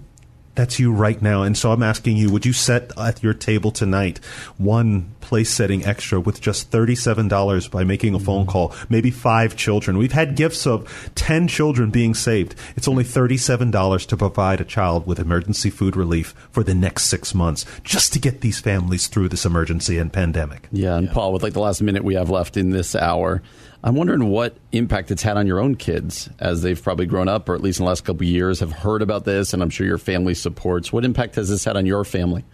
That's 0.56 0.78
you 0.78 0.90
right 0.90 1.20
now. 1.20 1.42
And 1.42 1.56
so 1.56 1.70
I'm 1.70 1.82
asking 1.82 2.16
you, 2.16 2.30
would 2.30 2.46
you 2.46 2.54
set 2.54 2.90
at 2.98 3.22
your 3.22 3.34
table 3.34 3.70
tonight 3.70 4.18
one 4.56 5.14
place 5.20 5.50
setting 5.50 5.84
extra 5.84 6.18
with 6.18 6.40
just 6.40 6.70
$37 6.70 7.70
by 7.70 7.84
making 7.84 8.14
a 8.14 8.18
phone 8.18 8.42
mm-hmm. 8.42 8.50
call? 8.50 8.74
Maybe 8.88 9.10
five 9.10 9.54
children. 9.54 9.98
We've 9.98 10.12
had 10.12 10.34
gifts 10.34 10.66
of 10.66 11.10
10 11.14 11.46
children 11.48 11.90
being 11.90 12.14
saved. 12.14 12.54
It's 12.74 12.88
only 12.88 13.04
$37 13.04 14.06
to 14.06 14.16
provide 14.16 14.62
a 14.62 14.64
child 14.64 15.06
with 15.06 15.18
emergency 15.18 15.68
food 15.68 15.94
relief 15.94 16.34
for 16.50 16.64
the 16.64 16.74
next 16.74 17.04
six 17.04 17.34
months 17.34 17.66
just 17.84 18.14
to 18.14 18.18
get 18.18 18.40
these 18.40 18.58
families 18.58 19.08
through 19.08 19.28
this 19.28 19.44
emergency 19.44 19.98
and 19.98 20.10
pandemic. 20.10 20.68
Yeah, 20.72 20.96
and 20.96 21.10
Paul, 21.10 21.34
with 21.34 21.42
like 21.42 21.52
the 21.52 21.60
last 21.60 21.82
minute 21.82 22.02
we 22.02 22.14
have 22.14 22.30
left 22.30 22.56
in 22.56 22.70
this 22.70 22.96
hour, 22.96 23.42
I'm 23.86 23.94
wondering 23.94 24.30
what 24.30 24.56
impact 24.72 25.12
it's 25.12 25.22
had 25.22 25.36
on 25.36 25.46
your 25.46 25.60
own 25.60 25.76
kids 25.76 26.28
as 26.40 26.62
they've 26.62 26.82
probably 26.82 27.06
grown 27.06 27.28
up, 27.28 27.48
or 27.48 27.54
at 27.54 27.60
least 27.60 27.78
in 27.78 27.84
the 27.84 27.88
last 27.88 28.04
couple 28.04 28.26
years, 28.26 28.58
have 28.58 28.72
heard 28.72 29.00
about 29.00 29.24
this, 29.24 29.54
and 29.54 29.62
I'm 29.62 29.70
sure 29.70 29.86
your 29.86 29.96
family 29.96 30.34
supports. 30.34 30.92
What 30.92 31.04
impact 31.04 31.36
has 31.36 31.50
this 31.50 31.64
had 31.64 31.76
on 31.76 31.86
your 31.86 32.04
family? 32.04 32.44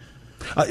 Uh, 0.55 0.65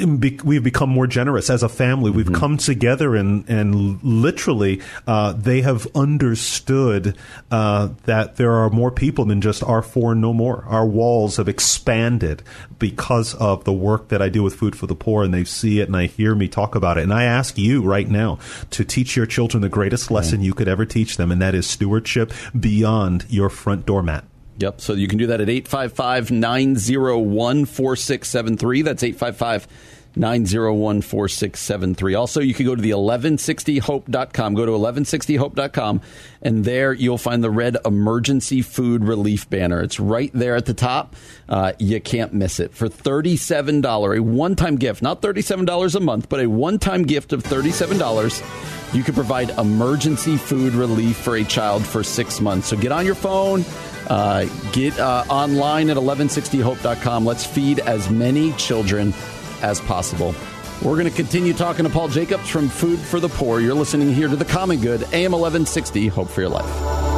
we've 0.45 0.63
become 0.63 0.91
more 0.91 1.07
generous 1.07 1.51
as 1.51 1.63
a 1.63 1.69
family. 1.69 2.11
We've 2.11 2.33
come 2.33 2.57
together 2.57 3.15
and 3.17 3.49
and 3.49 4.03
literally 4.03 4.81
uh, 5.07 5.33
they 5.33 5.63
have 5.63 5.87
understood 5.95 7.17
uh, 7.51 7.91
that 8.05 8.37
there 8.37 8.53
are 8.53 8.71
more 8.71 8.91
people 8.91 9.25
than 9.25 9.41
just 9.41 9.63
our 9.63 9.83
four 9.83 10.15
no 10.15 10.33
more. 10.33 10.65
Our 10.67 10.87
walls 10.87 11.37
have 11.37 11.49
expanded 11.49 12.43
because 12.79 13.35
of 13.35 13.65
the 13.65 13.73
work 13.73 14.09
that 14.09 14.23
I 14.23 14.29
do 14.29 14.43
with 14.43 14.55
Food 14.55 14.77
for 14.77 14.87
the 14.87 14.95
Poor, 14.95 15.25
and 15.25 15.33
they 15.33 15.45
see 15.45 15.81
it 15.81 15.89
and 15.89 15.95
they 15.95 16.07
hear 16.07 16.35
me 16.35 16.49
talk 16.49 16.75
about 16.75 16.99
it. 16.99 17.03
And 17.03 17.13
I 17.13 17.25
ask 17.25 17.59
you 17.59 17.83
right 17.83 18.09
now 18.09 18.39
to 18.71 18.85
teach 18.85 19.17
your 19.17 19.27
children 19.27 19.61
the 19.61 19.69
greatest 19.69 20.11
lesson 20.11 20.43
you 20.43 20.55
could 20.55 20.69
ever 20.69 20.85
teach 20.85 21.17
them, 21.17 21.31
and 21.31 21.41
that 21.41 21.55
is 21.55 21.67
stewardship 21.67 22.33
beyond 22.59 23.27
your 23.29 23.49
front 23.49 23.87
doormat. 23.87 24.25
Yep. 24.59 24.81
So 24.81 24.93
you 24.93 25.09
can 25.09 25.19
do 25.19 25.27
that 25.29 25.41
at 25.41 25.49
855 25.49 26.31
901 26.31 27.65
4673. 27.65 28.83
That's 28.83 29.03
855 29.03 29.69
901 30.17 31.01
4673. 31.01 32.15
Also, 32.15 32.41
you 32.41 32.55
can 32.55 32.67
go 32.67 32.75
to 32.75 32.83
the 32.83 32.91
1160hope.com. 32.91 34.55
Go 34.55 34.67
to 34.67 34.73
1160hope.com, 34.73 36.01
and 36.43 36.65
there 36.65 36.93
you'll 36.93 37.19
find 37.19 37.43
the 37.43 37.51
red 37.51 37.77
emergency 37.85 38.63
food 38.63 39.05
relief 39.05 39.49
banner. 39.49 39.81
It's 39.81 39.99
right 39.99 40.31
there 40.35 40.57
at 40.57 40.67
the 40.67 40.75
top. 40.75 41.17
Uh, 41.49 41.73
you 41.79 42.01
can't 42.01 42.33
miss 42.33 42.61
it. 42.61 42.75
For 42.75 42.89
$37, 42.89 44.17
a 44.17 44.23
one 44.23 44.57
time 44.57 44.77
gift, 44.77 45.03
not 45.03 45.23
$37 45.23 45.95
a 45.95 46.01
month, 46.01 46.29
but 46.29 46.41
a 46.41 46.47
one 46.47 46.79
time 46.79 47.05
gift 47.05 47.33
of 47.33 47.43
$37, 47.43 48.95
you 48.95 49.03
can 49.03 49.15
provide 49.15 49.51
emergency 49.51 50.37
food 50.37 50.75
relief 50.75 51.17
for 51.17 51.37
a 51.37 51.45
child 51.45 51.85
for 51.87 52.03
six 52.03 52.41
months. 52.41 52.69
So 52.69 52.77
get 52.77 52.93
on 52.93 53.07
your 53.07 53.15
phone. 53.15 53.65
Uh, 54.13 54.45
get 54.73 54.99
uh, 54.99 55.25
online 55.31 55.89
at 55.89 55.97
1160hope.com. 55.97 57.25
Let's 57.25 57.47
feed 57.47 57.79
as 57.79 58.11
many 58.11 58.53
children 58.53 59.15
as 59.63 59.81
possible. 59.81 60.35
We're 60.83 60.99
going 60.99 61.09
to 61.09 61.11
continue 61.11 61.55
talking 61.55 61.87
to 61.87 61.91
Paul 61.91 62.09
Jacobs 62.09 62.47
from 62.47 62.69
Food 62.69 62.99
for 62.99 63.21
the 63.21 63.31
Poor. 63.31 63.61
You're 63.61 63.73
listening 63.73 64.13
here 64.13 64.29
to 64.29 64.37
The 64.37 64.45
Common 64.45 64.83
Good, 64.83 65.05
AM 65.15 65.33
1160, 65.33 66.09
Hope 66.09 66.29
for 66.29 66.43
Your 66.43 66.51
Life. 66.51 67.12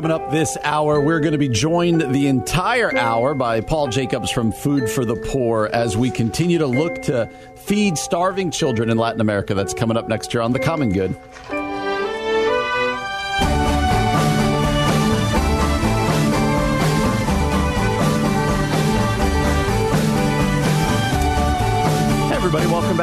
Coming 0.00 0.12
up 0.12 0.30
this 0.30 0.56
hour, 0.64 0.98
we're 0.98 1.20
going 1.20 1.32
to 1.32 1.38
be 1.38 1.50
joined 1.50 2.14
the 2.14 2.26
entire 2.26 2.96
hour 2.96 3.34
by 3.34 3.60
Paul 3.60 3.88
Jacobs 3.88 4.30
from 4.30 4.50
Food 4.50 4.88
for 4.88 5.04
the 5.04 5.14
Poor 5.14 5.68
as 5.74 5.94
we 5.94 6.10
continue 6.10 6.56
to 6.56 6.66
look 6.66 7.02
to 7.02 7.28
feed 7.54 7.98
starving 7.98 8.50
children 8.50 8.88
in 8.88 8.96
Latin 8.96 9.20
America. 9.20 9.52
That's 9.52 9.74
coming 9.74 9.98
up 9.98 10.08
next 10.08 10.32
year 10.32 10.42
on 10.42 10.54
The 10.54 10.58
Common 10.58 10.90
Good. 10.90 11.14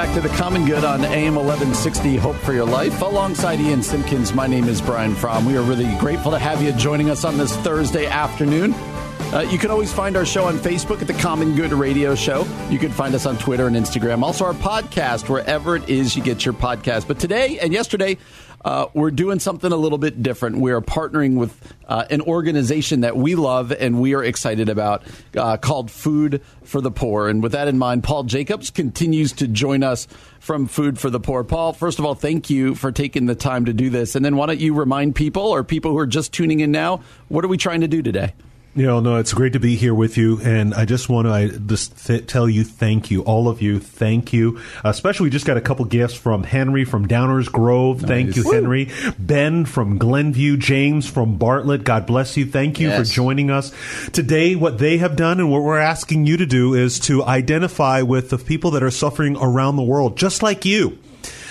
Back 0.07 0.15
to 0.15 0.21
the 0.21 0.35
Common 0.35 0.65
Good 0.65 0.83
on 0.83 1.03
AM 1.03 1.35
1160 1.35 2.17
Hope 2.17 2.35
for 2.37 2.53
Your 2.53 2.65
Life. 2.65 3.01
Alongside 3.01 3.59
Ian 3.59 3.81
Simpkins, 3.83 4.33
my 4.33 4.47
name 4.47 4.65
is 4.65 4.81
Brian 4.81 5.13
Fromm. 5.15 5.45
We 5.45 5.57
are 5.57 5.61
really 5.61 5.93
grateful 5.97 6.31
to 6.31 6.39
have 6.39 6.61
you 6.61 6.71
joining 6.73 7.09
us 7.09 7.25
on 7.25 7.37
this 7.37 7.55
Thursday 7.57 8.05
afternoon. 8.05 8.73
Uh, 8.73 9.45
you 9.49 9.57
can 9.57 9.69
always 9.69 9.91
find 9.91 10.15
our 10.15 10.25
show 10.25 10.45
on 10.45 10.57
Facebook 10.57 11.01
at 11.01 11.07
the 11.07 11.13
Common 11.13 11.55
Good 11.55 11.73
Radio 11.73 12.15
Show. 12.15 12.47
You 12.69 12.79
can 12.79 12.91
find 12.91 13.13
us 13.15 13.25
on 13.25 13.37
Twitter 13.37 13.67
and 13.67 13.75
Instagram. 13.75 14.23
Also, 14.23 14.45
our 14.45 14.53
podcast, 14.53 15.27
wherever 15.27 15.75
it 15.75 15.89
is 15.89 16.15
you 16.15 16.23
get 16.23 16.45
your 16.45 16.53
podcast. 16.53 17.07
But 17.07 17.19
today 17.19 17.59
and 17.59 17.73
yesterday, 17.73 18.17
uh, 18.65 18.87
we're 18.93 19.11
doing 19.11 19.39
something 19.39 19.71
a 19.71 19.75
little 19.75 19.97
bit 19.97 20.21
different. 20.21 20.57
We 20.57 20.71
are 20.71 20.81
partnering 20.81 21.35
with 21.37 21.73
uh, 21.87 22.05
an 22.09 22.21
organization 22.21 23.01
that 23.01 23.15
we 23.15 23.35
love 23.35 23.71
and 23.71 24.01
we 24.01 24.13
are 24.13 24.23
excited 24.23 24.67
about 24.67 25.03
uh, 25.35 25.57
called 25.57 25.91
Food 25.91 26.41
for 26.63 26.81
the 26.81 26.91
Poor. 26.91 27.29
And 27.29 27.41
with 27.41 27.53
that 27.53 27.67
in 27.67 27.77
mind, 27.77 28.03
Paul 28.03 28.23
Jacobs 28.23 28.69
continues 28.69 29.31
to 29.33 29.47
join 29.47 29.83
us 29.83 30.07
from 30.39 30.67
Food 30.67 30.99
for 30.99 31.09
the 31.09 31.19
Poor. 31.19 31.43
Paul, 31.43 31.73
first 31.73 31.99
of 31.99 32.05
all, 32.05 32.15
thank 32.15 32.49
you 32.49 32.75
for 32.75 32.91
taking 32.91 33.25
the 33.25 33.35
time 33.35 33.65
to 33.65 33.73
do 33.73 33.89
this. 33.89 34.15
And 34.15 34.25
then 34.25 34.35
why 34.35 34.47
don't 34.47 34.59
you 34.59 34.73
remind 34.73 35.15
people 35.15 35.43
or 35.43 35.63
people 35.63 35.91
who 35.91 35.97
are 35.99 36.07
just 36.07 36.33
tuning 36.33 36.59
in 36.59 36.71
now, 36.71 37.01
what 37.29 37.45
are 37.45 37.49
we 37.49 37.57
trying 37.57 37.81
to 37.81 37.87
do 37.87 38.01
today? 38.01 38.33
You 38.77 38.85
know, 38.85 38.99
no, 38.99 39.15
it's 39.15 39.33
great 39.33 39.53
to 39.53 39.59
be 39.59 39.75
here 39.75 39.95
with 39.95 40.17
you, 40.17 40.39
and 40.43 40.71
I 40.75 40.85
just 40.85 41.09
want 41.09 41.25
to 41.25 41.31
I 41.33 41.47
just 41.47 42.05
th- 42.05 42.27
tell 42.27 42.47
you 42.47 42.63
thank 42.63 43.09
you, 43.09 43.23
all 43.23 43.47
of 43.49 43.59
you, 43.59 43.79
thank 43.79 44.33
you. 44.33 44.59
Uh, 44.85 44.89
especially, 44.89 45.23
we 45.23 45.29
just 45.31 45.47
got 45.47 45.57
a 45.57 45.61
couple 45.61 45.83
gifts 45.85 46.13
from 46.13 46.43
Henry 46.43 46.85
from 46.85 47.07
Downers 47.07 47.51
Grove. 47.51 48.01
Thank 48.01 48.35
you, 48.35 48.43
Woo. 48.43 48.51
Henry. 48.51 48.91
Ben 49.17 49.65
from 49.65 49.97
Glenview. 49.97 50.57
James 50.57 51.09
from 51.09 51.37
Bartlett. 51.39 51.85
God 51.85 52.05
bless 52.05 52.37
you. 52.37 52.45
Thank 52.45 52.79
you 52.79 52.89
Yes. 52.89 52.99
for 53.09 53.15
joining 53.15 53.49
us 53.49 53.73
today. 54.13 54.53
What 54.53 54.77
they 54.77 54.97
have 54.99 55.15
done, 55.15 55.39
and 55.39 55.49
what 55.49 55.63
we're 55.63 55.79
asking 55.79 56.27
you 56.27 56.37
to 56.37 56.45
do, 56.45 56.75
is 56.75 56.99
to 56.99 57.23
identify 57.23 58.03
with 58.03 58.29
the 58.29 58.37
people 58.37 58.69
that 58.71 58.83
are 58.83 58.91
suffering 58.91 59.37
around 59.37 59.77
the 59.77 59.81
world, 59.83 60.17
just 60.19 60.43
like 60.43 60.65
you. 60.65 60.99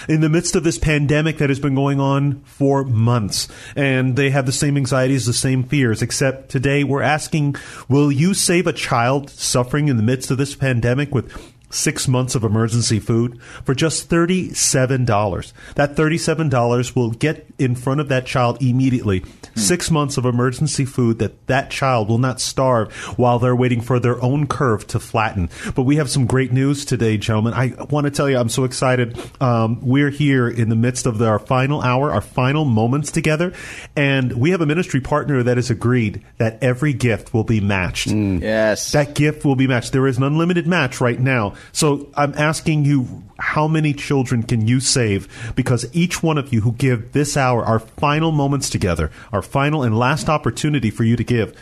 In 0.08 0.20
the 0.20 0.28
midst 0.28 0.56
of 0.56 0.64
this 0.64 0.78
pandemic 0.78 1.38
that 1.38 1.48
has 1.48 1.60
been 1.60 1.74
going 1.74 2.00
on 2.00 2.40
for 2.44 2.84
months. 2.84 3.48
And 3.74 4.16
they 4.16 4.30
have 4.30 4.46
the 4.46 4.52
same 4.52 4.76
anxieties, 4.76 5.26
the 5.26 5.32
same 5.32 5.64
fears, 5.64 6.02
except 6.02 6.50
today 6.50 6.84
we're 6.84 7.02
asking, 7.02 7.56
will 7.88 8.10
you 8.12 8.34
save 8.34 8.66
a 8.66 8.72
child 8.72 9.30
suffering 9.30 9.88
in 9.88 9.96
the 9.96 10.02
midst 10.02 10.30
of 10.30 10.38
this 10.38 10.54
pandemic 10.54 11.14
with 11.14 11.32
six 11.76 12.08
months 12.08 12.34
of 12.34 12.42
emergency 12.42 12.98
food 12.98 13.40
for 13.64 13.74
just 13.74 14.08
$37. 14.08 15.52
That 15.74 15.94
$37 15.94 16.96
will 16.96 17.10
get 17.10 17.46
in 17.58 17.74
front 17.74 18.00
of 18.00 18.08
that 18.08 18.26
child 18.26 18.62
immediately. 18.62 19.24
Six 19.54 19.90
months 19.90 20.16
of 20.16 20.24
emergency 20.24 20.84
food 20.84 21.18
that 21.18 21.46
that 21.46 21.70
child 21.70 22.08
will 22.08 22.18
not 22.18 22.40
starve 22.40 22.92
while 23.18 23.38
they're 23.38 23.56
waiting 23.56 23.80
for 23.80 23.98
their 23.98 24.20
own 24.22 24.46
curve 24.46 24.86
to 24.88 24.98
flatten. 24.98 25.48
But 25.74 25.82
we 25.82 25.96
have 25.96 26.10
some 26.10 26.26
great 26.26 26.52
news 26.52 26.84
today, 26.84 27.16
gentlemen. 27.16 27.54
I 27.54 27.74
want 27.90 28.06
to 28.06 28.10
tell 28.10 28.28
you, 28.28 28.38
I'm 28.38 28.48
so 28.48 28.64
excited. 28.64 29.18
Um, 29.40 29.78
we're 29.80 30.10
here 30.10 30.48
in 30.48 30.68
the 30.68 30.76
midst 30.76 31.06
of 31.06 31.18
the, 31.18 31.26
our 31.26 31.38
final 31.38 31.80
hour, 31.80 32.10
our 32.12 32.20
final 32.20 32.64
moments 32.64 33.10
together, 33.10 33.52
and 33.94 34.32
we 34.32 34.50
have 34.50 34.60
a 34.60 34.66
ministry 34.66 35.00
partner 35.00 35.42
that 35.42 35.56
has 35.56 35.70
agreed 35.70 36.22
that 36.38 36.62
every 36.62 36.92
gift 36.92 37.32
will 37.32 37.44
be 37.44 37.60
matched. 37.60 38.08
Yes. 38.08 38.92
That 38.92 39.14
gift 39.14 39.44
will 39.44 39.56
be 39.56 39.66
matched. 39.66 39.92
There 39.92 40.06
is 40.06 40.16
an 40.16 40.22
unlimited 40.22 40.66
match 40.66 41.00
right 41.00 41.18
now. 41.18 41.54
So 41.72 42.08
I'm 42.16 42.34
asking 42.34 42.84
you, 42.84 43.22
how 43.38 43.68
many 43.68 43.92
children 43.92 44.42
can 44.42 44.66
you 44.66 44.80
save? 44.80 45.28
Because 45.54 45.86
each 45.92 46.22
one 46.22 46.38
of 46.38 46.52
you 46.52 46.62
who 46.62 46.72
give 46.72 47.12
this 47.12 47.36
hour, 47.36 47.64
our 47.64 47.78
final 47.78 48.32
moments 48.32 48.70
together, 48.70 49.10
our 49.32 49.42
final 49.42 49.82
and 49.82 49.98
last 49.98 50.28
opportunity 50.28 50.90
for 50.90 51.04
you 51.04 51.16
to 51.16 51.24
give, 51.24 51.54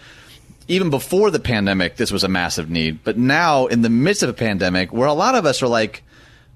even 0.72 0.90
before 0.90 1.30
the 1.32 1.40
pandemic, 1.40 1.98
this 1.98 2.14
was 2.14 2.24
a 2.24 2.30
massive 2.30 2.70
need. 2.70 3.04
But 3.04 3.18
now, 3.18 3.66
in 3.66 3.82
the 3.82 3.90
midst 3.90 4.24
of 4.24 4.30
a 4.30 4.34
pandemic, 4.34 4.94
where 4.94 5.08
a 5.08 5.14
lot 5.14 5.36
of 5.36 5.46
us 5.46 5.62
are 5.62 5.68
like, 5.68 6.02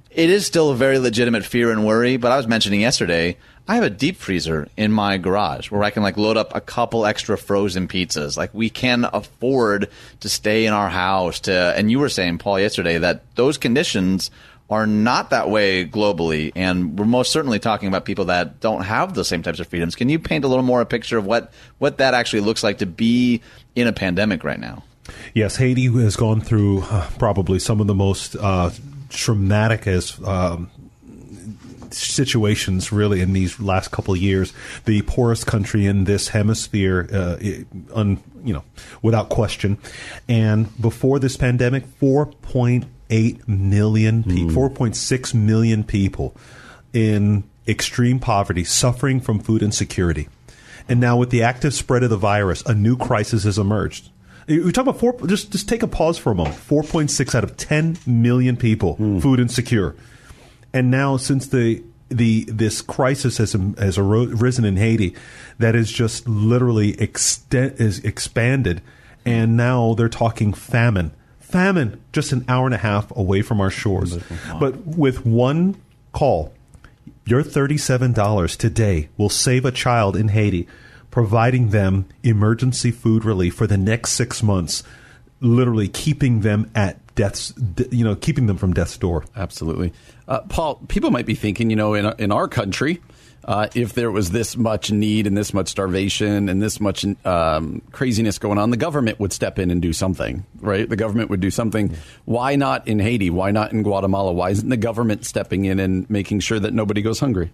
it 0.10 0.30
is 0.30 0.46
still 0.46 0.70
a 0.70 0.76
very 0.76 1.00
legitimate 1.00 1.44
fear 1.44 1.70
and 1.70 1.86
worry. 1.86 2.16
But 2.16 2.32
I 2.32 2.38
was 2.38 2.48
mentioning 2.48 2.80
yesterday, 2.80 3.36
I 3.68 3.76
have 3.76 3.84
a 3.84 3.90
deep 3.90 4.16
freezer 4.16 4.70
in 4.78 4.94
my 4.94 5.18
garage 5.18 5.70
where 5.70 5.84
I 5.84 5.90
can 5.90 6.02
like 6.02 6.16
load 6.16 6.38
up 6.38 6.56
a 6.56 6.62
couple 6.62 7.06
extra 7.06 7.38
frozen 7.38 7.90
pizzas. 7.90 8.38
Like 8.38 8.54
we 8.54 8.70
can 8.70 9.06
afford 9.12 9.90
to 10.22 10.30
stay 10.30 10.66
in 10.66 10.72
our 10.72 10.90
house 10.90 11.42
to, 11.42 11.74
and 11.76 11.92
you 11.92 12.00
were 12.00 12.08
saying, 12.08 12.38
Paul, 12.38 12.58
yesterday 12.58 12.98
that 13.00 13.36
those 13.36 13.58
conditions 13.58 14.32
are 14.70 14.88
not 14.88 15.30
that 15.30 15.50
way 15.50 15.86
globally. 15.86 16.52
And 16.56 16.98
we're 16.98 17.06
most 17.06 17.32
certainly 17.32 17.60
talking 17.60 17.88
about 17.88 18.06
people 18.06 18.26
that 18.26 18.62
don't 18.62 18.84
have 18.84 19.14
the 19.14 19.26
same 19.26 19.44
types 19.44 19.60
of 19.60 19.68
freedoms. 19.68 19.96
Can 19.96 20.10
you 20.10 20.20
paint 20.20 20.46
a 20.46 20.48
little 20.48 20.64
more 20.64 20.82
a 20.82 20.86
picture 20.86 21.18
of 21.18 21.26
what, 21.26 21.52
what 21.78 21.98
that 21.98 22.14
actually 22.14 22.40
looks 22.40 22.64
like 22.64 22.80
to 22.80 22.86
be 22.86 23.42
in 23.76 23.88
a 23.88 23.94
pandemic 23.94 24.44
right 24.44 24.60
now? 24.60 24.84
Yes, 25.34 25.58
Haiti 25.58 25.86
has 25.86 26.16
gone 26.16 26.42
through 26.42 26.82
uh, 26.84 27.08
probably 27.20 27.60
some 27.60 27.80
of 27.80 27.88
the 27.88 27.94
most 27.96 28.36
uh, 28.36 28.72
traumatic 29.10 29.86
as 29.86 30.20
um, 30.26 30.70
situations 31.92 32.92
really 32.92 33.22
in 33.22 33.34
these 33.34 33.60
last 33.60 33.92
couple 33.92 34.14
of 34.14 34.20
years. 34.20 34.54
The 34.86 35.02
poorest 35.04 35.46
country 35.48 35.86
in 35.86 36.06
this 36.06 36.30
hemisphere, 36.30 37.08
uh, 37.12 37.38
it- 37.40 37.68
un, 37.94 38.22
you 38.44 38.54
know, 38.54 38.64
without 39.02 39.30
question. 39.30 39.78
And 40.28 40.70
before 40.82 41.20
this 41.20 41.38
pandemic, 41.38 41.86
4.8 42.00 43.48
million 43.48 44.24
people, 44.24 44.70
4.6 44.70 45.34
million 45.34 45.84
people 45.84 46.36
in 46.94 47.44
extreme 47.68 48.20
poverty, 48.20 48.64
suffering 48.64 49.20
from 49.20 49.40
food 49.40 49.62
insecurity. 49.64 50.28
And 50.88 51.00
now, 51.00 51.18
with 51.18 51.32
the 51.32 51.42
active 51.42 51.74
spread 51.74 52.04
of 52.04 52.10
the 52.10 52.18
virus, 52.18 52.62
a 52.64 52.74
new 52.74 52.96
crisis 52.96 53.44
has 53.44 53.58
emerged. 53.58 54.10
We 54.48 54.72
talk 54.72 54.84
about 54.84 55.00
four. 55.00 55.20
Just 55.26 55.52
just 55.52 55.68
take 55.68 55.82
a 55.82 55.88
pause 55.88 56.18
for 56.18 56.32
a 56.32 56.36
moment. 56.36 56.56
Four 56.56 56.84
point 56.84 57.10
six 57.10 57.34
out 57.34 57.44
of 57.44 57.58
ten 57.58 57.98
million 58.06 58.56
people 58.56 58.96
hmm. 58.96 59.20
food 59.20 59.40
insecure, 59.40 59.96
and 60.74 60.92
now 60.92 61.18
since 61.18 61.48
the 61.48 61.84
the 62.10 62.44
this 62.48 62.82
crisis 62.82 63.38
has 63.38 63.54
has 63.54 63.98
aro- 63.98 64.40
risen 64.40 64.64
in 64.64 64.78
Haiti, 64.78 65.16
that 65.58 65.76
is 65.76 65.92
just 65.92 66.28
literally 66.28 67.00
extent 67.02 67.80
is 67.80 68.00
expanded, 68.06 68.84
and 69.26 69.58
now 69.58 69.96
they're 69.96 70.10
talking 70.10 70.54
famine. 70.54 71.12
Famine 71.40 72.02
just 72.12 72.32
an 72.32 72.46
hour 72.48 72.66
and 72.66 72.76
a 72.76 72.80
half 72.80 73.16
away 73.16 73.42
from 73.42 73.62
our 73.62 73.72
shores, 73.72 74.20
but 74.60 74.86
with 74.86 75.26
one 75.26 75.82
call, 76.12 76.54
your 77.26 77.44
$37 77.44 78.58
today 78.58 79.10
will 79.18 79.30
save 79.30 79.66
a 79.66 79.72
child 79.72 80.16
in 80.16 80.30
Haiti, 80.30 80.68
providing 81.10 81.70
them 81.70 82.06
emergency 82.24 82.92
food 82.92 83.26
relief 83.26 83.56
for 83.56 83.68
the 83.68 83.78
next 83.78 84.12
six 84.12 84.44
months, 84.44 84.84
literally 85.42 85.88
keeping 85.88 86.42
them 86.42 86.70
at 86.76 87.00
death's, 87.16 87.54
you 87.92 88.04
know, 88.04 88.16
keeping 88.16 88.46
them 88.46 88.58
from 88.58 88.74
death's 88.74 88.98
door. 88.98 89.26
Absolutely. 89.36 89.92
Uh, 90.28 90.42
Paul, 90.42 90.76
people 90.88 91.12
might 91.12 91.26
be 91.26 91.36
thinking, 91.36 91.70
you 91.70 91.76
know, 91.76 91.94
in, 91.94 92.14
in 92.20 92.32
our 92.32 92.48
country, 92.48 93.02
uh, 93.46 93.68
if 93.76 93.94
there 93.94 94.10
was 94.10 94.32
this 94.32 94.58
much 94.58 94.92
need 94.92 95.28
and 95.28 95.38
this 95.38 95.54
much 95.54 95.70
starvation 95.70 96.50
and 96.50 96.62
this 96.62 96.80
much 96.80 97.06
um, 97.26 97.82
craziness 97.92 98.40
going 98.40 98.58
on, 98.58 98.72
the 98.72 98.78
government 98.78 99.20
would 99.20 99.32
step 99.32 99.60
in 99.60 99.70
and 99.70 99.82
do 99.82 99.94
something, 99.94 100.46
right? 100.62 100.90
The 100.90 100.96
government 100.96 101.30
would 101.30 101.42
do 101.42 101.52
something. 101.52 101.96
Why 102.26 102.56
not 102.56 102.88
in 102.88 103.00
Haiti? 103.00 103.30
Why 103.30 103.52
not 103.52 103.72
in 103.72 103.84
Guatemala? 103.84 104.34
Why 104.34 104.50
isn't 104.50 104.70
the 104.70 104.78
government 104.78 105.26
stepping 105.26 105.66
in 105.66 105.80
and 105.80 106.10
making 106.10 106.40
sure 106.40 106.60
that 106.60 106.74
nobody 106.74 107.04
goes 107.04 107.20
hungry? 107.20 107.52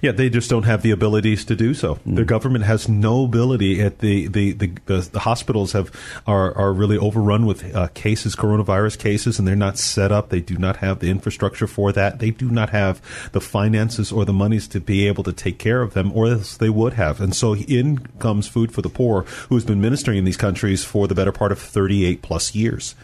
Yeah, 0.00 0.12
they 0.12 0.28
just 0.28 0.50
don't 0.50 0.64
have 0.64 0.82
the 0.82 0.90
abilities 0.90 1.44
to 1.46 1.56
do 1.56 1.74
so. 1.74 1.96
Mm. 2.06 2.16
Their 2.16 2.24
government 2.24 2.64
has 2.64 2.88
no 2.88 3.24
ability. 3.24 3.80
At 3.80 3.98
the 3.98 4.26
the, 4.26 4.52
the, 4.52 4.72
the, 4.86 5.08
the 5.12 5.20
hospitals 5.20 5.72
have 5.72 5.90
are 6.26 6.56
are 6.56 6.72
really 6.72 6.98
overrun 6.98 7.46
with 7.46 7.74
uh, 7.74 7.88
cases, 7.88 8.36
coronavirus 8.36 8.98
cases, 8.98 9.38
and 9.38 9.48
they're 9.48 9.56
not 9.56 9.78
set 9.78 10.12
up. 10.12 10.28
They 10.28 10.40
do 10.40 10.58
not 10.58 10.78
have 10.78 10.98
the 11.00 11.10
infrastructure 11.10 11.66
for 11.66 11.92
that. 11.92 12.18
They 12.18 12.30
do 12.30 12.50
not 12.50 12.70
have 12.70 13.00
the 13.32 13.40
finances 13.40 14.12
or 14.12 14.24
the 14.24 14.32
monies 14.32 14.68
to 14.68 14.80
be 14.80 15.06
able 15.06 15.24
to 15.24 15.32
take 15.32 15.58
care 15.58 15.82
of 15.82 15.94
them, 15.94 16.12
or 16.12 16.28
else 16.28 16.56
they 16.56 16.70
would 16.70 16.94
have. 16.94 17.20
And 17.20 17.34
so 17.34 17.56
in 17.56 17.98
comes 18.18 18.48
Food 18.48 18.72
for 18.72 18.82
the 18.82 18.90
Poor, 18.90 19.22
who 19.48 19.54
has 19.54 19.64
been 19.64 19.80
ministering 19.80 20.18
in 20.18 20.24
these 20.24 20.36
countries 20.36 20.84
for 20.84 21.08
the 21.08 21.14
better 21.14 21.32
part 21.32 21.52
of 21.52 21.58
thirty 21.58 22.04
eight 22.04 22.22
plus 22.22 22.54
years, 22.54 22.94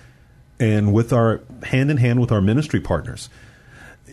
and 0.60 0.92
with 0.92 1.12
our 1.12 1.40
hand 1.64 1.90
in 1.90 1.96
hand 1.96 2.20
with 2.20 2.32
our 2.32 2.40
ministry 2.40 2.80
partners 2.80 3.28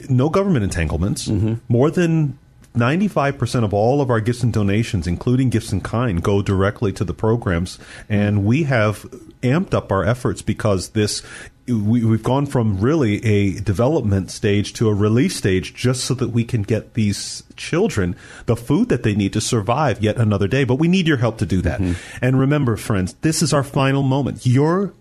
no 0.10 0.30
government 0.30 0.64
entanglements. 0.64 1.28
More 1.70 1.90
than 1.90 2.38
95% 2.76 3.64
of 3.64 3.74
all 3.74 4.02
of 4.02 4.10
our 4.10 4.20
gifts 4.20 4.44
and 4.44 4.54
donations, 4.54 5.08
including 5.08 5.50
gifts 5.50 5.72
in 5.72 5.82
kind, 5.82 6.22
go 6.22 6.42
directly 6.42 6.92
to 6.94 7.04
the 7.04 7.14
programs. 7.14 7.80
And 8.08 8.46
we 8.46 8.64
have 8.64 9.04
amped 9.42 9.74
up 9.74 9.92
our 9.92 10.04
efforts 10.04 10.42
because 10.42 10.90
this. 10.90 11.24
We, 11.68 12.06
we've 12.06 12.22
gone 12.22 12.46
from 12.46 12.80
really 12.80 13.26
a 13.26 13.60
development 13.60 14.30
stage 14.30 14.74
to 14.74 14.88
a 14.88 14.94
release 14.94 15.36
stage 15.36 15.74
just 15.74 16.04
so 16.04 16.14
that 16.14 16.30
we 16.30 16.44
can 16.44 16.62
get 16.62 16.94
these 16.94 17.42
children 17.56 18.16
the 18.46 18.56
food 18.56 18.90
that 18.90 19.02
they 19.02 19.16
need 19.16 19.34
to 19.34 19.42
survive 19.42 20.00
yet 20.00 20.18
another 20.18 20.48
day. 20.48 20.64
But 20.64 20.76
we 20.76 20.88
need 20.88 21.08
your 21.08 21.18
help 21.18 21.40
to 21.40 21.46
do 21.48 21.64
that. 21.64 21.80
Mm-hmm. 21.80 22.18
And 22.24 22.40
remember, 22.40 22.78
friends, 22.78 23.16
this 23.22 23.42
is 23.42 23.52
our 23.52 23.64
final 23.64 24.04
moment. 24.04 24.46
Your 24.46 24.94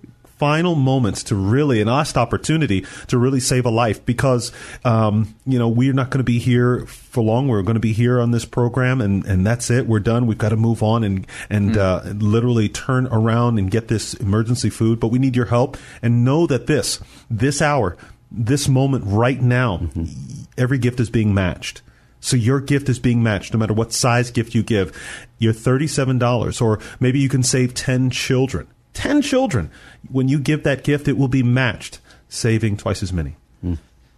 final 0.45 0.75
moments 0.75 1.23
to 1.23 1.35
really 1.35 1.81
an 1.81 1.89
last 1.89 2.19
opportunity 2.19 2.85
to 3.07 3.17
really 3.17 3.41
save 3.41 3.65
a 3.65 3.71
life 3.71 4.05
because 4.05 4.53
um, 4.85 5.35
you 5.47 5.59
know 5.59 5.71
we're 5.71 5.95
not 5.95 6.11
going 6.11 6.19
to 6.19 6.23
be 6.25 6.39
here 6.39 6.85
for 6.85 7.25
long. 7.25 7.49
We're 7.49 7.63
going 7.63 7.77
to 7.77 7.81
be 7.81 7.95
here 7.95 8.21
on 8.21 8.31
this 8.31 8.45
program 8.45 9.01
and 9.01 9.25
and 9.25 9.47
that's 9.47 9.71
it. 9.71 9.87
We're 9.87 10.01
done. 10.01 10.27
We've 10.27 10.37
got 10.37 10.51
to 10.51 10.57
move 10.57 10.83
on 10.83 11.03
and 11.03 11.27
and 11.49 11.79
uh, 11.79 12.03
literally 12.05 12.69
turn 12.69 13.07
around 13.07 13.59
and 13.59 13.71
get 13.71 13.89
this 13.89 14.13
emergency 14.13 14.69
food. 14.69 15.01
But 15.01 15.09
we 15.09 15.19
need 15.19 15.35
your 15.35 15.47
help. 15.47 15.79
And 16.03 16.27
know 16.27 16.47
that 16.47 16.67
this 16.67 17.01
this 17.31 17.63
hour 17.63 17.97
this 18.31 18.69
moment 18.69 19.05
right 19.07 19.41
now 19.41 19.89
every 20.59 20.77
gift 20.77 21.01
is 21.01 21.09
being 21.09 21.33
matched. 21.33 21.81
So 22.21 22.37
your 22.37 22.61
gift 22.61 22.91
is 22.91 22.99
being 22.99 23.23
matched 23.23 23.55
no 23.55 23.59
matter 23.59 23.73
what 23.73 23.95
size 23.95 24.31
gift 24.31 24.55
you 24.55 24.63
give. 24.63 24.95
You're 25.39 25.55
$37 25.55 26.61
or 26.61 26.81
maybe 27.01 27.19
you 27.19 27.31
can 27.31 27.43
save 27.43 27.73
10 27.73 28.11
children. 28.11 28.67
10 28.95 29.23
children. 29.23 29.71
When 30.11 30.29
you 30.29 30.39
give 30.39 30.65
that 30.65 30.85
gift 30.85 31.07
it 31.09 31.17
will 31.17 31.29
be 31.29 31.43
matched, 31.43 32.01
saving 32.29 32.77
twice 32.79 33.03
as 33.03 33.13
many. 33.13 33.37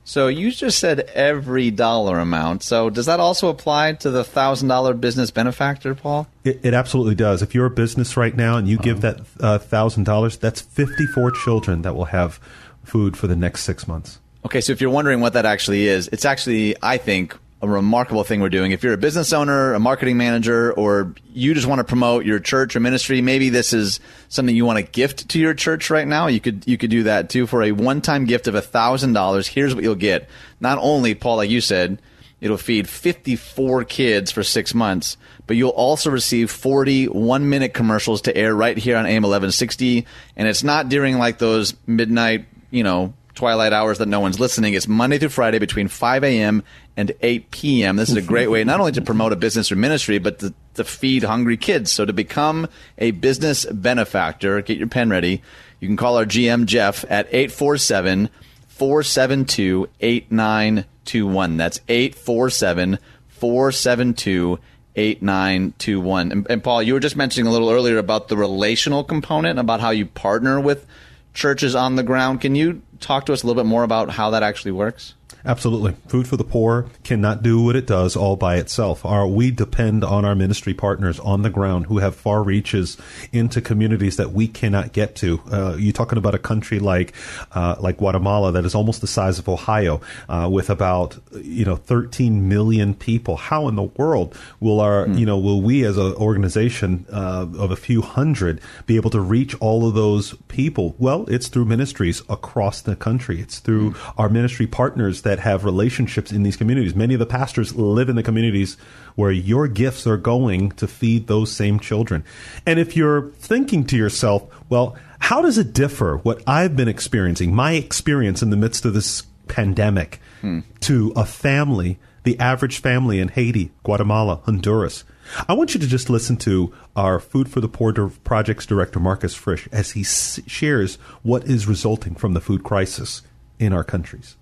So 0.06 0.28
you 0.28 0.52
just 0.52 0.78
said 0.78 1.00
every 1.14 1.72
dollar 1.72 2.20
amount. 2.20 2.62
So 2.62 2.90
does 2.90 3.06
that 3.06 3.18
also 3.18 3.48
apply 3.48 3.94
to 3.94 4.10
the 4.10 4.22
thousand 4.22 4.68
dollar 4.68 4.94
business 4.94 5.32
benefactor, 5.32 5.96
Paul? 5.96 6.28
It, 6.44 6.60
it, 6.62 6.74
absolutely 6.74 7.16
does. 7.16 7.42
If 7.42 7.56
you're 7.56 7.66
a 7.66 7.70
business 7.70 8.16
right 8.16 8.34
now 8.34 8.56
and 8.56 8.68
you 8.68 8.78
give 8.78 9.00
that 9.00 9.20
uh, 9.40 9.58
thousand 9.58 10.04
dollars, 10.04 10.36
that's 10.36 10.60
54 10.60 11.32
children 11.32 11.82
that 11.82 11.96
will 11.96 12.04
have 12.04 12.38
food 12.84 13.16
for 13.16 13.26
the 13.26 13.34
next 13.34 13.64
six 13.64 13.88
months. 13.88 14.20
Okay, 14.44 14.60
so 14.60 14.72
if 14.72 14.80
you're 14.80 14.90
wondering 14.90 15.20
what 15.20 15.32
that 15.32 15.44
actually 15.44 15.88
is, 15.88 16.06
it's 16.12 16.24
actually, 16.24 16.76
I 16.80 16.98
think, 16.98 17.36
a 17.62 17.68
remarkable 17.68 18.22
thing 18.22 18.40
we're 18.40 18.50
doing. 18.50 18.72
If 18.72 18.82
you're 18.82 18.92
a 18.92 18.98
business 18.98 19.32
owner, 19.32 19.72
a 19.72 19.80
marketing 19.80 20.18
manager, 20.18 20.72
or 20.72 21.14
you 21.32 21.54
just 21.54 21.66
want 21.66 21.78
to 21.78 21.84
promote 21.84 22.26
your 22.26 22.38
church 22.38 22.76
or 22.76 22.80
ministry, 22.80 23.22
maybe 23.22 23.48
this 23.48 23.72
is 23.72 23.98
something 24.28 24.54
you 24.54 24.66
want 24.66 24.78
to 24.78 24.82
gift 24.82 25.30
to 25.30 25.38
your 25.38 25.54
church 25.54 25.88
right 25.88 26.06
now. 26.06 26.26
You 26.26 26.40
could 26.40 26.64
you 26.66 26.76
could 26.76 26.90
do 26.90 27.04
that 27.04 27.30
too 27.30 27.46
for 27.46 27.62
a 27.62 27.72
one 27.72 28.02
time 28.02 28.26
gift 28.26 28.46
of 28.46 28.62
thousand 28.66 29.14
dollars. 29.14 29.48
Here's 29.48 29.74
what 29.74 29.84
you'll 29.84 29.94
get. 29.94 30.28
Not 30.60 30.78
only, 30.80 31.14
Paul, 31.14 31.36
like 31.36 31.48
you 31.48 31.62
said, 31.62 32.02
it'll 32.42 32.58
feed 32.58 32.88
54 32.88 33.84
kids 33.84 34.30
for 34.30 34.42
six 34.42 34.74
months, 34.74 35.16
but 35.46 35.56
you'll 35.56 35.70
also 35.70 36.10
receive 36.10 36.50
40 36.50 37.06
one 37.06 37.48
minute 37.48 37.72
commercials 37.72 38.20
to 38.22 38.36
air 38.36 38.54
right 38.54 38.76
here 38.76 38.98
on 38.98 39.06
AM 39.06 39.22
1160. 39.22 40.06
And 40.36 40.46
it's 40.46 40.62
not 40.62 40.90
during 40.90 41.16
like 41.16 41.38
those 41.38 41.74
midnight, 41.86 42.44
you 42.70 42.82
know, 42.82 43.14
twilight 43.34 43.72
hours 43.72 43.98
that 43.98 44.08
no 44.08 44.20
one's 44.20 44.40
listening. 44.40 44.74
It's 44.74 44.88
Monday 44.88 45.18
through 45.18 45.28
Friday 45.28 45.58
between 45.58 45.88
5 45.88 46.24
a.m. 46.24 46.62
and 46.96 47.12
8 47.20 47.50
p.m. 47.50 47.96
This 47.96 48.08
is 48.08 48.16
a 48.16 48.22
great 48.22 48.48
way 48.48 48.64
not 48.64 48.80
only 48.80 48.92
to 48.92 49.02
promote 49.02 49.32
a 49.32 49.36
business 49.36 49.70
or 49.70 49.76
ministry, 49.76 50.18
but 50.18 50.38
to, 50.38 50.54
to 50.74 50.84
feed 50.84 51.24
hungry 51.24 51.56
kids. 51.56 51.92
So 51.92 52.04
to 52.04 52.12
become 52.12 52.68
a 52.98 53.10
business 53.10 53.66
benefactor, 53.66 54.62
get 54.62 54.78
your 54.78 54.88
pen 54.88 55.10
ready. 55.10 55.42
You 55.80 55.88
can 55.88 55.96
call 55.96 56.16
our 56.16 56.24
GM 56.24 56.64
Jeff 56.64 57.04
at 57.10 57.26
847 57.26 58.30
472 58.68 59.88
8921. 60.00 61.56
That's 61.56 61.80
847 61.88 62.98
472 63.28 64.58
8921. 64.96 66.32
And, 66.32 66.46
and 66.48 66.64
Paul, 66.64 66.82
you 66.82 66.94
were 66.94 67.00
just 67.00 67.16
mentioning 67.16 67.46
a 67.46 67.52
little 67.52 67.70
earlier 67.70 67.98
about 67.98 68.28
the 68.28 68.36
relational 68.36 69.04
component, 69.04 69.58
about 69.58 69.80
how 69.80 69.90
you 69.90 70.06
partner 70.06 70.58
with 70.58 70.86
churches 71.34 71.74
on 71.74 71.96
the 71.96 72.02
ground. 72.02 72.40
Can 72.40 72.54
you 72.54 72.80
talk 73.00 73.26
to 73.26 73.34
us 73.34 73.42
a 73.42 73.46
little 73.46 73.62
bit 73.62 73.68
more 73.68 73.82
about 73.82 74.10
how 74.10 74.30
that 74.30 74.42
actually 74.42 74.72
works? 74.72 75.14
Absolutely. 75.46 75.94
Food 76.08 76.26
for 76.26 76.36
the 76.36 76.44
Poor 76.44 76.86
cannot 77.04 77.42
do 77.42 77.62
what 77.62 77.76
it 77.76 77.86
does 77.86 78.16
all 78.16 78.34
by 78.34 78.56
itself. 78.56 79.04
Our, 79.04 79.26
we 79.28 79.52
depend 79.52 80.02
on 80.02 80.24
our 80.24 80.34
ministry 80.34 80.74
partners 80.74 81.20
on 81.20 81.42
the 81.42 81.50
ground 81.50 81.86
who 81.86 81.98
have 81.98 82.16
far 82.16 82.42
reaches 82.42 82.96
into 83.32 83.60
communities 83.60 84.16
that 84.16 84.32
we 84.32 84.48
cannot 84.48 84.92
get 84.92 85.14
to. 85.16 85.40
Uh, 85.50 85.76
you're 85.78 85.92
talking 85.92 86.18
about 86.18 86.34
a 86.34 86.38
country 86.38 86.80
like 86.80 87.14
uh, 87.52 87.76
like 87.78 87.98
Guatemala 87.98 88.52
that 88.52 88.64
is 88.64 88.74
almost 88.74 89.00
the 89.00 89.06
size 89.06 89.38
of 89.38 89.48
Ohio, 89.48 90.00
uh, 90.28 90.48
with 90.50 90.68
about 90.68 91.16
you 91.40 91.64
know 91.64 91.76
13 91.76 92.48
million 92.48 92.94
people. 92.94 93.36
How 93.36 93.68
in 93.68 93.76
the 93.76 93.84
world 93.84 94.36
will 94.58 94.80
our 94.80 95.06
mm. 95.06 95.18
you 95.18 95.26
know 95.26 95.38
will 95.38 95.62
we 95.62 95.84
as 95.84 95.96
an 95.96 96.14
organization 96.14 97.06
uh, 97.12 97.46
of 97.56 97.70
a 97.70 97.76
few 97.76 98.02
hundred 98.02 98.60
be 98.86 98.96
able 98.96 99.10
to 99.10 99.20
reach 99.20 99.54
all 99.60 99.86
of 99.86 99.94
those 99.94 100.34
people? 100.48 100.96
Well, 100.98 101.24
it's 101.28 101.48
through 101.48 101.66
ministries 101.66 102.22
across 102.28 102.80
the 102.80 102.96
country. 102.96 103.40
It's 103.40 103.60
through 103.60 103.92
mm. 103.92 104.14
our 104.18 104.28
ministry 104.28 104.66
partners 104.66 105.22
that 105.22 105.35
that 105.36 105.42
have 105.42 105.64
relationships 105.64 106.32
in 106.32 106.42
these 106.42 106.56
communities. 106.56 106.94
Many 106.94 107.14
of 107.14 107.20
the 107.20 107.26
pastors 107.26 107.74
live 107.76 108.08
in 108.08 108.16
the 108.16 108.22
communities 108.22 108.76
where 109.16 109.30
your 109.30 109.68
gifts 109.68 110.06
are 110.06 110.16
going 110.16 110.70
to 110.72 110.86
feed 110.86 111.26
those 111.26 111.52
same 111.52 111.78
children. 111.78 112.24
And 112.64 112.78
if 112.78 112.96
you're 112.96 113.30
thinking 113.32 113.84
to 113.86 113.96
yourself, 113.96 114.44
well, 114.70 114.96
how 115.18 115.42
does 115.42 115.58
it 115.58 115.72
differ 115.72 116.18
what 116.18 116.42
I've 116.46 116.74
been 116.74 116.88
experiencing, 116.88 117.54
my 117.54 117.72
experience 117.72 118.42
in 118.42 118.50
the 118.50 118.56
midst 118.56 118.84
of 118.84 118.94
this 118.94 119.24
pandemic, 119.48 120.20
hmm. 120.40 120.60
to 120.80 121.12
a 121.14 121.26
family, 121.26 121.98
the 122.24 122.38
average 122.38 122.78
family 122.78 123.20
in 123.20 123.28
Haiti, 123.28 123.72
Guatemala, 123.82 124.40
Honduras? 124.44 125.04
I 125.48 125.54
want 125.54 125.74
you 125.74 125.80
to 125.80 125.86
just 125.86 126.08
listen 126.08 126.36
to 126.38 126.72
our 126.94 127.18
Food 127.20 127.50
for 127.50 127.60
the 127.60 127.68
Poor 127.68 127.92
Projects 128.24 128.64
Director, 128.64 129.00
Marcus 129.00 129.34
Frisch, 129.34 129.68
as 129.72 129.90
he 129.90 130.02
s- 130.02 130.40
shares 130.46 130.96
what 131.22 131.44
is 131.44 131.66
resulting 131.66 132.14
from 132.14 132.32
the 132.32 132.40
food 132.40 132.62
crisis 132.62 133.22
in 133.58 133.72
our 133.72 133.84
countries. 133.84 134.36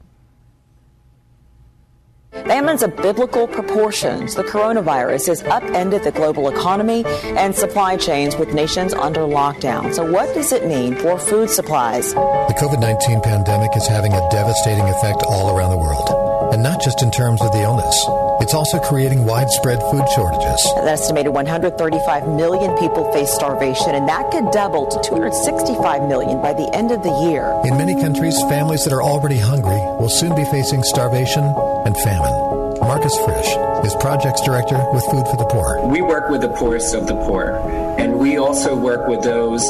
Famines 2.42 2.82
of 2.82 2.96
biblical 2.96 3.46
proportions. 3.46 4.34
The 4.34 4.42
coronavirus 4.42 5.28
has 5.28 5.42
upended 5.44 6.02
the 6.02 6.10
global 6.10 6.48
economy 6.48 7.04
and 7.06 7.54
supply 7.54 7.96
chains 7.96 8.34
with 8.34 8.52
nations 8.52 8.92
under 8.92 9.20
lockdown. 9.20 9.94
So, 9.94 10.10
what 10.10 10.34
does 10.34 10.50
it 10.50 10.66
mean 10.66 10.96
for 10.96 11.16
food 11.16 11.48
supplies? 11.48 12.12
The 12.12 12.56
COVID 12.58 12.80
19 12.80 13.20
pandemic 13.20 13.76
is 13.76 13.86
having 13.86 14.12
a 14.12 14.28
devastating 14.30 14.84
effect 14.88 15.22
all 15.28 15.56
around 15.56 15.70
the 15.70 15.78
world, 15.78 16.52
and 16.52 16.60
not 16.60 16.82
just 16.82 17.02
in 17.02 17.12
terms 17.12 17.40
of 17.40 17.52
the 17.52 17.62
illness. 17.62 18.04
It's 18.40 18.54
also 18.54 18.78
creating 18.78 19.24
widespread 19.24 19.80
food 19.90 20.04
shortages. 20.14 20.66
An 20.76 20.88
estimated 20.88 21.32
135 21.32 22.28
million 22.28 22.76
people 22.76 23.10
face 23.12 23.30
starvation, 23.30 23.94
and 23.94 24.08
that 24.08 24.30
could 24.30 24.50
double 24.50 24.86
to 24.86 25.00
265 25.02 26.08
million 26.08 26.42
by 26.42 26.52
the 26.52 26.68
end 26.74 26.90
of 26.90 27.02
the 27.02 27.12
year. 27.30 27.54
In 27.64 27.78
many 27.78 27.94
countries, 27.94 28.40
families 28.42 28.84
that 28.84 28.92
are 28.92 29.02
already 29.02 29.38
hungry 29.38 29.80
will 29.98 30.08
soon 30.08 30.34
be 30.34 30.44
facing 30.44 30.82
starvation 30.82 31.44
and 31.86 31.96
famine. 31.98 32.54
Marcus 32.80 33.16
Frisch 33.24 33.56
is 33.86 33.94
projects 33.96 34.42
director 34.42 34.76
with 34.92 35.04
Food 35.06 35.26
for 35.28 35.36
the 35.36 35.46
Poor. 35.46 35.86
We 35.86 36.02
work 36.02 36.28
with 36.28 36.42
the 36.42 36.50
poorest 36.50 36.94
of 36.94 37.06
the 37.06 37.14
poor, 37.14 37.56
and 37.98 38.18
we 38.18 38.36
also 38.36 38.76
work 38.76 39.08
with 39.08 39.22
those 39.22 39.68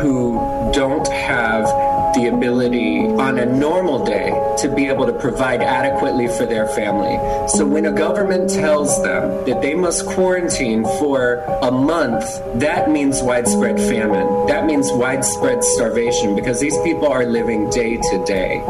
who 0.00 0.38
don't 0.72 1.06
have 1.08 1.66
the 2.14 2.26
ability 2.26 3.06
on 3.06 3.38
a 3.38 3.46
normal 3.46 4.04
day 4.04 4.30
to 4.58 4.74
be 4.74 4.86
able 4.86 5.06
to 5.06 5.12
provide 5.12 5.60
adequately 5.60 6.28
for 6.28 6.46
their 6.46 6.66
family. 6.68 7.18
So 7.48 7.66
when 7.66 7.86
a 7.86 7.92
government 7.92 8.50
tells 8.50 9.02
them 9.02 9.44
that 9.46 9.60
they 9.60 9.74
must 9.74 10.06
quarantine 10.06 10.84
for 10.98 11.44
a 11.62 11.70
month, 11.70 12.24
that 12.60 12.90
means 12.90 13.22
widespread 13.22 13.78
famine. 13.78 14.46
That 14.46 14.66
means 14.66 14.90
widespread 14.92 15.64
starvation 15.64 16.34
because 16.34 16.60
these 16.60 16.76
people 16.82 17.08
are 17.08 17.24
living 17.24 17.70
day 17.70 17.96
to 17.96 18.24
day. 18.24 18.64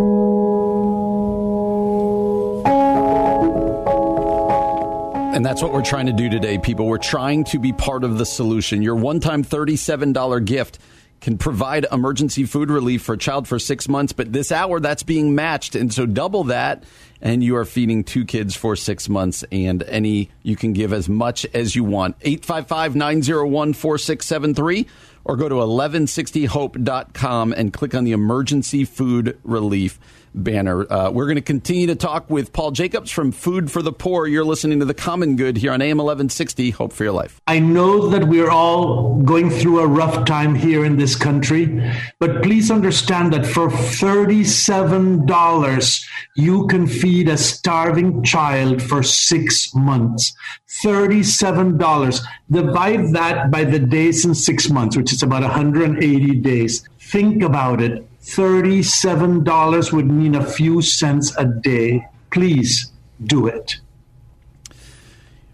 And 5.34 5.44
that's 5.44 5.60
what 5.60 5.72
we're 5.72 5.82
trying 5.82 6.06
to 6.06 6.12
do 6.12 6.30
today, 6.30 6.58
people. 6.58 6.86
We're 6.86 6.98
trying 6.98 7.44
to 7.44 7.58
be 7.58 7.72
part 7.72 8.04
of 8.04 8.18
the 8.18 8.24
solution. 8.24 8.82
Your 8.82 8.94
one 8.94 9.18
time 9.18 9.42
$37 9.44 10.44
gift 10.44 10.78
can 11.24 11.38
provide 11.38 11.86
emergency 11.90 12.44
food 12.44 12.70
relief 12.70 13.00
for 13.00 13.14
a 13.14 13.18
child 13.18 13.48
for 13.48 13.58
six 13.58 13.88
months, 13.88 14.12
but 14.12 14.30
this 14.30 14.52
hour 14.52 14.78
that's 14.78 15.02
being 15.02 15.34
matched. 15.34 15.74
And 15.74 15.90
so 15.90 16.04
double 16.04 16.44
that, 16.44 16.84
and 17.22 17.42
you 17.42 17.56
are 17.56 17.64
feeding 17.64 18.04
two 18.04 18.26
kids 18.26 18.54
for 18.54 18.76
six 18.76 19.08
months. 19.08 19.42
And 19.50 19.82
any, 19.84 20.30
you 20.42 20.54
can 20.54 20.74
give 20.74 20.92
as 20.92 21.08
much 21.08 21.46
as 21.54 21.74
you 21.74 21.82
want. 21.82 22.16
855 22.20 22.94
901 22.94 23.72
4673 23.72 24.86
or 25.24 25.38
go 25.38 25.48
to 25.48 25.54
1160hope.com 25.54 27.54
and 27.54 27.72
click 27.72 27.94
on 27.94 28.04
the 28.04 28.12
emergency 28.12 28.84
food 28.84 29.38
relief 29.44 29.98
banner. 30.34 30.92
Uh, 30.92 31.10
we're 31.10 31.26
going 31.26 31.36
to 31.36 31.42
continue 31.42 31.86
to 31.86 31.94
talk 31.94 32.28
with 32.28 32.52
Paul 32.52 32.72
Jacobs 32.72 33.10
from 33.10 33.32
Food 33.32 33.70
for 33.70 33.80
the 33.82 33.92
Poor. 33.92 34.26
You're 34.26 34.44
listening 34.44 34.80
to 34.80 34.84
The 34.84 34.92
Common 34.94 35.36
Good 35.36 35.56
here 35.56 35.72
on 35.72 35.80
AM 35.80 35.96
1160. 35.98 36.70
Hope 36.70 36.92
for 36.92 37.04
your 37.04 37.12
life. 37.12 37.40
I 37.46 37.60
know 37.60 38.08
that 38.08 38.24
we're 38.24 38.50
all 38.50 39.22
going 39.22 39.50
through 39.50 39.78
a 39.80 39.86
rough 39.86 40.26
time 40.26 40.54
here 40.54 40.84
in 40.84 40.96
this 40.96 41.16
country, 41.16 41.82
but 42.18 42.42
please 42.42 42.70
understand 42.70 43.32
that 43.32 43.46
for 43.46 43.68
$37, 43.68 46.04
you 46.36 46.66
can 46.66 46.86
feed 46.86 47.28
a 47.28 47.38
starving 47.38 48.22
child 48.24 48.82
for 48.82 49.02
six 49.02 49.74
months. 49.74 50.34
$37. 50.82 52.26
Divide 52.50 53.12
that 53.12 53.50
by 53.50 53.64
the 53.64 53.78
days 53.78 54.24
in 54.24 54.34
six 54.34 54.68
months, 54.68 54.96
which 54.96 55.12
is 55.12 55.22
about 55.22 55.42
180 55.42 56.34
days. 56.36 56.88
Think 56.98 57.42
about 57.42 57.80
it 57.80 58.06
$37 58.24 59.92
would 59.92 60.06
mean 60.06 60.34
a 60.34 60.44
few 60.44 60.80
cents 60.80 61.36
a 61.36 61.44
day. 61.44 62.06
Please 62.30 62.90
do 63.22 63.46
it. 63.46 63.76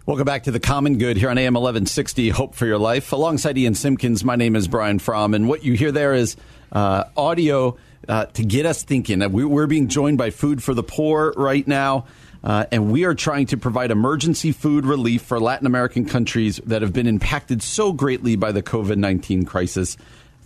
Welcome 0.05 0.25
back 0.25 0.43
to 0.43 0.51
the 0.51 0.59
Common 0.59 0.97
Good 0.97 1.17
here 1.17 1.29
on 1.29 1.37
AM 1.37 1.53
1160, 1.53 2.29
Hope 2.29 2.55
for 2.55 2.65
Your 2.65 2.77
Life. 2.77 3.11
Alongside 3.11 3.57
Ian 3.57 3.75
Simpkins, 3.75 4.23
my 4.23 4.35
name 4.35 4.55
is 4.55 4.67
Brian 4.67 4.99
Fromm, 4.99 5.33
and 5.33 5.49
what 5.49 5.63
you 5.63 5.73
hear 5.73 5.91
there 5.91 6.13
is 6.13 6.37
uh, 6.71 7.03
audio 7.17 7.77
uh, 8.07 8.25
to 8.25 8.43
get 8.43 8.65
us 8.65 8.83
thinking. 8.83 9.19
We're 9.31 9.67
being 9.67 9.89
joined 9.89 10.17
by 10.17 10.29
Food 10.29 10.63
for 10.63 10.73
the 10.73 10.81
Poor 10.81 11.33
right 11.35 11.67
now, 11.67 12.05
uh, 12.43 12.65
and 12.71 12.91
we 12.91 13.03
are 13.03 13.13
trying 13.13 13.47
to 13.47 13.57
provide 13.57 13.91
emergency 13.91 14.53
food 14.53 14.85
relief 14.85 15.21
for 15.21 15.39
Latin 15.39 15.67
American 15.67 16.05
countries 16.05 16.57
that 16.65 16.81
have 16.81 16.93
been 16.93 17.07
impacted 17.07 17.61
so 17.61 17.91
greatly 17.91 18.35
by 18.37 18.51
the 18.53 18.63
COVID 18.63 18.97
19 18.97 19.45
crisis. 19.45 19.97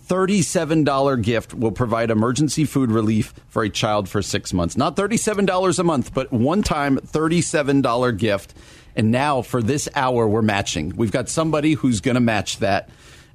$37 0.08 1.22
gift 1.22 1.54
will 1.54 1.72
provide 1.72 2.10
emergency 2.10 2.64
food 2.64 2.90
relief 2.90 3.34
for 3.48 3.62
a 3.62 3.70
child 3.70 4.08
for 4.08 4.22
six 4.22 4.52
months. 4.52 4.76
Not 4.76 4.96
$37 4.96 5.78
a 5.78 5.82
month, 5.82 6.14
but 6.14 6.32
one 6.32 6.62
time 6.62 6.98
$37 6.98 8.18
gift. 8.18 8.54
And 8.94 9.10
now 9.10 9.42
for 9.42 9.62
this 9.62 9.88
hour, 9.94 10.26
we're 10.26 10.42
matching. 10.42 10.94
We've 10.96 11.12
got 11.12 11.28
somebody 11.28 11.74
who's 11.74 12.00
going 12.00 12.14
to 12.14 12.20
match 12.20 12.58
that. 12.58 12.88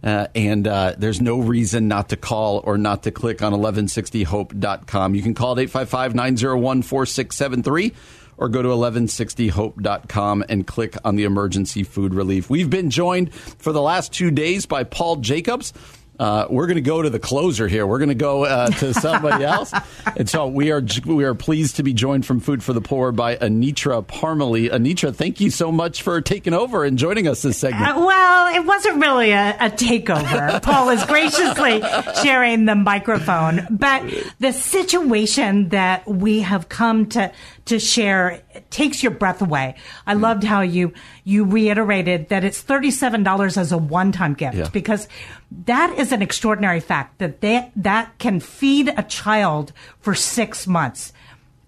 Uh, 0.03 0.27
and 0.33 0.67
uh, 0.67 0.95
there's 0.97 1.21
no 1.21 1.39
reason 1.39 1.87
not 1.87 2.09
to 2.09 2.17
call 2.17 2.61
or 2.63 2.77
not 2.77 3.03
to 3.03 3.11
click 3.11 3.43
on 3.43 3.53
1160hope.com. 3.53 5.13
You 5.13 5.21
can 5.21 5.35
call 5.35 5.51
at 5.53 5.59
855 5.59 6.15
901 6.15 6.81
4673 6.81 7.93
or 8.37 8.49
go 8.49 8.63
to 8.63 8.69
1160hope.com 8.69 10.43
and 10.49 10.65
click 10.65 10.95
on 11.05 11.15
the 11.15 11.25
emergency 11.25 11.83
food 11.83 12.15
relief. 12.15 12.49
We've 12.49 12.69
been 12.69 12.89
joined 12.89 13.31
for 13.31 13.71
the 13.71 13.81
last 13.81 14.11
two 14.11 14.31
days 14.31 14.65
by 14.65 14.83
Paul 14.83 15.17
Jacobs. 15.17 15.73
Uh, 16.21 16.45
we're 16.51 16.67
going 16.67 16.75
to 16.75 16.81
go 16.81 17.01
to 17.01 17.09
the 17.09 17.17
closer 17.17 17.67
here. 17.67 17.87
We're 17.87 17.97
going 17.97 18.09
to 18.09 18.13
go 18.15 18.45
uh, 18.45 18.69
to 18.69 18.93
somebody 18.93 19.43
else, 19.55 19.73
and 20.15 20.29
so 20.29 20.45
we 20.45 20.71
are 20.71 20.83
we 21.07 21.23
are 21.23 21.33
pleased 21.33 21.77
to 21.77 21.83
be 21.83 21.95
joined 21.95 22.27
from 22.27 22.39
Food 22.39 22.61
for 22.61 22.73
the 22.73 22.81
Poor 22.81 23.11
by 23.11 23.37
Anitra 23.37 24.05
Parmalee. 24.05 24.69
Anitra, 24.69 25.15
thank 25.15 25.41
you 25.41 25.49
so 25.49 25.71
much 25.71 26.03
for 26.03 26.21
taking 26.21 26.53
over 26.53 26.85
and 26.85 26.99
joining 26.99 27.27
us 27.27 27.41
this 27.41 27.57
segment. 27.57 27.87
Uh, 27.87 28.05
well, 28.05 28.55
it 28.55 28.63
wasn't 28.63 29.01
really 29.01 29.31
a, 29.31 29.49
a 29.59 29.71
takeover. 29.71 30.61
Paul 30.61 30.89
is 30.89 31.03
graciously 31.05 31.81
sharing 32.23 32.65
the 32.65 32.75
microphone, 32.75 33.65
but 33.71 34.03
the 34.37 34.51
situation 34.51 35.69
that 35.69 36.07
we 36.07 36.41
have 36.41 36.69
come 36.69 37.07
to 37.07 37.31
to 37.65 37.79
share 37.79 38.41
it 38.53 38.69
takes 38.71 39.03
your 39.03 39.11
breath 39.11 39.41
away. 39.41 39.75
I 40.07 40.15
mm. 40.15 40.21
loved 40.21 40.43
how 40.43 40.61
you 40.61 40.93
you 41.23 41.45
reiterated 41.45 42.29
that 42.29 42.43
it's 42.43 42.61
thirty 42.61 42.91
seven 42.91 43.23
dollars 43.23 43.57
as 43.57 43.71
a 43.71 43.77
one 43.77 44.11
time 44.11 44.33
gift 44.33 44.57
Yeah. 44.57 44.69
because 44.69 45.07
that 45.65 45.97
is 45.97 46.11
an 46.11 46.21
extraordinary 46.21 46.79
fact 46.79 47.19
that 47.19 47.41
they, 47.41 47.71
that 47.75 48.17
can 48.17 48.39
feed 48.39 48.93
a 48.97 49.03
child 49.03 49.73
for 49.99 50.15
six 50.15 50.65
months. 50.65 51.13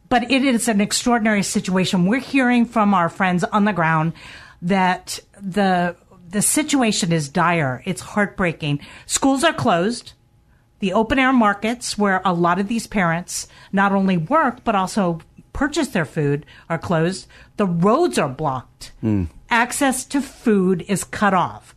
But 0.10 0.32
it 0.32 0.44
is 0.44 0.68
an 0.68 0.80
extraordinary 0.80 1.44
situation. 1.44 2.06
We're 2.06 2.20
hearing 2.20 2.66
from 2.66 2.94
our 2.94 3.10
friends 3.10 3.44
on 3.44 3.66
the 3.66 3.74
ground 3.74 4.14
that 4.62 5.20
the 5.40 5.96
the 6.30 6.42
situation 6.42 7.12
is 7.12 7.30
dire. 7.30 7.84
It's 7.86 8.02
heartbreaking. 8.02 8.80
Schools 9.06 9.44
are 9.44 9.54
closed. 9.54 10.14
The 10.80 10.94
open 10.94 11.18
air 11.20 11.32
markets 11.32 11.98
where 11.98 12.22
a 12.26 12.34
lot 12.34 12.60
of 12.60 12.68
these 12.68 12.88
parents 12.88 13.48
not 13.72 13.92
only 13.92 14.18
work 14.18 14.64
but 14.64 14.76
also 14.76 15.20
purchase 15.54 15.90
their 15.90 16.06
food 16.06 16.46
are 16.70 16.78
closed. 16.78 17.28
The 17.58 17.66
roads 17.66 18.18
are 18.18 18.30
blocked. 18.30 18.92
Hmm. 19.02 19.26
Access 19.50 20.04
to 20.06 20.22
food 20.22 20.84
is 20.88 21.04
cut 21.04 21.34
off. 21.34 21.76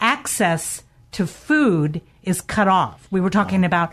Access 0.00 0.82
to 1.12 1.26
food 1.26 2.00
is 2.22 2.40
cut 2.40 2.68
off. 2.68 3.06
We 3.10 3.20
were 3.20 3.30
talking 3.30 3.64
about 3.64 3.92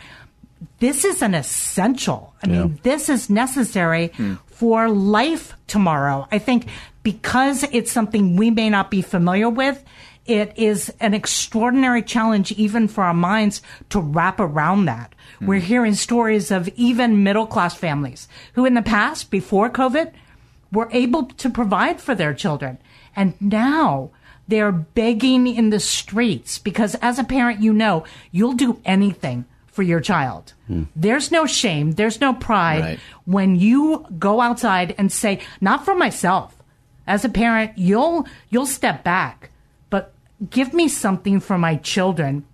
this 0.79 1.05
is 1.05 1.21
an 1.21 1.35
essential. 1.35 2.33
I 2.41 2.47
mean, 2.47 2.79
this 2.83 3.09
is 3.09 3.29
necessary 3.29 4.07
hmm. 4.15 4.35
for 4.47 4.89
life 4.89 5.53
tomorrow. 5.67 6.27
I 6.31 6.39
think 6.39 6.67
because 7.03 7.63
it's 7.71 7.91
something 7.91 8.35
we 8.35 8.49
may 8.51 8.69
not 8.69 8.89
be 8.89 9.01
familiar 9.01 9.49
with, 9.49 9.83
it 10.27 10.53
is 10.57 10.93
an 10.99 11.13
extraordinary 11.13 12.01
challenge 12.01 12.51
even 12.53 12.87
for 12.87 13.03
our 13.03 13.13
minds 13.13 13.61
to 13.89 13.99
wrap 13.99 14.39
around 14.39 14.85
that. 14.85 15.13
We're 15.41 15.59
hmm. 15.59 15.65
hearing 15.65 15.93
stories 15.95 16.51
of 16.51 16.67
even 16.69 17.23
middle 17.23 17.47
class 17.47 17.75
families 17.75 18.27
who 18.53 18.65
in 18.65 18.73
the 18.73 18.81
past, 18.81 19.31
before 19.31 19.69
COVID, 19.69 20.11
were 20.71 20.89
able 20.91 21.25
to 21.25 21.49
provide 21.49 22.01
for 22.01 22.15
their 22.15 22.33
children. 22.33 22.77
And 23.15 23.33
now 23.39 24.11
they're 24.47 24.71
begging 24.71 25.47
in 25.47 25.69
the 25.69 25.79
streets 25.79 26.59
because 26.59 26.95
as 26.95 27.19
a 27.19 27.23
parent, 27.23 27.61
you 27.61 27.73
know, 27.73 28.03
you'll 28.31 28.53
do 28.53 28.79
anything 28.85 29.45
for 29.67 29.83
your 29.83 29.99
child. 30.01 30.53
Hmm. 30.67 30.83
There's 30.95 31.31
no 31.31 31.45
shame, 31.45 31.91
there's 31.91 32.19
no 32.19 32.33
pride 32.33 32.81
Right. 32.81 32.99
when 33.25 33.55
you 33.55 34.05
go 34.17 34.41
outside 34.41 34.95
and 34.97 35.11
say, 35.11 35.39
not 35.61 35.85
for 35.85 35.95
myself. 35.95 36.55
As 37.05 37.23
a 37.23 37.29
parent, 37.29 37.77
you'll 37.77 38.27
you'll 38.49 38.65
step 38.65 39.03
back, 39.03 39.51
give 40.49 40.73
me 40.73 40.87
something 40.87 41.39
for 41.39 41.57
my 41.57 41.75
children. 41.77 42.45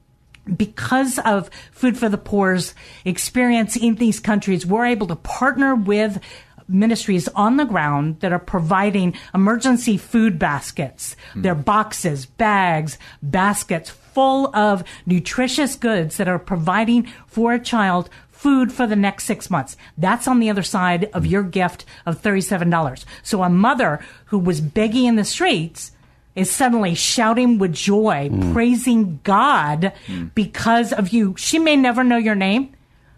Because 0.58 1.20
of 1.20 1.50
Food 1.72 1.98
for 1.98 2.10
the 2.10 2.18
Poor's 2.18 2.76
experience 3.06 3.78
in 3.78 3.96
these 3.96 4.20
countries, 4.20 4.66
we're 4.66 4.86
able 4.86 5.08
to 5.08 5.16
partner 5.16 5.74
with 5.74 6.20
ministries 6.68 7.28
on 7.30 7.58
the 7.58 7.66
ground 7.66 8.20
that 8.20 8.34
are 8.34 8.40
providing 8.40 9.16
emergency 9.34 9.98
food 9.98 10.38
baskets. 10.38 11.16
Hmm. 11.34 11.42
They're 11.44 11.56
boxes, 11.56 12.26
bags, 12.26 12.98
baskets 13.22 13.90
full 13.90 14.54
of 14.56 14.84
nutritious 15.06 15.76
goods 15.76 16.18
that 16.18 16.28
are 16.28 16.40
providing 16.40 17.08
for 17.26 17.54
a 17.54 17.60
child 17.60 18.10
food 18.30 18.72
for 18.72 18.86
the 18.86 18.96
next 18.96 19.24
six 19.24 19.50
months. 19.50 19.78
That's 19.98 20.28
on 20.28 20.40
the 20.40 20.50
other 20.50 20.64
side 20.64 21.06
of 21.14 21.24
hmm. 21.24 21.30
your 21.30 21.44
gift 21.44 21.86
of 22.06 22.22
$37. 22.22 23.06
So 23.24 23.44
a 23.44 23.50
mother 23.50 24.04
who 24.26 24.40
was 24.40 24.60
begging 24.60 25.06
in 25.06 25.16
the 25.16 25.24
streets 25.24 25.93
is 26.36 26.50
suddenly 26.50 26.96
shouting 26.96 27.58
with 27.58 27.74
joy, 27.74 28.30
mm. 28.32 28.54
praising 28.54 29.20
God 29.24 29.94
mm. 30.08 30.34
because 30.34 30.92
of 30.94 31.10
you. 31.10 31.36
She 31.38 31.60
may 31.60 31.76
never 31.76 32.04
know 32.04 32.18
your 32.18 32.36
name, 32.36 32.76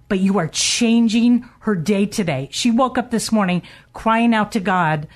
but 0.09 0.19
you 0.19 0.37
are 0.37 0.47
changing 0.47 1.47
her 1.61 1.75
day 1.75 2.05
today. 2.05 2.49
She 2.51 2.71
woke 2.71 2.97
up 2.97 3.11
this 3.11 3.31
morning 3.31 3.61
crying 3.93 4.33
out 4.33 4.51
to 4.51 4.59
God 4.59 5.07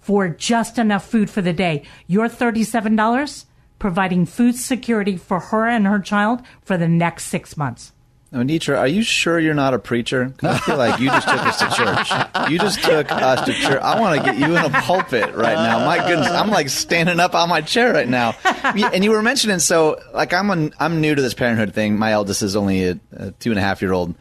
for 0.00 0.28
just 0.28 0.78
enough 0.78 1.08
food 1.08 1.30
for 1.30 1.40
the 1.40 1.52
day. 1.52 1.84
Your 2.06 2.28
$37 2.28 3.44
providing 3.78 4.26
food 4.26 4.54
security 4.54 5.16
for 5.16 5.40
her 5.40 5.66
and 5.66 5.86
her 5.86 5.98
child 5.98 6.40
for 6.62 6.76
the 6.76 6.88
next 6.88 7.24
six 7.24 7.56
months. 7.56 7.92
Anitra, 8.34 8.78
are 8.78 8.88
you 8.88 9.04
sure 9.04 9.38
you're 9.38 9.54
not 9.54 9.74
a 9.74 9.78
preacher? 9.78 10.34
I 10.42 10.58
feel 10.58 10.76
like 10.76 10.98
you 10.98 11.06
just 11.06 11.28
took 11.28 11.40
us 11.40 11.58
to 11.60 11.70
church. 11.70 12.50
You 12.50 12.58
just 12.58 12.82
took 12.82 13.12
us 13.12 13.46
to 13.46 13.52
church. 13.52 13.80
I 13.80 14.00
want 14.00 14.18
to 14.18 14.24
get 14.24 14.36
you 14.38 14.56
in 14.56 14.64
a 14.64 14.70
pulpit 14.70 15.36
right 15.36 15.54
now. 15.54 15.86
My 15.86 15.98
goodness, 15.98 16.30
I'm 16.30 16.50
like 16.50 16.68
standing 16.68 17.20
up 17.20 17.36
on 17.36 17.48
my 17.48 17.60
chair 17.60 17.92
right 17.92 18.08
now. 18.08 18.34
And 18.64 19.04
you 19.04 19.12
were 19.12 19.22
mentioning, 19.22 19.60
so 19.60 20.00
like 20.12 20.32
I'm 20.32 20.50
a, 20.50 20.70
I'm 20.80 21.00
new 21.00 21.14
to 21.14 21.22
this 21.22 21.32
parenthood 21.32 21.74
thing. 21.74 21.96
My 21.96 22.10
eldest 22.10 22.42
is 22.42 22.56
only 22.56 22.88
a, 22.88 23.00
a 23.12 23.30
two 23.30 23.50
and 23.50 23.58
a 23.58 23.62
half 23.62 23.80
year 23.80 23.92
old, 23.92 24.16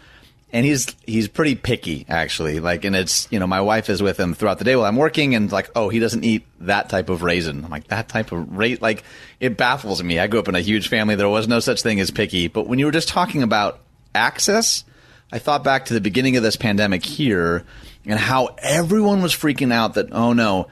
and 0.52 0.64
he's 0.64 0.95
he's 1.07 1.27
pretty 1.27 1.56
picky 1.56 2.06
actually. 2.07 2.60
Like, 2.60 2.85
and 2.85 2.95
it's 2.95 3.27
you 3.31 3.40
know 3.40 3.48
my 3.48 3.61
wife 3.61 3.90
is 3.90 4.03
with 4.03 4.19
him 4.19 4.35
throughout 4.35 4.60
the 4.60 4.64
day 4.64 4.76
while 4.76 4.85
I'm 4.85 4.95
working, 4.95 5.34
and 5.34 5.52
like, 5.52 5.72
oh, 5.76 5.90
he 5.90 5.98
doesn't 5.98 6.23
eat 6.23 6.45
that 6.60 6.88
type 6.90 7.10
of 7.10 7.23
raisin. 7.23 7.65
I'm 7.65 7.72
like 7.72 7.88
that 7.88 8.10
type 8.10 8.31
of 8.31 8.56
rate. 8.56 8.80
Like, 8.80 9.03
it 9.40 9.57
baffles 9.57 10.03
me. 10.03 10.19
I 10.19 10.27
grew 10.27 10.40
up 10.40 10.48
in 10.48 10.53
a 10.56 10.61
huge 10.61 10.88
family. 10.88 11.15
There 11.15 11.27
was 11.27 11.48
no 11.48 11.60
such 11.60 11.81
thing 11.81 11.99
as 11.99 12.11
picky. 12.11 12.48
But 12.48 12.68
when 12.68 12.77
you 12.77 12.85
were 12.85 12.91
just 12.91 13.07
talking 13.07 13.41
about 13.41 13.80
access, 14.15 14.84
I 15.31 15.40
thought 15.40 15.64
back 15.64 15.85
to 15.85 15.94
the 15.94 16.02
beginning 16.02 16.38
of 16.38 16.44
this 16.44 16.56
pandemic 16.56 17.03
here 17.03 17.65
and 18.06 18.19
how 18.19 18.56
everyone 18.60 19.22
was 19.22 19.34
freaking 19.34 19.73
out 19.73 19.95
that, 19.95 20.11
oh 20.11 20.34
no, 20.34 20.68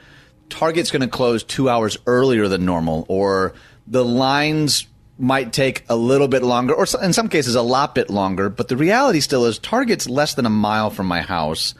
Target's 0.48 0.90
going 0.90 1.02
to 1.02 1.08
close 1.08 1.42
two 1.42 1.68
hours 1.68 1.96
earlier 2.06 2.46
than 2.46 2.64
normal, 2.64 3.06
or 3.08 3.54
the 3.86 4.04
lines 4.04 4.86
might 5.18 5.52
take 5.52 5.84
a 5.88 5.96
little 5.96 6.28
bit 6.28 6.42
longer, 6.42 6.74
or 6.74 6.86
in 7.02 7.12
some 7.12 7.28
cases 7.28 7.54
a 7.54 7.62
lot 7.62 7.94
bit 7.94 8.10
longer. 8.10 8.50
But 8.50 8.68
the 8.68 8.76
reality 8.76 9.20
still 9.20 9.46
is 9.46 9.58
Target's 9.58 10.08
less 10.08 10.34
than 10.34 10.46
a 10.46 10.50
mile 10.50 10.90
from 10.90 11.06
my 11.06 11.22
house, 11.22 11.74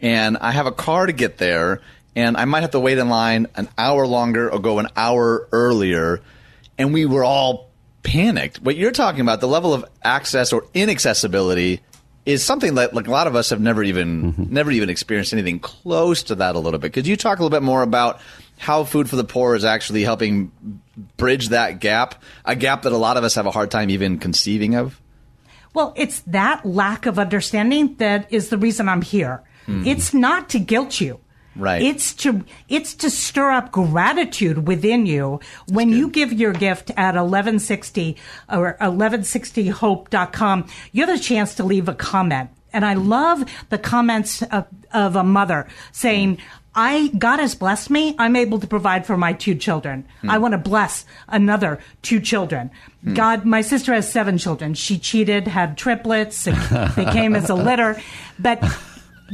and 0.00 0.36
I 0.38 0.50
have 0.50 0.66
a 0.66 0.72
car 0.72 1.06
to 1.06 1.12
get 1.12 1.38
there, 1.38 1.80
and 2.16 2.36
I 2.36 2.44
might 2.46 2.62
have 2.62 2.72
to 2.72 2.80
wait 2.80 2.98
in 2.98 3.08
line 3.08 3.46
an 3.54 3.68
hour 3.78 4.06
longer 4.06 4.50
or 4.50 4.58
go 4.58 4.78
an 4.78 4.88
hour 4.96 5.48
earlier. 5.52 6.20
And 6.78 6.92
we 6.92 7.06
were 7.06 7.24
all 7.24 7.65
panicked. 8.06 8.62
What 8.62 8.76
you're 8.76 8.92
talking 8.92 9.20
about, 9.20 9.40
the 9.40 9.48
level 9.48 9.74
of 9.74 9.84
access 10.02 10.52
or 10.52 10.64
inaccessibility, 10.72 11.80
is 12.24 12.44
something 12.44 12.76
that 12.76 12.94
like 12.94 13.08
a 13.08 13.10
lot 13.10 13.26
of 13.26 13.34
us 13.34 13.50
have 13.50 13.60
never 13.60 13.82
even 13.82 14.32
mm-hmm. 14.32 14.52
never 14.52 14.70
even 14.70 14.88
experienced 14.88 15.32
anything 15.32 15.58
close 15.58 16.22
to 16.24 16.36
that 16.36 16.54
a 16.54 16.58
little 16.58 16.78
bit. 16.78 16.92
Could 16.92 17.06
you 17.06 17.16
talk 17.16 17.38
a 17.38 17.42
little 17.42 17.54
bit 17.56 17.64
more 17.64 17.82
about 17.82 18.20
how 18.58 18.84
food 18.84 19.10
for 19.10 19.16
the 19.16 19.24
poor 19.24 19.54
is 19.54 19.64
actually 19.64 20.02
helping 20.02 20.52
bridge 21.16 21.48
that 21.48 21.80
gap, 21.80 22.22
a 22.44 22.56
gap 22.56 22.82
that 22.82 22.92
a 22.92 22.96
lot 22.96 23.16
of 23.16 23.24
us 23.24 23.34
have 23.34 23.46
a 23.46 23.50
hard 23.50 23.70
time 23.70 23.90
even 23.90 24.18
conceiving 24.18 24.76
of? 24.76 25.00
Well, 25.74 25.92
it's 25.96 26.20
that 26.20 26.64
lack 26.64 27.06
of 27.06 27.18
understanding 27.18 27.96
that 27.96 28.32
is 28.32 28.48
the 28.48 28.56
reason 28.56 28.88
I'm 28.88 29.02
here. 29.02 29.42
Hmm. 29.66 29.86
It's 29.86 30.14
not 30.14 30.48
to 30.50 30.58
guilt 30.58 31.00
you. 31.00 31.20
Right. 31.56 31.82
It's 31.82 32.12
to 32.14 32.44
it's 32.68 32.94
to 32.96 33.10
stir 33.10 33.50
up 33.50 33.72
gratitude 33.72 34.66
within 34.68 35.06
you 35.06 35.40
when 35.68 35.88
you 35.90 36.08
give 36.08 36.32
your 36.32 36.52
gift 36.52 36.90
at 36.90 37.14
1160 37.14 38.16
or 38.50 38.76
1160hope.com. 38.80 40.68
You 40.92 41.06
have 41.06 41.18
a 41.18 41.22
chance 41.22 41.54
to 41.54 41.64
leave 41.64 41.88
a 41.88 41.94
comment. 41.94 42.50
And 42.72 42.84
I 42.84 42.94
love 42.94 43.44
the 43.70 43.78
comments 43.78 44.42
of, 44.42 44.66
of 44.92 45.16
a 45.16 45.24
mother 45.24 45.66
saying, 45.92 46.38
I 46.74 47.08
God 47.16 47.40
has 47.40 47.54
blessed 47.54 47.88
me. 47.88 48.14
I'm 48.18 48.36
able 48.36 48.60
to 48.60 48.66
provide 48.66 49.06
for 49.06 49.16
my 49.16 49.32
two 49.32 49.54
children. 49.54 50.06
Hmm. 50.20 50.30
I 50.30 50.38
want 50.38 50.52
to 50.52 50.58
bless 50.58 51.06
another 51.26 51.78
two 52.02 52.20
children. 52.20 52.70
Hmm. 53.02 53.14
God, 53.14 53.44
my 53.46 53.62
sister 53.62 53.94
has 53.94 54.12
seven 54.12 54.36
children. 54.36 54.74
She 54.74 54.98
cheated, 54.98 55.48
had 55.48 55.78
triplets, 55.78 56.44
they 56.44 57.06
came 57.12 57.34
as 57.34 57.48
a 57.48 57.54
litter. 57.54 58.00
But 58.38 58.62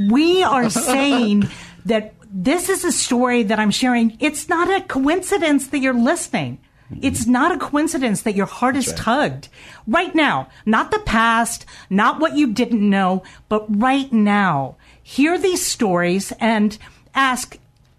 we 0.09 0.45
are 0.45 0.71
saying 0.71 1.49
that 1.85 2.15
this 2.33 2.69
is 2.69 2.85
a 2.85 2.93
story 2.93 3.43
that 3.45 3.59
I'm 3.59 3.71
sharing. 3.71 4.17
It's 4.21 4.49
not 4.49 4.71
a 4.71 4.85
coincidence 4.85 5.69
that 5.69 5.81
you're 5.81 5.93
listening. 5.93 6.59
It's 7.01 7.27
not 7.27 7.53
a 7.53 7.59
coincidence 7.59 8.23
that 8.23 8.35
your 8.35 8.47
heart 8.47 8.77
is 8.77 8.93
tugged 8.93 9.49
right 9.87 10.15
now, 10.15 10.49
not 10.67 10.91
the 10.91 10.99
past, 10.99 11.65
not 11.89 12.21
what 12.21 12.37
you 12.37 12.53
didn't 12.53 12.89
know, 12.89 13.23
but 13.49 13.65
right 13.69 14.13
now. 14.13 14.77
Hear 15.03 15.39
these 15.39 15.65
stories 15.65 16.33
and 16.39 16.77
ask, 17.15 17.59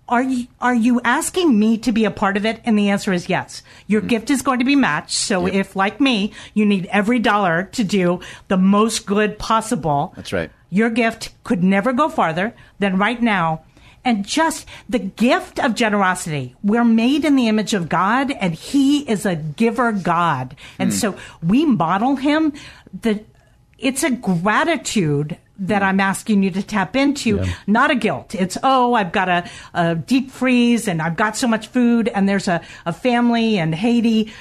are 0.10 0.22
you 0.22 0.47
are 0.60 0.76
you 0.76 0.99
asking 1.03 1.57
me 1.57 1.77
to 1.80 1.91
be 1.91 2.05
a 2.05 2.11
part 2.11 2.38
of 2.38 2.45
it? 2.45 2.61
And 2.65 2.77
the 2.77 2.89
answer 2.89 3.14
is 3.14 3.30
yes. 3.30 3.64
Your 3.88 4.01
hmm. 4.01 4.07
gift 4.07 4.30
is 4.30 4.41
going 4.41 4.60
to 4.60 4.65
be 4.65 4.76
matched. 4.76 5.15
So 5.15 5.47
if, 5.47 5.76
like 5.76 6.01
me, 6.01 6.34
you 6.53 6.65
need 6.65 6.88
every 6.88 7.19
dollar 7.19 7.64
to 7.72 7.84
do 7.84 8.19
the 8.47 8.57
most 8.57 9.05
good 9.05 9.39
possible, 9.39 10.14
That's 10.15 10.34
right. 10.34 10.51
your 10.69 10.89
gift 10.89 11.31
could 11.43 11.64
never 11.64 11.93
go 11.93 12.10
farther 12.10 12.53
than 12.80 12.97
right 12.97 13.22
now. 13.22 13.64
And 14.05 14.25
just 14.25 14.67
the 14.89 14.99
gift 14.99 15.59
of 15.59 15.75
generosity. 15.75 16.55
We're 16.61 16.84
made 16.84 17.23
in 17.23 17.35
the 17.38 17.47
image 17.47 17.73
of 17.73 17.88
God, 17.88 18.31
and 18.31 18.53
He 18.53 19.09
is 19.09 19.25
a 19.25 19.35
giver 19.35 19.91
God. 19.93 20.55
And 20.77 20.89
Hmm. 20.89 20.95
so 20.95 21.15
we 21.41 21.65
model 21.65 22.17
Him. 22.17 22.53
The 23.01 23.21
it's 23.80 24.03
a 24.03 24.11
gratitude 24.11 25.38
that 25.59 25.84
I'm 25.84 25.99
asking 25.99 26.41
you 26.43 26.51
to 26.51 26.63
tap 26.63 26.95
into, 26.95 27.38
Yeah. 27.38 27.53
not 27.67 27.91
a 27.91 27.95
guilt. 27.95 28.34
It's, 28.34 28.57
oh, 28.63 28.93
I've 28.93 29.11
got 29.11 29.27
a, 29.30 29.49
a 29.73 29.95
deep 29.95 30.31
freeze 30.31 30.88
and 30.88 31.01
I've 31.01 31.15
got 31.17 31.35
so 31.38 31.47
much 31.47 31.67
food 31.67 32.07
and 32.07 32.27
there's 32.27 32.47
a, 32.47 32.61
a 32.85 32.93
family 32.93 33.57
in 33.57 33.73
Haiti. 33.73 34.31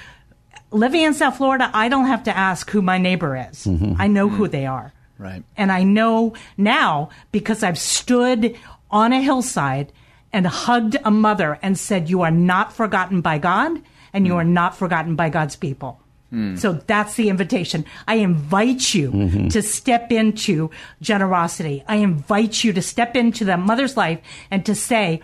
Living 0.71 1.03
in 1.03 1.13
South 1.13 1.37
Florida, 1.37 1.71
I 1.75 1.89
don't 1.89 2.07
have 2.07 2.23
to 2.25 2.37
ask 2.37 2.71
who 2.71 2.81
my 2.83 2.99
neighbor 2.99 3.37
is. 3.37 3.67
Mm-hmm. 3.67 4.01
I 4.01 4.07
know 4.07 4.29
who 4.29 4.49
they 4.49 4.65
are. 4.65 4.93
Right. 5.19 5.43
And 5.57 5.71
I 5.71 5.83
know 5.83 6.33
now 6.57 7.11
because 7.31 7.63
I've 7.63 7.79
stood 7.79 8.57
on 8.93 9.13
a 9.13 9.21
hillside 9.23 9.93
and 10.33 10.47
hugged 10.47 10.97
a 11.05 11.11
mother 11.11 11.59
and 11.63 11.79
said, 11.79 12.09
You 12.11 12.23
are 12.23 12.31
not 12.31 12.73
forgotten 12.73 13.21
by 13.21 13.39
God 13.39 13.81
and 14.13 14.27
you 14.27 14.37
are 14.37 14.45
not 14.45 14.77
forgotten 14.77 15.17
by 15.17 15.31
God's 15.31 15.57
people. 15.57 15.99
Hmm. 16.31 16.57
So 16.57 16.73
that's 16.75 17.15
the 17.15 17.29
invitation. 17.29 17.85
I 18.09 18.17
invite 18.17 18.95
you 18.95 19.11
Mhm. 19.11 19.51
to 19.53 19.61
step 19.63 20.11
into 20.13 20.71
generosity. 21.01 21.85
I 21.89 21.97
invite 21.97 22.65
you 22.65 22.73
to 22.73 22.83
step 22.83 23.17
into 23.17 23.45
that 23.47 23.59
mother's 23.61 23.97
life 23.97 24.19
and 24.51 24.65
to 24.67 24.75
say, 24.75 25.21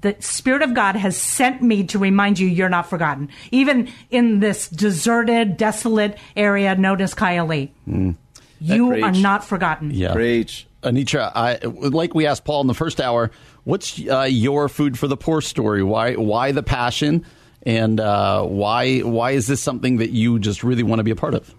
the 0.00 0.16
Spirit 0.18 0.62
of 0.62 0.74
God 0.74 0.96
has 0.96 1.16
sent 1.16 1.62
me 1.62 1.84
to 1.84 1.98
remind 2.00 2.38
you 2.40 2.48
you're 2.48 2.68
not 2.68 2.88
forgotten. 2.90 3.28
Even 3.52 3.88
in 4.10 4.40
this 4.40 4.68
deserted, 4.68 5.56
desolate 5.56 6.18
area 6.36 6.74
known 6.74 7.00
as 7.00 7.14
Kylie, 7.14 7.70
Mm. 7.88 8.16
you 8.60 8.88
Preach. 8.88 9.04
are 9.04 9.12
not 9.12 9.44
forgotten. 9.44 9.90
Yeah. 9.92 10.12
Preach. 10.12 10.66
Anitra, 10.84 11.32
I, 11.34 11.58
like 11.64 12.14
we 12.14 12.26
asked 12.26 12.44
Paul 12.44 12.60
in 12.60 12.66
the 12.66 12.74
first 12.74 13.00
hour, 13.00 13.30
what's 13.64 14.00
uh, 14.08 14.22
your 14.22 14.68
food 14.68 14.98
for 14.98 15.08
the 15.08 15.16
poor 15.16 15.40
story? 15.40 15.82
Why 15.82 16.14
why 16.14 16.52
the 16.52 16.62
passion? 16.62 17.24
And 17.66 17.98
uh, 17.98 18.44
why 18.44 19.00
why 19.00 19.32
is 19.32 19.46
this 19.46 19.62
something 19.62 19.96
that 19.96 20.10
you 20.10 20.38
just 20.38 20.62
really 20.62 20.82
want 20.82 21.00
to 21.00 21.04
be 21.04 21.10
a 21.10 21.16
part 21.16 21.34
of? 21.34 21.54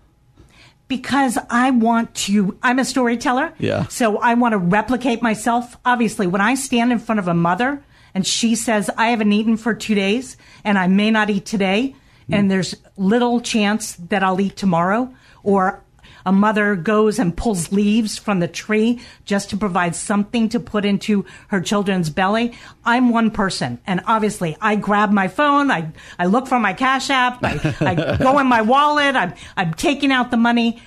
because 0.88 1.38
I 1.49 1.72
want 1.72 2.14
to, 2.15 2.57
I'm 2.61 2.80
a 2.80 2.85
storyteller. 2.85 3.53
Yeah. 3.57 3.88
So 3.88 4.18
I 4.18 4.35
want 4.35 4.53
to 4.53 4.57
replicate 4.57 5.22
myself. 5.22 5.77
Obviously, 5.84 6.27
when 6.27 6.41
I 6.41 6.56
stand 6.56 6.91
in 6.91 6.99
front 6.99 7.19
of 7.19 7.27
a 7.27 7.34
mother 7.34 7.84
and 8.14 8.26
she 8.26 8.56
says, 8.56 8.89
I 8.97 9.07
haven't 9.07 9.31
eaten 9.34 9.57
for 9.57 9.73
two 9.73 9.95
days 9.95 10.38
and 10.64 10.77
I 10.77 10.88
may 10.88 11.11
not 11.11 11.30
eat 11.30 11.45
today, 11.45 11.95
and 12.30 12.49
there's 12.49 12.76
little 12.97 13.39
chance 13.39 13.95
that 13.95 14.23
I'll 14.23 14.41
eat 14.41 14.56
tomorrow, 14.57 15.14
or 15.43 15.84
a 16.26 16.31
mother 16.31 16.76
goes 16.76 17.19
and 17.19 17.35
pulls 17.35 17.72
leaves 17.72 18.18
from 18.18 18.39
the 18.39 18.47
tree 18.47 18.99
just 19.26 19.49
to 19.52 19.57
provide 19.57 19.95
something 19.95 20.49
to 20.49 20.60
put 20.60 20.85
into 20.85 21.26
her 21.49 21.61
children's 21.61 22.10
belly. 22.10 22.53
I'm 22.84 23.10
one 23.10 23.31
person. 23.31 23.80
And 23.85 24.02
obviously 24.07 24.57
I 24.60 24.76
grab 24.76 25.11
my 25.11 25.27
phone. 25.27 25.69
I, 25.69 25.91
I 26.18 26.26
look 26.26 26.47
for 26.47 26.60
my 26.60 26.73
cash 26.73 27.10
app. 27.10 27.39
I, 27.43 27.76
I 27.81 28.18
go 28.18 28.39
in 28.39 28.47
my 28.47 28.61
wallet. 28.61 29.15
I'm, 29.15 29.34
I'm 29.56 29.73
taking 29.73 30.11
out 30.11 30.31
the 30.31 30.38
money. 30.38 30.81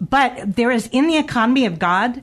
But 0.00 0.56
there 0.56 0.70
is 0.70 0.88
in 0.92 1.06
the 1.06 1.16
economy 1.16 1.66
of 1.66 1.78
God, 1.78 2.22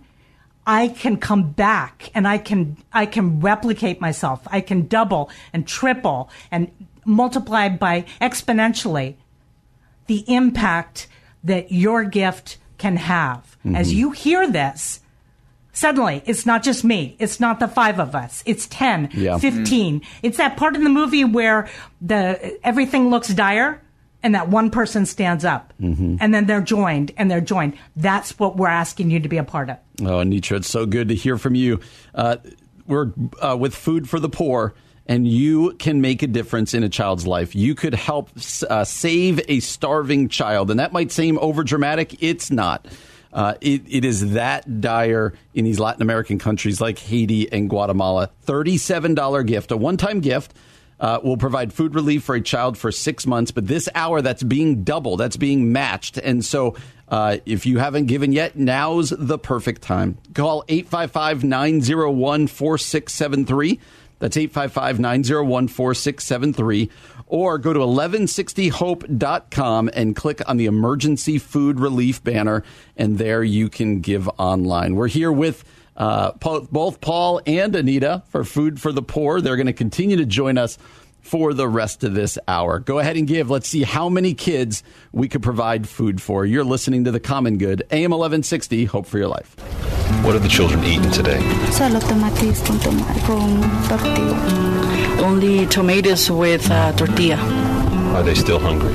I 0.65 0.89
can 0.89 1.18
come 1.18 1.52
back 1.52 2.11
and 2.14 2.27
I 2.27 2.38
can, 2.38 2.77
I 2.93 3.06
can 3.06 3.39
replicate 3.39 3.99
myself. 3.99 4.41
I 4.48 4.61
can 4.61 4.88
double 4.88 5.30
and 5.52 5.68
triple 5.68 6.30
and 6.52 6.72
multiply 7.03 7.68
by 7.69 8.06
exponentially 8.22 9.15
the 10.07 10.23
impact 10.27 11.07
that 11.43 11.72
your 11.72 12.03
gift 12.03 12.57
can 12.82 12.98
have. 12.98 13.58
As 13.76 13.91
Mhm. 13.91 13.95
you 13.95 14.12
hear 14.12 14.49
this, 14.52 14.99
suddenly 15.74 16.22
it's 16.26 16.45
not 16.45 16.64
just 16.64 16.84
me. 16.84 17.16
It's 17.20 17.40
not 17.40 17.60
the 17.60 17.68
five 17.68 17.99
of 17.99 18.16
us. 18.16 18.44
It's 18.45 18.66
10, 18.68 19.10
Yeah. 19.14 19.38
15. 19.38 20.02
It's 20.24 20.38
that 20.38 20.58
part 20.58 20.76
in 20.76 20.84
the 20.84 20.90
movie 20.90 21.24
where 21.24 21.68
the 22.02 22.58
everything 22.66 23.10
looks 23.10 23.30
dire 23.30 23.82
and 24.24 24.36
that 24.36 24.49
one 24.49 24.70
person 24.70 25.06
stands 25.06 25.45
up 25.45 25.74
Mhm. 25.82 26.18
and 26.20 26.34
then 26.34 26.45
they're 26.45 26.62
joined 26.62 27.12
and 27.18 27.30
they're 27.32 27.41
joined. 27.41 27.74
That's 27.95 28.38
what 28.38 28.58
we're 28.58 28.68
asking 28.68 29.12
you 29.12 29.20
to 29.20 29.30
be 29.30 29.38
a 29.38 29.44
part 29.44 29.70
of. 29.70 29.78
Oh, 30.02 30.18
Anitra, 30.24 30.58
it's 30.58 30.70
so 30.70 30.86
good 30.86 31.08
to 31.10 31.16
hear 31.16 31.38
from 31.38 31.56
you. 31.56 31.80
Uh, 32.14 32.38
we're 32.88 33.12
uh, 33.41 33.56
with 33.60 33.74
Food 33.76 34.10
for 34.10 34.20
the 34.20 34.30
Poor, 34.30 34.74
and 35.07 35.28
you 35.28 35.73
can 35.73 36.02
make 36.02 36.22
a 36.23 36.28
difference 36.28 36.73
in 36.73 36.84
a 36.84 36.90
child's 36.90 37.26
life. 37.28 37.56
You 37.56 37.76
could 37.76 37.94
help 37.94 38.30
uh, 38.69 38.84
save 38.84 39.41
a 39.48 39.60
starving 39.60 40.30
child, 40.30 40.72
and 40.72 40.80
that 40.80 40.94
might 40.94 41.11
seem 41.11 41.38
over 41.40 41.64
dramatic. 41.64 42.22
It's 42.23 42.52
not. 42.52 42.88
Uh, 43.34 43.56
it, 43.61 43.82
it 43.88 44.06
is 44.06 44.34
that 44.34 44.82
dire 44.82 45.34
in 45.53 45.65
these 45.65 45.80
Latin 45.80 46.02
American 46.02 46.38
countries 46.38 46.82
like 46.82 46.99
Haiti 46.99 47.52
and 47.52 47.69
Guatemala. 47.69 48.30
$37 48.45 49.45
gift, 49.48 49.72
a 49.72 49.78
one 49.78 49.98
time 49.98 50.19
gift. 50.19 50.53
Uh, 50.99 51.19
will 51.23 51.38
provide 51.38 51.73
food 51.73 51.95
relief 51.95 52.23
for 52.23 52.36
a 52.36 52.41
child 52.41 52.78
for 52.78 52.91
six 52.91 53.26
months, 53.26 53.49
but 53.49 53.65
this 53.65 53.90
hour 53.95 54.22
that's 54.22 54.44
being 54.44 54.84
doubled, 54.84 55.19
that's 55.19 55.36
being 55.36 55.72
matched. 55.72 56.19
And 56.19 56.45
so 56.45 56.76
uh, 57.07 57.38
if 57.44 57.65
you 57.65 57.80
haven't 57.80 58.06
given 58.06 58.32
yet, 58.32 58.56
now's 58.56 59.10
the 59.10 59.40
perfect 59.40 59.82
time. 59.82 60.19
Call 60.36 60.64
855 60.69 61.44
901 61.44 62.45
4673. 62.45 63.80
That's 64.22 64.38
855 64.38 64.99
901 64.99 65.68
4673. 65.68 66.89
Or 67.26 67.57
go 67.57 67.73
to 67.73 67.80
1160hope.com 67.80 69.89
and 69.93 70.15
click 70.15 70.48
on 70.48 70.57
the 70.57 70.68
emergency 70.68 71.39
food 71.39 71.80
relief 71.80 72.23
banner, 72.23 72.64
and 72.95 73.18
there 73.18 73.43
you 73.43 73.68
can 73.68 73.99
give 73.99 74.30
online. 74.38 74.93
We're 74.95 75.07
here 75.07 75.31
with 75.31 75.64
uh, 75.98 76.34
both 76.34 77.02
Paul 77.02 77.41
and 77.48 77.76
Anita 77.76 78.22
for 78.30 78.43
Food 78.43 78.80
for 78.80 78.91
the 78.91 79.02
Poor. 79.02 79.41
They're 79.41 79.56
going 79.56 79.65
to 79.65 79.73
continue 79.73 80.18
to 80.18 80.26
join 80.26 80.60
us 80.60 80.77
for 81.22 81.53
the 81.53 81.68
rest 81.68 82.03
of 82.03 82.14
this 82.14 82.38
hour. 82.48 82.80
Go 82.80 82.99
ahead 82.99 83.15
and 83.15 83.27
give. 83.27 83.49
Let's 83.49 83.68
see 83.68 83.84
how 83.84 84.10
many 84.10 84.34
kids 84.34 84.84
we 85.11 85.30
could 85.30 85.41
provide 85.41 85.88
food 85.88 86.22
for. 86.22 86.45
You're 86.45 86.64
listening 86.64 87.06
to 87.06 87.11
The 87.11 87.19
Common 87.19 87.57
Good, 87.57 87.84
AM 87.91 88.11
1160, 88.11 88.85
Hope 88.85 89.06
for 89.06 89.18
Your 89.18 89.27
Life. 89.27 89.56
What 90.26 90.35
are 90.35 90.39
the 90.39 90.49
children 90.49 90.84
eating 90.84 91.10
today? 91.11 91.39
Solo 91.72 91.99
tomates 91.99 92.61
con, 92.65 92.80
toma- 92.80 93.22
con 93.26 93.61
tortilla. 93.88 95.22
Only 95.23 95.65
tomatoes 95.68 96.30
with 96.30 96.69
uh, 96.69 96.91
tortilla. 96.93 97.38
Are 98.15 98.23
they 98.23 98.35
still 98.35 98.60
hungry? 98.60 98.93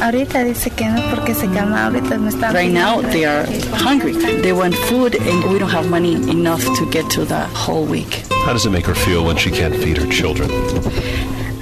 Ahorita 0.00 0.44
dice 0.44 0.70
que 0.76 0.86
no 0.88 1.00
porque 1.14 1.34
se 1.34 1.46
calma. 1.48 1.86
Ahorita 1.86 2.18
me 2.20 2.28
están 2.30 2.54
Right 2.54 2.70
now 2.72 3.00
they 3.00 3.24
are 3.24 3.44
hungry. 3.72 4.12
They 4.12 4.52
want 4.52 4.74
food 4.74 5.14
and 5.16 5.52
we 5.52 5.58
don't 5.58 5.70
have 5.70 5.88
money 5.88 6.14
enough 6.30 6.62
to 6.78 6.90
get 6.90 7.10
to 7.12 7.24
the 7.24 7.40
whole 7.48 7.84
week. 7.84 8.22
How 8.44 8.52
does 8.52 8.66
it 8.66 8.70
make 8.70 8.86
her 8.86 8.94
feel 8.94 9.24
when 9.24 9.36
she 9.36 9.50
can't 9.50 9.74
feed 9.74 9.96
her 9.96 10.06
children? 10.10 10.50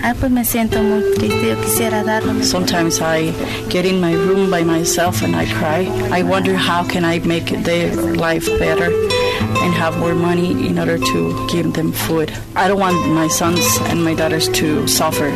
Ah, 0.05 0.15
pues 0.19 0.33
me 0.33 0.45
siento 0.45 0.83
muy 0.83 1.15
triste. 1.15 1.49
Yo 1.49 1.57
quisiera 1.61 2.03
darle. 2.03 2.43
Sometimes 2.43 3.01
I 3.01 3.33
get 3.69 3.85
in 3.87 4.01
my 4.01 4.13
room 4.13 4.51
by 4.51 4.65
myself 4.65 5.23
and 5.23 5.37
I 5.37 5.47
cry. 5.47 5.87
I 6.11 6.25
wonder 6.25 6.57
how 6.57 6.83
can 6.83 7.05
I 7.05 7.21
make 7.21 7.51
their 7.63 7.95
life 8.17 8.47
better 8.59 8.91
and 9.63 9.73
have 9.75 9.97
more 9.99 10.15
money 10.15 10.67
in 10.67 10.79
order 10.79 10.99
to 10.99 11.47
give 11.53 11.75
them 11.75 11.93
food. 11.93 12.33
I 12.57 12.67
don't 12.67 12.81
want 12.81 12.97
my 13.11 13.29
sons 13.29 13.65
and 13.91 14.05
my 14.05 14.15
daughters 14.15 14.49
to 14.49 14.89
suffer. 14.89 15.31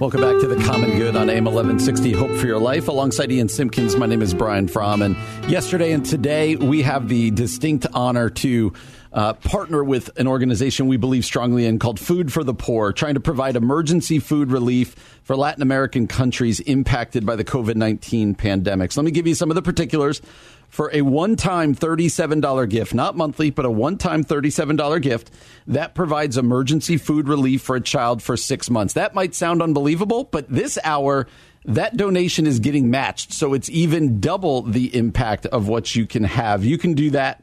Welcome 0.00 0.22
back 0.22 0.40
to 0.40 0.48
the 0.48 0.60
Common 0.64 0.96
Good 0.98 1.14
on 1.14 1.28
AM 1.30 1.44
1160 1.44 2.12
Hope 2.12 2.30
for 2.32 2.46
Your 2.46 2.58
Life. 2.58 2.88
Alongside 2.88 3.30
Ian 3.30 3.48
Simpkins, 3.48 3.94
my 3.94 4.06
name 4.06 4.20
is 4.22 4.34
Brian 4.34 4.66
Fromm. 4.66 5.00
And 5.00 5.16
yesterday 5.48 5.92
and 5.92 6.04
today, 6.04 6.56
we 6.56 6.82
have 6.82 7.08
the 7.08 7.30
distinct 7.30 7.86
honor 7.92 8.28
to 8.30 8.72
uh, 9.12 9.34
partner 9.34 9.84
with 9.84 10.10
an 10.18 10.26
organization 10.26 10.86
we 10.86 10.96
believe 10.96 11.24
strongly 11.24 11.66
in 11.66 11.78
called 11.78 12.00
Food 12.00 12.32
for 12.32 12.42
the 12.42 12.54
Poor, 12.54 12.92
trying 12.92 13.14
to 13.14 13.20
provide 13.20 13.56
emergency 13.56 14.18
food 14.18 14.50
relief 14.50 14.94
for 15.22 15.36
Latin 15.36 15.62
American 15.62 16.06
countries 16.06 16.60
impacted 16.60 17.26
by 17.26 17.36
the 17.36 17.44
COVID 17.44 17.76
19 17.76 18.34
pandemic. 18.34 18.96
Let 18.96 19.04
me 19.04 19.10
give 19.10 19.26
you 19.26 19.34
some 19.34 19.50
of 19.50 19.54
the 19.54 19.62
particulars 19.62 20.22
for 20.72 20.90
a 20.94 21.02
one 21.02 21.36
time 21.36 21.74
$37 21.74 22.68
gift, 22.70 22.94
not 22.94 23.14
monthly, 23.14 23.50
but 23.50 23.66
a 23.66 23.70
one 23.70 23.98
time 23.98 24.24
$37 24.24 25.02
gift 25.02 25.30
that 25.66 25.94
provides 25.94 26.38
emergency 26.38 26.96
food 26.96 27.28
relief 27.28 27.60
for 27.60 27.76
a 27.76 27.80
child 27.80 28.22
for 28.22 28.36
six 28.38 28.70
months. 28.70 28.94
That 28.94 29.14
might 29.14 29.34
sound 29.34 29.62
unbelievable, 29.62 30.24
but 30.24 30.48
this 30.48 30.78
hour, 30.82 31.28
that 31.66 31.98
donation 31.98 32.46
is 32.46 32.58
getting 32.58 32.90
matched. 32.90 33.34
So 33.34 33.52
it's 33.52 33.68
even 33.68 34.20
double 34.20 34.62
the 34.62 34.96
impact 34.96 35.44
of 35.44 35.68
what 35.68 35.94
you 35.94 36.06
can 36.06 36.24
have. 36.24 36.64
You 36.64 36.78
can 36.78 36.94
do 36.94 37.10
that 37.10 37.42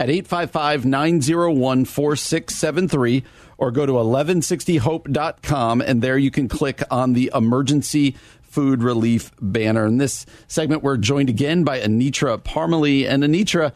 at 0.00 0.08
855 0.08 0.86
901 0.86 1.84
4673 1.84 3.22
or 3.58 3.70
go 3.70 3.84
to 3.84 3.92
1160hope.com 3.92 5.82
and 5.82 6.00
there 6.00 6.16
you 6.16 6.30
can 6.30 6.48
click 6.48 6.82
on 6.90 7.12
the 7.12 7.30
emergency 7.34 8.16
food 8.40 8.82
relief 8.82 9.30
banner. 9.42 9.84
In 9.84 9.98
this 9.98 10.24
segment, 10.48 10.82
we're 10.82 10.96
joined 10.96 11.28
again 11.28 11.64
by 11.64 11.80
Anitra 11.80 12.38
Parmalee. 12.38 13.06
And 13.06 13.22
Anitra, 13.22 13.72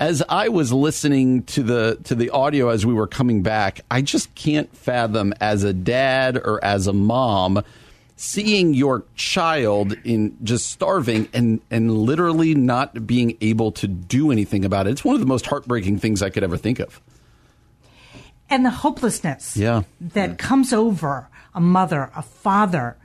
As 0.00 0.22
I 0.28 0.48
was 0.48 0.72
listening 0.72 1.42
to 1.44 1.62
the 1.62 1.98
to 2.04 2.14
the 2.14 2.30
audio 2.30 2.70
as 2.70 2.86
we 2.86 2.94
were 2.94 3.06
coming 3.06 3.42
back, 3.42 3.82
I 3.90 4.00
just 4.00 4.34
can't 4.34 4.74
fathom 4.74 5.34
as 5.42 5.62
a 5.62 5.74
dad 5.74 6.38
or 6.38 6.64
as 6.64 6.86
a 6.86 6.94
mom 6.94 7.62
seeing 8.16 8.72
your 8.74 9.04
child 9.14 9.94
in 10.04 10.36
just 10.42 10.70
starving 10.70 11.28
and 11.34 11.60
and 11.70 11.90
literally 11.98 12.54
not 12.54 13.06
being 13.06 13.36
able 13.42 13.70
to 13.72 13.86
do 13.86 14.30
anything 14.32 14.64
about 14.64 14.86
it. 14.86 14.90
It's 14.90 15.04
one 15.04 15.14
of 15.14 15.20
the 15.20 15.26
most 15.26 15.46
heartbreaking 15.46 15.98
things 15.98 16.22
I 16.22 16.30
could 16.30 16.42
ever 16.42 16.56
think 16.56 16.78
of. 16.80 17.00
and 18.48 18.64
the 18.64 18.70
hopelessness 18.70 19.56
Yeah. 19.56 19.82
that 20.00 20.38
comes 20.38 20.72
over 20.72 21.28
a 21.52 21.60
mother, 21.60 22.10
a 22.14 22.22
father, 22.22 22.96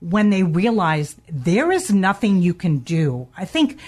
when 0.00 0.28
they 0.30 0.42
realize 0.42 1.16
there 1.30 1.72
is 1.72 1.90
nothing 1.90 2.42
you 2.42 2.52
can 2.54 2.78
do. 2.78 3.26
I 3.36 3.44
think 3.46 3.78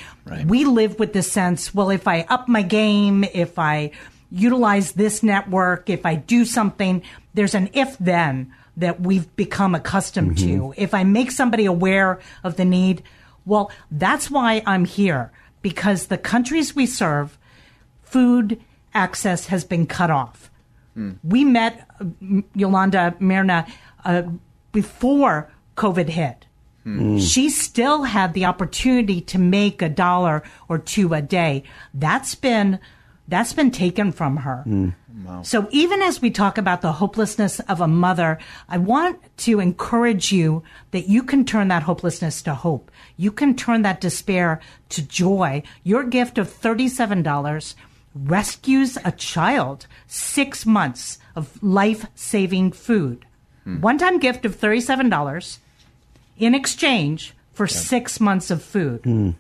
we 0.46 0.64
live 0.64 0.98
with 0.98 1.12
the 1.12 1.22
sense, 1.22 1.74
well, 1.74 1.90
if 1.90 2.08
I 2.08 2.22
up 2.28 2.48
my 2.48 2.62
game, 2.62 3.24
if 3.34 3.58
I 3.58 3.90
utilize 4.30 4.92
this 4.92 5.22
network, 5.22 5.90
if 5.90 6.06
I 6.06 6.14
do 6.14 6.44
something, 6.46 7.02
there's 7.34 7.54
an 7.54 7.68
if 7.74 7.96
then 7.98 8.52
that 8.76 9.00
we've 9.00 9.34
become 9.36 9.74
accustomed 9.74 10.36
mm-hmm. 10.36 10.72
to. 10.72 10.74
If 10.76 10.94
I 10.94 11.04
make 11.04 11.30
somebody 11.30 11.66
aware 11.66 12.20
of 12.42 12.56
the 12.56 12.64
need, 12.64 13.02
well, 13.44 13.70
that's 13.90 14.30
why 14.30 14.62
I'm 14.66 14.84
here 14.84 15.32
because 15.62 16.06
the 16.06 16.18
countries 16.18 16.74
we 16.74 16.86
serve, 16.86 17.38
food 18.02 18.60
access 18.94 19.46
has 19.46 19.64
been 19.64 19.86
cut 19.86 20.10
off. 20.10 20.50
Hmm. 20.94 21.12
We 21.24 21.44
met 21.44 21.88
uh, 22.00 22.42
Yolanda 22.54 23.14
Mirna 23.20 23.70
uh, 24.04 24.22
before 24.72 25.50
COVID 25.76 26.08
hit. 26.08 26.46
Hmm. 26.84 26.98
Hmm. 26.98 27.18
She 27.18 27.48
still 27.48 28.02
had 28.02 28.34
the 28.34 28.44
opportunity 28.44 29.20
to 29.22 29.38
make 29.38 29.80
a 29.80 29.88
dollar 29.88 30.42
or 30.68 30.78
two 30.78 31.14
a 31.14 31.22
day. 31.22 31.62
That's 31.94 32.34
been 32.34 32.78
that's 33.28 33.52
been 33.52 33.70
taken 33.70 34.12
from 34.12 34.38
her. 34.38 34.62
So 35.42 35.68
even 35.70 36.02
as 36.02 36.20
we 36.20 36.30
talk 36.30 36.58
about 36.58 36.80
the 36.80 36.92
hopelessness 36.92 37.60
of 37.60 37.80
a 37.80 37.88
mother, 37.88 38.38
I 38.68 38.78
want 38.78 39.20
to 39.38 39.60
encourage 39.60 40.32
you 40.32 40.62
that 40.90 41.08
you 41.08 41.22
can 41.22 41.44
turn 41.44 41.68
that 41.68 41.84
hopelessness 41.84 42.42
to 42.42 42.54
hope. 42.54 42.90
You 43.16 43.32
can 43.32 43.54
turn 43.54 43.82
that 43.82 44.00
despair 44.00 44.60
to 44.90 45.02
joy. 45.02 45.62
Your 45.84 46.04
gift 46.04 46.38
of 46.38 46.48
$37 46.48 47.74
rescues 48.14 48.98
a 49.04 49.12
child 49.12 49.86
six 50.06 50.66
months 50.66 51.18
of 51.34 51.62
life 51.62 52.06
saving 52.14 52.72
food. 52.72 53.24
Hmm. 53.64 53.80
One 53.80 53.98
time 53.98 54.18
gift 54.18 54.44
of 54.44 54.58
$37 54.58 55.58
in 56.38 56.54
exchange 56.54 57.34
for 57.52 57.66
six 57.66 58.20
months 58.20 58.50
of 58.50 58.62
food. 58.62 59.00
Hmm. 59.04 59.30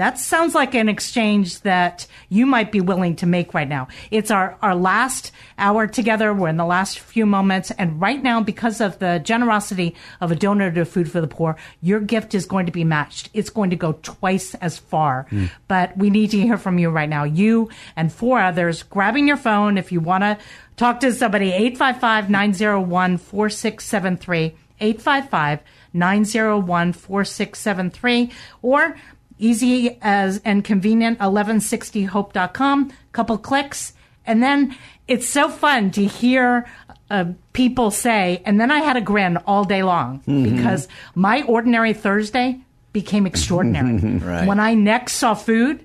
That 0.00 0.18
sounds 0.18 0.54
like 0.54 0.74
an 0.74 0.88
exchange 0.88 1.60
that 1.60 2.06
you 2.30 2.46
might 2.46 2.72
be 2.72 2.80
willing 2.80 3.16
to 3.16 3.26
make 3.26 3.52
right 3.52 3.68
now. 3.68 3.88
It's 4.10 4.30
our, 4.30 4.56
our 4.62 4.74
last 4.74 5.30
hour 5.58 5.86
together. 5.86 6.32
We're 6.32 6.48
in 6.48 6.56
the 6.56 6.64
last 6.64 7.00
few 7.00 7.26
moments. 7.26 7.70
And 7.72 8.00
right 8.00 8.22
now, 8.22 8.40
because 8.40 8.80
of 8.80 8.98
the 8.98 9.20
generosity 9.22 9.94
of 10.22 10.32
a 10.32 10.34
donor 10.34 10.70
to 10.70 10.86
Food 10.86 11.12
for 11.12 11.20
the 11.20 11.26
Poor, 11.26 11.58
your 11.82 12.00
gift 12.00 12.34
is 12.34 12.46
going 12.46 12.64
to 12.64 12.72
be 12.72 12.82
matched. 12.82 13.28
It's 13.34 13.50
going 13.50 13.68
to 13.68 13.76
go 13.76 13.92
twice 13.92 14.54
as 14.54 14.78
far. 14.78 15.26
Hmm. 15.28 15.46
But 15.68 15.94
we 15.98 16.08
need 16.08 16.30
to 16.30 16.40
hear 16.40 16.56
from 16.56 16.78
you 16.78 16.88
right 16.88 17.06
now. 17.06 17.24
You 17.24 17.68
and 17.94 18.10
four 18.10 18.40
others 18.40 18.82
grabbing 18.82 19.28
your 19.28 19.36
phone 19.36 19.76
if 19.76 19.92
you 19.92 20.00
want 20.00 20.24
to 20.24 20.38
talk 20.78 21.00
to 21.00 21.12
somebody, 21.12 21.52
855 21.52 22.30
901 22.30 23.18
4673. 23.18 24.54
855 24.80 25.60
901 25.92 26.92
4673. 26.94 28.30
Or 28.62 28.96
easy 29.40 29.98
as 30.02 30.40
and 30.44 30.62
convenient 30.64 31.18
1160hope.com 31.18 32.90
a 32.90 33.12
couple 33.12 33.38
clicks 33.38 33.92
and 34.26 34.42
then 34.42 34.76
it's 35.08 35.28
so 35.28 35.48
fun 35.48 35.90
to 35.90 36.04
hear 36.04 36.66
uh, 37.10 37.24
people 37.52 37.90
say 37.90 38.42
and 38.44 38.60
then 38.60 38.70
i 38.70 38.78
had 38.80 38.96
a 38.96 39.00
grin 39.00 39.36
all 39.46 39.64
day 39.64 39.82
long 39.82 40.20
Mhm. 40.26 40.44
because 40.56 40.88
my 41.14 41.42
ordinary 41.42 41.92
thursday 41.92 42.60
became 42.92 43.26
extraordinary 43.26 43.96
Right. 44.18 44.46
when 44.46 44.60
i 44.60 44.74
next 44.74 45.14
saw 45.14 45.34
food 45.34 45.84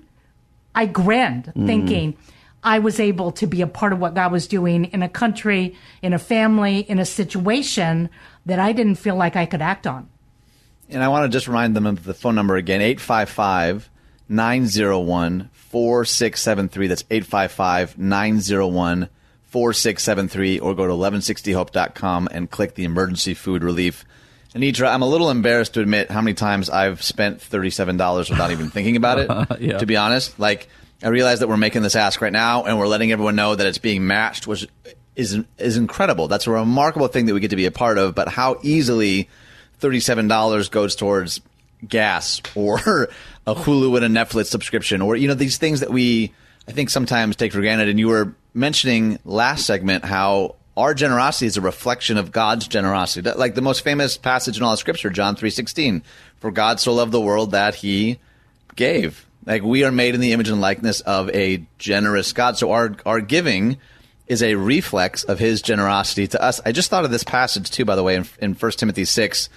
i 0.74 0.86
grinned 0.86 1.52
Mhm. 1.56 1.66
thinking 1.66 2.16
i 2.62 2.78
was 2.78 3.00
able 3.00 3.32
to 3.32 3.46
be 3.46 3.62
a 3.62 3.66
part 3.66 3.92
of 3.92 3.98
what 3.98 4.14
god 4.14 4.30
was 4.32 4.46
doing 4.46 4.84
in 4.86 5.02
a 5.02 5.08
country 5.08 5.74
in 6.02 6.12
a 6.12 6.18
family 6.18 6.80
in 6.80 6.98
a 6.98 7.04
situation 7.04 8.08
that 8.44 8.58
i 8.60 8.72
didn't 8.72 8.96
feel 8.96 9.16
like 9.16 9.34
i 9.36 9.46
could 9.46 9.62
act 9.62 9.86
on 9.86 10.08
And 10.88 11.02
I 11.02 11.08
want 11.08 11.24
to 11.30 11.36
just 11.36 11.48
remind 11.48 11.74
them 11.74 11.86
of 11.86 12.04
the 12.04 12.14
phone 12.14 12.34
number 12.34 12.56
again 12.56 12.80
855 12.80 13.90
901 14.28 15.50
4673. 15.52 16.86
That's 16.86 17.04
855 17.10 17.98
901 17.98 19.08
4673. 19.44 20.58
Or 20.60 20.74
go 20.74 20.86
to 20.86 20.92
1160hope.com 20.92 22.28
and 22.30 22.50
click 22.50 22.74
the 22.74 22.84
emergency 22.84 23.34
food 23.34 23.62
relief. 23.64 24.04
Anitra, 24.54 24.88
I'm 24.88 25.02
a 25.02 25.06
little 25.08 25.30
embarrassed 25.30 25.74
to 25.74 25.80
admit 25.80 26.10
how 26.10 26.22
many 26.22 26.34
times 26.34 26.70
I've 26.70 27.02
spent 27.02 27.40
$37 27.40 28.30
without 28.30 28.50
even 28.52 28.70
thinking 28.70 28.96
about 28.96 29.18
it, 29.18 29.28
Yeah. 29.60 29.78
to 29.78 29.86
be 29.86 29.96
honest. 29.96 30.38
Like, 30.40 30.68
I 31.02 31.08
realize 31.08 31.40
that 31.40 31.48
we're 31.48 31.58
making 31.58 31.82
this 31.82 31.94
ask 31.94 32.22
right 32.22 32.32
now 32.32 32.64
and 32.64 32.78
we're 32.78 32.86
letting 32.86 33.12
everyone 33.12 33.36
know 33.36 33.54
that 33.54 33.66
it's 33.66 33.76
being 33.76 34.06
matched, 34.06 34.46
which 34.46 34.66
is, 35.14 35.38
is 35.58 35.76
incredible. 35.76 36.28
That's 36.28 36.46
a 36.46 36.50
remarkable 36.50 37.08
thing 37.08 37.26
that 37.26 37.34
we 37.34 37.40
get 37.40 37.50
to 37.50 37.56
be 37.56 37.66
a 37.66 37.70
part 37.70 37.98
of, 37.98 38.14
but 38.14 38.28
how 38.28 38.56
easily 38.62 39.28
$37 39.80 40.70
goes 40.70 40.96
towards 40.96 41.40
gas 41.86 42.40
or 42.54 42.78
a 43.46 43.54
Hulu 43.54 44.02
and 44.02 44.16
a 44.16 44.20
Netflix 44.20 44.46
subscription 44.46 45.02
or, 45.02 45.16
you 45.16 45.28
know, 45.28 45.34
these 45.34 45.58
things 45.58 45.80
that 45.80 45.90
we, 45.90 46.32
I 46.68 46.72
think, 46.72 46.90
sometimes 46.90 47.36
take 47.36 47.52
for 47.52 47.60
granted. 47.60 47.88
And 47.88 47.98
you 47.98 48.08
were 48.08 48.34
mentioning 48.54 49.18
last 49.24 49.66
segment 49.66 50.04
how 50.04 50.56
our 50.76 50.94
generosity 50.94 51.46
is 51.46 51.56
a 51.56 51.60
reflection 51.60 52.18
of 52.18 52.32
God's 52.32 52.68
generosity. 52.68 53.30
Like 53.30 53.54
the 53.54 53.62
most 53.62 53.82
famous 53.82 54.16
passage 54.16 54.58
in 54.58 54.62
all 54.62 54.74
of 54.74 54.78
Scripture, 54.78 55.10
John 55.10 55.36
3.16, 55.36 56.02
for 56.38 56.50
God 56.50 56.80
so 56.80 56.92
loved 56.92 57.12
the 57.12 57.20
world 57.20 57.52
that 57.52 57.76
he 57.76 58.18
gave. 58.74 59.26
Like 59.46 59.62
we 59.62 59.84
are 59.84 59.92
made 59.92 60.14
in 60.14 60.20
the 60.20 60.32
image 60.32 60.48
and 60.48 60.60
likeness 60.60 61.00
of 61.00 61.30
a 61.30 61.64
generous 61.78 62.32
God. 62.32 62.58
So 62.58 62.72
our, 62.72 62.94
our 63.06 63.20
giving 63.20 63.78
is 64.26 64.42
a 64.42 64.54
reflex 64.56 65.24
of 65.24 65.38
his 65.38 65.62
generosity 65.62 66.26
to 66.28 66.42
us. 66.42 66.60
I 66.64 66.72
just 66.72 66.90
thought 66.90 67.04
of 67.04 67.10
this 67.10 67.24
passage 67.24 67.70
too, 67.70 67.84
by 67.84 67.96
the 67.96 68.02
way, 68.02 68.16
in, 68.16 68.26
in 68.40 68.54
1 68.54 68.72
Timothy 68.72 69.04
6. 69.04 69.48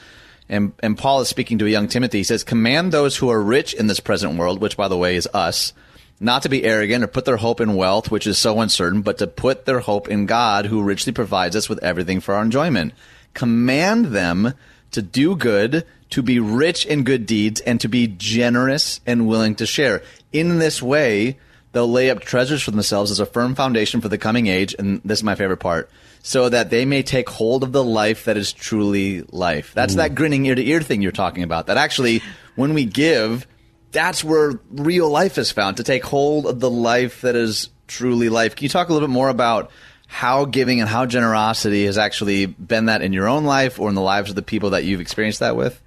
And, 0.47 0.73
and 0.79 0.97
Paul 0.97 1.21
is 1.21 1.27
speaking 1.27 1.59
to 1.59 1.65
a 1.65 1.69
young 1.69 1.87
Timothy. 1.87 2.19
He 2.19 2.23
says, 2.23 2.43
Command 2.43 2.91
those 2.91 3.17
who 3.17 3.29
are 3.29 3.41
rich 3.41 3.73
in 3.73 3.87
this 3.87 3.99
present 3.99 4.37
world, 4.37 4.59
which 4.59 4.77
by 4.77 4.87
the 4.87 4.97
way 4.97 5.15
is 5.15 5.27
us, 5.33 5.73
not 6.19 6.41
to 6.43 6.49
be 6.49 6.63
arrogant 6.63 7.03
or 7.03 7.07
put 7.07 7.25
their 7.25 7.37
hope 7.37 7.61
in 7.61 7.75
wealth, 7.75 8.11
which 8.11 8.27
is 8.27 8.37
so 8.37 8.59
uncertain, 8.59 9.01
but 9.01 9.19
to 9.19 9.27
put 9.27 9.65
their 9.65 9.79
hope 9.79 10.07
in 10.07 10.25
God, 10.25 10.65
who 10.65 10.81
richly 10.81 11.13
provides 11.13 11.55
us 11.55 11.69
with 11.69 11.83
everything 11.83 12.19
for 12.19 12.33
our 12.35 12.41
enjoyment. 12.41 12.93
Command 13.33 14.07
them 14.07 14.53
to 14.91 15.01
do 15.01 15.35
good, 15.35 15.85
to 16.09 16.21
be 16.23 16.39
rich 16.39 16.85
in 16.85 17.03
good 17.03 17.25
deeds, 17.25 17.61
and 17.61 17.79
to 17.81 17.87
be 17.87 18.07
generous 18.07 18.99
and 19.05 19.27
willing 19.27 19.55
to 19.55 19.65
share. 19.65 20.01
In 20.33 20.57
this 20.57 20.81
way, 20.81 21.37
they'll 21.71 21.89
lay 21.89 22.09
up 22.09 22.21
treasures 22.21 22.61
for 22.61 22.71
themselves 22.71 23.11
as 23.11 23.19
a 23.19 23.25
firm 23.25 23.55
foundation 23.55 24.01
for 24.01 24.09
the 24.09 24.17
coming 24.17 24.47
age. 24.47 24.75
And 24.77 25.01
this 25.03 25.19
is 25.19 25.23
my 25.23 25.35
favorite 25.35 25.57
part. 25.57 25.89
So 26.21 26.49
that 26.49 26.69
they 26.69 26.85
may 26.85 27.03
take 27.03 27.29
hold 27.29 27.63
of 27.63 27.71
the 27.71 27.83
life 27.83 28.25
that 28.25 28.35
is 28.35 28.51
truly 28.51 29.21
life. 29.31 29.73
That's 29.73 29.95
that 29.95 30.11
mm. 30.11 30.15
grinning 30.15 30.45
ear 30.45 30.55
to 30.55 30.65
ear 30.65 30.81
thing 30.81 31.01
you're 31.01 31.11
talking 31.11 31.43
about. 31.43 31.67
That 31.67 31.77
actually, 31.77 32.21
when 32.55 32.73
we 32.73 32.83
give, 32.85 33.47
that's 33.91 34.23
where 34.23 34.59
real 34.69 35.09
life 35.09 35.37
is 35.37 35.51
found 35.51 35.77
to 35.77 35.83
take 35.83 36.03
hold 36.03 36.45
of 36.45 36.59
the 36.59 36.69
life 36.69 37.21
that 37.21 37.35
is 37.35 37.69
truly 37.87 38.29
life. 38.29 38.55
Can 38.55 38.63
you 38.63 38.69
talk 38.69 38.89
a 38.89 38.93
little 38.93 39.07
bit 39.07 39.13
more 39.13 39.29
about 39.29 39.71
how 40.07 40.45
giving 40.45 40.81
and 40.81 40.89
how 40.89 41.05
generosity 41.05 41.85
has 41.85 41.97
actually 41.97 42.47
been 42.47 42.85
that 42.85 43.01
in 43.01 43.13
your 43.13 43.27
own 43.27 43.45
life 43.45 43.79
or 43.79 43.89
in 43.89 43.95
the 43.95 44.01
lives 44.01 44.29
of 44.29 44.35
the 44.35 44.41
people 44.41 44.71
that 44.71 44.83
you've 44.83 45.01
experienced 45.01 45.39
that 45.39 45.55
with? 45.55 45.79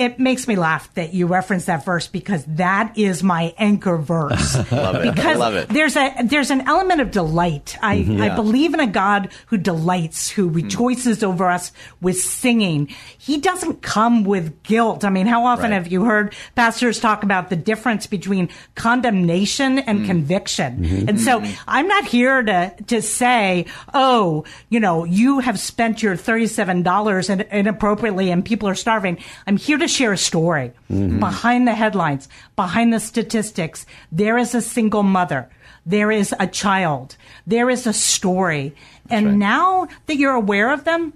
It 0.00 0.18
makes 0.18 0.48
me 0.48 0.56
laugh 0.56 0.92
that 0.94 1.12
you 1.14 1.26
reference 1.26 1.66
that 1.66 1.84
verse 1.84 2.06
because 2.08 2.44
that 2.46 2.96
is 2.98 3.22
my 3.22 3.54
anchor 3.58 3.96
verse. 3.98 4.56
Love 4.72 4.96
it. 4.96 5.14
Because 5.14 5.38
Love 5.38 5.54
it. 5.54 5.68
there's 5.68 5.94
a 5.96 6.14
there's 6.24 6.50
an 6.50 6.62
element 6.62 7.00
of 7.00 7.10
delight. 7.10 7.76
I, 7.82 7.98
Mhm. 7.98 8.20
I 8.20 8.34
believe 8.34 8.72
in 8.74 8.80
a 8.80 8.86
God 8.86 9.28
who 9.46 9.56
delights, 9.58 10.30
who 10.30 10.48
rejoices 10.48 11.22
over 11.22 11.48
us 11.50 11.70
with 12.00 12.18
singing. 12.20 12.88
He 13.18 13.38
doesn't 13.38 13.82
come 13.82 14.24
with 14.24 14.62
guilt. 14.62 15.04
I 15.04 15.10
mean, 15.10 15.26
how 15.26 15.44
often 15.44 15.70
Right. 15.70 15.76
have 15.82 15.92
you 15.92 16.04
heard 16.04 16.34
pastors 16.56 16.98
talk 16.98 17.22
about 17.22 17.50
the 17.50 17.56
difference 17.56 18.06
between 18.06 18.48
condemnation 18.74 19.78
and 19.80 20.06
conviction? 20.06 20.78
Mhm. 20.84 21.08
And 21.08 21.20
so 21.20 21.40
Mhm. 21.40 21.48
I'm 21.68 21.86
not 21.88 22.04
here 22.06 22.42
to 22.42 22.72
to 22.86 23.02
say, 23.02 23.66
oh, 23.94 24.44
you 24.70 24.80
know, 24.80 25.04
you 25.04 25.40
have 25.40 25.58
spent 25.60 26.02
your 26.02 26.16
thirty 26.16 26.46
seven 26.46 26.82
dollars 26.82 27.28
inappropriately 27.30 28.30
and 28.30 28.44
people 28.44 28.68
are 28.68 28.74
starving. 28.74 29.18
I'm 29.46 29.56
here 29.56 29.78
to 29.78 29.88
share 29.90 30.12
a 30.12 30.18
story 30.18 30.72
Mhm. 30.90 31.20
behind 31.20 31.66
the 31.68 31.74
headlines, 31.74 32.28
behind 32.56 32.92
the 32.92 33.00
statistics. 33.00 33.84
There 34.12 34.38
is 34.38 34.54
a 34.54 34.60
single 34.62 35.02
mother. 35.02 35.48
There 35.84 36.10
is 36.10 36.34
a 36.38 36.46
child. 36.46 37.16
There 37.46 37.68
is 37.70 37.86
a 37.86 37.92
story. 37.92 38.74
and 39.12 39.40
now 39.40 39.88
that 40.06 40.16
you're 40.18 40.34
aware 40.44 40.70
of 40.72 40.84
them, 40.84 41.12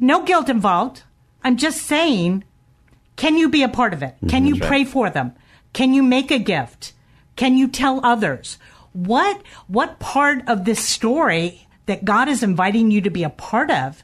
no 0.00 0.22
guilt 0.22 0.48
involved. 0.48 1.02
I'm 1.44 1.58
just 1.58 1.82
saying, 1.82 2.42
can 3.16 3.36
you 3.36 3.50
be 3.50 3.62
a 3.62 3.68
part 3.68 3.92
of 3.92 4.02
it? 4.02 4.14
Can 4.28 4.46
you 4.46 4.54
That's 4.54 4.62
right. 4.62 4.68
pray 4.68 4.84
for 4.84 5.10
them? 5.10 5.32
Can 5.74 5.92
you 5.92 6.02
make 6.02 6.30
a 6.30 6.38
gift? 6.38 6.94
Can 7.36 7.56
you 7.58 7.68
tell 7.68 8.00
others? 8.02 8.56
what 8.94 9.42
what 9.68 9.98
part 10.00 10.42
of 10.48 10.64
this 10.64 10.80
story 10.82 11.68
that 11.86 12.04
God 12.04 12.26
is 12.28 12.42
inviting 12.42 12.90
you 12.90 13.00
to 13.02 13.10
be 13.10 13.22
a 13.22 13.30
part 13.30 13.70
of 13.70 14.02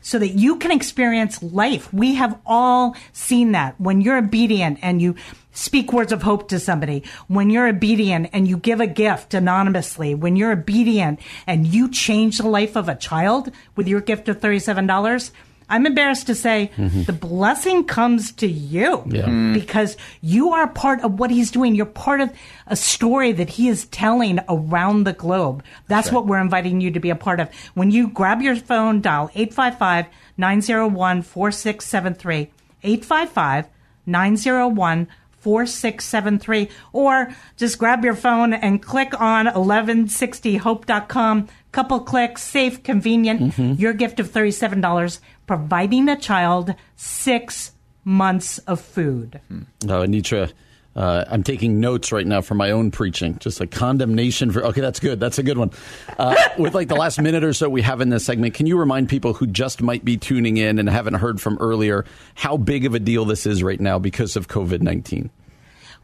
so 0.00 0.18
that 0.18 0.28
you 0.28 0.56
can 0.56 0.70
experience 0.70 1.42
life. 1.42 1.92
We 1.92 2.14
have 2.14 2.38
all 2.46 2.96
seen 3.12 3.52
that 3.52 3.78
when 3.80 4.00
you're 4.00 4.16
obedient 4.16 4.78
and 4.82 5.02
you 5.02 5.14
speak 5.52 5.92
words 5.92 6.12
of 6.12 6.22
hope 6.22 6.48
to 6.48 6.60
somebody, 6.60 7.02
when 7.28 7.50
you're 7.50 7.68
obedient 7.68 8.28
and 8.32 8.46
you 8.46 8.56
give 8.56 8.80
a 8.80 8.86
gift 8.86 9.34
anonymously, 9.34 10.14
when 10.14 10.36
you're 10.36 10.52
obedient 10.52 11.20
and 11.46 11.66
you 11.66 11.90
change 11.90 12.38
the 12.38 12.48
life 12.48 12.76
of 12.76 12.88
a 12.88 12.94
child 12.94 13.50
with 13.74 13.88
your 13.88 14.00
gift 14.00 14.28
of 14.28 14.40
$37, 14.40 15.30
I'm 15.68 15.84
embarrassed 15.86 16.26
to 16.28 16.34
say 16.34 16.70
Mhm. 16.78 17.06
the 17.06 17.12
blessing 17.12 17.84
comes 17.84 18.30
to 18.32 18.46
you 18.46 19.02
Yeah. 19.06 19.26
Mm. 19.26 19.54
because 19.54 19.96
you 20.22 20.52
are 20.52 20.66
part 20.68 21.00
of 21.02 21.18
what 21.18 21.30
he's 21.30 21.50
doing. 21.50 21.74
You're 21.74 21.86
part 21.86 22.20
of 22.20 22.30
a 22.68 22.76
story 22.76 23.32
that 23.32 23.50
he 23.50 23.68
is 23.68 23.86
telling 23.86 24.38
around 24.48 25.04
the 25.04 25.12
globe. 25.12 25.62
That's 25.88 26.12
what 26.12 26.26
we're 26.26 26.40
inviting 26.40 26.80
you 26.80 26.90
to 26.92 27.00
be 27.00 27.10
a 27.10 27.16
part 27.16 27.40
of. 27.40 27.48
When 27.74 27.90
you 27.90 28.08
grab 28.08 28.40
your 28.42 28.56
phone, 28.56 29.00
dial 29.00 29.30
855 29.34 30.06
901 30.38 31.22
4673, 31.22 32.48
855 32.84 33.66
901 34.06 35.08
4673, 35.40 36.68
or 36.92 37.32
just 37.56 37.78
grab 37.78 38.04
your 38.04 38.14
phone 38.14 38.52
and 38.52 38.82
click 38.82 39.18
on 39.20 39.46
1160hope.com. 39.46 41.48
Couple 41.72 42.00
clicks, 42.00 42.42
safe, 42.42 42.82
convenient. 42.82 43.40
Mhm. 43.54 43.78
Your 43.78 43.92
gift 43.92 44.18
of 44.18 44.30
$37, 44.30 45.20
providing 45.46 46.08
a 46.08 46.16
child 46.16 46.74
six 46.96 47.72
months 48.04 48.58
of 48.58 48.80
food. 48.80 49.40
Oh, 49.50 50.02
Anitra, 50.02 50.52
uh, 50.96 51.24
I'm 51.28 51.42
taking 51.42 51.78
notes 51.78 52.10
right 52.10 52.26
now 52.26 52.40
for 52.40 52.54
my 52.54 52.70
own 52.70 52.90
preaching. 52.90 53.38
Just 53.38 53.60
a 53.60 53.66
condemnation 53.66 54.50
for. 54.50 54.64
Okay, 54.64 54.80
that's 54.80 54.98
good. 54.98 55.20
That's 55.20 55.38
a 55.38 55.42
good 55.42 55.58
one. 55.58 55.70
Uh, 56.18 56.34
with 56.58 56.74
like 56.74 56.88
the 56.88 56.94
last 56.94 57.20
minute 57.20 57.44
or 57.44 57.52
so 57.52 57.68
we 57.68 57.82
have 57.82 58.00
in 58.00 58.08
this 58.08 58.24
segment, 58.24 58.54
can 58.54 58.64
you 58.64 58.78
remind 58.78 59.10
people 59.10 59.34
who 59.34 59.46
just 59.46 59.82
might 59.82 60.04
be 60.04 60.16
tuning 60.16 60.56
in 60.56 60.78
and 60.78 60.88
haven't 60.88 61.14
heard 61.14 61.40
from 61.40 61.58
earlier 61.60 62.06
how 62.34 62.56
big 62.56 62.86
of 62.86 62.94
a 62.94 62.98
deal 62.98 63.26
this 63.26 63.44
is 63.44 63.62
right 63.62 63.80
now 63.80 63.98
because 63.98 64.36
of 64.36 64.48
COVID 64.48 64.80
19? 64.80 65.30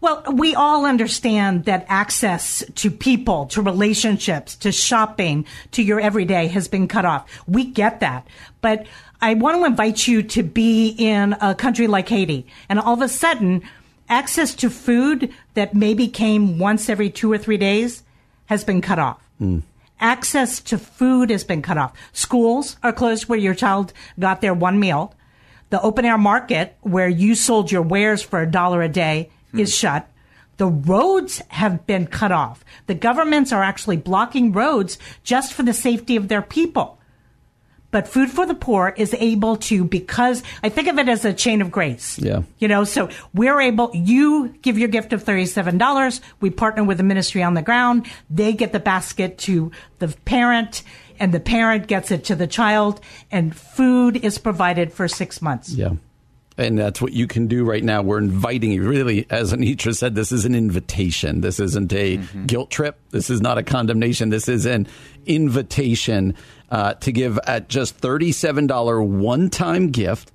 Well, 0.03 0.25
we 0.33 0.57
all 0.57 0.85
understand 0.85 1.67
that 1.67 1.87
access 1.89 2.65
to 2.75 2.91
people, 2.91 3.47
to 3.47 3.63
relationships, 3.63 4.57
to 4.57 4.73
shopping, 4.73 5.47
to 5.71 5.83
your 5.83 6.01
everyday 6.01 6.49
has 6.49 6.67
been 6.67 6.89
cut 6.89 7.05
off. 7.05 7.31
We 7.47 7.65
get 7.65 8.01
that. 8.01 8.27
But 8.61 8.89
I 9.23 9.35
want 9.35 9.57
to 9.57 9.65
invite 9.65 10.09
you 10.09 10.25
to 10.25 10.43
be 10.43 10.89
in 10.99 11.37
a 11.41 11.55
country 11.55 11.87
like 11.87 12.09
Haiti. 12.09 12.45
And 12.69 12.81
all 12.81 12.95
of 12.95 13.03
a 13.03 13.09
sudden, 13.09 13.63
access 14.09 14.53
to 14.57 14.69
food 14.69 15.33
that 15.55 15.75
maybe 15.75 16.09
came 16.09 16.59
once 16.59 16.89
every 16.89 17.09
two 17.09 17.31
or 17.31 17.39
three 17.39 17.57
days 17.57 18.03
has 18.47 18.65
been 18.65 18.81
cut 18.81 18.99
off. 18.99 19.23
Hmm. 19.39 19.61
Access 20.01 20.59
to 20.63 20.77
food 20.77 21.31
has 21.31 21.45
been 21.45 21.63
cut 21.63 21.79
off. 21.79 21.93
Schools 22.13 22.77
are 22.83 22.93
closed 22.93 23.29
where 23.29 23.39
your 23.39 23.55
child 23.55 23.93
got 24.19 24.41
their 24.41 24.53
one 24.53 24.81
meal. 24.81 25.15
The 25.71 25.81
open 25.81 26.05
air 26.05 26.19
market 26.19 26.77
where 26.81 27.09
you 27.09 27.37
sold 27.37 27.71
your 27.71 27.83
wares 27.83 28.23
for 28.23 28.43
a 28.43 28.51
dollar 28.51 28.83
a 28.83 28.89
day 28.89 29.31
hmm. 29.53 29.61
is 29.61 29.73
shut. 29.73 30.09
The 30.57 30.67
roads 30.67 31.41
have 31.49 31.87
been 31.87 32.09
cut 32.09 32.33
off. 32.33 32.65
The 32.89 32.95
governments 32.95 33.53
are 33.53 33.63
actually 33.63 33.99
blocking 33.99 34.51
roads 34.53 34.99
just 35.23 35.53
for 35.53 35.63
the 35.63 35.73
safety 35.73 36.17
of 36.17 36.27
their 36.27 36.43
people. 36.43 36.99
But 37.93 38.09
Food 38.09 38.31
for 38.31 38.45
the 38.45 38.55
Poor 38.55 38.93
is 38.97 39.15
able 39.15 39.57
to, 39.59 39.85
because 39.85 40.43
I 40.65 40.71
think 40.71 40.89
of 40.89 40.99
it 40.99 41.09
as 41.09 41.25
a 41.25 41.33
chain 41.33 41.63
of 41.63 41.71
grace. 41.71 42.19
Yeah. 42.19 42.43
You 42.59 42.67
know, 42.67 42.83
so 42.83 43.09
we're 43.33 43.61
able, 43.61 43.91
you 43.95 44.49
give 44.63 44.79
your 44.79 44.89
gift 44.89 45.13
of 45.13 45.23
$37. 45.23 46.21
We 46.41 46.51
partner 46.51 46.83
with 46.83 46.97
the 46.97 47.05
ministry 47.05 47.43
on 47.45 47.55
the 47.55 47.63
ground. 47.63 48.07
They 48.29 48.55
get 48.55 48.73
the 48.73 48.81
basket 48.81 49.39
to 49.39 49.71
the 50.01 50.09
parent 50.25 50.83
and 51.21 51.33
the 51.33 51.41
parent 51.41 51.87
gets 51.87 52.11
it 52.11 52.25
to 52.25 52.35
the 52.35 52.49
child 52.49 53.01
and 53.31 53.55
food 53.55 54.17
is 54.17 54.39
provided 54.39 54.93
for 54.93 55.07
six 55.07 55.41
months. 55.41 55.73
Yeah. 55.73 55.93
And 56.69 56.79
that's 56.79 57.01
what 57.01 57.13
you 57.13 57.27
can 57.27 57.47
do 57.47 57.65
right 57.65 57.83
now. 57.83 58.03
We're 58.03 58.19
inviting 58.19 58.73
you. 58.73 58.83
Really, 58.83 59.27
as 59.31 59.53
Anitra 59.53 59.97
said, 59.97 60.15
this 60.15 60.33
is 60.33 60.45
an 60.45 60.55
invitation. 60.55 61.41
This 61.41 61.61
isn't 61.61 61.93
a 61.93 62.19
guilt 62.47 62.71
trip. 62.71 62.99
This 63.11 63.31
is 63.31 63.41
not 63.41 63.59
a 63.59 63.63
condemnation. 63.63 64.31
This 64.31 64.49
is 64.49 64.67
an 64.67 64.87
invitation 65.27 66.35
uh, 66.71 66.95
to 66.95 67.13
give 67.13 67.39
at 67.47 67.69
just 67.69 68.01
$37 68.01 69.07
one 69.07 69.51
time 69.51 69.91
gift 69.91 70.33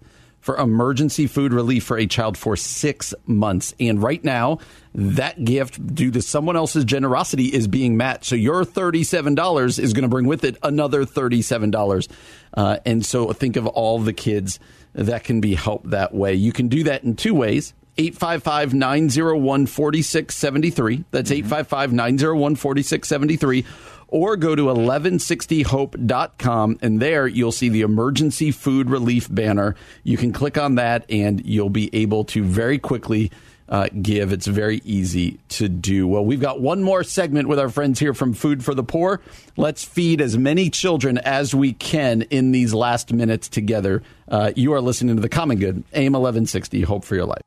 for 0.48 0.56
emergency 0.56 1.28
food 1.28 1.52
relief 1.52 1.84
for 1.84 1.98
a 1.98 2.08
child 2.08 2.38
for 2.38 2.56
six 2.56 3.14
months. 3.26 3.74
And 3.82 4.02
right 4.02 4.24
now, 4.24 4.60
that 4.96 5.44
gift, 5.44 5.94
due 5.94 6.10
to 6.12 6.22
someone 6.22 6.56
else's 6.56 6.86
generosity, 6.86 7.48
is 7.48 7.68
being 7.68 7.98
matched. 7.98 8.26
So 8.26 8.36
your 8.36 8.64
$37 8.64 9.78
is 9.78 9.92
going 9.92 10.04
to 10.04 10.08
bring 10.08 10.26
with 10.26 10.46
it 10.46 10.58
another 10.64 11.04
$37. 11.04 12.08
Uh, 12.54 12.78
and 12.86 13.06
so 13.06 13.34
think 13.34 13.58
of 13.58 13.68
all 13.68 14.00
the 14.00 14.14
kids 14.14 14.58
that 14.98 15.24
can 15.24 15.40
be 15.40 15.56
helped 15.56 15.92
that 15.92 16.14
way. 16.14 16.34
You 16.34 16.52
can 16.52 16.68
do 16.68 16.84
that 16.84 17.04
in 17.04 17.16
two 17.16 17.34
ways. 17.34 17.74
855 18.00 18.74
901 18.74 19.66
4673. 19.66 21.06
That's 21.12 21.30
mm-hmm. 21.30 21.46
855 21.46 21.94
901 21.94 22.56
4673. 22.56 23.66
Or 24.10 24.38
go 24.38 24.56
to 24.56 24.64
1160hope.com 24.64 26.80
and 26.82 27.02
there 27.02 27.28
you'll 27.28 27.52
see 27.52 27.68
the 27.70 27.82
emergency 27.82 28.52
food 28.52 28.90
relief 28.90 29.28
banner. 29.30 29.76
You 30.04 30.16
can 30.18 30.32
click 30.32 30.58
on 30.58 30.76
that 30.76 31.06
and 31.10 31.46
you'll 31.46 31.70
be 31.70 31.90
able 31.94 32.24
to 32.26 32.44
very 32.44 32.80
quickly 32.80 33.32
uh, 33.70 33.90
give. 34.02 34.32
It's 34.32 34.48
very 34.48 34.82
easy 34.84 35.40
to 35.50 35.70
do. 35.70 36.08
Well, 36.08 36.26
we've 36.26 36.42
got 36.42 36.62
one 36.62 36.84
more 36.84 37.04
segment 37.04 37.48
with 37.48 37.60
our 37.60 37.70
friends 37.70 38.00
here 38.00 38.14
from 38.14 38.34
Food 38.34 38.64
for 38.64 38.74
the 38.74 38.84
Poor. 38.84 39.22
Let's 39.56 39.84
feed 39.84 40.22
as 40.22 40.38
many 40.38 40.70
children 40.70 41.18
as 41.20 41.54
we 41.54 41.74
can 41.74 42.24
in 42.24 42.52
these 42.52 42.74
last 42.74 43.12
minutes 43.12 43.50
together. 43.50 44.04
Uh, 44.28 44.52
you 44.56 44.74
are 44.74 44.82
listening 44.82 45.16
to 45.16 45.22
The 45.22 45.30
Common 45.30 45.60
Good, 45.60 45.84
AM 45.94 46.14
1160, 46.14 46.82
Hope 46.82 47.04
for 47.04 47.16
Your 47.16 47.26
Life. 47.26 47.42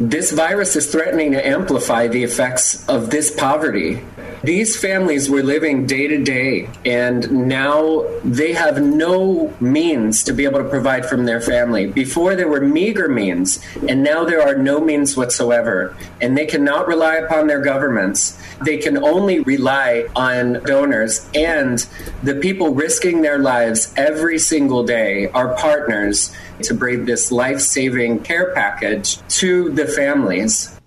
This 0.00 0.32
virus 0.32 0.76
is 0.76 0.90
threatening 0.90 1.32
to 1.32 1.46
amplify 1.46 2.08
the 2.08 2.24
effects 2.24 2.88
of 2.88 3.10
this 3.10 3.30
poverty. 3.30 4.02
These 4.42 4.80
families 4.80 5.28
were 5.28 5.42
living 5.42 5.84
day 5.84 6.08
to 6.08 6.24
day, 6.24 6.70
and 6.86 7.46
now 7.46 8.06
they 8.24 8.54
have 8.54 8.80
no 8.80 9.52
means 9.60 10.24
to 10.24 10.32
be 10.32 10.44
able 10.44 10.62
to 10.62 10.70
provide 10.70 11.04
from 11.04 11.26
their 11.26 11.42
family. 11.42 11.86
Before, 11.86 12.34
there 12.34 12.48
were 12.48 12.62
meager 12.62 13.10
means, 13.10 13.60
and 13.86 14.02
now 14.02 14.24
there 14.24 14.40
are 14.40 14.56
no 14.56 14.80
means 14.80 15.18
whatsoever. 15.18 15.94
And 16.22 16.34
they 16.34 16.46
cannot 16.46 16.88
rely 16.88 17.16
upon 17.16 17.46
their 17.46 17.60
governments. 17.60 18.40
They 18.64 18.78
can 18.78 18.96
only 19.04 19.40
rely 19.40 20.06
on 20.16 20.62
donors, 20.64 21.28
and 21.34 21.86
the 22.22 22.36
people 22.36 22.74
risking 22.74 23.20
their 23.20 23.38
lives 23.38 23.92
every 23.98 24.38
single 24.38 24.82
day 24.82 25.28
are 25.28 25.54
partners 25.56 26.34
to 26.64 26.74
bring 26.74 27.04
this 27.04 27.30
life 27.30 27.60
saving 27.60 28.20
care 28.20 28.52
package 28.54 29.18
to 29.28 29.70
the 29.70 29.86
families. 29.86 30.79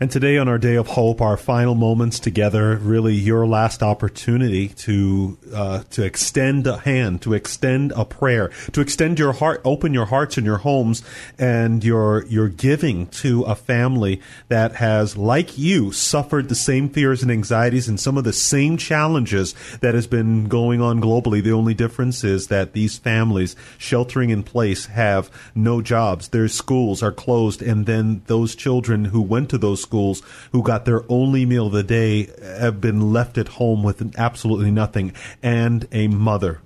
And 0.00 0.12
today, 0.12 0.38
on 0.38 0.46
our 0.46 0.58
day 0.58 0.76
of 0.76 0.86
hope, 0.86 1.20
our 1.20 1.36
final 1.36 1.74
moments 1.74 2.20
together, 2.20 2.76
really 2.76 3.14
your 3.14 3.48
last 3.48 3.82
opportunity 3.82 4.68
to 4.68 5.36
uh, 5.52 5.82
to 5.90 6.04
extend 6.04 6.68
a 6.68 6.76
hand, 6.76 7.22
to 7.22 7.34
extend 7.34 7.92
a 7.96 8.04
prayer, 8.04 8.52
to 8.70 8.80
extend 8.80 9.18
your 9.18 9.32
heart, 9.32 9.60
open 9.64 9.92
your 9.92 10.06
hearts 10.06 10.36
and 10.36 10.46
your 10.46 10.58
homes, 10.58 11.02
and 11.36 11.82
your 11.82 12.24
your 12.26 12.48
giving 12.48 13.08
to 13.08 13.42
a 13.42 13.56
family 13.56 14.20
that 14.46 14.76
has, 14.76 15.16
like 15.16 15.58
you, 15.58 15.90
suffered 15.90 16.48
the 16.48 16.54
same 16.54 16.88
fears 16.88 17.20
and 17.24 17.32
anxieties 17.32 17.88
and 17.88 17.98
some 17.98 18.16
of 18.16 18.22
the 18.22 18.32
same 18.32 18.76
challenges 18.76 19.52
that 19.80 19.96
has 19.96 20.06
been 20.06 20.46
going 20.46 20.80
on 20.80 21.00
globally. 21.00 21.42
The 21.42 21.50
only 21.50 21.74
difference 21.74 22.22
is 22.22 22.46
that 22.46 22.72
these 22.72 22.98
families 22.98 23.56
sheltering 23.78 24.30
in 24.30 24.44
place 24.44 24.86
have 24.86 25.28
no 25.56 25.82
jobs. 25.82 26.28
Their 26.28 26.46
schools 26.46 27.02
are 27.02 27.10
closed, 27.10 27.62
and 27.62 27.84
then 27.84 28.22
those 28.26 28.54
children 28.54 29.06
who 29.06 29.20
went 29.20 29.50
to 29.50 29.58
those 29.58 29.87
schools 29.88 30.22
who 30.52 30.62
got 30.62 30.84
their 30.84 31.02
only 31.08 31.46
meal 31.46 31.68
of 31.68 31.72
the 31.72 31.82
day 31.82 32.28
have 32.60 32.78
been 32.80 33.12
left 33.12 33.38
at 33.38 33.48
home 33.48 33.82
with 33.82 34.14
absolutely 34.18 34.70
nothing. 34.70 35.12
And 35.42 35.88
a 35.92 36.08
mother 36.08 36.60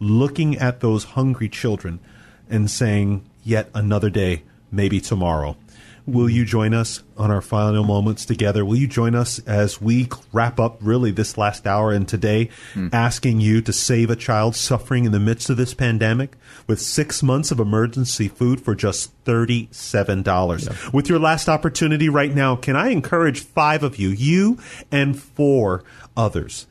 looking 0.00 0.56
at 0.56 0.80
those 0.80 1.04
hungry 1.04 1.48
children 1.48 2.00
and 2.48 2.70
saying, 2.70 3.24
Yet 3.44 3.68
another 3.74 4.08
day, 4.08 4.42
maybe 4.70 5.00
tomorrow. 5.00 5.56
Will 6.04 6.28
you 6.28 6.44
join 6.44 6.74
us 6.74 7.02
on 7.16 7.30
our 7.30 7.40
final 7.40 7.84
moments 7.84 8.24
together? 8.24 8.64
Will 8.64 8.76
you 8.76 8.88
join 8.88 9.14
us 9.14 9.38
as 9.40 9.80
we 9.80 10.08
wrap 10.32 10.58
up 10.58 10.78
really 10.80 11.12
this 11.12 11.38
last 11.38 11.64
hour 11.64 11.92
and 11.92 12.08
today 12.08 12.50
hmm. 12.74 12.88
asking 12.92 13.40
you 13.40 13.60
to 13.62 13.72
save 13.72 14.10
a 14.10 14.16
child 14.16 14.56
suffering 14.56 15.04
in 15.04 15.12
the 15.12 15.20
midst 15.20 15.48
of 15.48 15.56
this 15.56 15.74
pandemic 15.74 16.36
with 16.66 16.80
six 16.80 17.22
months 17.22 17.52
of 17.52 17.60
emergency 17.60 18.26
food 18.26 18.60
for 18.60 18.74
just 18.74 19.12
$37? 19.24 20.92
With 20.92 21.08
your 21.08 21.20
last 21.20 21.48
opportunity 21.48 22.08
right 22.08 22.34
now, 22.34 22.56
can 22.56 22.74
I 22.74 22.88
encourage 22.88 23.40
five 23.40 23.84
of 23.84 23.96
you, 23.96 24.08
you 24.08 24.58
and 24.90 25.20
four 25.20 25.84
others, 26.16 26.66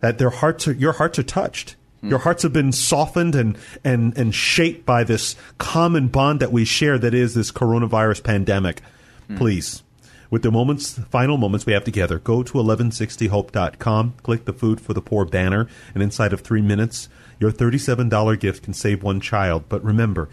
that 0.00 0.18
their 0.18 0.30
hearts 0.30 0.68
are, 0.68 0.72
your 0.72 0.92
hearts 0.92 1.18
are 1.18 1.22
touched? 1.22 1.76
Hmm. 2.04 2.10
Your 2.10 2.18
hearts 2.18 2.42
have 2.42 2.52
been 2.52 2.70
softened 2.70 3.34
and, 3.34 3.56
and, 3.82 4.16
and 4.18 4.34
shaped 4.34 4.84
by 4.84 5.04
this 5.04 5.36
common 5.56 6.08
bond 6.08 6.40
that 6.40 6.52
we 6.52 6.66
share 6.66 6.98
that 6.98 7.14
is 7.14 7.34
this 7.34 7.50
coronavirus 7.50 8.22
pandemic. 8.22 8.82
Hmm. 9.26 9.36
Please, 9.36 9.82
With 10.30 10.42
the 10.42 10.50
moments, 10.50 10.98
final 10.98 11.38
moments 11.38 11.64
we 11.64 11.72
have 11.72 11.84
together, 11.84 12.18
go 12.18 12.42
to 12.42 12.52
1160hope.com, 12.52 14.14
click 14.22 14.44
the 14.44 14.52
Food 14.52 14.80
for 14.80 14.92
the 14.92 15.00
Poor 15.00 15.24
banner, 15.24 15.66
and 15.94 16.02
inside 16.02 16.34
of 16.34 16.42
three 16.42 16.60
minutes, 16.60 17.08
your 17.40 17.50
$37 17.50 18.38
gift 18.38 18.62
can 18.64 18.74
save 18.74 19.02
one 19.02 19.20
child. 19.20 19.64
But 19.68 19.82
remember, 19.82 20.28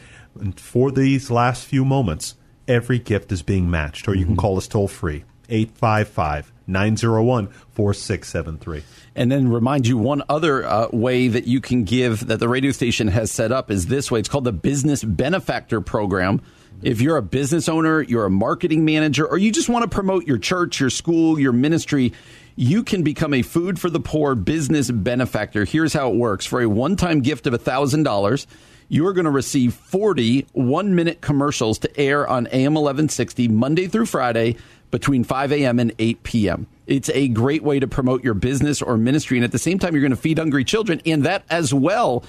for 0.58 0.92
these 0.92 1.32
last 1.32 1.66
few 1.66 1.86
moments, 1.86 2.36
every 2.68 3.00
gift 3.00 3.32
is 3.32 3.44
being 3.44 3.70
matched, 3.70 4.10
or 4.10 4.16
you 4.16 4.26
can 4.26 4.34
hmm. 4.34 4.42
call 4.42 4.58
us 4.58 4.68
toll 4.68 4.90
free, 4.90 5.24
855 5.48 6.52
901 6.68 7.48
4673. 7.48 8.84
And 9.16 9.32
then 9.32 9.50
remind 9.50 9.88
you 9.88 9.98
one 9.98 10.24
other 10.30 10.66
uh, 10.66 10.88
way 10.94 11.28
that 11.28 11.46
you 11.46 11.60
can 11.60 11.84
give 11.84 12.28
that 12.28 12.40
the 12.40 12.48
radio 12.48 12.72
station 12.72 13.10
has 13.10 13.30
set 13.30 13.52
up 13.52 13.70
is 13.70 13.88
this 13.88 14.10
way. 14.10 14.20
It's 14.20 14.30
called 14.30 14.46
the 14.46 14.54
Business 14.54 15.04
Benefactor 15.04 15.82
Program. 15.82 16.42
If 16.82 17.02
you're 17.02 17.18
a 17.18 17.22
business 17.22 17.68
owner, 17.68 18.02
you're 18.02 18.26
a 18.26 18.30
marketing 18.30 18.86
manager, 18.86 19.28
or 19.28 19.38
you 19.38 19.52
just 19.52 19.70
want 19.70 19.84
to 19.84 19.90
promote 19.90 20.26
your 20.26 20.38
church, 20.38 20.80
your 20.80 20.90
school, 20.90 21.38
your 21.38 21.52
ministry, 21.52 22.14
you 22.56 22.84
can 22.84 23.04
become 23.04 23.34
a 23.34 23.42
Food 23.42 23.80
for 23.80 23.90
the 23.90 24.00
Poor 24.00 24.34
business 24.34 24.90
benefactor. 24.90 25.66
Here's 25.66 25.94
how 25.94 26.10
it 26.10 26.16
works 26.16 26.46
for 26.46 26.62
a 26.62 26.70
one 26.70 26.96
time 26.96 27.20
gift 27.22 27.48
of 27.48 27.54
$1,000, 27.54 28.46
you 28.88 29.08
are 29.08 29.14
going 29.14 29.26
to 29.26 29.32
receive 29.32 29.74
40 29.74 30.48
one 30.54 30.96
minute 30.96 31.22
commercials 31.22 31.80
to 31.80 32.00
air 32.00 32.28
on 32.28 32.48
AM 32.48 32.74
1160 32.74 33.48
Monday 33.48 33.88
through 33.88 34.06
Friday 34.06 34.58
between 34.92 35.24
5 35.24 35.54
a.m. 35.54 35.80
and 35.80 35.94
8 35.98 36.24
p.m. 36.24 36.68
It's 36.86 37.10
a 37.10 37.30
great 37.30 37.64
way 37.64 37.80
to 37.80 37.88
promote 37.88 38.24
your 38.24 38.34
business 38.34 38.82
or 38.82 38.98
ministry. 38.98 39.38
And 39.38 39.46
at 39.46 39.52
the 39.52 39.60
same 39.60 39.80
time, 39.80 39.94
you're 39.94 40.02
going 40.02 40.12
to 40.12 40.18
feed 40.18 40.38
hungry 40.38 40.66
children. 40.66 41.02
And 41.06 41.24
that 41.24 41.44
as 41.50 41.74
well 41.74 42.24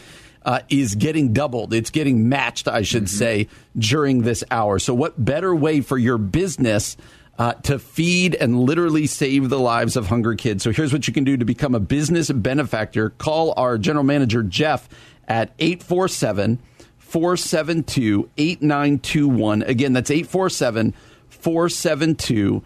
uh, 0.44 0.60
is 0.68 0.94
getting 0.94 1.32
doubled. 1.32 1.74
It's 1.74 1.90
getting 1.90 2.28
matched, 2.28 2.68
I 2.68 2.82
should 2.82 3.04
mm-hmm. 3.04 3.16
say, 3.16 3.48
during 3.76 4.22
this 4.22 4.44
hour. 4.50 4.78
So, 4.78 4.94
what 4.94 5.22
better 5.22 5.54
way 5.54 5.80
for 5.80 5.98
your 5.98 6.18
business? 6.18 6.96
Uh, 7.38 7.54
to 7.54 7.78
feed 7.78 8.34
and 8.34 8.60
literally 8.60 9.06
save 9.06 9.48
the 9.48 9.58
lives 9.58 9.96
of 9.96 10.06
hungry 10.06 10.36
kids. 10.36 10.62
So 10.62 10.70
here's 10.70 10.92
what 10.92 11.08
you 11.08 11.14
can 11.14 11.24
do 11.24 11.38
to 11.38 11.46
become 11.46 11.74
a 11.74 11.80
business 11.80 12.30
benefactor. 12.30 13.08
Call 13.08 13.54
our 13.56 13.78
general 13.78 14.04
manager, 14.04 14.42
Jeff, 14.42 14.86
at 15.26 15.50
847 15.58 16.58
472 16.98 18.28
8921. 18.36 19.62
Again, 19.62 19.94
that's 19.94 20.10
847 20.10 20.94
472 21.42 22.62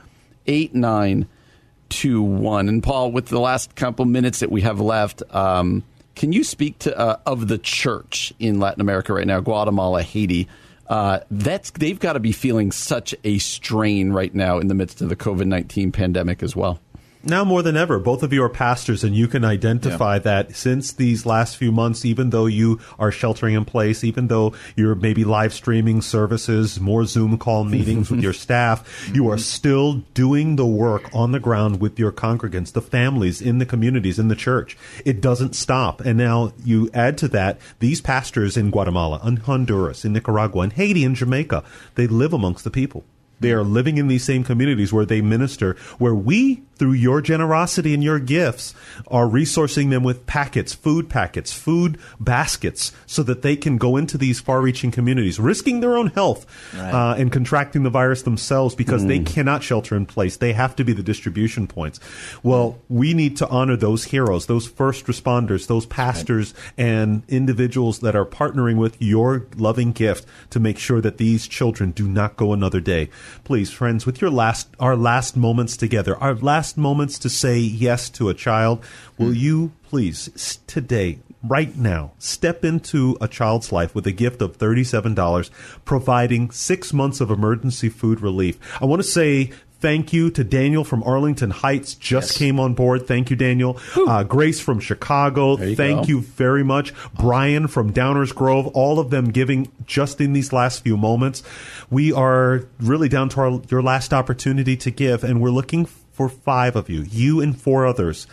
8921. 0.47 2.69
And 2.69 2.83
Paul, 2.83 3.11
with 3.11 3.27
the 3.27 3.41
last 3.41 3.75
couple 3.75 4.05
minutes 4.05 4.41
that 4.41 4.51
we 4.51 4.61
have 4.61 4.81
left, 4.81 5.23
um, 5.35 5.83
can 6.15 6.33
you 6.33 6.45
speak 6.45 6.79
to 6.81 6.95
uh, 6.97 7.17
of 7.27 7.49
the 7.49 7.59
church 7.59 8.33
in 8.39 8.61
Latin 8.61 8.81
America 8.81 9.15
right 9.15 9.27
now, 9.27 9.41
Guatemala, 9.41 10.03
Haiti? 10.03 10.47
Uh, 10.89 11.21
that's 11.31 11.71
they've 11.73 11.99
got 11.99 12.13
to 12.13 12.21
be 12.21 12.33
feeling 12.33 12.71
such 12.71 13.15
a 13.25 13.39
strain 13.39 14.13
right 14.13 14.35
now 14.35 14.59
in 14.59 14.69
the 14.69 14.75
midst 14.75 15.01
of 15.01 15.09
the 15.09 15.17
COVID 15.17 15.47
nineteen 15.47 15.91
pandemic 15.91 16.45
as 16.45 16.55
well 16.55 16.79
now 17.27 17.45
more 17.45 17.63
than 17.63 17.77
ever, 17.77 17.99
both 17.99 18.23
of 18.23 18.33
you 18.33 18.43
are 18.43 18.49
pastors, 18.49 19.05
and 19.05 19.15
you 19.15 19.29
can 19.29 19.45
identify 19.45 20.15
yeah. 20.15 20.21
that 20.21 20.57
since 20.57 20.93
these 20.93 21.27
last 21.27 21.57
few 21.57 21.73
months, 21.73 22.05
even 22.05 22.31
though 22.31 22.47
you 22.47 22.81
are 22.99 23.11
sheltering 23.11 23.55
in 23.55 23.65
place, 23.65 24.05
even 24.05 24.29
though 24.29 24.55
you're 24.77 24.95
maybe 24.95 25.25
live 25.25 25.53
streaming 25.53 26.03
services, 26.03 26.81
more 26.81 27.05
Zoom 27.05 27.39
call 27.39 27.65
meetings 27.77 28.11
with 28.11 28.23
your 28.23 28.33
staff, 28.33 29.11
you 29.13 29.29
are 29.29 29.37
mm-hmm. 29.37 29.41
still 29.41 29.95
doing 30.15 30.57
the 30.57 30.67
work 30.67 31.11
on 31.15 31.33
the 31.33 31.41
ground 31.41 31.81
with 31.81 31.99
your 31.99 32.13
congregants, 32.13 32.73
the 32.73 32.83
families 32.83 33.41
in 33.41 33.59
the 33.59 33.67
communities, 33.67 34.19
in 34.19 34.29
the 34.29 34.37
church. 34.37 34.77
It 35.05 35.21
doesn't 35.21 35.55
stop. 35.55 36.01
And 36.01 36.19
now 36.19 36.53
you 36.65 36.91
add 36.95 37.19
to 37.19 37.29
that 37.29 37.59
these 37.81 38.01
pastors 38.01 38.57
in 38.57 38.71
Guatemala, 38.71 39.21
in 39.25 39.37
Honduras, 39.37 40.05
in 40.05 40.13
Nicaragua, 40.13 40.63
in 40.65 40.71
Haiti, 40.71 41.05
in 41.05 41.15
Jamaica, 41.15 41.65
they 41.95 42.07
live 42.07 42.33
amongst 42.33 42.65
the 42.65 42.71
people. 42.71 43.05
They 43.39 43.53
are 43.53 43.65
living 43.65 43.99
in 43.99 44.09
these 44.09 44.25
same 44.25 44.45
communities 44.45 44.93
where 44.93 45.05
they 45.05 45.21
minister, 45.21 45.77
where 45.99 46.15
we 46.15 46.63
through 46.77 46.93
your 46.93 47.21
generosity 47.21 47.95
and 47.95 48.03
your 48.03 48.19
gifts, 48.19 48.75
are 49.09 49.27
resourcing 49.27 49.91
them 49.91 50.03
with 50.03 50.27
packets, 50.27 50.75
food 50.75 51.09
packets, 51.09 51.53
food 51.53 51.99
baskets, 52.21 52.93
so 53.07 53.23
that 53.23 53.43
they 53.43 53.57
can 53.57 53.79
go 53.79 53.97
into 53.97 54.19
these 54.19 54.41
far 54.41 54.61
reaching 54.61 54.91
communities, 54.91 55.39
risking 55.41 55.81
their 55.81 55.97
own 55.97 56.09
health 56.09 56.47
right. 56.75 56.93
uh, 56.93 57.15
and 57.15 57.33
contracting 57.33 57.83
the 57.83 57.91
virus 57.91 58.23
themselves 58.23 58.75
because 58.75 59.05
mm. 59.05 59.09
they 59.09 59.19
cannot 59.21 59.63
shelter 59.63 59.97
in 59.97 60.07
place. 60.07 60.37
They 60.37 60.53
have 60.53 60.77
to 60.77 60.85
be 60.85 60.93
the 60.93 61.03
distribution 61.03 61.67
points. 61.67 62.01
Well, 62.43 62.79
we 62.89 63.15
need 63.15 63.37
to 63.39 63.49
honor 63.49 63.77
those 63.77 64.05
heroes, 64.05 64.47
those 64.47 64.67
first 64.67 65.07
responders, 65.07 65.67
those 65.67 65.87
pastors, 65.87 66.55
right. 66.55 66.87
and 66.87 67.23
individuals 67.29 68.01
that 68.01 68.17
are 68.17 68.27
partnering 68.27 68.77
with 68.77 69.01
your 69.01 69.47
loving 69.57 69.93
gift 69.93 70.27
to 70.51 70.61
make 70.61 70.79
sure 70.79 71.01
that 71.01 71.19
these 71.19 71.47
children 71.47 71.91
do 71.91 72.09
not 72.09 72.37
go 72.37 72.53
another 72.53 72.81
day. 72.81 73.09
Please, 73.45 73.71
friends, 73.71 74.07
with 74.07 74.21
your 74.21 74.31
last, 74.31 74.69
our 74.79 74.97
last 74.97 75.37
moments 75.37 75.77
together, 75.77 76.17
our 76.19 76.35
last 76.35 76.66
last 76.67 76.77
moments 76.77 77.17
to 77.21 77.29
say 77.29 77.61
yes 77.61 78.11
to 78.11 78.29
a 78.29 78.35
child, 78.35 78.85
will 79.19 79.29
mm. 79.29 79.37
you 79.37 79.73
please 79.85 80.59
today 80.67 81.21
right 81.45 81.77
now 81.77 82.11
step 82.19 82.65
into 82.65 83.17
a 83.21 83.29
child's 83.29 83.71
life 83.71 83.95
with 83.95 84.05
a 84.05 84.11
gift 84.11 84.43
of 84.43 84.59
$37 84.59 85.51
providing 85.85 86.51
6 86.51 86.93
months 86.93 87.21
of 87.21 87.31
emergency 87.31 87.89
food 87.89 88.21
relief. 88.21 88.59
I 88.83 88.87
want 88.87 89.01
to 89.01 89.09
say 89.09 89.53
Thank 89.79 90.15
you 90.15 90.31
to 90.31 90.43
Daniel 90.43 90.85
from 90.85 91.03
Arlington 91.03 91.51
Heights, 91.51 91.95
just 91.95 92.31
yes. 92.31 92.39
came 92.39 92.59
on 92.59 92.73
board. 92.73 93.07
Thank 93.07 93.29
you, 93.29 93.37
Daniel. 93.37 93.79
Uh, 93.95 94.23
Grace 94.23 94.59
from 94.59 94.81
Chicago, 94.81 95.59
you 95.59 95.77
thank 95.77 96.07
go. 96.07 96.09
you 96.09 96.21
very 96.23 96.65
much. 96.65 96.95
Brian 97.13 97.69
from 97.69 97.93
Downers 97.93 98.35
Grove, 98.35 98.69
all 98.69 98.99
of 98.99 99.11
them 99.11 99.31
giving 99.31 99.71
just 99.85 100.19
in 100.19 100.33
these 100.33 100.51
last 100.51 100.83
few 100.83 100.97
moments. 100.97 101.43
We 101.91 102.11
are 102.11 102.65
really 102.81 103.11
down 103.11 103.29
to 103.31 103.41
our, 103.41 103.61
your 103.69 103.83
last 103.83 104.15
opportunity 104.15 104.79
to 104.79 104.91
give, 104.91 105.23
and 105.23 105.43
we're 105.43 105.51
looking 105.51 105.87
for 106.17 106.31
five 106.31 106.77
of 106.77 106.89
you, 106.89 107.03
you 107.03 107.43
and 107.43 107.61
four 107.61 107.87
others. 107.87 108.27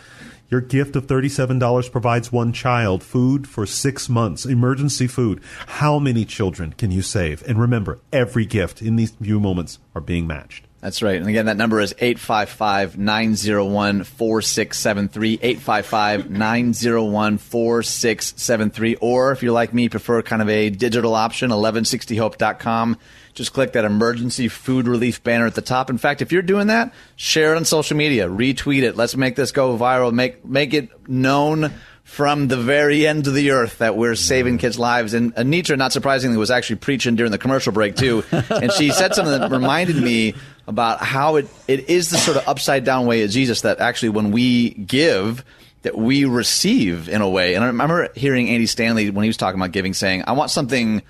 Your 0.50 0.62
gift 0.62 0.96
of 0.96 1.06
$37 1.06 1.92
provides 1.92 2.32
one 2.32 2.52
child 2.52 3.02
food 3.02 3.46
for 3.46 3.66
six 3.66 4.08
months, 4.08 4.46
emergency 4.46 5.06
food. 5.06 5.42
How 5.66 5.98
many 5.98 6.24
children 6.24 6.72
can 6.72 6.90
you 6.90 7.02
save? 7.02 7.42
And 7.46 7.60
remember, 7.60 7.98
every 8.12 8.46
gift 8.46 8.80
in 8.80 8.96
these 8.96 9.10
few 9.10 9.38
moments 9.38 9.78
are 9.94 10.00
being 10.00 10.26
matched. 10.26 10.66
That's 10.80 11.02
right. 11.02 11.16
And 11.16 11.28
again, 11.28 11.46
that 11.46 11.56
number 11.56 11.80
is 11.80 11.94
855 11.98 12.96
901 12.98 14.04
4673. 14.04 15.32
855 15.42 16.30
901 16.30 17.38
4673. 17.38 18.94
Or 18.96 19.32
if 19.32 19.42
you're 19.42 19.52
like 19.52 19.74
me, 19.74 19.88
prefer 19.88 20.22
kind 20.22 20.40
of 20.42 20.48
a 20.48 20.70
digital 20.70 21.14
option, 21.14 21.50
1160hope.com 21.50 22.98
just 23.34 23.52
click 23.52 23.72
that 23.72 23.84
emergency 23.84 24.48
food 24.48 24.86
relief 24.86 25.22
banner 25.22 25.46
at 25.46 25.54
the 25.54 25.62
top. 25.62 25.90
In 25.90 25.98
fact, 25.98 26.22
if 26.22 26.32
you're 26.32 26.42
doing 26.42 26.68
that, 26.68 26.92
share 27.16 27.52
it 27.52 27.56
on 27.56 27.64
social 27.64 27.96
media, 27.96 28.28
retweet 28.28 28.82
it. 28.82 28.96
Let's 28.96 29.16
make 29.16 29.36
this 29.36 29.52
go 29.52 29.76
viral. 29.76 30.12
Make 30.12 30.44
make 30.44 30.72
it 30.72 31.08
known 31.08 31.72
from 32.04 32.48
the 32.48 32.56
very 32.56 33.06
end 33.06 33.26
of 33.26 33.34
the 33.34 33.50
earth 33.50 33.78
that 33.78 33.96
we're 33.96 34.14
saving 34.14 34.58
kids' 34.58 34.78
lives. 34.78 35.14
And 35.14 35.34
Anitra, 35.34 35.76
not 35.76 35.92
surprisingly, 35.92 36.36
was 36.36 36.50
actually 36.50 36.76
preaching 36.76 37.16
during 37.16 37.32
the 37.32 37.38
commercial 37.38 37.72
break 37.72 37.96
too, 37.96 38.22
and 38.30 38.70
she 38.72 38.90
said 38.90 39.14
something 39.14 39.38
that 39.38 39.50
reminded 39.50 39.96
me 39.96 40.34
about 40.66 41.00
how 41.00 41.36
it, 41.36 41.48
it 41.66 41.90
is 41.90 42.10
the 42.10 42.18
sort 42.18 42.36
of 42.36 42.48
upside 42.48 42.84
down 42.84 43.06
way 43.06 43.22
of 43.22 43.30
Jesus 43.30 43.62
that 43.62 43.80
actually 43.80 44.10
when 44.10 44.30
we 44.30 44.70
give 44.70 45.44
that 45.82 45.96
we 45.96 46.24
receive 46.24 47.10
in 47.10 47.20
a 47.20 47.28
way. 47.28 47.54
And 47.54 47.62
I 47.62 47.66
remember 47.66 48.08
hearing 48.14 48.48
Andy 48.48 48.66
Stanley 48.66 49.10
when 49.10 49.22
he 49.22 49.28
was 49.28 49.36
talking 49.36 49.60
about 49.60 49.72
giving 49.72 49.92
saying, 49.92 50.24
I 50.26 50.32
want 50.32 50.50
something 50.50 51.02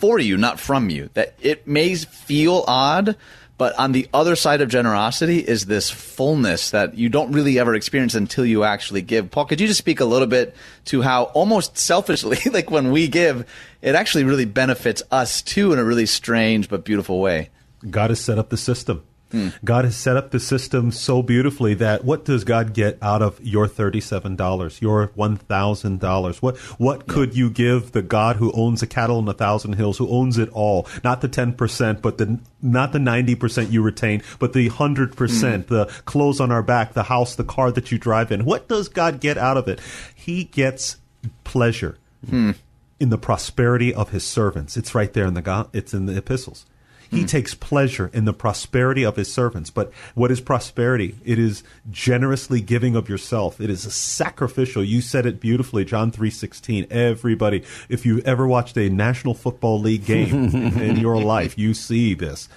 for 0.00 0.18
you, 0.18 0.36
not 0.36 0.58
from 0.58 0.90
you. 0.90 1.10
That 1.14 1.34
it 1.40 1.66
may 1.66 1.94
feel 1.94 2.64
odd, 2.66 3.16
but 3.58 3.78
on 3.78 3.92
the 3.92 4.08
other 4.14 4.34
side 4.34 4.62
of 4.62 4.70
generosity 4.70 5.38
is 5.38 5.66
this 5.66 5.90
fullness 5.90 6.70
that 6.70 6.96
you 6.96 7.10
don't 7.10 7.32
really 7.32 7.58
ever 7.58 7.74
experience 7.74 8.14
until 8.14 8.46
you 8.46 8.64
actually 8.64 9.02
give. 9.02 9.30
Paul, 9.30 9.44
could 9.44 9.60
you 9.60 9.66
just 9.66 9.78
speak 9.78 10.00
a 10.00 10.06
little 10.06 10.26
bit 10.26 10.56
to 10.86 11.02
how 11.02 11.24
almost 11.24 11.76
selfishly, 11.76 12.38
like 12.50 12.70
when 12.70 12.90
we 12.90 13.06
give, 13.06 13.46
it 13.82 13.94
actually 13.94 14.24
really 14.24 14.46
benefits 14.46 15.02
us 15.10 15.42
too 15.42 15.74
in 15.74 15.78
a 15.78 15.84
really 15.84 16.06
strange 16.06 16.70
but 16.70 16.86
beautiful 16.86 17.20
way? 17.20 17.50
God 17.88 18.08
has 18.08 18.20
set 18.20 18.38
up 18.38 18.48
the 18.48 18.56
system. 18.56 19.04
Hmm. 19.32 19.48
God 19.64 19.84
has 19.84 19.96
set 19.96 20.16
up 20.16 20.30
the 20.30 20.40
system 20.40 20.90
so 20.90 21.22
beautifully 21.22 21.74
that 21.74 22.04
what 22.04 22.24
does 22.24 22.44
God 22.44 22.74
get 22.74 22.98
out 23.00 23.22
of 23.22 23.40
your 23.40 23.68
$37, 23.68 24.80
your 24.80 25.08
$1,000? 25.08 26.36
What, 26.42 26.56
what 26.56 27.04
yeah. 27.06 27.14
could 27.14 27.36
you 27.36 27.50
give 27.50 27.92
the 27.92 28.02
God 28.02 28.36
who 28.36 28.52
owns 28.52 28.82
a 28.82 28.86
cattle 28.86 29.18
in 29.20 29.28
a 29.28 29.34
thousand 29.34 29.74
hills, 29.74 29.98
who 29.98 30.08
owns 30.08 30.38
it 30.38 30.48
all? 30.50 30.86
Not 31.04 31.20
the 31.20 31.28
10%, 31.28 32.02
but 32.02 32.18
the, 32.18 32.40
not 32.60 32.92
the 32.92 32.98
90% 32.98 33.70
you 33.70 33.82
retain, 33.82 34.22
but 34.38 34.52
the 34.52 34.68
100%, 34.68 35.14
hmm. 35.14 35.74
the 35.74 35.86
clothes 36.04 36.40
on 36.40 36.50
our 36.50 36.62
back, 36.62 36.94
the 36.94 37.04
house, 37.04 37.36
the 37.36 37.44
car 37.44 37.70
that 37.70 37.92
you 37.92 37.98
drive 37.98 38.32
in. 38.32 38.44
What 38.44 38.68
does 38.68 38.88
God 38.88 39.20
get 39.20 39.38
out 39.38 39.56
of 39.56 39.68
it? 39.68 39.80
He 40.14 40.44
gets 40.44 40.96
pleasure. 41.44 41.98
Hmm. 42.28 42.52
In 42.98 43.08
the 43.08 43.16
prosperity 43.16 43.94
of 43.94 44.10
his 44.10 44.24
servants, 44.24 44.76
it's 44.76 44.94
right 44.94 45.10
there 45.14 45.24
in 45.24 45.32
the 45.32 45.68
it's 45.72 45.94
in 45.94 46.04
the 46.04 46.18
epistles. 46.18 46.66
He 47.10 47.24
mm. 47.24 47.28
takes 47.28 47.54
pleasure 47.54 48.10
in 48.12 48.24
the 48.24 48.32
prosperity 48.32 49.02
of 49.02 49.16
his 49.16 49.32
servants. 49.32 49.70
But 49.70 49.92
what 50.14 50.30
is 50.30 50.40
prosperity? 50.40 51.16
It 51.24 51.38
is 51.38 51.64
generously 51.90 52.60
giving 52.60 52.94
of 52.94 53.08
yourself. 53.08 53.60
It 53.60 53.68
is 53.68 53.84
a 53.84 53.90
sacrificial. 53.90 54.84
You 54.84 55.00
said 55.00 55.26
it 55.26 55.40
beautifully, 55.40 55.84
John 55.84 56.12
3:16. 56.12 56.86
Everybody, 56.90 57.64
if 57.88 58.06
you 58.06 58.20
ever 58.20 58.46
watched 58.46 58.76
a 58.76 58.88
National 58.88 59.34
Football 59.34 59.80
League 59.80 60.06
game 60.06 60.54
in 60.54 60.96
your 60.96 61.20
life, 61.20 61.58
you 61.58 61.74
see 61.74 62.14
this 62.14 62.48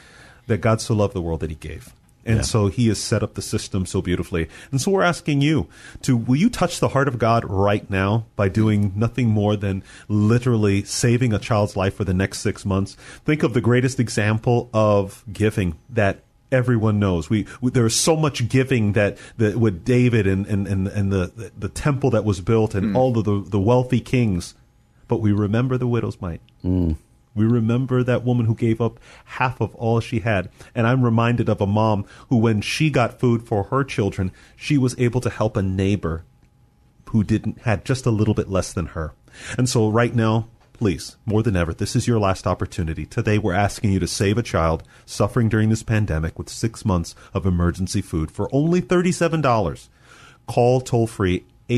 that 0.47 0.61
God 0.61 0.81
so 0.81 0.93
loved 0.93 1.13
the 1.13 1.21
world 1.21 1.39
that 1.39 1.49
he 1.49 1.55
gave. 1.55 1.93
And 2.25 2.37
Yeah. 2.37 2.41
so 2.43 2.67
he 2.67 2.87
has 2.87 2.99
set 2.99 3.23
up 3.23 3.33
the 3.33 3.41
system 3.41 3.85
so 3.85 4.01
beautifully. 4.01 4.47
And 4.71 4.79
so 4.79 4.91
we're 4.91 5.03
asking 5.03 5.41
you 5.41 5.67
to 6.03 6.15
will 6.15 6.37
you 6.37 6.49
touch 6.49 6.79
the 6.79 6.89
heart 6.89 7.07
of 7.07 7.19
God 7.19 7.43
right 7.45 7.89
now 7.89 8.25
by 8.35 8.49
doing 8.49 8.93
nothing 8.95 9.27
more 9.27 9.55
than 9.55 9.83
literally 10.07 10.83
saving 10.83 11.33
a 11.33 11.39
child's 11.39 11.75
life 11.75 11.95
for 11.95 12.03
the 12.03 12.13
next 12.13 12.39
six 12.39 12.65
months? 12.65 12.95
Think 13.25 13.43
of 13.43 13.53
the 13.53 13.61
greatest 13.61 13.99
example 13.99 14.69
of 14.73 15.23
giving 15.31 15.75
that 15.89 16.23
everyone 16.51 16.99
knows. 16.99 17.29
We, 17.29 17.45
we 17.61 17.71
there 17.71 17.85
is 17.85 17.95
so 17.95 18.15
much 18.15 18.47
giving 18.47 18.93
that, 18.93 19.17
that 19.37 19.57
with 19.57 19.83
David 19.83 20.27
and, 20.27 20.45
and, 20.45 20.67
and, 20.67 20.87
and 20.87 21.11
the, 21.11 21.51
the 21.57 21.69
temple 21.69 22.11
that 22.11 22.23
was 22.23 22.39
built 22.41 22.75
and 22.75 22.91
hmm. 22.91 22.95
all 22.95 23.17
of 23.17 23.25
the, 23.25 23.43
the 23.49 23.59
wealthy 23.59 23.99
kings. 23.99 24.53
But 25.07 25.17
we 25.17 25.33
remember 25.33 25.77
the 25.77 25.87
widow's 25.87 26.21
mite. 26.21 26.41
Hmm. 26.61 26.93
We 27.35 27.45
remember 27.45 28.03
that 28.03 28.23
woman 28.23 28.45
who 28.45 28.55
gave 28.55 28.79
up 28.79 28.99
half 29.25 29.59
of 29.61 29.73
all 29.75 29.99
she 29.99 30.19
had. 30.19 30.49
And 30.75 30.85
I'm 30.85 31.03
reminded 31.03 31.49
of 31.49 31.61
a 31.61 31.67
mom 31.67 32.05
who, 32.29 32.37
when 32.37 32.61
she 32.61 32.89
got 32.89 33.19
food 33.19 33.47
for 33.47 33.63
her 33.63 33.83
children, 33.83 34.31
she 34.55 34.77
was 34.77 34.95
able 34.99 35.21
to 35.21 35.29
help 35.29 35.57
a 35.57 35.61
neighbor 35.61 36.23
who 37.09 37.23
didn't 37.23 37.59
had 37.61 37.85
just 37.85 38.05
a 38.05 38.11
little 38.11 38.33
bit 38.33 38.49
less 38.49 38.73
than 38.73 38.87
her. 38.87 39.13
And 39.57 39.67
so 39.69 39.89
right 39.89 40.13
now, 40.13 40.47
please, 40.73 41.17
more 41.25 41.43
than 41.43 41.55
ever, 41.55 41.73
this 41.73 41.95
is 41.95 42.07
your 42.07 42.19
last 42.19 42.47
opportunity. 42.47 43.05
Today 43.05 43.37
we're 43.37 43.53
asking 43.53 43.91
you 43.91 43.99
to 43.99 44.07
save 44.07 44.37
a 44.37 44.43
child 44.43 44.83
suffering 45.05 45.47
during 45.47 45.69
this 45.69 45.83
pandemic 45.83 46.37
with 46.37 46.49
6 46.49 46.85
months 46.85 47.15
of 47.33 47.45
emergency 47.45 48.01
food 48.01 48.31
for 48.31 48.49
only 48.51 48.81
$37. 48.81 49.89
Call 50.47 50.81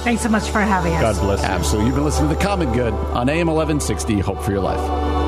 Thanks 0.03 0.23
so 0.23 0.29
much 0.29 0.49
for 0.49 0.61
having 0.61 0.93
us. 0.93 1.01
God 1.01 1.21
bless 1.21 1.41
you. 1.41 1.47
Absolutely. 1.47 1.87
You've 1.87 1.95
been 1.95 2.05
listening 2.05 2.29
to 2.29 2.35
The 2.35 2.41
Common 2.41 2.71
Good 2.73 2.93
on 2.93 3.29
AM 3.29 3.47
1160. 3.47 4.19
Hope 4.19 4.41
for 4.41 4.51
your 4.51 4.61
life. 4.61 5.22